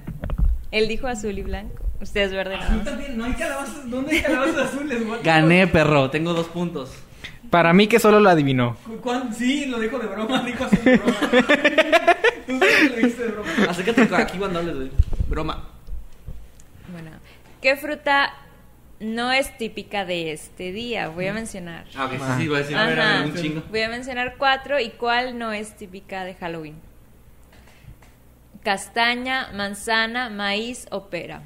Él 0.72 0.88
dijo 0.88 1.08
azul 1.08 1.38
y 1.38 1.42
blanco. 1.42 1.87
Usted 2.00 2.22
es 2.22 2.32
verde 2.32 2.58
nada 2.58 2.70
más. 2.76 2.84
también, 2.86 3.18
no 3.18 3.26
hay 3.26 3.34
calabazas. 3.34 3.90
¿Dónde 3.90 4.16
hay 4.18 4.22
calabazas 4.22 4.68
azules? 4.74 5.00
Gané, 5.24 5.68
perro, 5.68 6.10
tengo 6.12 6.34
dos 6.34 6.48
puntos. 6.48 6.92
Para 7.50 7.74
mí 7.74 7.88
que 7.88 8.00
solo 8.00 8.20
lo 8.20 8.30
adivinó. 8.30 8.76
¿Cu- 8.86 8.98
cuán- 8.98 9.34
Sí, 9.34 9.66
lo 9.68 9.80
dijo 9.80 9.98
de 9.98 10.08
broma, 10.08 10.44
dijo 10.44 10.66
así 10.66 10.76
de 10.78 10.98
broma. 10.98 11.18
Tú 12.48 12.60
sabes 12.60 12.76
que 12.78 12.90
lo 12.90 12.96
dijiste 12.98 13.24
de 13.24 13.32
broma. 13.32 13.50
Acércate 13.70 14.16
aquí 14.16 14.38
cuando 14.38 14.60
hables, 14.60 14.76
güey. 14.76 14.92
Broma. 15.28 15.64
Bueno, 16.92 17.12
¿qué 17.62 17.76
fruta 17.78 18.34
no 19.00 19.32
es 19.32 19.58
típica 19.58 20.06
de 20.06 20.32
este 20.34 20.72
día? 20.72 21.08
Voy 21.10 21.28
a 21.28 21.34
mencionar. 21.34 21.86
Ah, 21.96 22.06
ok, 22.06 22.12
sí, 22.12 22.18
sí, 22.42 22.48
voy 22.48 22.58
a 22.58 22.60
decir, 22.60 22.78
a 22.78 22.86
ver, 22.86 23.00
a 23.00 23.14
ver, 23.22 23.26
un 23.32 23.34
chingo. 23.36 23.64
Voy 23.70 23.82
a 23.82 23.90
mencionar 23.90 24.36
cuatro 24.38 24.80
y 24.80 24.90
cuál 24.92 25.38
no 25.40 25.52
es 25.52 25.76
típica 25.78 26.24
de 26.26 26.36
Halloween. 26.36 26.76
Castaña, 28.64 29.50
manzana, 29.54 30.30
maíz 30.30 30.88
o 30.92 31.08
pera. 31.10 31.42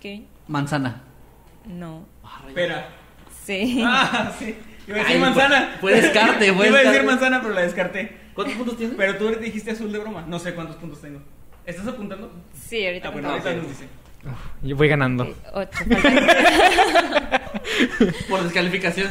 ¿Qué? 0.00 0.24
Manzana. 0.46 1.02
No. 1.66 2.06
Espera. 2.48 2.88
Sí. 3.44 3.82
Ah, 3.84 4.32
sí. 4.38 4.56
Iba 4.86 4.96
a 4.96 5.00
decir 5.00 5.16
Ay, 5.16 5.20
manzana. 5.20 5.76
fue 5.80 5.94
descarte, 6.00 6.52
fue 6.52 6.68
Iba 6.68 6.78
a 6.78 6.82
decir 6.82 7.02
manzana, 7.04 7.40
pero 7.42 7.54
la 7.54 7.62
descarté. 7.62 8.16
¿Cuántos 8.34 8.56
puntos 8.56 8.76
tienes? 8.78 8.96
Pero 8.96 9.16
tú 9.16 9.28
dijiste 9.40 9.72
azul 9.72 9.92
de 9.92 9.98
broma. 9.98 10.24
No 10.26 10.38
sé 10.38 10.54
cuántos 10.54 10.76
puntos 10.76 11.00
tengo. 11.00 11.20
¿Estás 11.66 11.86
apuntando? 11.86 12.32
Sí, 12.54 12.86
ahorita 12.86 13.08
Ah, 13.08 13.10
bueno, 13.10 13.30
ahorita 13.30 13.52
nos 13.54 13.68
dice. 13.68 13.86
Yo 14.62 14.76
voy 14.76 14.88
ganando. 14.88 15.34
Ocho. 15.52 15.84
Por 18.28 18.42
descalificación. 18.44 19.08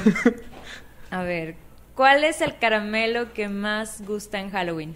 A 1.12 1.24
ver, 1.24 1.56
¿cuál 1.96 2.24
es 2.24 2.42
el 2.42 2.58
caramelo 2.58 3.34
que 3.34 3.50
más 3.50 4.02
gusta 4.06 4.40
en 4.40 4.50
Halloween? 4.52 4.94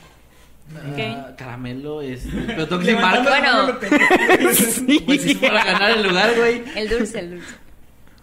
Ah, 0.78 1.36
caramelo 1.38 2.02
es. 2.02 2.28
Pero 2.48 2.68
tengo 2.68 2.82
que 2.82 2.96
marca. 2.96 3.22
Bueno. 3.24 3.80
Pues 5.06 5.26
es 5.26 5.38
para 5.38 5.64
ganar 5.64 5.92
el 5.92 6.08
lugar, 6.08 6.36
güey. 6.36 6.64
El 6.76 6.90
dulce, 6.90 7.20
el 7.20 7.32
dulce. 7.32 7.54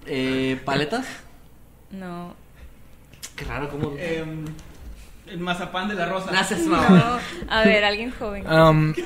Eh, 0.06 0.58
¿Paletas? 0.64 1.06
No. 1.90 2.34
Qué 3.36 3.44
raro, 3.44 3.68
¿cómo? 3.68 3.94
Em, 3.98 4.44
el 5.30 5.38
mazapán 5.38 5.88
de 5.88 5.94
la 5.94 6.06
rosa. 6.06 6.30
No. 6.32 6.70
mamá. 6.70 7.20
A 7.48 7.64
ver, 7.64 7.84
alguien 7.84 8.10
joven. 8.10 8.46
Um, 8.50 8.94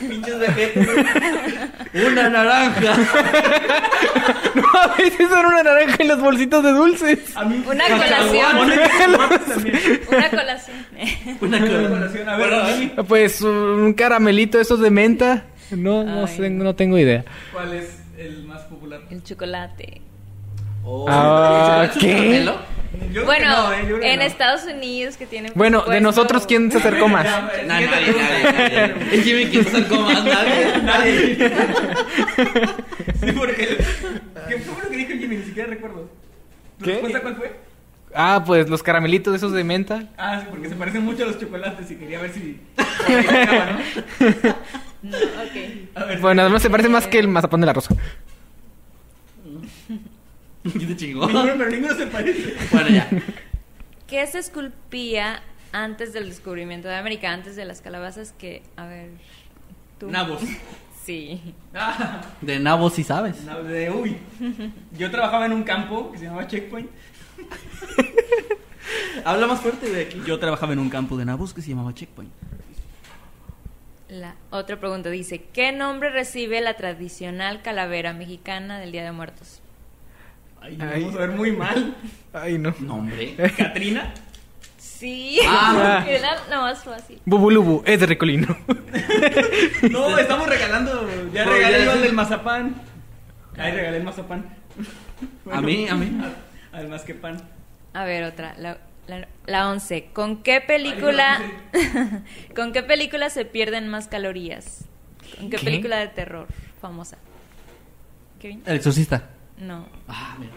Pinches 0.00 0.38
de 0.38 0.48
gente. 0.52 0.88
Una 2.06 2.28
naranja. 2.28 2.92
a 4.74 4.94
veces 4.96 5.28
son 5.28 5.46
una 5.46 5.62
naranja 5.62 5.96
en 5.98 6.08
los 6.08 6.20
bolsitos 6.20 6.62
de 6.62 6.72
dulces. 6.72 7.36
A 7.36 7.44
mí 7.44 7.64
Una 7.66 7.84
colación. 7.86 8.56
Una 10.08 10.30
colación. 10.30 10.76
Una 11.40 11.60
colación. 11.60 12.28
A 12.28 12.36
ver, 12.36 12.50
Dani, 12.50 12.92
Pues 13.08 13.40
un 13.40 13.94
caramelito 13.94 14.60
esos 14.60 14.80
de 14.80 14.90
menta. 14.90 15.44
No, 15.70 16.04
no, 16.04 16.26
sé, 16.26 16.50
no. 16.50 16.64
no 16.64 16.74
tengo 16.74 16.98
idea. 16.98 17.24
¿cuál 17.52 17.72
es 17.72 18.02
el 18.18 18.44
más 18.44 18.62
popular? 18.62 19.00
El 19.10 19.22
chocolate. 19.22 20.03
Oh. 20.84 21.06
Ah, 21.08 21.86
¿Es 21.88 21.94
un 21.96 22.00
¿qué? 22.02 22.08
caramelo? 22.14 22.74
Yo 23.12 23.24
Bueno, 23.24 23.48
no, 23.48 23.72
eh, 23.72 23.86
yo 23.88 23.96
en 24.00 24.18
no. 24.18 24.24
Estados 24.24 24.64
Unidos 24.64 25.16
que 25.16 25.26
tienen. 25.26 25.52
Bueno, 25.54 25.82
de 25.82 26.00
nosotros, 26.00 26.46
¿quién 26.46 26.70
se 26.70 26.78
acercó 26.78 27.08
más? 27.08 27.24
Ya, 27.26 27.40
No, 27.40 27.66
nadie, 27.66 27.86
nadie, 27.88 28.52
nadie. 28.52 28.94
Es 29.16 29.24
Jimmy 29.24 29.46
quien 29.46 29.64
se 29.64 29.70
acercó 29.70 30.00
más, 30.00 30.24
nadie. 30.24 30.66
Nadie. 30.82 31.36
Sí, 33.20 33.32
porque. 33.32 33.78
¿Qué 34.48 34.58
fue 34.58 34.82
lo 34.82 34.90
que 34.90 34.96
dijo 34.96 35.10
Jimmy? 35.12 35.36
Ni 35.36 35.44
siquiera 35.44 35.68
recuerdo. 35.68 36.08
¿Tu 36.78 36.84
¿Qué? 36.84 36.90
respuesta 36.92 37.20
cuál 37.22 37.36
fue? 37.36 37.56
Ah, 38.14 38.42
pues 38.46 38.68
los 38.68 38.82
caramelitos 38.82 39.34
esos 39.34 39.52
de 39.52 39.64
menta. 39.64 40.04
Ah, 40.18 40.40
sí, 40.40 40.46
porque 40.50 40.68
se 40.68 40.76
parecen 40.76 41.04
mucho 41.04 41.24
a 41.24 41.26
los 41.26 41.40
chocolates 41.40 41.90
y 41.90 41.96
quería 41.96 42.20
ver 42.20 42.32
si. 42.32 42.60
¿no? 42.78 42.84
No, 45.02 45.16
ok. 45.18 45.96
A 45.96 46.04
ver. 46.04 46.18
Bueno, 46.20 46.42
además 46.42 46.62
se 46.62 46.70
parece 46.70 46.88
más 46.88 47.06
que 47.06 47.18
el 47.18 47.28
mazapán 47.28 47.60
de 47.60 47.66
la 47.66 47.72
rosa. 47.72 47.94
¿Qué 50.72 50.86
te 50.86 50.96
chingó? 50.96 51.26
Ninguno, 51.26 51.52
pero 51.58 51.70
ninguno 51.70 51.94
se 51.94 52.06
parece. 52.06 52.54
Bueno, 52.72 52.88
ya. 52.88 53.08
¿Qué 54.06 54.26
se 54.26 54.38
esculpía 54.38 55.42
antes 55.72 56.12
del 56.12 56.28
descubrimiento 56.28 56.88
de 56.88 56.96
América? 56.96 57.32
Antes 57.32 57.56
de 57.56 57.64
las 57.64 57.80
calabazas 57.80 58.32
que. 58.32 58.62
A 58.76 58.86
ver. 58.86 59.10
¿tú? 59.98 60.10
Nabos. 60.10 60.40
Sí. 61.04 61.54
Ah, 61.74 62.22
De 62.40 62.58
nabo 62.58 62.88
sí 62.88 63.04
sabes. 63.04 63.42
nabos 63.44 63.68
de. 63.68 63.90
Uy. 63.90 64.16
Yo 64.96 65.10
trabajaba 65.10 65.44
en 65.46 65.52
un 65.52 65.62
campo 65.64 66.10
que 66.12 66.18
se 66.18 66.24
llamaba 66.24 66.46
Checkpoint. 66.46 66.88
Habla 69.24 69.46
más 69.46 69.60
fuerte 69.60 69.90
de 69.90 70.02
aquí. 70.02 70.22
Yo 70.26 70.38
trabajaba 70.38 70.72
en 70.72 70.78
un 70.78 70.88
campo 70.90 71.16
de 71.16 71.24
nabos 71.24 71.52
que 71.54 71.62
se 71.62 71.70
llamaba 71.70 71.92
Checkpoint. 71.94 72.30
La 74.08 74.34
otra 74.50 74.78
pregunta 74.80 75.10
dice: 75.10 75.44
¿Qué 75.52 75.72
nombre 75.72 76.10
recibe 76.10 76.60
la 76.60 76.74
tradicional 76.74 77.62
calavera 77.62 78.12
mexicana 78.12 78.78
del 78.78 78.92
Día 78.92 79.04
de 79.04 79.12
Muertos? 79.12 79.60
Ay, 80.64 80.78
Ay. 80.80 81.02
vamos 81.02 81.16
a 81.16 81.18
ver 81.18 81.30
muy 81.30 81.52
mal. 81.52 81.94
Ay, 82.32 82.58
no. 82.58 82.74
Nombre. 82.80 83.34
¿Catrina? 83.56 84.12
Sí. 84.78 85.38
Ah. 85.46 86.02
Era 86.08 86.36
lo 86.48 86.62
más 86.62 86.82
fácil. 86.82 87.20
Bubulubu, 87.26 87.82
es 87.84 88.00
de 88.00 88.06
Recolino. 88.06 88.56
No, 89.90 90.16
estamos 90.16 90.48
regalando. 90.48 91.06
Ya 91.32 91.44
Pues, 91.44 91.56
regalé 91.56 91.78
ya 91.80 91.84
yo 91.84 91.92
el 91.92 92.02
del 92.02 92.12
mazapán. 92.14 92.74
Ahí 93.58 93.72
regalé 93.72 93.98
el 93.98 94.04
mazapán. 94.04 94.44
A 95.50 95.60
mí, 95.60 95.88
a 95.88 95.94
mí. 95.94 96.10
Además 96.72 97.02
que 97.02 97.14
pan. 97.14 97.36
A 97.92 98.04
ver, 98.04 98.24
otra. 98.24 98.54
La, 98.56 98.78
la, 99.08 99.26
la 99.46 99.68
11. 99.68 100.10
¿Con 100.12 100.42
qué 100.42 100.60
película. 100.60 101.40
¿Con 102.54 102.72
qué 102.72 102.82
película 102.82 103.28
se 103.30 103.44
pierden 103.44 103.88
más 103.88 104.06
calorías? 104.06 104.84
¿Con 105.38 105.50
qué, 105.50 105.56
¿Qué? 105.58 105.64
película 105.64 105.96
de 105.98 106.08
terror? 106.08 106.46
famosa. 106.80 107.18
Kevin. 108.40 108.62
El 108.64 108.76
exorcista. 108.76 109.28
No. 109.58 109.86
Ah, 110.08 110.36
mira. 110.38 110.52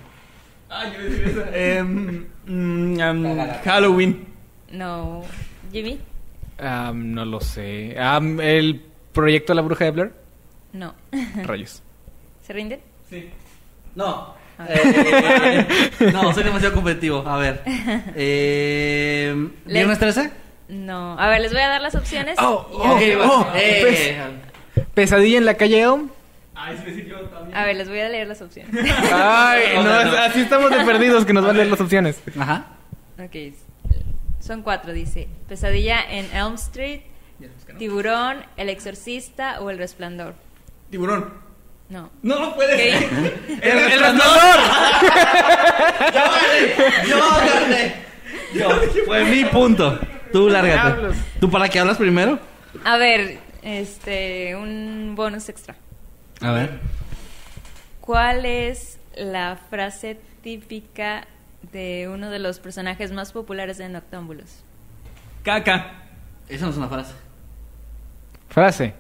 Ah, 0.69 0.84
yo 0.86 0.99
iba 1.02 1.02
a 1.02 1.10
decir 1.10 1.28
eso. 1.30 1.45
Em, 1.53 2.26
mm, 2.45 2.99
em, 2.99 3.49
Halloween. 3.64 4.28
No. 4.72 5.24
Jimmy. 5.72 5.99
No 6.94 7.26
lo 7.26 7.40
sé. 7.40 7.95
Am, 7.99 8.40
¿El 8.41 8.82
proyecto 9.14 9.53
La 9.53 9.61
Bruja 9.61 9.86
de 9.86 9.91
Blair? 9.91 10.14
No. 10.74 10.94
Rayos. 11.44 11.82
¿Se 12.45 12.53
rinden? 12.53 12.80
Sí. 13.10 13.30
No. 13.95 14.34
Ah. 14.60 14.65
Eh, 14.69 15.90
no, 16.14 16.34
soy 16.34 16.44
demasiado 16.44 16.74
competitivo. 16.76 17.24
A 17.28 17.38
ver. 17.38 17.61
Eh, 18.15 19.49
¿Viernes 19.65 19.99
13? 19.99 20.32
No. 20.69 21.18
A 21.19 21.30
ver, 21.30 21.41
les 21.41 21.52
voy 21.53 21.61
a 21.61 21.68
dar 21.69 21.82
las 21.82 21.95
opciones. 21.95 22.38
Oh, 22.40 22.68
oh, 22.74 22.84
a, 22.84 22.94
Ok, 22.94 22.99
ver, 22.99 23.19
va. 23.19 23.28
oh, 23.30 23.48
Eh, 23.56 24.18
¿Pesadilla 24.94 25.38
en 25.38 25.45
la 25.45 25.53
calle 25.53 25.82
Elm? 25.82 26.10
Ay, 26.59 26.75
sí, 26.84 26.91
sí, 26.95 27.05
yo 27.07 27.19
también. 27.21 27.55
a 27.55 27.65
ver, 27.65 27.75
les 27.75 27.88
voy 27.88 27.99
a 27.99 28.09
leer 28.09 28.27
las 28.27 28.41
opciones. 28.41 28.71
Ay, 29.13 29.75
O 29.75 29.75
no, 29.84 29.89
sea, 29.89 30.01
es- 30.01 30.07
no. 30.11 30.17
así 30.17 30.41
estamos 30.41 30.71
de 30.71 30.84
perdidos 30.84 31.23
que 31.25 31.34
nos 31.34 31.43
van 31.45 31.55
a 31.55 31.57
leer 31.57 31.69
las 31.69 31.81
opciones. 31.81 32.19
Ajá. 32.39 32.65
ok. 33.23 33.53
Son 34.39 34.61
cuatro, 34.63 34.91
dice. 34.93 35.27
Pesadilla 35.47 35.99
en 36.09 36.25
Elm 36.35 36.55
Street, 36.55 37.01
Tiburón, 37.77 38.38
El 38.55 38.69
Exorcista 38.69 39.59
o 39.61 39.69
El 39.69 39.77
Resplandor. 39.77 40.34
Tiburón. 40.89 41.34
No. 41.89 42.09
No, 42.21 42.39
no 42.39 42.55
puede 42.55 42.77
ser. 42.77 43.03
¡El, 43.61 43.77
el 43.77 43.89
resplandor! 43.99 44.27
Yo 47.07 47.19
gané. 47.45 47.95
Yo. 48.53 48.69
Fue 49.05 49.23
mi 49.25 49.45
punto. 49.45 49.99
Tú 50.31 50.49
lárgate. 50.49 51.17
¿Tú 51.39 51.49
para 51.49 51.69
qué 51.69 51.79
hablas 51.79 51.97
primero? 51.97 52.39
A 52.84 52.97
ver, 52.97 53.39
este, 53.63 54.55
un 54.55 55.13
bonus 55.15 55.49
extra. 55.49 55.75
A 56.41 56.51
ver. 56.51 56.80
¿Cuál 58.01 58.45
es 58.45 58.99
la 59.15 59.57
frase 59.69 60.19
típica 60.41 61.27
de 61.72 62.09
uno 62.11 62.30
de 62.30 62.39
los 62.39 62.59
personajes 62.59 63.11
más 63.11 63.31
populares 63.31 63.77
de 63.77 63.89
Noctámbulos? 63.89 64.64
Caca. 65.43 66.03
Esa 66.47 66.65
no 66.65 66.72
es 66.72 66.77
una 66.77 66.88
frase. 66.88 67.14
Frase. 68.49 68.93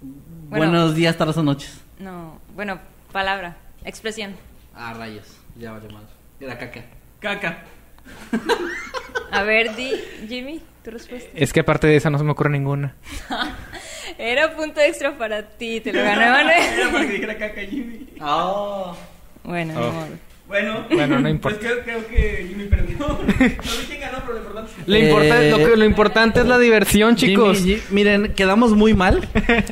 Bueno. 0.00 0.70
Buenos 0.70 0.94
días, 0.94 1.16
tardes 1.16 1.36
o 1.36 1.42
noches. 1.42 1.80
No, 1.98 2.40
bueno, 2.54 2.80
palabra, 3.12 3.56
expresión. 3.84 4.34
Ah, 4.74 4.94
rayos. 4.94 5.36
Ya 5.56 5.72
vale 5.72 5.88
mal. 5.92 6.04
Era 6.40 6.58
caca. 6.58 6.82
Caca. 7.20 7.62
A 9.30 9.42
ver, 9.44 9.76
di, 9.76 9.92
Jimmy, 10.26 10.60
tu 10.82 10.90
respuesta. 10.90 11.30
Es 11.34 11.52
que 11.52 11.60
aparte 11.60 11.86
de 11.86 11.96
esa 11.96 12.10
no 12.10 12.18
se 12.18 12.24
me 12.24 12.32
ocurre 12.32 12.50
ninguna. 12.50 12.96
Era 14.18 14.54
punto 14.54 14.80
extra 14.80 15.16
para 15.16 15.42
ti, 15.42 15.80
te 15.80 15.92
lo 15.92 16.02
ganó 16.02 16.22
Era 16.50 16.90
para 16.92 17.06
que 17.06 17.12
dijera 17.12 17.36
caca 17.38 17.60
Jimmy. 17.62 18.06
Oh. 18.20 18.96
Bueno, 19.44 19.74
Oh. 19.76 19.92
modo. 19.92 20.06
Bueno. 20.46 20.86
Bueno, 20.90 21.18
no 21.18 21.28
importa. 21.30 21.58
Pues 21.58 21.72
creo, 21.72 21.84
creo 21.84 22.06
que 22.08 22.46
Jimmy 22.48 22.64
perdió. 22.66 22.98
No 22.98 23.62
sé 23.70 23.84
quién 23.88 24.00
ganó, 24.00 24.18
pero 24.20 24.34
lo 24.34 24.38
importante 24.40 24.70
es 24.70 24.84
que- 24.84 24.90
Lo, 24.92 24.98
importa- 24.98 25.42
Eh, 25.44 25.50
lo, 25.50 25.56
que- 25.58 25.76
lo 25.78 25.84
importante 25.84 26.40
es 26.40 26.46
la 26.46 26.58
diversión, 26.58 27.16
chicos. 27.16 27.58
Jimmy, 27.60 27.80
miren, 27.90 28.32
quedamos 28.34 28.72
muy 28.72 28.92
mal. 28.94 29.26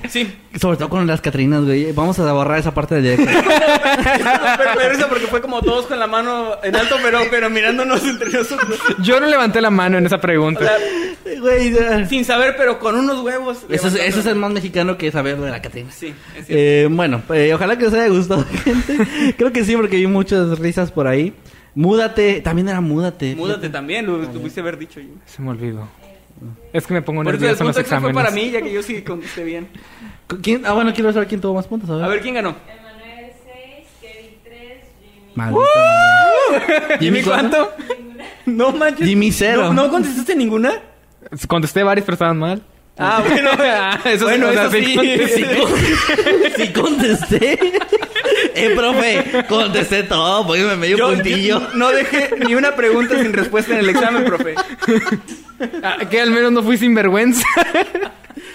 Sí. 0.09 0.33
Sobre 0.59 0.77
todo 0.77 0.89
con 0.89 1.07
las 1.07 1.21
Catrinas, 1.21 1.65
güey. 1.65 1.93
Vamos 1.93 2.19
a 2.19 2.33
borrar 2.33 2.59
esa 2.59 2.75
parte 2.75 2.97
del 2.97 3.05
directo. 3.05 3.25
pero 4.77 4.91
risa 4.91 5.09
porque 5.09 5.29
fue 5.29 5.41
como 5.41 5.63
todos 5.63 5.87
con 5.87 5.99
la 5.99 6.09
mano 6.09 6.57
en 6.65 6.75
alto, 6.75 6.97
pero, 7.03 7.21
pero 7.31 7.49
mirándonos 7.49 8.05
entre 8.05 8.31
nosotros. 8.31 8.79
Yo 8.99 9.21
no 9.21 9.27
levanté 9.27 9.61
la 9.61 9.71
mano 9.71 9.99
en 9.99 10.07
esa 10.07 10.21
pregunta. 10.21 10.69
Güey, 11.39 11.75
sin 12.09 12.25
saber, 12.25 12.55
pero 12.57 12.81
con 12.81 12.97
unos 12.97 13.21
huevos. 13.21 13.59
Eso 13.69 13.89
es, 13.89 13.95
eso 13.95 14.21
es 14.21 14.27
el 14.27 14.35
más 14.35 14.51
mexicano 14.51 14.99
que 14.99 15.13
saber 15.13 15.39
de 15.39 15.51
la 15.51 15.63
Catrina. 15.63 15.91
Sí, 15.93 16.09
es 16.37 16.47
cierto. 16.47 16.53
Eh, 16.55 16.89
bueno, 16.91 17.23
eh, 17.33 17.55
ojalá 17.55 17.79
que 17.79 17.85
les 17.85 17.95
haya 17.95 18.09
gustado, 18.09 18.45
gente. 18.65 19.35
Creo 19.37 19.53
que 19.53 19.65
sí, 19.65 19.77
porque 19.77 19.97
vi 19.97 20.09
muchas 20.09 20.59
risas 20.59 20.91
por 20.91 21.07
ahí. 21.07 21.33
Múdate, 21.75 22.41
también 22.41 22.69
era 22.69 22.81
múdate. 22.81 23.37
Múdate 23.37 23.69
también, 23.69 24.07
lo 24.07 24.19
tuviste 24.29 24.61
haber 24.61 24.77
dicho. 24.77 25.01
Jimmy. 25.01 25.19
Se 25.27 25.41
me 25.41 25.51
olvidó. 25.51 26.00
Es 26.73 26.87
que 26.87 26.95
me 26.95 27.03
pongo 27.03 27.23
Por 27.23 27.35
eso 27.35 27.45
el 27.45 27.51
nervioso 27.51 27.63
en 27.63 27.67
los 27.69 27.77
punto 27.77 27.81
extra 27.81 28.01
fue 28.01 28.11
exámenes. 28.11 28.33
para 28.33 28.35
mí, 28.45 28.51
ya 28.51 28.63
que 28.63 28.73
yo 28.73 28.83
sí 28.83 29.03
contesté 29.03 29.45
bien. 29.45 29.69
¿Quién? 30.43 30.65
Ah, 30.65 30.73
bueno, 30.73 30.93
quiero 30.95 31.13
saber 31.13 31.29
quién 31.29 31.41
tuvo 31.41 31.55
más 31.55 31.67
puntos. 31.67 31.91
A 31.91 31.97
ver. 31.97 32.05
A 32.05 32.09
ver, 32.09 32.21
¿quién 32.21 32.35
ganó? 32.35 32.57
Emanuel 32.69 33.33
6, 33.45 33.89
Kevin 34.01 34.39
3, 34.45 34.59
Jimmy. 35.01 35.33
Maldito 35.35 35.63
manera. 35.77 36.99
¿Jimmy 36.99 37.23
cuánto? 37.23 37.73
No 38.47 38.73
manches. 38.73 39.07
Jimmy 39.07 39.33
cero. 39.33 39.73
¿No, 39.73 39.85
no 39.85 39.91
contestaste 39.91 40.35
ninguna? 40.35 40.73
Contesté 41.47 41.83
varias, 41.83 42.05
pero 42.05 42.15
estaban 42.15 42.39
mal. 42.39 42.63
Ah, 42.99 43.23
bueno. 43.27 43.51
eso 44.05 44.25
bueno, 44.25 44.51
sea, 44.51 44.67
eso 44.67 44.73
sí. 44.73 44.95
contesté. 44.95 45.37
Sí, 45.37 46.65
sí 46.65 46.73
contesté. 46.73 47.59
eh, 48.55 48.71
profe, 48.77 49.45
contesté 49.49 50.03
todo, 50.05 50.47
póngame 50.47 50.77
medio 50.77 50.97
Yo, 50.97 51.09
puntillo. 51.11 51.61
yo 51.61 51.69
no 51.75 51.91
dejé 51.91 52.31
ni 52.47 52.55
una 52.55 52.75
pregunta 52.75 53.19
sin 53.19 53.33
respuesta 53.33 53.73
en 53.73 53.79
el 53.81 53.89
examen, 53.91 54.25
profe. 54.25 54.55
Ah, 55.83 55.99
que 56.11 56.21
al 56.21 56.31
menos 56.31 56.53
no 56.53 56.63
fui 56.63 56.77
sin 56.79 56.95
vergüenza. 56.95 57.45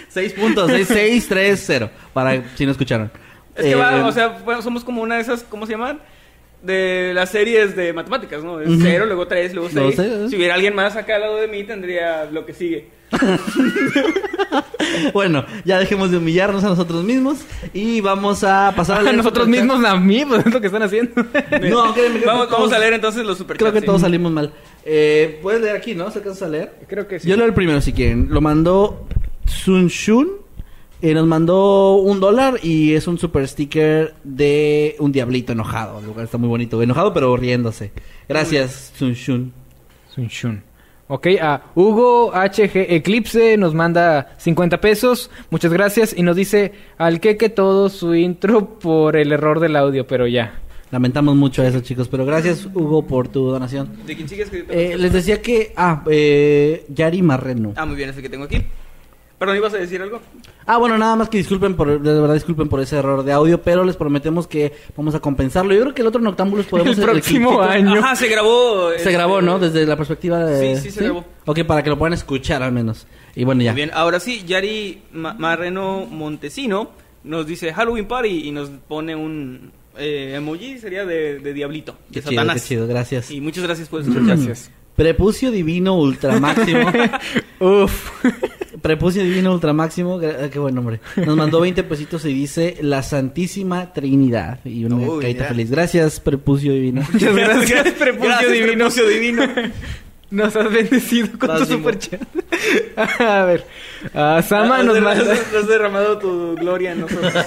Seis 0.10 0.34
puntos, 0.34 0.72
seis, 0.72 0.88
seis, 0.88 1.28
tres, 1.28 1.64
cero. 1.66 1.90
Para 2.14 2.42
si 2.56 2.66
no 2.66 2.72
escucharon. 2.72 3.12
Es 3.56 3.64
que 3.64 3.72
Eh, 3.72 3.76
va, 3.76 4.06
o 4.06 4.12
sea, 4.12 4.30
bueno, 4.46 4.62
somos 4.62 4.84
como 4.84 5.02
una 5.02 5.16
de 5.16 5.22
esas, 5.22 5.44
¿cómo 5.44 5.66
se 5.66 5.74
llaman? 5.74 6.00
De 6.66 7.12
las 7.14 7.30
series 7.30 7.76
de 7.76 7.94
matemáticas, 7.94 8.44
¿no? 8.44 8.60
Es 8.60 8.70
cero, 8.82 9.06
luego 9.06 9.28
tres, 9.28 9.54
luego 9.54 9.70
seis. 9.70 9.96
Si 10.30 10.36
hubiera 10.36 10.56
alguien 10.56 10.74
más 10.74 10.96
acá 10.96 11.16
al 11.16 11.22
lado 11.22 11.38
de 11.38 11.48
mí, 11.48 11.64
tendría 11.64 12.26
lo 12.32 12.46
que 12.46 12.54
sigue. 12.54 12.88
bueno, 15.14 15.46
ya 15.64 15.80
dejemos 15.80 16.12
de 16.12 16.18
humillarnos 16.18 16.64
a 16.64 16.70
nosotros 16.70 17.04
mismos 17.04 17.38
y 17.74 18.02
vamos 18.02 18.44
a 18.44 18.74
pasar 18.76 19.08
a 19.08 19.14
nosotros 19.14 19.48
mismos, 19.48 19.84
a 19.86 19.96
mí, 19.96 20.26
pues 20.26 20.46
es 20.46 20.54
lo 20.54 20.60
que 20.62 20.68
están 20.68 20.84
haciendo. 20.84 21.14
No, 21.70 21.94
créeme 21.94 22.20
que 22.20 22.26
vamos, 22.26 22.48
todos- 22.48 22.60
vamos 22.60 22.74
a 22.74 22.80
leer 22.80 22.94
entonces 22.94 23.26
los 23.26 23.38
superchats. 23.38 23.64
Creo 23.64 23.74
que 23.74 23.80
sí. 23.82 23.86
todos 23.86 24.02
salimos 24.02 24.32
mal. 24.32 24.52
Eh, 24.84 25.40
Puedes 25.42 25.62
leer 25.62 25.76
aquí, 25.76 25.96
¿no? 25.96 26.10
¿Se 26.12 26.20
alcanzas 26.20 26.44
a 26.44 26.50
leer? 26.50 26.74
Creo 26.88 27.08
que 27.08 27.20
sí. 27.20 27.28
Yo 27.28 27.36
leo 27.38 27.46
el 27.46 27.54
primero 27.54 27.82
si 27.82 27.94
quieren. 27.94 28.28
Lo 28.30 28.42
mandó 28.42 29.08
Sun 29.46 29.88
Shun. 29.88 30.30
Eh, 31.06 31.14
nos 31.14 31.28
mandó 31.28 31.98
un 31.98 32.20
dólar 32.20 32.56
y 32.64 32.96
es 32.96 33.08
un 33.08 33.20
super 33.20 33.48
sticker 33.48 34.16
de 34.24 34.96
un 34.98 35.12
diablito 35.12 35.52
enojado. 35.54 36.00
El 36.00 36.06
lugar 36.08 36.26
está 36.26 36.40
muy 36.40 36.50
bonito. 36.50 36.82
Enojado 36.82 37.14
pero 37.14 37.38
riéndose. 37.38 37.92
Gracias, 38.28 38.92
Sun 38.98 39.14
Shun. 39.14 39.54
Sun 40.10 40.28
Shun. 40.30 40.64
Ok, 41.08 41.28
a 41.40 41.62
Hugo 41.76 42.32
HG 42.34 42.72
Eclipse 42.90 43.56
nos 43.56 43.76
manda 43.76 44.34
50 44.40 44.82
pesos. 44.82 45.30
Muchas 45.52 45.72
gracias. 45.72 46.16
Y 46.18 46.24
nos 46.24 46.36
dice 46.36 46.72
al 46.98 47.20
que 47.20 47.36
todo 47.50 47.90
su 47.90 48.16
intro 48.16 48.80
por 48.80 49.16
el 49.16 49.32
error 49.32 49.60
del 49.60 49.76
audio, 49.76 50.08
pero 50.08 50.26
ya. 50.26 50.60
Lamentamos 50.90 51.36
mucho 51.36 51.62
eso, 51.64 51.82
chicos. 51.82 52.08
Pero 52.08 52.26
gracias, 52.26 52.66
Hugo, 52.74 53.06
por 53.06 53.28
tu 53.28 53.46
donación. 53.52 53.92
¿De 54.08 54.16
quién 54.16 54.28
sigues? 54.28 54.50
Que 54.50 54.66
Eh, 54.70 54.98
les 54.98 55.14
decía 55.14 55.40
que... 55.40 55.72
Ah, 55.76 56.04
eh, 56.10 56.84
Yari 56.90 57.22
Marreno. 57.22 57.74
Ah, 57.76 57.86
muy 57.86 57.96
bien, 57.96 58.10
ese 58.10 58.24
que 58.24 58.30
tengo 58.30 58.46
aquí. 58.46 58.64
Perdón, 59.38 59.58
¿ibas 59.58 59.74
a 59.74 59.78
decir 59.78 60.02
algo? 60.02 60.22
Ah, 60.66 60.78
bueno, 60.78 60.98
nada 60.98 61.16
más 61.18 61.28
que 61.30 61.38
disculpen 61.38 61.76
por, 61.76 62.02
de 62.02 62.20
verdad 62.22 62.34
disculpen 62.36 62.70
por 62.70 62.80
ese 62.80 62.98
error 62.98 63.24
de 63.24 63.34
audio, 63.34 63.62
pero 63.62 63.84
les 63.84 63.98
prometemos 63.98 64.48
que 64.48 64.74
vamos 64.96 65.14
a 65.14 65.20
compensarlo. 65.20 65.74
Yo 65.74 65.82
creo 65.82 65.94
que 65.94 66.02
el 66.02 66.08
otro 66.08 66.22
Noctámbulos 66.22 66.66
podemos 66.68 66.98
El 66.98 67.04
próximo 67.04 67.60
clipcito- 67.60 67.62
año. 67.70 68.00
Ajá, 68.00 68.16
se 68.16 68.28
grabó. 68.30 68.90
Se 68.92 68.96
este, 68.98 69.12
grabó, 69.12 69.42
¿no? 69.42 69.60
Desde 69.60 69.86
la 69.86 69.98
perspectiva 69.98 70.40
de... 70.46 70.78
Sí, 70.78 70.84
sí, 70.84 70.92
se 70.92 71.04
grabó. 71.04 71.26
Ok, 71.46 71.64
para 71.66 71.84
que 71.84 71.90
lo 71.90 71.98
puedan 71.98 72.14
escuchar 72.14 72.64
al 72.64 72.72
menos. 72.72 73.08
Y 73.36 73.44
bueno, 73.44 73.62
ya. 73.62 73.72
Muy 73.74 73.76
bien, 73.82 73.92
ahora 73.94 74.20
sí, 74.22 74.44
Yari 74.48 75.02
Ma- 75.12 75.34
Marreno 75.34 76.06
Montesino 76.10 76.92
nos 77.26 77.46
dice 77.46 77.74
Halloween 77.74 78.08
Party 78.08 78.48
y 78.48 78.52
nos 78.52 78.70
pone 78.70 79.16
un 79.18 79.74
eh, 79.98 80.34
emoji, 80.38 80.78
sería 80.80 81.06
de, 81.06 81.40
de 81.40 81.54
Diablito, 81.54 81.96
Qué 82.12 82.22
de 82.22 82.30
chido, 82.30 82.42
Satanás. 82.42 82.62
qué 82.62 82.68
chido, 82.70 82.88
gracias. 82.88 83.32
Y 83.32 83.42
muchas 83.42 83.64
gracias 83.66 83.90
por 83.90 84.00
escuchar. 84.02 84.24
Gracias. 84.24 84.72
Prepucio 84.96 85.52
divino 85.52 85.96
ultramáximo. 85.98 86.90
Uf. 87.60 88.12
Prepucio 88.82 89.24
divino 89.24 89.52
ultramáximo. 89.54 90.20
ah, 90.24 90.48
Qué 90.52 90.60
buen 90.60 90.74
nombre. 90.76 91.00
Nos 91.18 91.36
mandó 91.36 91.60
20 91.60 91.84
pesitos 91.84 92.24
y 92.26 92.34
dice 92.34 92.78
la 92.82 93.04
Santísima 93.04 93.92
Trinidad. 93.94 94.60
Y 94.64 94.86
una 94.86 94.96
Uy, 94.96 95.22
carita 95.22 95.44
ya. 95.44 95.50
feliz. 95.50 95.70
Gracias, 95.72 96.20
Prepucio 96.20 96.72
divino. 96.74 97.02
Muchas 97.12 97.36
gracias, 97.36 97.92
Prepucio 97.94 98.30
Gracias, 98.30 98.52
Divino. 98.52 98.72
Prepucio 98.90 99.08
Divino. 99.08 99.44
Nos 100.32 100.56
has 100.56 100.72
bendecido 100.72 101.28
con 101.38 101.50
Vas, 101.50 101.60
tu 101.60 101.66
Jimbo. 101.68 101.90
superchat. 101.92 102.22
a 103.22 103.44
ver. 103.46 103.66
ah, 104.14 104.42
Sama 104.48 104.82
nos 104.84 105.00
manda. 105.02 105.34
has- 105.34 105.54
has 105.56 105.68
derramado 105.68 106.18
tu 106.18 106.56
gloria 106.56 106.94
en 106.94 107.02
nosotros. 107.02 107.34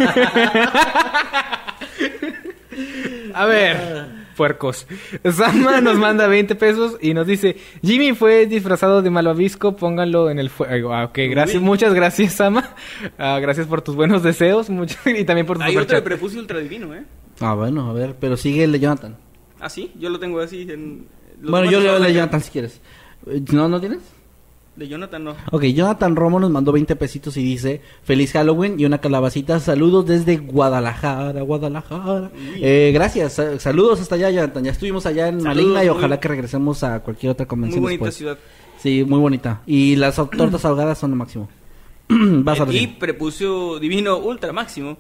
A 3.35 3.47
ver, 3.47 4.07
puercos. 4.39 4.87
Sama 5.31 5.83
nos 5.83 5.97
manda 5.99 6.27
20 6.29 6.55
pesos 6.55 6.97
y 7.03 7.13
nos 7.13 7.27
dice: 7.27 7.57
Jimmy 7.83 8.15
fue 8.15 8.47
disfrazado 8.47 9.03
de 9.03 9.11
malvavisco, 9.11 9.77
pónganlo 9.77 10.31
en 10.31 10.39
el 10.39 10.49
fuego. 10.49 10.95
Ah, 10.95 11.05
ok, 11.05 11.19
gracias, 11.31 11.57
Uy. 11.59 11.65
muchas 11.65 11.93
gracias, 11.93 12.33
Sama. 12.33 12.75
Ah, 13.19 13.39
gracias 13.41 13.67
por 13.67 13.83
tus 13.83 13.95
buenos 13.97 14.23
deseos 14.23 14.71
mucho- 14.71 14.97
y 15.07 15.25
también 15.25 15.47
por 15.47 15.59
tu 15.59 15.65
Hay 15.65 15.77
otro. 15.77 16.03
Prepucio 16.03 16.41
Ultradivino, 16.41 16.95
¿eh? 16.95 17.05
Ah, 17.41 17.55
bueno, 17.55 17.91
a 17.91 17.93
ver. 17.93 18.17
Pero 18.19 18.37
sigue 18.39 18.65
el 18.65 18.73
de 18.73 18.81
Jonathan. 18.81 19.17
Ah, 19.61 19.69
sí, 19.69 19.93
yo 19.99 20.09
lo 20.09 20.19
tengo 20.19 20.41
así 20.41 20.63
en... 20.71 21.07
los 21.41 21.51
bueno, 21.51 21.71
yo 21.71 21.81
leo 21.81 21.97
el 21.97 22.03
de 22.03 22.09
de- 22.09 22.15
Jonathan 22.15 22.41
si 22.41 22.51
quieres. 22.51 22.81
Eh, 23.27 23.43
¿No, 23.53 23.69
no 23.69 23.81
tienes? 23.81 23.99
De 24.79 24.87
Jonathan 24.87 25.25
no. 25.25 25.35
Ok, 25.51 25.65
Jonathan 25.65 26.15
Romo 26.15 26.39
nos 26.39 26.51
mandó 26.51 26.71
20 26.71 26.95
pesitos 26.95 27.37
y 27.37 27.43
dice, 27.43 27.81
feliz 28.05 28.31
Halloween 28.33 28.79
y 28.79 28.85
una 28.85 28.99
calabacita, 29.01 29.59
saludos 29.59 30.07
desde 30.07 30.37
Guadalajara, 30.37 31.43
Guadalajara. 31.43 32.31
Eh, 32.61 32.93
gracias, 32.95 33.33
sa- 33.33 33.59
saludos 33.59 34.01
hasta 34.01 34.15
allá, 34.15 34.31
Jonathan. 34.31 34.63
Ya 34.63 34.71
estuvimos 34.71 35.05
allá 35.07 35.27
en 35.29 35.43
Maligna 35.43 35.83
y 35.83 35.89
muy- 35.89 35.97
ojalá 35.99 36.21
que 36.21 36.29
regresemos 36.29 36.85
a 36.85 37.01
cualquier 37.01 37.33
otra 37.33 37.45
Muy 37.45 37.49
convención 37.49 37.83
bonita 37.83 38.05
después. 38.05 38.15
ciudad. 38.15 38.39
Sí, 38.81 39.03
muy 39.05 39.19
bonita. 39.19 39.63
Y 39.67 39.97
las 39.97 40.15
tortas 40.15 40.65
ahogadas 40.65 40.97
son 40.99 41.11
lo 41.11 41.17
máximo. 41.17 41.49
Vas 42.09 42.61
a 42.61 42.73
y. 42.73 42.87
Prepucio 42.87 43.81
Divino 43.81 44.19
Ultra 44.19 44.53
Máximo 44.53 44.97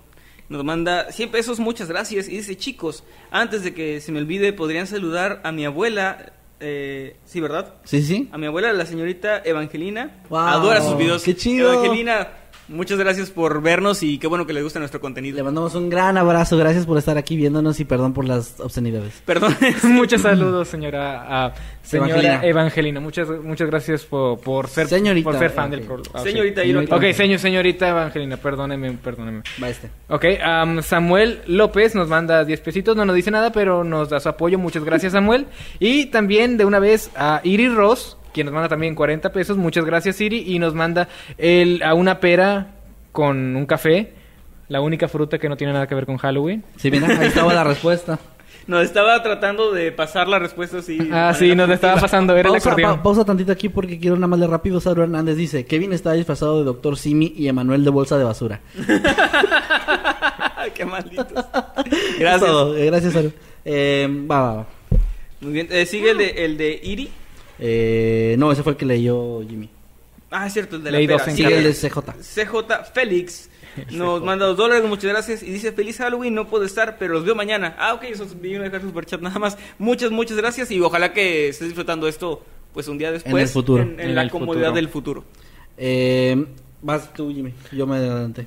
nos 0.48 0.64
manda 0.64 1.12
100 1.12 1.30
pesos, 1.30 1.60
muchas 1.60 1.88
gracias. 1.88 2.28
Y 2.28 2.38
dice, 2.38 2.56
chicos, 2.56 3.05
antes 3.30 3.62
de 3.62 3.74
que 3.74 4.00
se 4.00 4.10
me 4.10 4.18
olvide, 4.18 4.52
podrían 4.52 4.88
saludar 4.88 5.40
a 5.44 5.52
mi 5.52 5.64
abuela. 5.64 6.32
Eh, 6.60 7.16
sí, 7.24 7.40
¿verdad? 7.40 7.74
Sí, 7.85 8.02
sí. 8.02 8.28
A 8.32 8.39
mi 8.39 8.47
abuela, 8.47 8.72
la 8.72 8.85
señorita 8.86 9.43
Evangelina. 9.44 10.22
Wow, 10.28 10.39
Adora 10.40 10.80
sus 10.82 10.97
videos. 10.97 11.22
qué 11.22 11.36
chido. 11.36 11.72
Evangelina, 11.72 12.28
muchas 12.68 12.98
gracias 12.98 13.30
por 13.30 13.62
vernos 13.62 14.02
y 14.02 14.18
qué 14.18 14.26
bueno 14.26 14.46
que 14.46 14.52
les 14.52 14.62
gusta 14.62 14.78
nuestro 14.78 15.00
contenido. 15.00 15.36
Le 15.36 15.42
mandamos 15.42 15.74
un 15.74 15.88
gran 15.88 16.16
abrazo, 16.18 16.56
gracias 16.56 16.86
por 16.86 16.98
estar 16.98 17.16
aquí 17.18 17.36
viéndonos 17.36 17.80
y 17.80 17.84
perdón 17.84 18.12
por 18.12 18.24
las 18.26 18.60
obscenidades. 18.60 19.22
Perdón. 19.24 19.56
Muchos 19.84 20.22
saludos, 20.22 20.68
señora, 20.68 21.54
señora 21.82 22.08
Evangelina. 22.10 22.40
Evangelina. 22.44 23.00
Muchas, 23.00 23.28
muchas 23.42 23.68
gracias 23.68 24.04
por, 24.04 24.38
por 24.40 24.68
ser, 24.68 24.86
Señorita, 24.88 25.24
por 25.30 25.38
ser 25.38 25.50
fan 25.50 25.70
del 25.70 25.80
programa. 25.80 26.20
Señorita, 26.20 26.62
y 26.64 26.72
lo- 26.72 26.80
Señorita. 26.80 26.96
Ok, 26.96 27.12
señor, 27.14 27.38
señorita 27.38 27.88
Evangelina, 27.88 28.36
perdóneme, 28.36 28.92
perdóneme. 28.92 29.42
Va 29.62 29.68
este. 29.70 29.88
Ok, 30.08 30.24
am, 30.44 30.82
Samuel 30.82 31.40
López 31.46 31.94
nos 31.94 32.08
manda 32.08 32.44
10 32.44 32.60
pesitos, 32.60 32.94
no 32.96 33.04
nos 33.06 33.16
dice 33.16 33.30
nada, 33.30 33.50
pero 33.52 33.82
nos 33.84 34.10
da 34.10 34.20
su 34.20 34.28
apoyo. 34.28 34.58
Muchas 34.58 34.84
gracias, 34.84 35.12
Samuel. 35.12 35.46
Y 35.78 36.06
también 36.06 36.56
de 36.58 36.66
una 36.66 36.78
vez 36.78 37.10
a 37.16 37.40
Iri 37.44 37.68
Ross, 37.70 38.17
quien 38.39 38.47
nos 38.47 38.55
manda 38.55 38.69
también 38.69 38.94
40 38.94 39.32
pesos. 39.32 39.56
Muchas 39.56 39.85
gracias, 39.85 40.20
Iri. 40.20 40.44
Y 40.47 40.59
nos 40.60 40.74
manda 40.74 41.09
el, 41.36 41.82
a 41.82 41.94
una 41.94 42.20
pera 42.20 42.69
con 43.10 43.56
un 43.56 43.66
café, 43.66 44.12
la 44.69 44.81
única 44.81 45.09
fruta 45.09 45.39
que 45.39 45.48
no 45.48 45.56
tiene 45.56 45.73
nada 45.73 45.86
que 45.89 45.94
ver 45.97 46.06
con 46.06 46.16
Halloween. 46.19 46.62
Sí, 46.77 46.90
mira, 46.90 47.09
ahí 47.09 47.27
estaba 47.27 47.52
la 47.52 47.65
respuesta. 47.65 48.19
Nos 48.69 48.82
estaba 48.85 49.23
tratando 49.23 49.73
de 49.73 49.93
pasar 49.93 50.28
la 50.28 50.39
respuesta 50.39 50.78
así. 50.78 50.98
Ah, 51.10 51.32
sí, 51.35 51.55
nos 51.56 51.70
estaba 51.70 51.98
pasando, 51.98 52.36
era 52.36 52.51
el 52.51 52.60
pausa, 52.60 52.77
pa- 52.77 53.02
pausa 53.02 53.24
tantito 53.24 53.51
aquí 53.51 53.70
porque 53.70 53.98
quiero 53.98 54.16
nada 54.16 54.27
más 54.27 54.40
de 54.40 54.47
rápido. 54.47 54.78
Sauro 54.78 55.02
Hernández 55.02 55.36
dice, 55.39 55.65
Kevin 55.65 55.94
está 55.94 56.12
disfrazado 56.12 56.59
de 56.59 56.65
Doctor 56.65 56.98
Simi 56.98 57.32
y 57.35 57.48
Emanuel 57.48 57.82
de 57.82 57.89
bolsa 57.89 58.19
de 58.19 58.24
basura. 58.24 58.60
Qué 60.74 60.85
malditos. 60.85 61.27
Gracias. 62.19 62.40
todo. 62.40 62.77
Eh, 62.77 62.86
Gracias, 62.86 63.12
Sauro. 63.15 63.32
Eh, 63.65 64.06
va, 64.31 64.40
va, 64.43 64.52
va. 64.55 64.66
Muy 65.40 65.52
bien. 65.52 65.69
Eh, 65.70 65.86
sigue 65.86 66.10
el 66.10 66.19
de, 66.19 66.44
el 66.44 66.59
de 66.59 66.78
Iri. 66.82 67.10
Eh, 67.59 68.36
no, 68.39 68.52
ese 68.52 68.62
fue 68.62 68.72
el 68.72 68.78
que 68.78 68.86
leyó 68.86 69.40
Jimmy. 69.48 69.68
Ah, 70.30 70.47
es 70.47 70.52
cierto, 70.52 70.76
el 70.76 70.85
de 70.85 70.90
la 70.93 70.98
pera. 70.98 71.24
en 71.26 71.36
Sigue 71.36 71.59
el 71.59 71.64
de 71.64 71.72
CJ. 71.72 71.98
CJ 72.20 72.85
Félix. 72.93 73.51
Nos 73.93 74.22
manda 74.22 74.47
dos 74.47 74.56
dólares, 74.56 74.85
muchas 74.89 75.10
gracias. 75.10 75.43
Y 75.43 75.51
dice, 75.51 75.72
feliz 75.72 75.98
Halloween, 75.98 76.35
no 76.35 76.48
puedo 76.48 76.64
estar, 76.64 76.97
pero 76.98 77.14
los 77.14 77.24
veo 77.24 77.35
mañana. 77.35 77.76
Ah, 77.78 77.94
ok, 77.94 78.05
eso 78.05 78.26
vino 78.40 78.60
a 78.60 78.64
dejar 78.64 78.80
su 78.80 78.89
superchat 78.89 79.20
nada 79.20 79.39
más. 79.39 79.56
Muchas, 79.78 80.10
muchas 80.10 80.36
gracias. 80.36 80.70
Y 80.70 80.80
ojalá 80.80 81.12
que 81.12 81.48
estés 81.48 81.68
disfrutando 81.68 82.09
esto, 82.09 82.43
pues 82.72 82.89
un 82.89 82.98
día 82.98 83.12
después. 83.12 83.43
el 83.43 83.48
futuro. 83.48 83.82
En, 83.82 84.01
en 84.01 84.09
En 84.10 84.14
la 84.14 84.22
el 84.22 84.30
comodidad 84.30 84.68
futuro. 84.68 84.74
del 84.74 84.89
futuro. 84.89 85.24
Eh, 85.76 86.47
vas 86.82 87.12
tú, 87.14 87.32
Jimmy. 87.32 87.55
Yo 87.72 87.86
me 87.86 87.97
adelanté. 87.97 88.47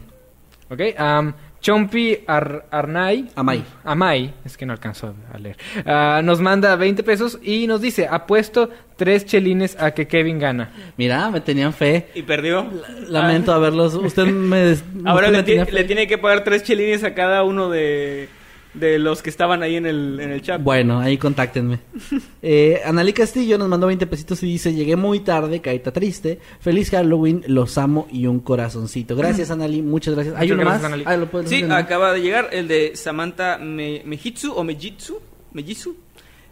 Ok, 0.70 0.82
am, 0.98 1.34
Chompi 1.62 2.18
Ar- 2.28 2.66
Arnay. 2.72 3.30
Amay. 3.36 3.64
Amay, 3.84 4.34
es 4.44 4.58
que 4.58 4.66
no 4.66 4.74
alcanzó 4.74 5.14
a 5.32 5.38
leer. 5.38 5.58
Ah, 5.86 6.22
nos 6.24 6.42
manda 6.42 6.76
20 6.76 7.04
pesos 7.04 7.38
y 7.44 7.68
nos 7.68 7.82
dice, 7.82 8.08
apuesto 8.10 8.70
tres 8.96 9.26
chelines 9.26 9.80
a 9.80 9.92
que 9.92 10.08
Kevin 10.08 10.40
gana. 10.40 10.72
Mira, 10.98 11.30
me 11.30 11.40
tenían 11.42 11.72
fe. 11.74 12.08
Y 12.16 12.24
perdió. 12.24 12.68
Lamento 13.08 13.54
haberlos. 13.54 13.94
Usted 13.94 14.26
me. 14.26 14.58
des- 14.58 14.84
Ahora 15.06 15.28
usted 15.28 15.32
le, 15.32 15.38
me 15.38 15.44
tenía 15.44 15.66
ti- 15.66 15.72
fe. 15.72 15.78
le 15.78 15.84
tiene 15.86 16.08
que 16.08 16.18
pagar 16.18 16.44
tres 16.44 16.64
chelines 16.64 17.04
a 17.04 17.14
cada 17.14 17.44
uno 17.44 17.70
de, 17.70 18.28
de 18.74 19.00
los 19.00 19.22
que 19.22 19.30
estaban 19.30 19.64
ahí 19.64 19.76
en 19.76 19.86
el, 19.86 20.20
en 20.22 20.32
el 20.32 20.42
chat. 20.42 20.62
Bueno, 20.64 21.00
ahí 21.00 21.18
contáctenme. 21.18 21.80
Eh, 22.44 22.82
Analí 22.86 23.14
Castillo 23.14 23.58
nos 23.60 23.68
mandó 23.70 23.86
20 23.88 24.08
pesitos 24.08 24.42
y 24.42 24.48
dice, 24.48 24.74
llegué 24.74 24.96
muy 24.96 25.20
tarde, 25.20 25.62
caíta 25.62 25.92
triste. 25.94 26.40
Feliz 26.60 26.90
Halloween, 26.90 27.44
los 27.48 27.78
amo 27.78 28.08
y 28.12 28.26
un 28.26 28.40
corazoncito. 28.40 29.16
Gracias, 29.16 29.52
Analí, 29.52 29.82
muchas 29.84 30.16
gracias. 30.16 30.36
¿Hay 30.36 30.48
Muchas 30.48 30.56
uno 30.64 30.72
gracias, 30.72 30.92
más? 30.92 31.02
Ah, 31.06 31.18
¿lo 31.18 31.30
puedes 31.30 31.50
Sí, 31.50 31.62
acaba 31.64 32.14
de 32.14 32.22
llegar 32.22 32.50
el 32.52 32.68
de 32.68 32.96
Samantha 32.96 33.60
Me- 33.60 34.02
Mejitsu 34.06 34.54
o 34.54 34.64
Mejitsu, 34.64 35.20
Mejitsu. 35.54 35.96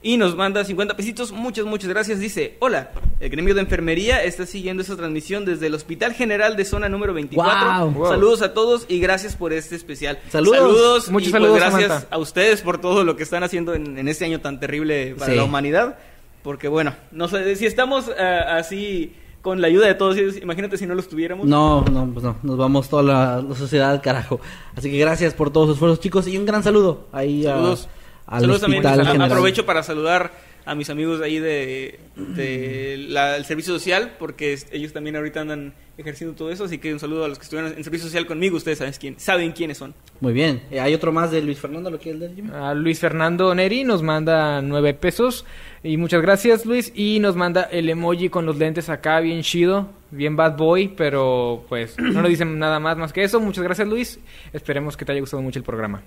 Y 0.02 0.16
nos 0.16 0.36
manda 0.36 0.64
50 0.64 0.96
pesitos. 0.96 1.32
Muchas, 1.34 1.66
muchas 1.66 1.90
gracias. 1.90 2.20
Dice, 2.22 2.56
hola, 2.60 2.92
el 3.20 3.30
gremio 3.30 3.54
de 3.54 3.60
enfermería 3.62 4.24
está 4.24 4.46
siguiendo 4.46 4.82
esta 4.82 4.96
transmisión 4.96 5.44
desde 5.44 5.68
el 5.68 5.74
Hospital 5.76 6.14
General 6.14 6.56
de 6.56 6.64
Zona 6.64 6.88
número 6.88 7.14
24. 7.14 7.92
Guau. 7.92 8.08
Saludos 8.08 8.42
a 8.42 8.54
todos 8.54 8.86
y 8.88 9.00
gracias 9.02 9.36
por 9.36 9.52
este 9.52 9.76
especial. 9.76 10.18
Saludos. 10.30 11.10
Muchos 11.12 11.28
y 11.28 11.32
pues 11.32 11.42
saludos, 11.44 11.60
gracias 11.60 11.88
Samantha. 11.90 12.08
a 12.16 12.18
ustedes 12.18 12.62
por 12.62 12.80
todo 12.80 13.04
lo 13.04 13.18
que 13.18 13.24
están 13.24 13.44
haciendo 13.44 13.74
en, 13.74 13.98
en 13.98 14.08
este 14.08 14.24
año 14.24 14.40
tan 14.40 14.60
terrible 14.62 15.16
para 15.20 15.32
Sí. 15.32 15.38
la 15.38 15.44
humanidad. 15.44 15.98
Porque 16.44 16.70
bueno, 16.70 16.94
no 17.12 17.28
sé, 17.28 17.56
si 17.58 17.66
estamos 17.66 18.10
ah, 18.18 18.56
así 18.58 19.14
con 19.42 19.60
la 19.60 19.68
ayuda 19.68 19.88
de 19.88 19.96
todos 19.96 20.16
ellos, 20.16 20.38
imagínate 20.38 20.78
si 20.78 20.86
no 20.86 20.96
los 20.96 21.10
tuviéramos. 21.10 21.46
No, 21.46 21.84
no, 21.92 22.10
pues 22.14 22.24
no, 22.24 22.38
nos 22.44 22.58
vamos 22.58 22.88
toda 22.88 23.04
la, 23.04 23.42
la 23.42 23.56
sociedad 23.56 23.92
al 23.92 24.02
carajo. 24.02 24.40
Así 24.78 24.90
que 24.90 24.98
gracias 24.98 25.34
por 25.34 25.52
todos 25.52 25.68
sus 25.68 25.76
esfuerzos, 25.76 26.00
chicos, 26.00 26.26
y 26.30 26.38
un 26.38 26.46
gran 26.46 26.64
saludo 26.64 27.08
ahí 27.12 27.46
a- 27.46 27.52
Saludos. 27.56 27.90
Al 28.30 28.42
Saludos 28.42 28.62
también. 28.62 28.86
Hospital 28.86 29.02
A- 29.08 29.12
General. 29.12 29.32
Aprovecho 29.32 29.66
para 29.66 29.84
saludar 29.84 30.32
a 30.66 30.76
mis 30.76 30.90
amigos 30.92 31.20
ahí 31.22 31.40
de, 31.40 32.00
de 32.16 33.06
la- 33.10 33.38
el 33.38 33.46
servicio 33.46 33.74
social, 33.74 34.16
porque 34.20 34.58
ellos 34.72 34.94
también 34.94 35.16
ahorita 35.16 35.42
andan 35.42 35.74
ejerciendo 35.98 36.36
todo 36.36 36.52
eso. 36.52 36.66
Así 36.66 36.78
que 36.78 36.94
un 36.94 37.00
saludo 37.00 37.26
a 37.26 37.28
los 37.28 37.40
que 37.40 37.44
estuvieron 37.44 37.74
en 37.76 37.84
servicio 37.84 38.06
social 38.08 38.26
conmigo. 38.28 38.56
Ustedes 38.58 38.78
saben, 38.78 38.94
quién, 39.00 39.20
saben 39.20 39.52
quiénes 39.52 39.78
son. 39.80 39.96
Muy 40.22 40.32
bien. 40.32 40.62
Eh, 40.70 40.80
¿Hay 40.80 40.94
otro 40.94 41.12
más 41.12 41.32
de 41.32 41.42
Luis 41.42 41.60
Fernando? 41.60 41.90
¿Lo 41.90 41.98
quieres 41.98 42.20
leer, 42.20 42.36
Jimmy? 42.36 42.52
A 42.54 42.74
Luis 42.76 43.00
Fernando 43.00 43.54
Neri 43.56 43.84
nos 43.84 44.04
manda 44.04 44.62
9 44.62 44.94
pesos. 44.94 45.44
Y 45.82 45.98
muchas 45.98 46.22
gracias, 46.22 46.66
Luis. 46.66 46.92
Y 46.96 47.20
nos 47.20 47.36
manda 47.36 47.64
el 47.64 47.90
emoji 47.90 48.30
con 48.30 48.46
los 48.46 48.58
lentes 48.58 48.90
acá, 48.90 49.20
bien 49.22 49.42
chido, 49.42 49.90
bien 50.12 50.36
bad 50.36 50.56
boy. 50.56 50.90
Pero 50.96 51.66
pues 51.68 51.98
no 51.98 52.22
nos 52.22 52.30
dicen 52.30 52.60
nada 52.60 52.80
más 52.80 52.96
más 52.98 53.12
que 53.12 53.24
eso. 53.24 53.40
Muchas 53.40 53.64
gracias, 53.64 53.88
Luis. 53.88 54.20
Esperemos 54.54 54.96
que 54.96 55.04
te 55.04 55.14
haya 55.14 55.22
gustado 55.22 55.42
mucho 55.42 55.58
el 55.58 55.66
programa. 55.66 56.04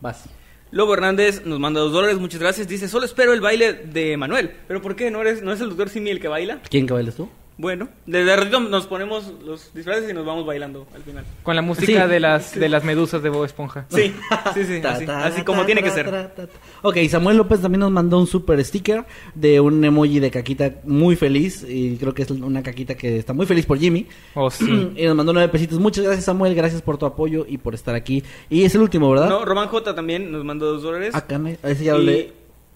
Vas. 0.00 0.24
Lobo 0.70 0.92
Hernández 0.94 1.46
nos 1.46 1.58
manda 1.58 1.80
dos 1.80 1.92
dólares, 1.92 2.18
muchas 2.18 2.40
gracias. 2.40 2.68
Dice, 2.68 2.88
solo 2.88 3.06
espero 3.06 3.32
el 3.32 3.40
baile 3.40 3.72
de 3.72 4.16
Manuel. 4.16 4.52
¿Pero 4.66 4.82
por 4.82 4.96
qué? 4.96 5.10
¿No, 5.10 5.20
eres, 5.22 5.42
no 5.42 5.52
es 5.52 5.60
el 5.60 5.68
doctor 5.70 5.88
Simi 5.88 6.10
el 6.10 6.20
que 6.20 6.28
baila? 6.28 6.60
¿Quién 6.68 6.86
que 6.86 6.92
bailes 6.92 7.16
tú? 7.16 7.28
Bueno, 7.60 7.88
desde 8.06 8.36
ratito 8.36 8.60
nos 8.60 8.86
ponemos 8.86 9.32
los 9.44 9.74
disfraces 9.74 10.08
y 10.08 10.12
nos 10.14 10.24
vamos 10.24 10.46
bailando 10.46 10.86
al 10.94 11.02
final. 11.02 11.24
Con 11.42 11.56
la 11.56 11.62
música 11.62 12.04
Sí. 12.04 12.08
de 12.08 12.20
las 12.20 12.54
de 12.54 12.68
las 12.68 12.84
medusas 12.84 13.20
de 13.20 13.30
Bob 13.30 13.44
Esponja. 13.44 13.84
Sí, 13.88 14.14
sí, 14.54 14.64
sí, 14.64 14.80
Ta, 14.80 14.92
así, 14.92 15.04
ta, 15.04 15.26
así 15.26 15.38
ta, 15.38 15.44
como 15.44 15.62
ta, 15.62 15.66
tiene 15.66 15.82
que 15.82 15.88
ta, 15.88 15.94
ser. 15.96 16.08
ta, 16.08 16.32
ta, 16.34 16.46
ta. 16.46 16.52
Ok, 16.82 16.96
Samuel 17.10 17.36
López 17.36 17.60
también 17.60 17.80
nos 17.80 17.90
mandó 17.90 18.20
un 18.20 18.28
super 18.28 18.64
sticker 18.64 19.04
de 19.34 19.58
un 19.58 19.84
emoji 19.84 20.20
de 20.20 20.30
caquita 20.30 20.74
muy 20.84 21.16
feliz. 21.16 21.66
Y 21.68 21.96
creo 21.96 22.14
que 22.14 22.22
es 22.22 22.30
una 22.30 22.62
caquita 22.62 22.94
que 22.94 23.18
está 23.18 23.32
muy 23.32 23.44
feliz 23.44 23.66
por 23.66 23.76
Jimmy. 23.76 24.06
Oh, 24.34 24.52
sí. 24.52 24.92
y 24.96 25.04
nos 25.06 25.16
mandó 25.16 25.32
nueve 25.32 25.48
pesitos. 25.48 25.80
Muchas 25.80 26.04
gracias, 26.04 26.26
Samuel. 26.26 26.54
Gracias 26.54 26.80
por 26.80 26.96
tu 26.96 27.06
apoyo 27.06 27.44
y 27.48 27.58
por 27.58 27.74
estar 27.74 27.96
aquí. 27.96 28.22
Y 28.48 28.62
es 28.62 28.74
el 28.76 28.82
último, 28.82 29.10
¿verdad? 29.10 29.30
No, 29.30 29.44
Román 29.44 29.66
J 29.66 29.96
también 29.96 30.30
nos 30.30 30.44
mandó 30.44 30.66
dos 30.74 30.84
dólares. 30.84 31.10
Ah, 31.12 31.26
carne. 31.26 31.58
Ese 31.64 31.82
ya 31.82 31.94
lo 31.94 32.02
y 32.02 32.06
leí. 32.06 32.32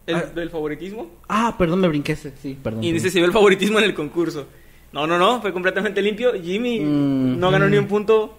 el 0.09 0.17
Ah. 0.17 0.23
del 0.35 0.51
favoritismo. 0.51 1.09
Ah, 1.29 1.55
perdón, 1.57 1.79
me 1.79 1.87
brinqué 1.87 2.13
ese. 2.15 2.33
Sí, 2.43 2.59
perdón. 2.61 2.83
Y 2.83 2.91
dice, 2.91 3.11
se 3.11 3.21
vio 3.21 3.27
el 3.27 3.33
favoritismo 3.33 3.79
en 3.79 3.85
el 3.85 3.95
concurso. 3.95 4.47
No, 4.93 5.07
no, 5.07 5.19
no, 5.19 5.41
fue 5.41 5.53
completamente 5.53 6.03
limpio. 6.03 6.33
Jimmy 6.41 6.81
Mm, 6.81 7.39
no 7.39 7.51
ganó 7.51 7.69
ni 7.69 7.77
un 7.79 7.87
punto. 7.87 8.39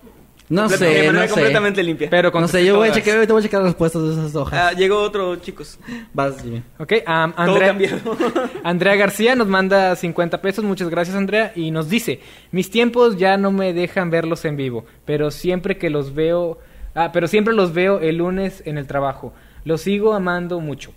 No 0.49 0.65
Comple- 0.67 0.77
sé, 0.77 1.11
no 1.11 1.21
sé. 1.21 1.27
completamente 1.29 1.81
limpia. 1.81 2.09
Pero 2.11 2.27
No 2.27 2.31
contesté 2.33 2.59
sé, 2.59 2.65
yo 2.65 2.75
voy 2.75 2.89
a 2.89 2.91
checar, 2.91 3.25
te 3.25 3.31
voy 3.31 3.39
a 3.39 3.43
checar 3.43 3.61
las 3.61 3.69
respuestas 3.71 4.03
de 4.03 4.11
esas 4.11 4.35
hojas. 4.35 4.59
Ah, 4.61 4.73
llegó 4.73 4.99
otro, 4.99 5.35
chicos. 5.37 5.79
Vas, 6.13 6.41
Jimmy. 6.43 6.61
Ok, 6.77 6.93
Andrea, 7.07 7.67
cambiado. 7.69 8.17
Andrea 8.63 8.95
García 8.95 9.35
nos 9.35 9.47
manda 9.47 9.95
50 9.95 10.41
pesos, 10.41 10.63
muchas 10.65 10.89
gracias 10.89 11.15
Andrea, 11.15 11.53
y 11.55 11.71
nos 11.71 11.89
dice, 11.89 12.19
mis 12.51 12.69
tiempos 12.69 13.17
ya 13.17 13.37
no 13.37 13.51
me 13.51 13.73
dejan 13.73 14.09
verlos 14.11 14.43
en 14.45 14.57
vivo, 14.57 14.85
pero 15.05 15.31
siempre 15.31 15.77
que 15.77 15.89
los 15.89 16.13
veo, 16.13 16.59
ah, 16.93 17.11
pero 17.13 17.27
siempre 17.27 17.53
los 17.55 17.73
veo 17.73 17.99
el 17.99 18.17
lunes 18.17 18.61
en 18.65 18.77
el 18.77 18.85
trabajo, 18.85 19.33
los 19.63 19.81
sigo 19.81 20.13
amando 20.13 20.59
mucho. 20.59 20.91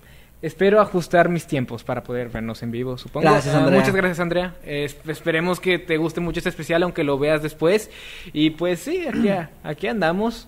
Espero 0.47 0.81
ajustar 0.81 1.29
mis 1.29 1.45
tiempos 1.47 1.83
para 1.83 2.03
poder 2.05 2.29
vernos 2.29 2.63
en 2.63 2.71
vivo, 2.71 2.97
supongo. 2.97 3.29
Gracias, 3.29 3.53
Ah, 3.55 3.59
Andrea. 3.59 3.81
muchas 3.81 3.95
gracias, 3.97 4.21
Andrea. 4.21 4.55
Eh, 4.65 4.85
es- 4.85 4.97
esperemos 5.09 5.59
que 5.59 5.79
te 5.81 5.97
guste 5.97 6.21
mucho 6.21 6.39
este 6.39 6.51
especial, 6.51 6.83
aunque 6.85 7.03
lo 7.03 7.19
veas 7.19 7.43
después. 7.43 7.91
Y 8.33 8.51
pues 8.51 8.79
sí, 8.79 9.05
aquí, 9.09 9.29
aquí 9.65 9.87
andamos. 9.89 10.47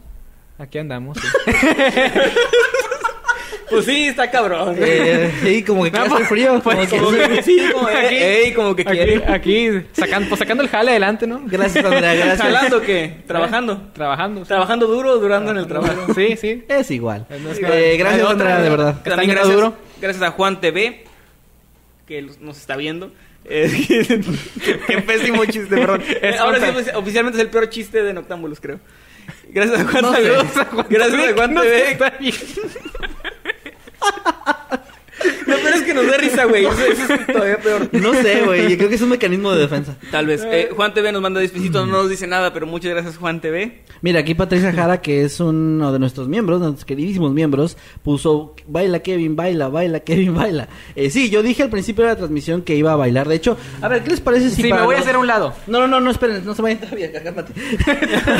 Aquí 0.58 0.78
andamos. 0.78 1.18
sí. 1.18 1.26
Pues 3.70 3.84
sí, 3.84 4.06
está 4.06 4.30
cabrón. 4.30 4.76
Eh, 4.78 5.30
sí, 5.42 5.62
como 5.62 5.84
que 5.84 5.90
No, 5.90 6.00
hace 6.00 6.08
pues- 6.10 6.28
frío. 6.28 6.58
pues, 6.64 6.88
como 6.88 7.10
que- 7.10 7.18
Como 7.18 7.34
que 7.36 7.42
sí, 7.42 7.60
como, 7.70 7.86
Aquí- 7.88 8.14
eh, 8.14 8.44
ey, 8.46 8.54
como 8.54 8.74
que 8.74 8.80
aquí, 8.80 8.92
quiere. 8.92 9.24
aquí 9.28 9.68
sacando, 9.92 10.26
pues, 10.30 10.38
sacando 10.38 10.62
el 10.62 10.70
jale 10.70 10.92
adelante, 10.92 11.26
¿no? 11.26 11.42
Gracias, 11.44 11.84
Andrea, 11.84 12.14
gracias. 12.14 12.40
¿Jalando 12.40 12.80
qué? 12.80 13.18
¿Trabajando? 13.26 13.82
Trabajando. 13.92 14.40
sí. 14.40 14.48
Trabajando 14.48 14.86
duro, 14.86 15.18
durando 15.18 15.50
en 15.50 15.58
el 15.58 15.66
trabajo. 15.66 16.14
Sí, 16.14 16.36
sí. 16.38 16.64
Es 16.66 16.90
igual. 16.90 17.26
Es 17.28 17.58
Eh, 17.62 17.96
gracias, 17.98 18.26
Andrea, 18.26 18.58
de 18.58 18.70
verdad. 18.70 19.02
También 19.04 19.38
duro. 19.44 19.74
Gracias 20.00 20.22
a 20.22 20.30
Juan 20.32 20.60
TV. 20.60 21.04
que 22.06 22.22
nos 22.40 22.56
está 22.58 22.76
viendo. 22.76 23.12
Eh, 23.44 23.70
qué 24.86 24.98
pésimo 25.02 25.44
chiste, 25.46 25.74
perdón. 25.76 26.02
Ahora 26.40 26.58
sí, 26.58 26.64
ofici- 26.66 26.94
oficialmente 26.94 27.38
es 27.38 27.44
el 27.44 27.50
peor 27.50 27.68
chiste 27.70 28.02
de 28.02 28.12
Noctámbulos, 28.12 28.60
creo. 28.60 28.80
Gracias 29.50 29.80
a 29.80 29.84
Juan 29.84 30.02
No 30.02 30.12
TV. 30.12 30.24
sé. 30.26 30.66
Gracias 30.90 31.28
a 31.30 31.34
Juan 31.34 31.54
TV. 31.54 31.98
Peor 35.68 35.78
es 35.78 35.82
que 35.86 35.94
nos 35.94 36.06
da 36.06 36.16
risa, 36.16 36.44
güey. 36.44 36.66
Eso, 36.66 36.84
eso 36.84 37.14
es 37.14 37.26
todavía 37.26 37.58
peor. 37.58 37.88
No 37.92 38.14
sé, 38.14 38.42
güey. 38.44 38.70
Yo 38.70 38.76
creo 38.76 38.88
que 38.88 38.94
es 38.94 39.02
un 39.02 39.08
mecanismo 39.10 39.52
de 39.52 39.60
defensa. 39.60 39.96
Tal 40.10 40.26
vez. 40.26 40.42
Eh, 40.44 40.70
Juan 40.74 40.94
TV 40.94 41.12
nos 41.12 41.22
manda 41.22 41.40
10 41.40 41.52
pesitos, 41.52 41.86
no 41.86 41.92
nos 42.02 42.10
dice 42.10 42.26
nada, 42.26 42.52
pero 42.52 42.66
muchas 42.66 42.90
gracias, 42.92 43.16
Juan 43.16 43.40
TV. 43.40 43.82
Mira, 44.00 44.20
aquí 44.20 44.34
Patricia 44.34 44.72
Jara, 44.72 45.00
que 45.00 45.24
es 45.24 45.40
uno 45.40 45.92
de 45.92 45.98
nuestros 45.98 46.28
miembros, 46.28 46.60
de 46.60 46.66
nuestros 46.66 46.84
queridísimos 46.84 47.32
miembros, 47.32 47.76
puso, 48.02 48.54
baila 48.66 49.00
Kevin, 49.00 49.36
baila, 49.36 49.68
baila 49.68 50.00
Kevin, 50.00 50.34
baila. 50.34 50.68
Eh, 50.94 51.10
sí, 51.10 51.30
yo 51.30 51.42
dije 51.42 51.62
al 51.62 51.70
principio 51.70 52.04
de 52.04 52.10
la 52.10 52.16
transmisión 52.16 52.62
que 52.62 52.76
iba 52.76 52.92
a 52.92 52.96
bailar. 52.96 53.28
De 53.28 53.34
hecho, 53.34 53.56
a 53.80 53.88
ver, 53.88 54.02
¿qué 54.02 54.10
les 54.10 54.20
parece 54.20 54.50
si 54.50 54.62
Sí, 54.62 54.68
para 54.68 54.82
me 54.82 54.86
voy 54.86 54.96
a 54.96 55.00
hacer 55.00 55.14
a 55.14 55.18
un 55.18 55.26
lado. 55.26 55.54
No, 55.66 55.80
no, 55.80 55.88
no, 55.88 56.00
no, 56.00 56.10
esperen, 56.10 56.44
no 56.44 56.54
se 56.54 56.62
vayan 56.62 56.78
todavía, 56.80 57.12
cálmate. 57.12 57.52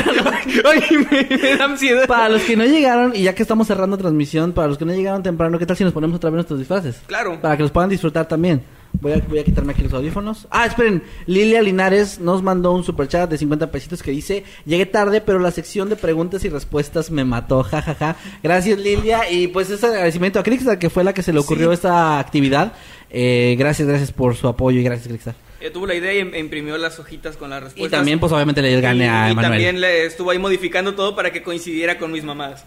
Oye, 0.65 1.07
me, 1.09 1.37
me 1.37 1.55
da 1.57 1.65
ansiedad. 1.65 2.07
para 2.07 2.29
los 2.29 2.41
que 2.43 2.55
no 2.55 2.65
llegaron, 2.65 3.15
y 3.15 3.23
ya 3.23 3.35
que 3.35 3.41
estamos 3.41 3.67
cerrando 3.67 3.97
transmisión, 3.97 4.53
para 4.53 4.67
los 4.67 4.77
que 4.77 4.85
no 4.85 4.93
llegaron 4.93 5.23
temprano, 5.23 5.59
¿qué 5.59 5.65
tal 5.65 5.77
si 5.77 5.83
nos 5.83 5.93
ponemos 5.93 6.15
otra 6.17 6.29
vez 6.29 6.35
nuestros 6.35 6.59
disfraces? 6.59 7.01
Claro. 7.07 7.18
Para 7.41 7.57
que 7.57 7.63
los 7.63 7.71
puedan 7.71 7.89
disfrutar 7.89 8.27
también. 8.27 8.63
Voy 9.01 9.11
a, 9.13 9.17
voy 9.19 9.37
a 9.37 9.43
quitarme 9.43 9.73
aquí 9.73 9.83
los 9.83 9.93
audífonos. 9.93 10.47
Ah, 10.49 10.65
esperen. 10.65 11.03
Lilia 11.27 11.61
Linares 11.61 12.19
nos 12.19 12.41
mandó 12.41 12.71
un 12.71 12.83
superchat 12.83 13.29
de 13.29 13.37
50 13.37 13.69
pesitos 13.71 14.01
que 14.01 14.09
dice: 14.11 14.43
Llegué 14.65 14.87
tarde, 14.87 15.21
pero 15.21 15.37
la 15.37 15.51
sección 15.51 15.89
de 15.89 15.95
preguntas 15.95 16.43
y 16.43 16.49
respuestas 16.49 17.11
me 17.11 17.23
mató. 17.23 17.63
Ja, 17.69 17.81
ja, 17.83 17.93
ja. 17.93 18.15
Gracias, 18.41 18.79
Lilia. 18.79 19.29
Y 19.29 19.47
pues 19.49 19.69
ese 19.69 19.85
agradecimiento 19.85 20.39
a 20.39 20.43
Crixar, 20.43 20.79
que 20.79 20.89
fue 20.89 21.03
la 21.03 21.13
que 21.13 21.21
se 21.21 21.31
le 21.31 21.39
ocurrió 21.39 21.67
Sí. 21.69 21.75
esta 21.75 22.17
actividad. 22.19 22.73
Eh, 23.11 23.55
gracias, 23.59 23.87
gracias 23.87 24.11
por 24.11 24.35
su 24.35 24.47
apoyo 24.47 24.79
y 24.79 24.83
gracias, 24.83 25.07
Crixar. 25.07 25.35
Eh, 25.61 25.69
tuvo 25.71 25.85
la 25.85 25.93
idea 25.93 26.13
y 26.13 26.21
im- 26.21 26.37
imprimió 26.39 26.77
las 26.77 26.99
hojitas 26.99 27.37
con 27.37 27.49
las 27.51 27.59
Y 27.61 27.63
respuestas. 27.65 27.97
también, 27.99 28.19
pues 28.19 28.31
obviamente, 28.31 28.61
le 28.61 28.79
gané 28.81 29.07
a 29.09 29.25
y, 29.25 29.29
y 29.29 29.31
Emanuel. 29.33 29.51
también 29.51 29.81
le 29.81 30.05
estuvo 30.05 30.31
ahí 30.31 30.39
modificando 30.39 30.95
todo 30.95 31.15
para 31.15 31.31
que 31.31 31.43
coincidiera 31.43 31.97
con 31.99 32.11
mis 32.11 32.23
mamás. 32.23 32.65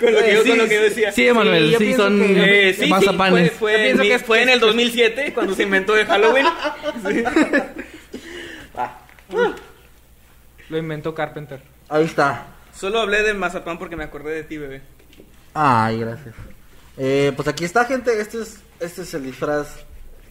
Con 0.00 0.12
lo 0.12 0.18
que, 0.22 0.32
yo, 0.34 0.42
Sí, 0.42 0.48
con 0.50 0.58
lo 0.58 0.68
que 0.68 0.74
yo 0.74 0.82
decía. 0.82 1.12
Sí, 1.12 1.28
Emanuel, 1.28 1.76
Sí, 1.78 1.94
son 1.94 2.18
que- 2.18 2.68
Eh, 2.70 2.74
sí, 2.74 2.84
sí, 2.84 2.88
mazapanes. 2.90 3.52
fue, 3.52 3.94
mi- 3.94 4.00
que 4.08 4.14
es- 4.14 4.22
fue 4.22 4.42
en 4.42 4.48
el 4.50 4.60
2007 4.60 5.32
cuando 5.34 5.54
se 5.54 5.62
inventó 5.64 5.96
el 5.96 6.06
Halloween. 6.06 6.46
Sí. 7.08 7.24
Lo 10.68 10.78
inventó 10.78 11.14
Carpenter. 11.14 11.60
Ahí 11.88 12.04
está. 12.04 12.46
Solo 12.76 13.00
hablé 13.00 13.22
de 13.22 13.34
mazapán 13.34 13.78
porque 13.78 13.96
me 13.96 14.04
acordé 14.04 14.32
de 14.34 14.44
ti, 14.44 14.56
bebé. 14.58 14.82
Ay, 15.54 15.98
gracias. 16.00 16.34
Eh, 16.96 17.32
pues 17.34 17.48
aquí 17.48 17.64
está, 17.64 17.84
gente. 17.84 18.20
Este 18.20 18.42
es, 18.42 18.60
este 18.78 19.02
es 19.02 19.14
el 19.14 19.24
disfraz. 19.24 19.68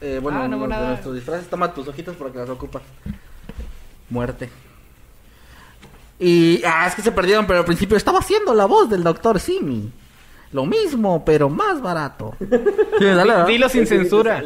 Eh, 0.01 0.19
bueno, 0.21 0.41
Ah, 0.43 0.47
no, 0.47 0.57
uno 0.57 0.79
de 0.81 0.87
nuestros 0.87 1.15
disfraces. 1.15 1.47
Toma 1.49 1.73
tus 1.73 1.87
hojitas 1.87 2.15
porque 2.15 2.37
las 2.39 2.49
ocupas. 2.49 2.81
Muerte. 4.09 4.49
Y. 6.19 6.61
Ah, 6.65 6.85
es 6.87 6.95
que 6.95 7.01
se 7.01 7.11
perdieron, 7.11 7.47
pero 7.47 7.59
al 7.59 7.65
principio 7.65 7.95
estaba 7.97 8.19
haciendo 8.19 8.53
la 8.53 8.65
voz 8.65 8.89
del 8.89 9.03
doctor 9.03 9.39
Simi. 9.39 9.91
Lo 10.51 10.65
mismo, 10.65 11.23
pero 11.23 11.49
más 11.49 11.81
barato. 11.81 12.35
Sí, 12.99 13.05
dale. 13.05 13.45
Dilo 13.45 13.69
sin 13.69 13.87
censura. 13.87 14.43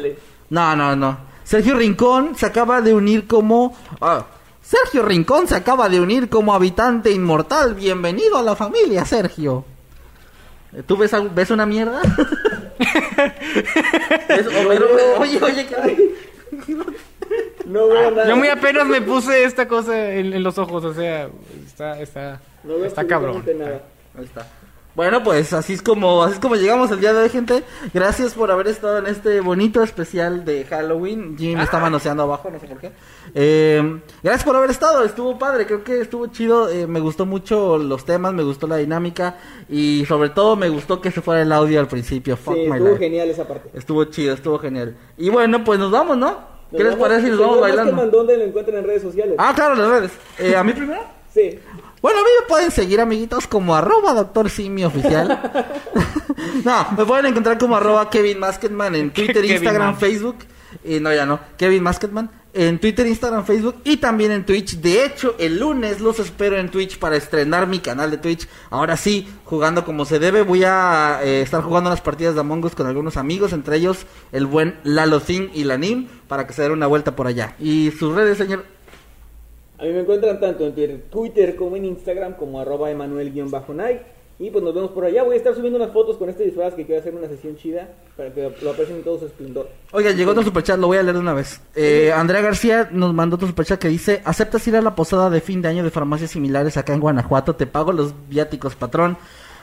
No, 0.50 0.76
no, 0.76 0.94
no. 0.94 1.18
Sergio 1.42 1.74
Rincón 1.76 2.36
se 2.36 2.46
acaba 2.46 2.80
de 2.80 2.94
unir 2.94 3.26
como... 3.26 3.76
ah, 4.00 4.24
Sergio 4.62 5.02
Rincón 5.02 5.46
se 5.48 5.56
acaba 5.56 5.88
de 5.88 6.00
unir 6.00 6.28
como 6.28 6.54
habitante 6.54 7.10
inmortal. 7.10 7.74
Bienvenido 7.74 8.38
a 8.38 8.42
la 8.42 8.54
familia, 8.56 9.04
Sergio. 9.04 9.64
¿Tú 10.86 10.96
ves, 10.96 11.12
algo- 11.12 11.30
ves 11.34 11.50
una 11.50 11.66
mierda? 11.66 12.00
¿Ves- 14.28 14.46
Homero? 14.46 14.86
oye, 15.18 15.38
oye, 15.42 15.66
¿qué- 15.66 16.14
No 17.66 17.88
veo 17.88 18.10
nada. 18.10 18.28
Yo 18.28 18.36
muy 18.36 18.48
apenas 18.48 18.86
me 18.86 19.00
puse 19.02 19.44
esta 19.44 19.66
cosa 19.68 20.12
en, 20.12 20.32
en 20.32 20.42
los 20.42 20.56
ojos, 20.58 20.84
o 20.84 20.94
sea, 20.94 21.28
está, 21.74 22.00
está, 22.00 22.40
No 22.62 22.76
está 22.84 23.06
cabrón. 23.06 23.36
absolutamente 23.36 23.64
nada. 23.64 23.82
Ahí 24.16 24.24
está. 24.24 24.46
Bueno, 24.94 25.24
pues 25.24 25.52
así 25.52 25.72
es 25.72 25.82
como 25.82 26.22
así 26.22 26.34
es 26.34 26.38
como 26.38 26.54
llegamos 26.54 26.88
el 26.92 27.00
día 27.00 27.12
de 27.12 27.24
hoy, 27.24 27.28
gente. 27.28 27.64
Gracias 27.92 28.32
por 28.34 28.52
haber 28.52 28.68
estado 28.68 28.98
en 28.98 29.06
este 29.08 29.40
bonito 29.40 29.82
especial 29.82 30.44
de 30.44 30.64
Halloween. 30.66 31.36
Jim 31.36 31.58
está 31.58 31.80
manoseando 31.80 32.22
abajo, 32.22 32.48
no 32.48 32.60
sé 32.60 32.68
por 32.68 32.78
qué. 32.78 32.92
Eh, 33.34 34.00
gracias 34.22 34.44
por 34.44 34.54
haber 34.54 34.70
estado, 34.70 35.02
estuvo 35.04 35.36
padre, 35.36 35.66
creo 35.66 35.82
que 35.82 36.00
estuvo 36.00 36.28
chido. 36.28 36.70
eh, 36.70 36.86
me 36.86 37.00
gustó 37.00 37.26
mucho 37.26 37.76
los 37.76 38.04
temas, 38.04 38.32
me 38.34 38.44
gustó 38.44 38.68
la 38.68 38.76
dinámica 38.76 39.36
y 39.68 40.04
sobre 40.06 40.28
todo 40.30 40.54
me 40.54 40.68
gustó 40.68 41.00
que 41.00 41.10
se 41.10 41.20
fuera 41.22 41.42
el 41.42 41.50
audio 41.50 41.80
al 41.80 41.88
principio. 41.88 42.36
Fuck 42.36 42.54
Sí, 42.54 42.60
my 42.68 42.76
estuvo 42.76 42.88
life. 42.90 42.98
genial 43.00 43.28
esa 43.30 43.48
parte. 43.48 43.70
Estuvo 43.74 44.04
chido, 44.04 44.32
estuvo 44.34 44.60
genial. 44.60 44.96
Y 45.18 45.28
bueno, 45.28 45.64
pues 45.64 45.80
nos 45.80 45.90
vamos, 45.90 46.16
¿no? 46.16 46.38
¿Qué 46.70 46.84
les 46.84 46.94
parece 46.94 47.22
si 47.22 47.30
nos 47.30 47.40
vamos 47.40 47.60
bailando? 47.60 48.06
¿Dónde 48.06 48.36
lo 48.36 48.44
encuentran 48.44 48.78
en 48.78 48.84
redes 48.84 49.02
sociales? 49.02 49.34
Ah, 49.38 49.52
claro, 49.56 49.74
las 49.74 49.88
redes. 49.90 50.12
Eh, 50.38 50.54
¿A 50.54 50.62
mí 50.62 50.72
primero? 50.72 51.02
Sí. 51.34 51.58
Bueno, 52.00 52.20
a 52.20 52.22
mí 52.22 52.28
me 52.40 52.46
pueden 52.46 52.70
seguir, 52.70 53.00
amiguitos, 53.00 53.48
como 53.48 53.74
arroba 53.74 54.14
doctor 54.14 54.48
Simi 54.48 54.84
oficial. 54.84 55.52
no, 56.64 56.86
me 56.96 57.04
pueden 57.04 57.26
encontrar 57.26 57.58
como 57.58 57.76
arroba 57.76 58.08
Kevin 58.08 58.38
Masketman 58.38 58.94
en 58.94 59.10
Twitter, 59.12 59.42
Kevin 59.42 59.52
Instagram, 59.52 59.86
Man. 59.88 59.96
Facebook. 59.96 60.36
Y 60.84 61.00
no, 61.00 61.12
ya 61.12 61.26
no. 61.26 61.40
Kevin 61.56 61.82
Masketman 61.82 62.30
en 62.54 62.78
Twitter, 62.78 63.06
Instagram, 63.06 63.44
Facebook 63.44 63.76
y 63.84 63.96
también 63.96 64.30
en 64.30 64.46
Twitch. 64.46 64.76
De 64.76 65.04
hecho, 65.04 65.34
el 65.38 65.58
lunes 65.58 66.00
los 66.00 66.20
espero 66.20 66.56
en 66.56 66.70
Twitch 66.70 66.98
para 66.98 67.16
estrenar 67.16 67.66
mi 67.66 67.80
canal 67.80 68.12
de 68.12 68.18
Twitch. 68.18 68.48
Ahora 68.70 68.96
sí, 68.96 69.28
jugando 69.44 69.84
como 69.84 70.04
se 70.04 70.20
debe. 70.20 70.42
Voy 70.42 70.62
a 70.64 71.20
eh, 71.24 71.42
estar 71.42 71.62
jugando 71.62 71.90
unas 71.90 72.00
partidas 72.00 72.34
de 72.34 72.40
Among 72.40 72.64
Us 72.64 72.74
con 72.76 72.86
algunos 72.86 73.16
amigos, 73.16 73.52
entre 73.52 73.76
ellos 73.76 74.06
el 74.30 74.46
buen 74.46 74.78
Lalo 74.84 75.18
Zing 75.20 75.50
y 75.52 75.64
Lanim, 75.64 76.06
para 76.28 76.46
que 76.46 76.52
se 76.52 76.62
den 76.62 76.72
una 76.72 76.86
vuelta 76.86 77.16
por 77.16 77.26
allá. 77.26 77.56
Y 77.58 77.90
sus 77.98 78.14
redes, 78.14 78.38
señor. 78.38 78.73
A 79.78 79.84
mí 79.84 79.92
me 79.92 80.00
encuentran 80.00 80.40
tanto 80.40 80.66
en 80.66 81.02
Twitter 81.10 81.56
como 81.56 81.76
en 81.76 81.84
Instagram 81.84 82.34
como 82.34 82.60
arroba 82.60 82.90
emanuel-night. 82.90 84.00
Y 84.38 84.50
pues 84.50 84.64
nos 84.64 84.74
vemos 84.74 84.90
por 84.90 85.04
allá. 85.04 85.22
Voy 85.22 85.34
a 85.34 85.38
estar 85.38 85.54
subiendo 85.54 85.78
unas 85.78 85.92
fotos 85.92 86.16
con 86.16 86.28
este 86.28 86.42
disfraz 86.42 86.74
que 86.74 86.84
quiero 86.84 87.00
hacer 87.00 87.14
una 87.14 87.28
sesión 87.28 87.56
chida 87.56 87.88
para 88.16 88.32
que 88.34 88.52
lo 88.62 88.70
aprecien 88.70 88.98
en 88.98 89.04
todo 89.04 89.18
su 89.18 89.26
esplendor. 89.26 89.68
Oiga, 89.92 90.10
llegó 90.10 90.32
otro 90.32 90.42
superchat, 90.42 90.78
lo 90.78 90.88
voy 90.88 90.98
a 90.98 91.02
leer 91.02 91.14
de 91.14 91.20
una 91.20 91.34
vez. 91.34 91.60
Eh, 91.76 92.12
Andrea 92.12 92.40
García 92.40 92.88
nos 92.90 93.14
mandó 93.14 93.36
otro 93.36 93.46
superchat 93.46 93.78
que 93.78 93.88
dice: 93.88 94.22
¿Aceptas 94.24 94.66
ir 94.66 94.76
a 94.76 94.82
la 94.82 94.96
posada 94.96 95.30
de 95.30 95.40
fin 95.40 95.62
de 95.62 95.68
año 95.68 95.84
de 95.84 95.90
farmacias 95.90 96.32
similares 96.32 96.76
acá 96.76 96.94
en 96.94 97.00
Guanajuato? 97.00 97.54
Te 97.54 97.66
pago 97.68 97.92
los 97.92 98.12
viáticos, 98.28 98.74
patrón. 98.74 99.16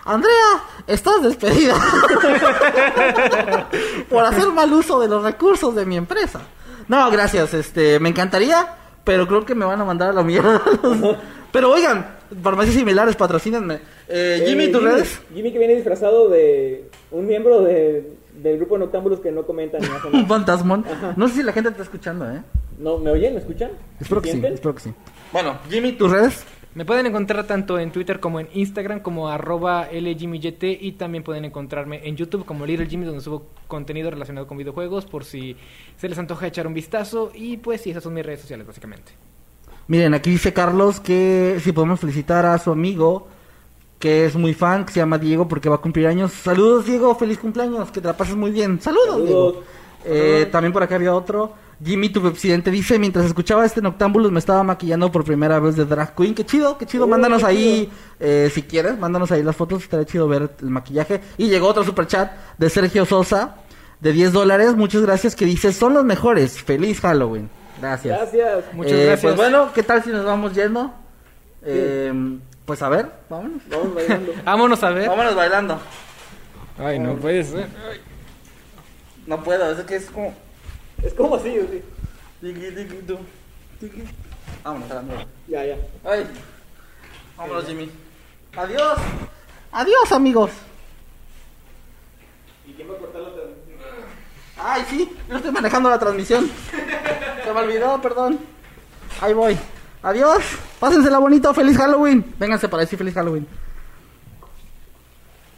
Andrea, 0.06 0.64
estás 0.88 1.22
despedida 1.22 1.76
por 4.10 4.24
hacer 4.24 4.48
mal 4.48 4.72
uso 4.74 5.00
de 5.00 5.08
los 5.08 5.22
recursos 5.22 5.76
de 5.76 5.86
mi 5.86 5.98
empresa. 5.98 6.42
No, 6.88 7.12
gracias, 7.12 7.54
este, 7.54 8.00
me 8.00 8.10
encantaría, 8.10 8.68
pero 9.04 9.28
creo 9.28 9.46
que 9.46 9.56
me 9.56 9.66
van 9.66 9.82
a 9.82 9.86
mandar 9.86 10.10
a 10.10 10.14
la 10.14 10.24
mierda. 10.24 10.62
pero 11.52 11.72
oigan, 11.72 12.06
farmacias 12.42 12.76
similares, 12.76 13.16
patrocínenme. 13.16 13.80
Eh, 14.08 14.44
Jimmy, 14.48 14.66
Eh, 14.66 14.70
¿tus 14.70 14.84
redes? 14.84 15.22
Jimmy 15.34 15.52
que 15.52 15.60
viene 15.60 15.76
disfrazado 15.76 16.30
de 16.30 16.90
un 17.12 17.28
miembro 17.28 17.62
de, 17.62 18.14
del 18.42 18.58
grupo 18.58 18.76
de 18.76 18.82
Noctámbulos 18.82 19.20
que 19.20 19.32
no 19.32 19.46
comentan 19.46 19.82
Un 20.14 20.28
fantasmón. 20.28 20.86
No 21.16 21.28
sé 21.28 21.36
si 21.36 21.44
la 21.44 21.54
gente 21.54 21.70
te 21.70 21.74
está 21.74 21.84
escuchando, 21.84 22.30
¿eh? 22.32 22.42
No, 22.78 22.98
¿Me 22.98 23.12
oyen? 23.12 23.34
¿Me 23.34 23.40
escuchan? 23.40 23.72
Espero 24.00 24.22
¿Me 24.22 24.28
que 24.28 24.32
sí, 24.34 24.42
espero 24.46 24.74
que 24.76 24.82
sí. 24.82 24.94
Bueno, 25.32 25.60
Jimmy, 25.70 25.92
¿tus 25.94 26.12
redes? 26.12 26.44
Me 26.74 26.86
pueden 26.86 27.06
encontrar 27.06 27.46
tanto 27.46 27.78
en 27.80 27.92
Twitter 27.92 28.22
como 28.22 28.40
en 28.40 28.48
Instagram 28.54 29.02
como 29.02 29.28
arroba 29.28 29.90
LJimmyYT 29.92 30.64
y 30.80 30.94
también 30.94 31.22
pueden 31.22 31.44
encontrarme 31.44 32.08
en 32.08 32.16
YouTube 32.16 32.46
como 32.46 32.66
Little 32.66 32.88
Jimmy 32.88 33.06
donde 33.06 33.20
subo 33.20 33.48
contenido 33.68 34.10
relacionado 34.10 34.48
con 34.48 34.58
videojuegos 34.58 35.06
por 35.06 35.26
si 35.26 35.58
se 35.98 36.08
les 36.08 36.18
antoja 36.18 36.48
echar 36.48 36.68
un 36.68 36.74
vistazo 36.74 37.32
y 37.36 37.58
pues 37.58 37.82
sí, 37.82 37.92
esas 37.92 38.04
son 38.04 38.14
mis 38.14 38.26
redes 38.26 38.40
sociales 38.40 38.66
básicamente. 38.66 39.12
Miren, 39.88 40.14
aquí 40.14 40.30
dice 40.30 40.54
Carlos 40.54 41.02
que 41.02 41.60
si 41.62 41.74
podemos 41.74 42.00
felicitar 42.00 42.46
a 42.46 42.58
su 42.58 42.72
amigo 42.72 43.28
que 44.00 44.26
es 44.26 44.36
muy 44.36 44.54
fan, 44.54 44.86
que 44.86 44.94
se 44.94 45.02
llama 45.02 45.18
Diego 45.18 45.50
porque 45.50 45.68
va 45.68 45.76
a 45.76 45.80
cumplir 45.80 46.08
años. 46.08 46.32
Saludos 46.32 46.86
Diego, 46.86 47.14
feliz 47.16 47.38
cumpleaños, 47.38 47.92
que 47.92 48.00
te 48.00 48.08
la 48.08 48.16
pases 48.16 48.38
muy 48.38 48.52
bien. 48.52 48.80
Saludos, 48.80 49.08
Saludos. 49.10 49.28
Diego. 49.28 49.64
Eh, 50.06 50.48
también 50.50 50.72
por 50.72 50.84
acá 50.84 50.96
había 50.96 51.14
otro. 51.14 51.54
Jimmy, 51.84 52.10
tu 52.10 52.22
presidente, 52.22 52.70
dice, 52.70 53.00
mientras 53.00 53.26
escuchaba 53.26 53.66
este 53.66 53.82
Noctámbulos 53.82 54.32
me 54.32 54.40
estaba 54.40 54.64
maquillando 54.64 55.12
por 55.12 55.24
primera 55.24 55.60
vez 55.60 55.76
de 55.76 55.86
Drag 55.86 56.14
Queen. 56.16 56.36
Qué 56.36 56.46
chido, 56.46 56.78
qué 56.78 56.86
chido. 56.86 57.08
Mándanos 57.08 57.42
qué 57.42 57.48
ahí, 57.48 57.92
eh, 58.20 58.52
si 58.54 58.64
quieres, 58.64 59.00
mándanos 59.00 59.32
ahí 59.32 59.42
las 59.42 59.56
fotos. 59.56 59.82
Estaría 59.84 60.06
chido 60.06 60.28
ver 60.28 60.52
el 60.62 60.70
maquillaje. 60.70 61.22
Y 61.38 61.50
llegó 61.50 61.68
otro 61.68 61.84
super 61.84 62.06
chat 62.06 62.32
de 62.58 62.70
Sergio 62.70 63.06
Sosa 63.06 63.56
de 64.00 64.12
10 64.12 64.32
dólares. 64.32 64.76
Muchas 64.76 65.02
gracias 65.02 65.36
que 65.36 65.46
dice, 65.46 65.74
son 65.74 65.94
los 65.96 66.06
mejores. 66.06 66.62
Feliz 66.62 67.00
Halloween. 67.02 67.50
Gracias. 67.82 68.18
Gracias. 68.20 68.74
Muchas 68.74 68.92
Eh, 68.94 69.06
gracias. 69.06 69.22
Pues 69.22 69.36
bueno, 69.36 69.74
¿qué 69.74 69.82
tal 69.82 70.04
si 70.04 70.12
nos 70.12 70.24
vamos 70.24 70.54
yendo? 70.54 70.94
Eh, 71.64 72.14
pues 72.66 72.82
a 72.84 72.90
ver, 72.90 73.12
vámonos. 73.30 73.62
Vamos 73.70 73.96
bailando. 73.96 74.32
Vámonos 74.46 74.84
a 74.84 74.90
ver. 74.92 75.10
Vámonos 75.10 75.36
bailando. 75.36 75.80
Ay, 76.78 77.00
no 77.00 77.16
puede 77.16 77.44
ser. 77.44 77.68
No 79.26 79.44
puedo, 79.44 79.72
es 79.72 79.80
que 79.86 79.96
es 79.96 80.06
como... 80.10 80.34
es 81.04 81.14
como 81.14 81.36
así, 81.36 81.50
así. 81.50 81.82
Tiki, 82.42 82.72
tiki, 82.76 82.96
tú, 83.08 83.18
tiki. 83.80 84.04
Vámonos 84.64 84.92
a 84.92 84.96
la 84.96 85.02
mierda. 85.02 85.26
Ya, 85.48 85.66
ya. 85.66 85.76
Ay. 86.04 86.28
Vámonos, 87.38 87.66
Jimmy. 87.66 87.90
Adiós. 88.56 89.00
Adiós, 89.72 90.12
amigos. 90.12 90.52
¿Y 92.68 92.74
quién 92.74 92.90
va 92.90 92.96
a 92.96 92.98
cortar 92.98 93.22
la 93.22 93.34
transmisión? 93.34 93.80
Ay, 94.58 94.82
Ay, 94.82 94.86
sí, 94.90 95.18
yo 95.30 95.38
estoy 95.38 95.52
manejando 95.52 95.90
la 95.90 96.00
transmisión. 96.00 96.50
Se 97.44 97.54
me 97.54 97.60
olvidó, 97.60 98.02
perdón. 98.02 98.40
Ahí 99.22 99.34
voy. 99.34 99.58
Adiós. 100.04 100.44
Pásensela 100.80 101.20
bonito. 101.20 101.54
Feliz 101.54 101.78
Halloween. 101.78 102.26
Vénganse 102.38 102.70
para 102.70 102.82
decir 102.82 102.98
feliz 102.98 103.14
Halloween. 103.14 103.48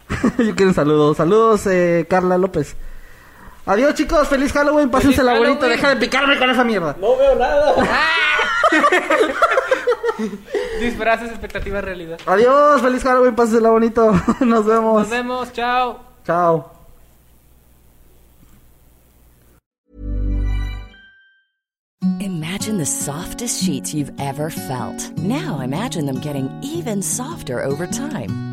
yo 0.38 0.56
quiero 0.56 0.70
un 0.70 0.76
saludo. 0.76 1.14
Saludos, 1.14 1.65
eh, 1.68 2.06
Carla 2.10 2.38
López. 2.38 2.76
Adiós, 3.65 3.95
chicos. 3.95 4.27
Feliz 4.27 4.52
Halloween. 4.52 4.90
Pásensela 4.90 5.34
Feliz 5.34 5.48
bonito. 5.48 5.61
Halloween. 5.61 5.81
Deja 5.81 5.90
de 5.90 5.95
picarme 5.95 6.38
con 6.38 6.49
esa 6.49 6.64
mierda. 6.64 6.95
No 6.99 7.18
veo 7.18 7.35
nada. 7.35 7.76
Disfraces, 10.80 11.31
expectativa, 11.31 11.81
realidad. 11.81 12.19
Adiós. 12.26 12.81
Feliz 12.81 13.03
Halloween. 13.03 13.35
Pásensela 13.35 13.69
bonito. 13.69 14.11
Nos 14.41 14.65
vemos. 14.65 15.02
Nos 15.02 15.10
vemos, 15.10 15.53
chao. 15.53 15.99
Chao. 16.26 16.69
Imagine 22.19 22.77
the 22.77 22.85
softest 22.85 23.64
sheets 23.64 23.94
you've 23.94 24.11
ever 24.19 24.49
felt. 24.49 25.11
Now 25.18 25.60
imagine 25.61 26.06
them 26.06 26.19
getting 26.19 26.49
even 26.61 27.02
softer 27.02 27.64
over 27.64 27.88
time. 27.88 28.53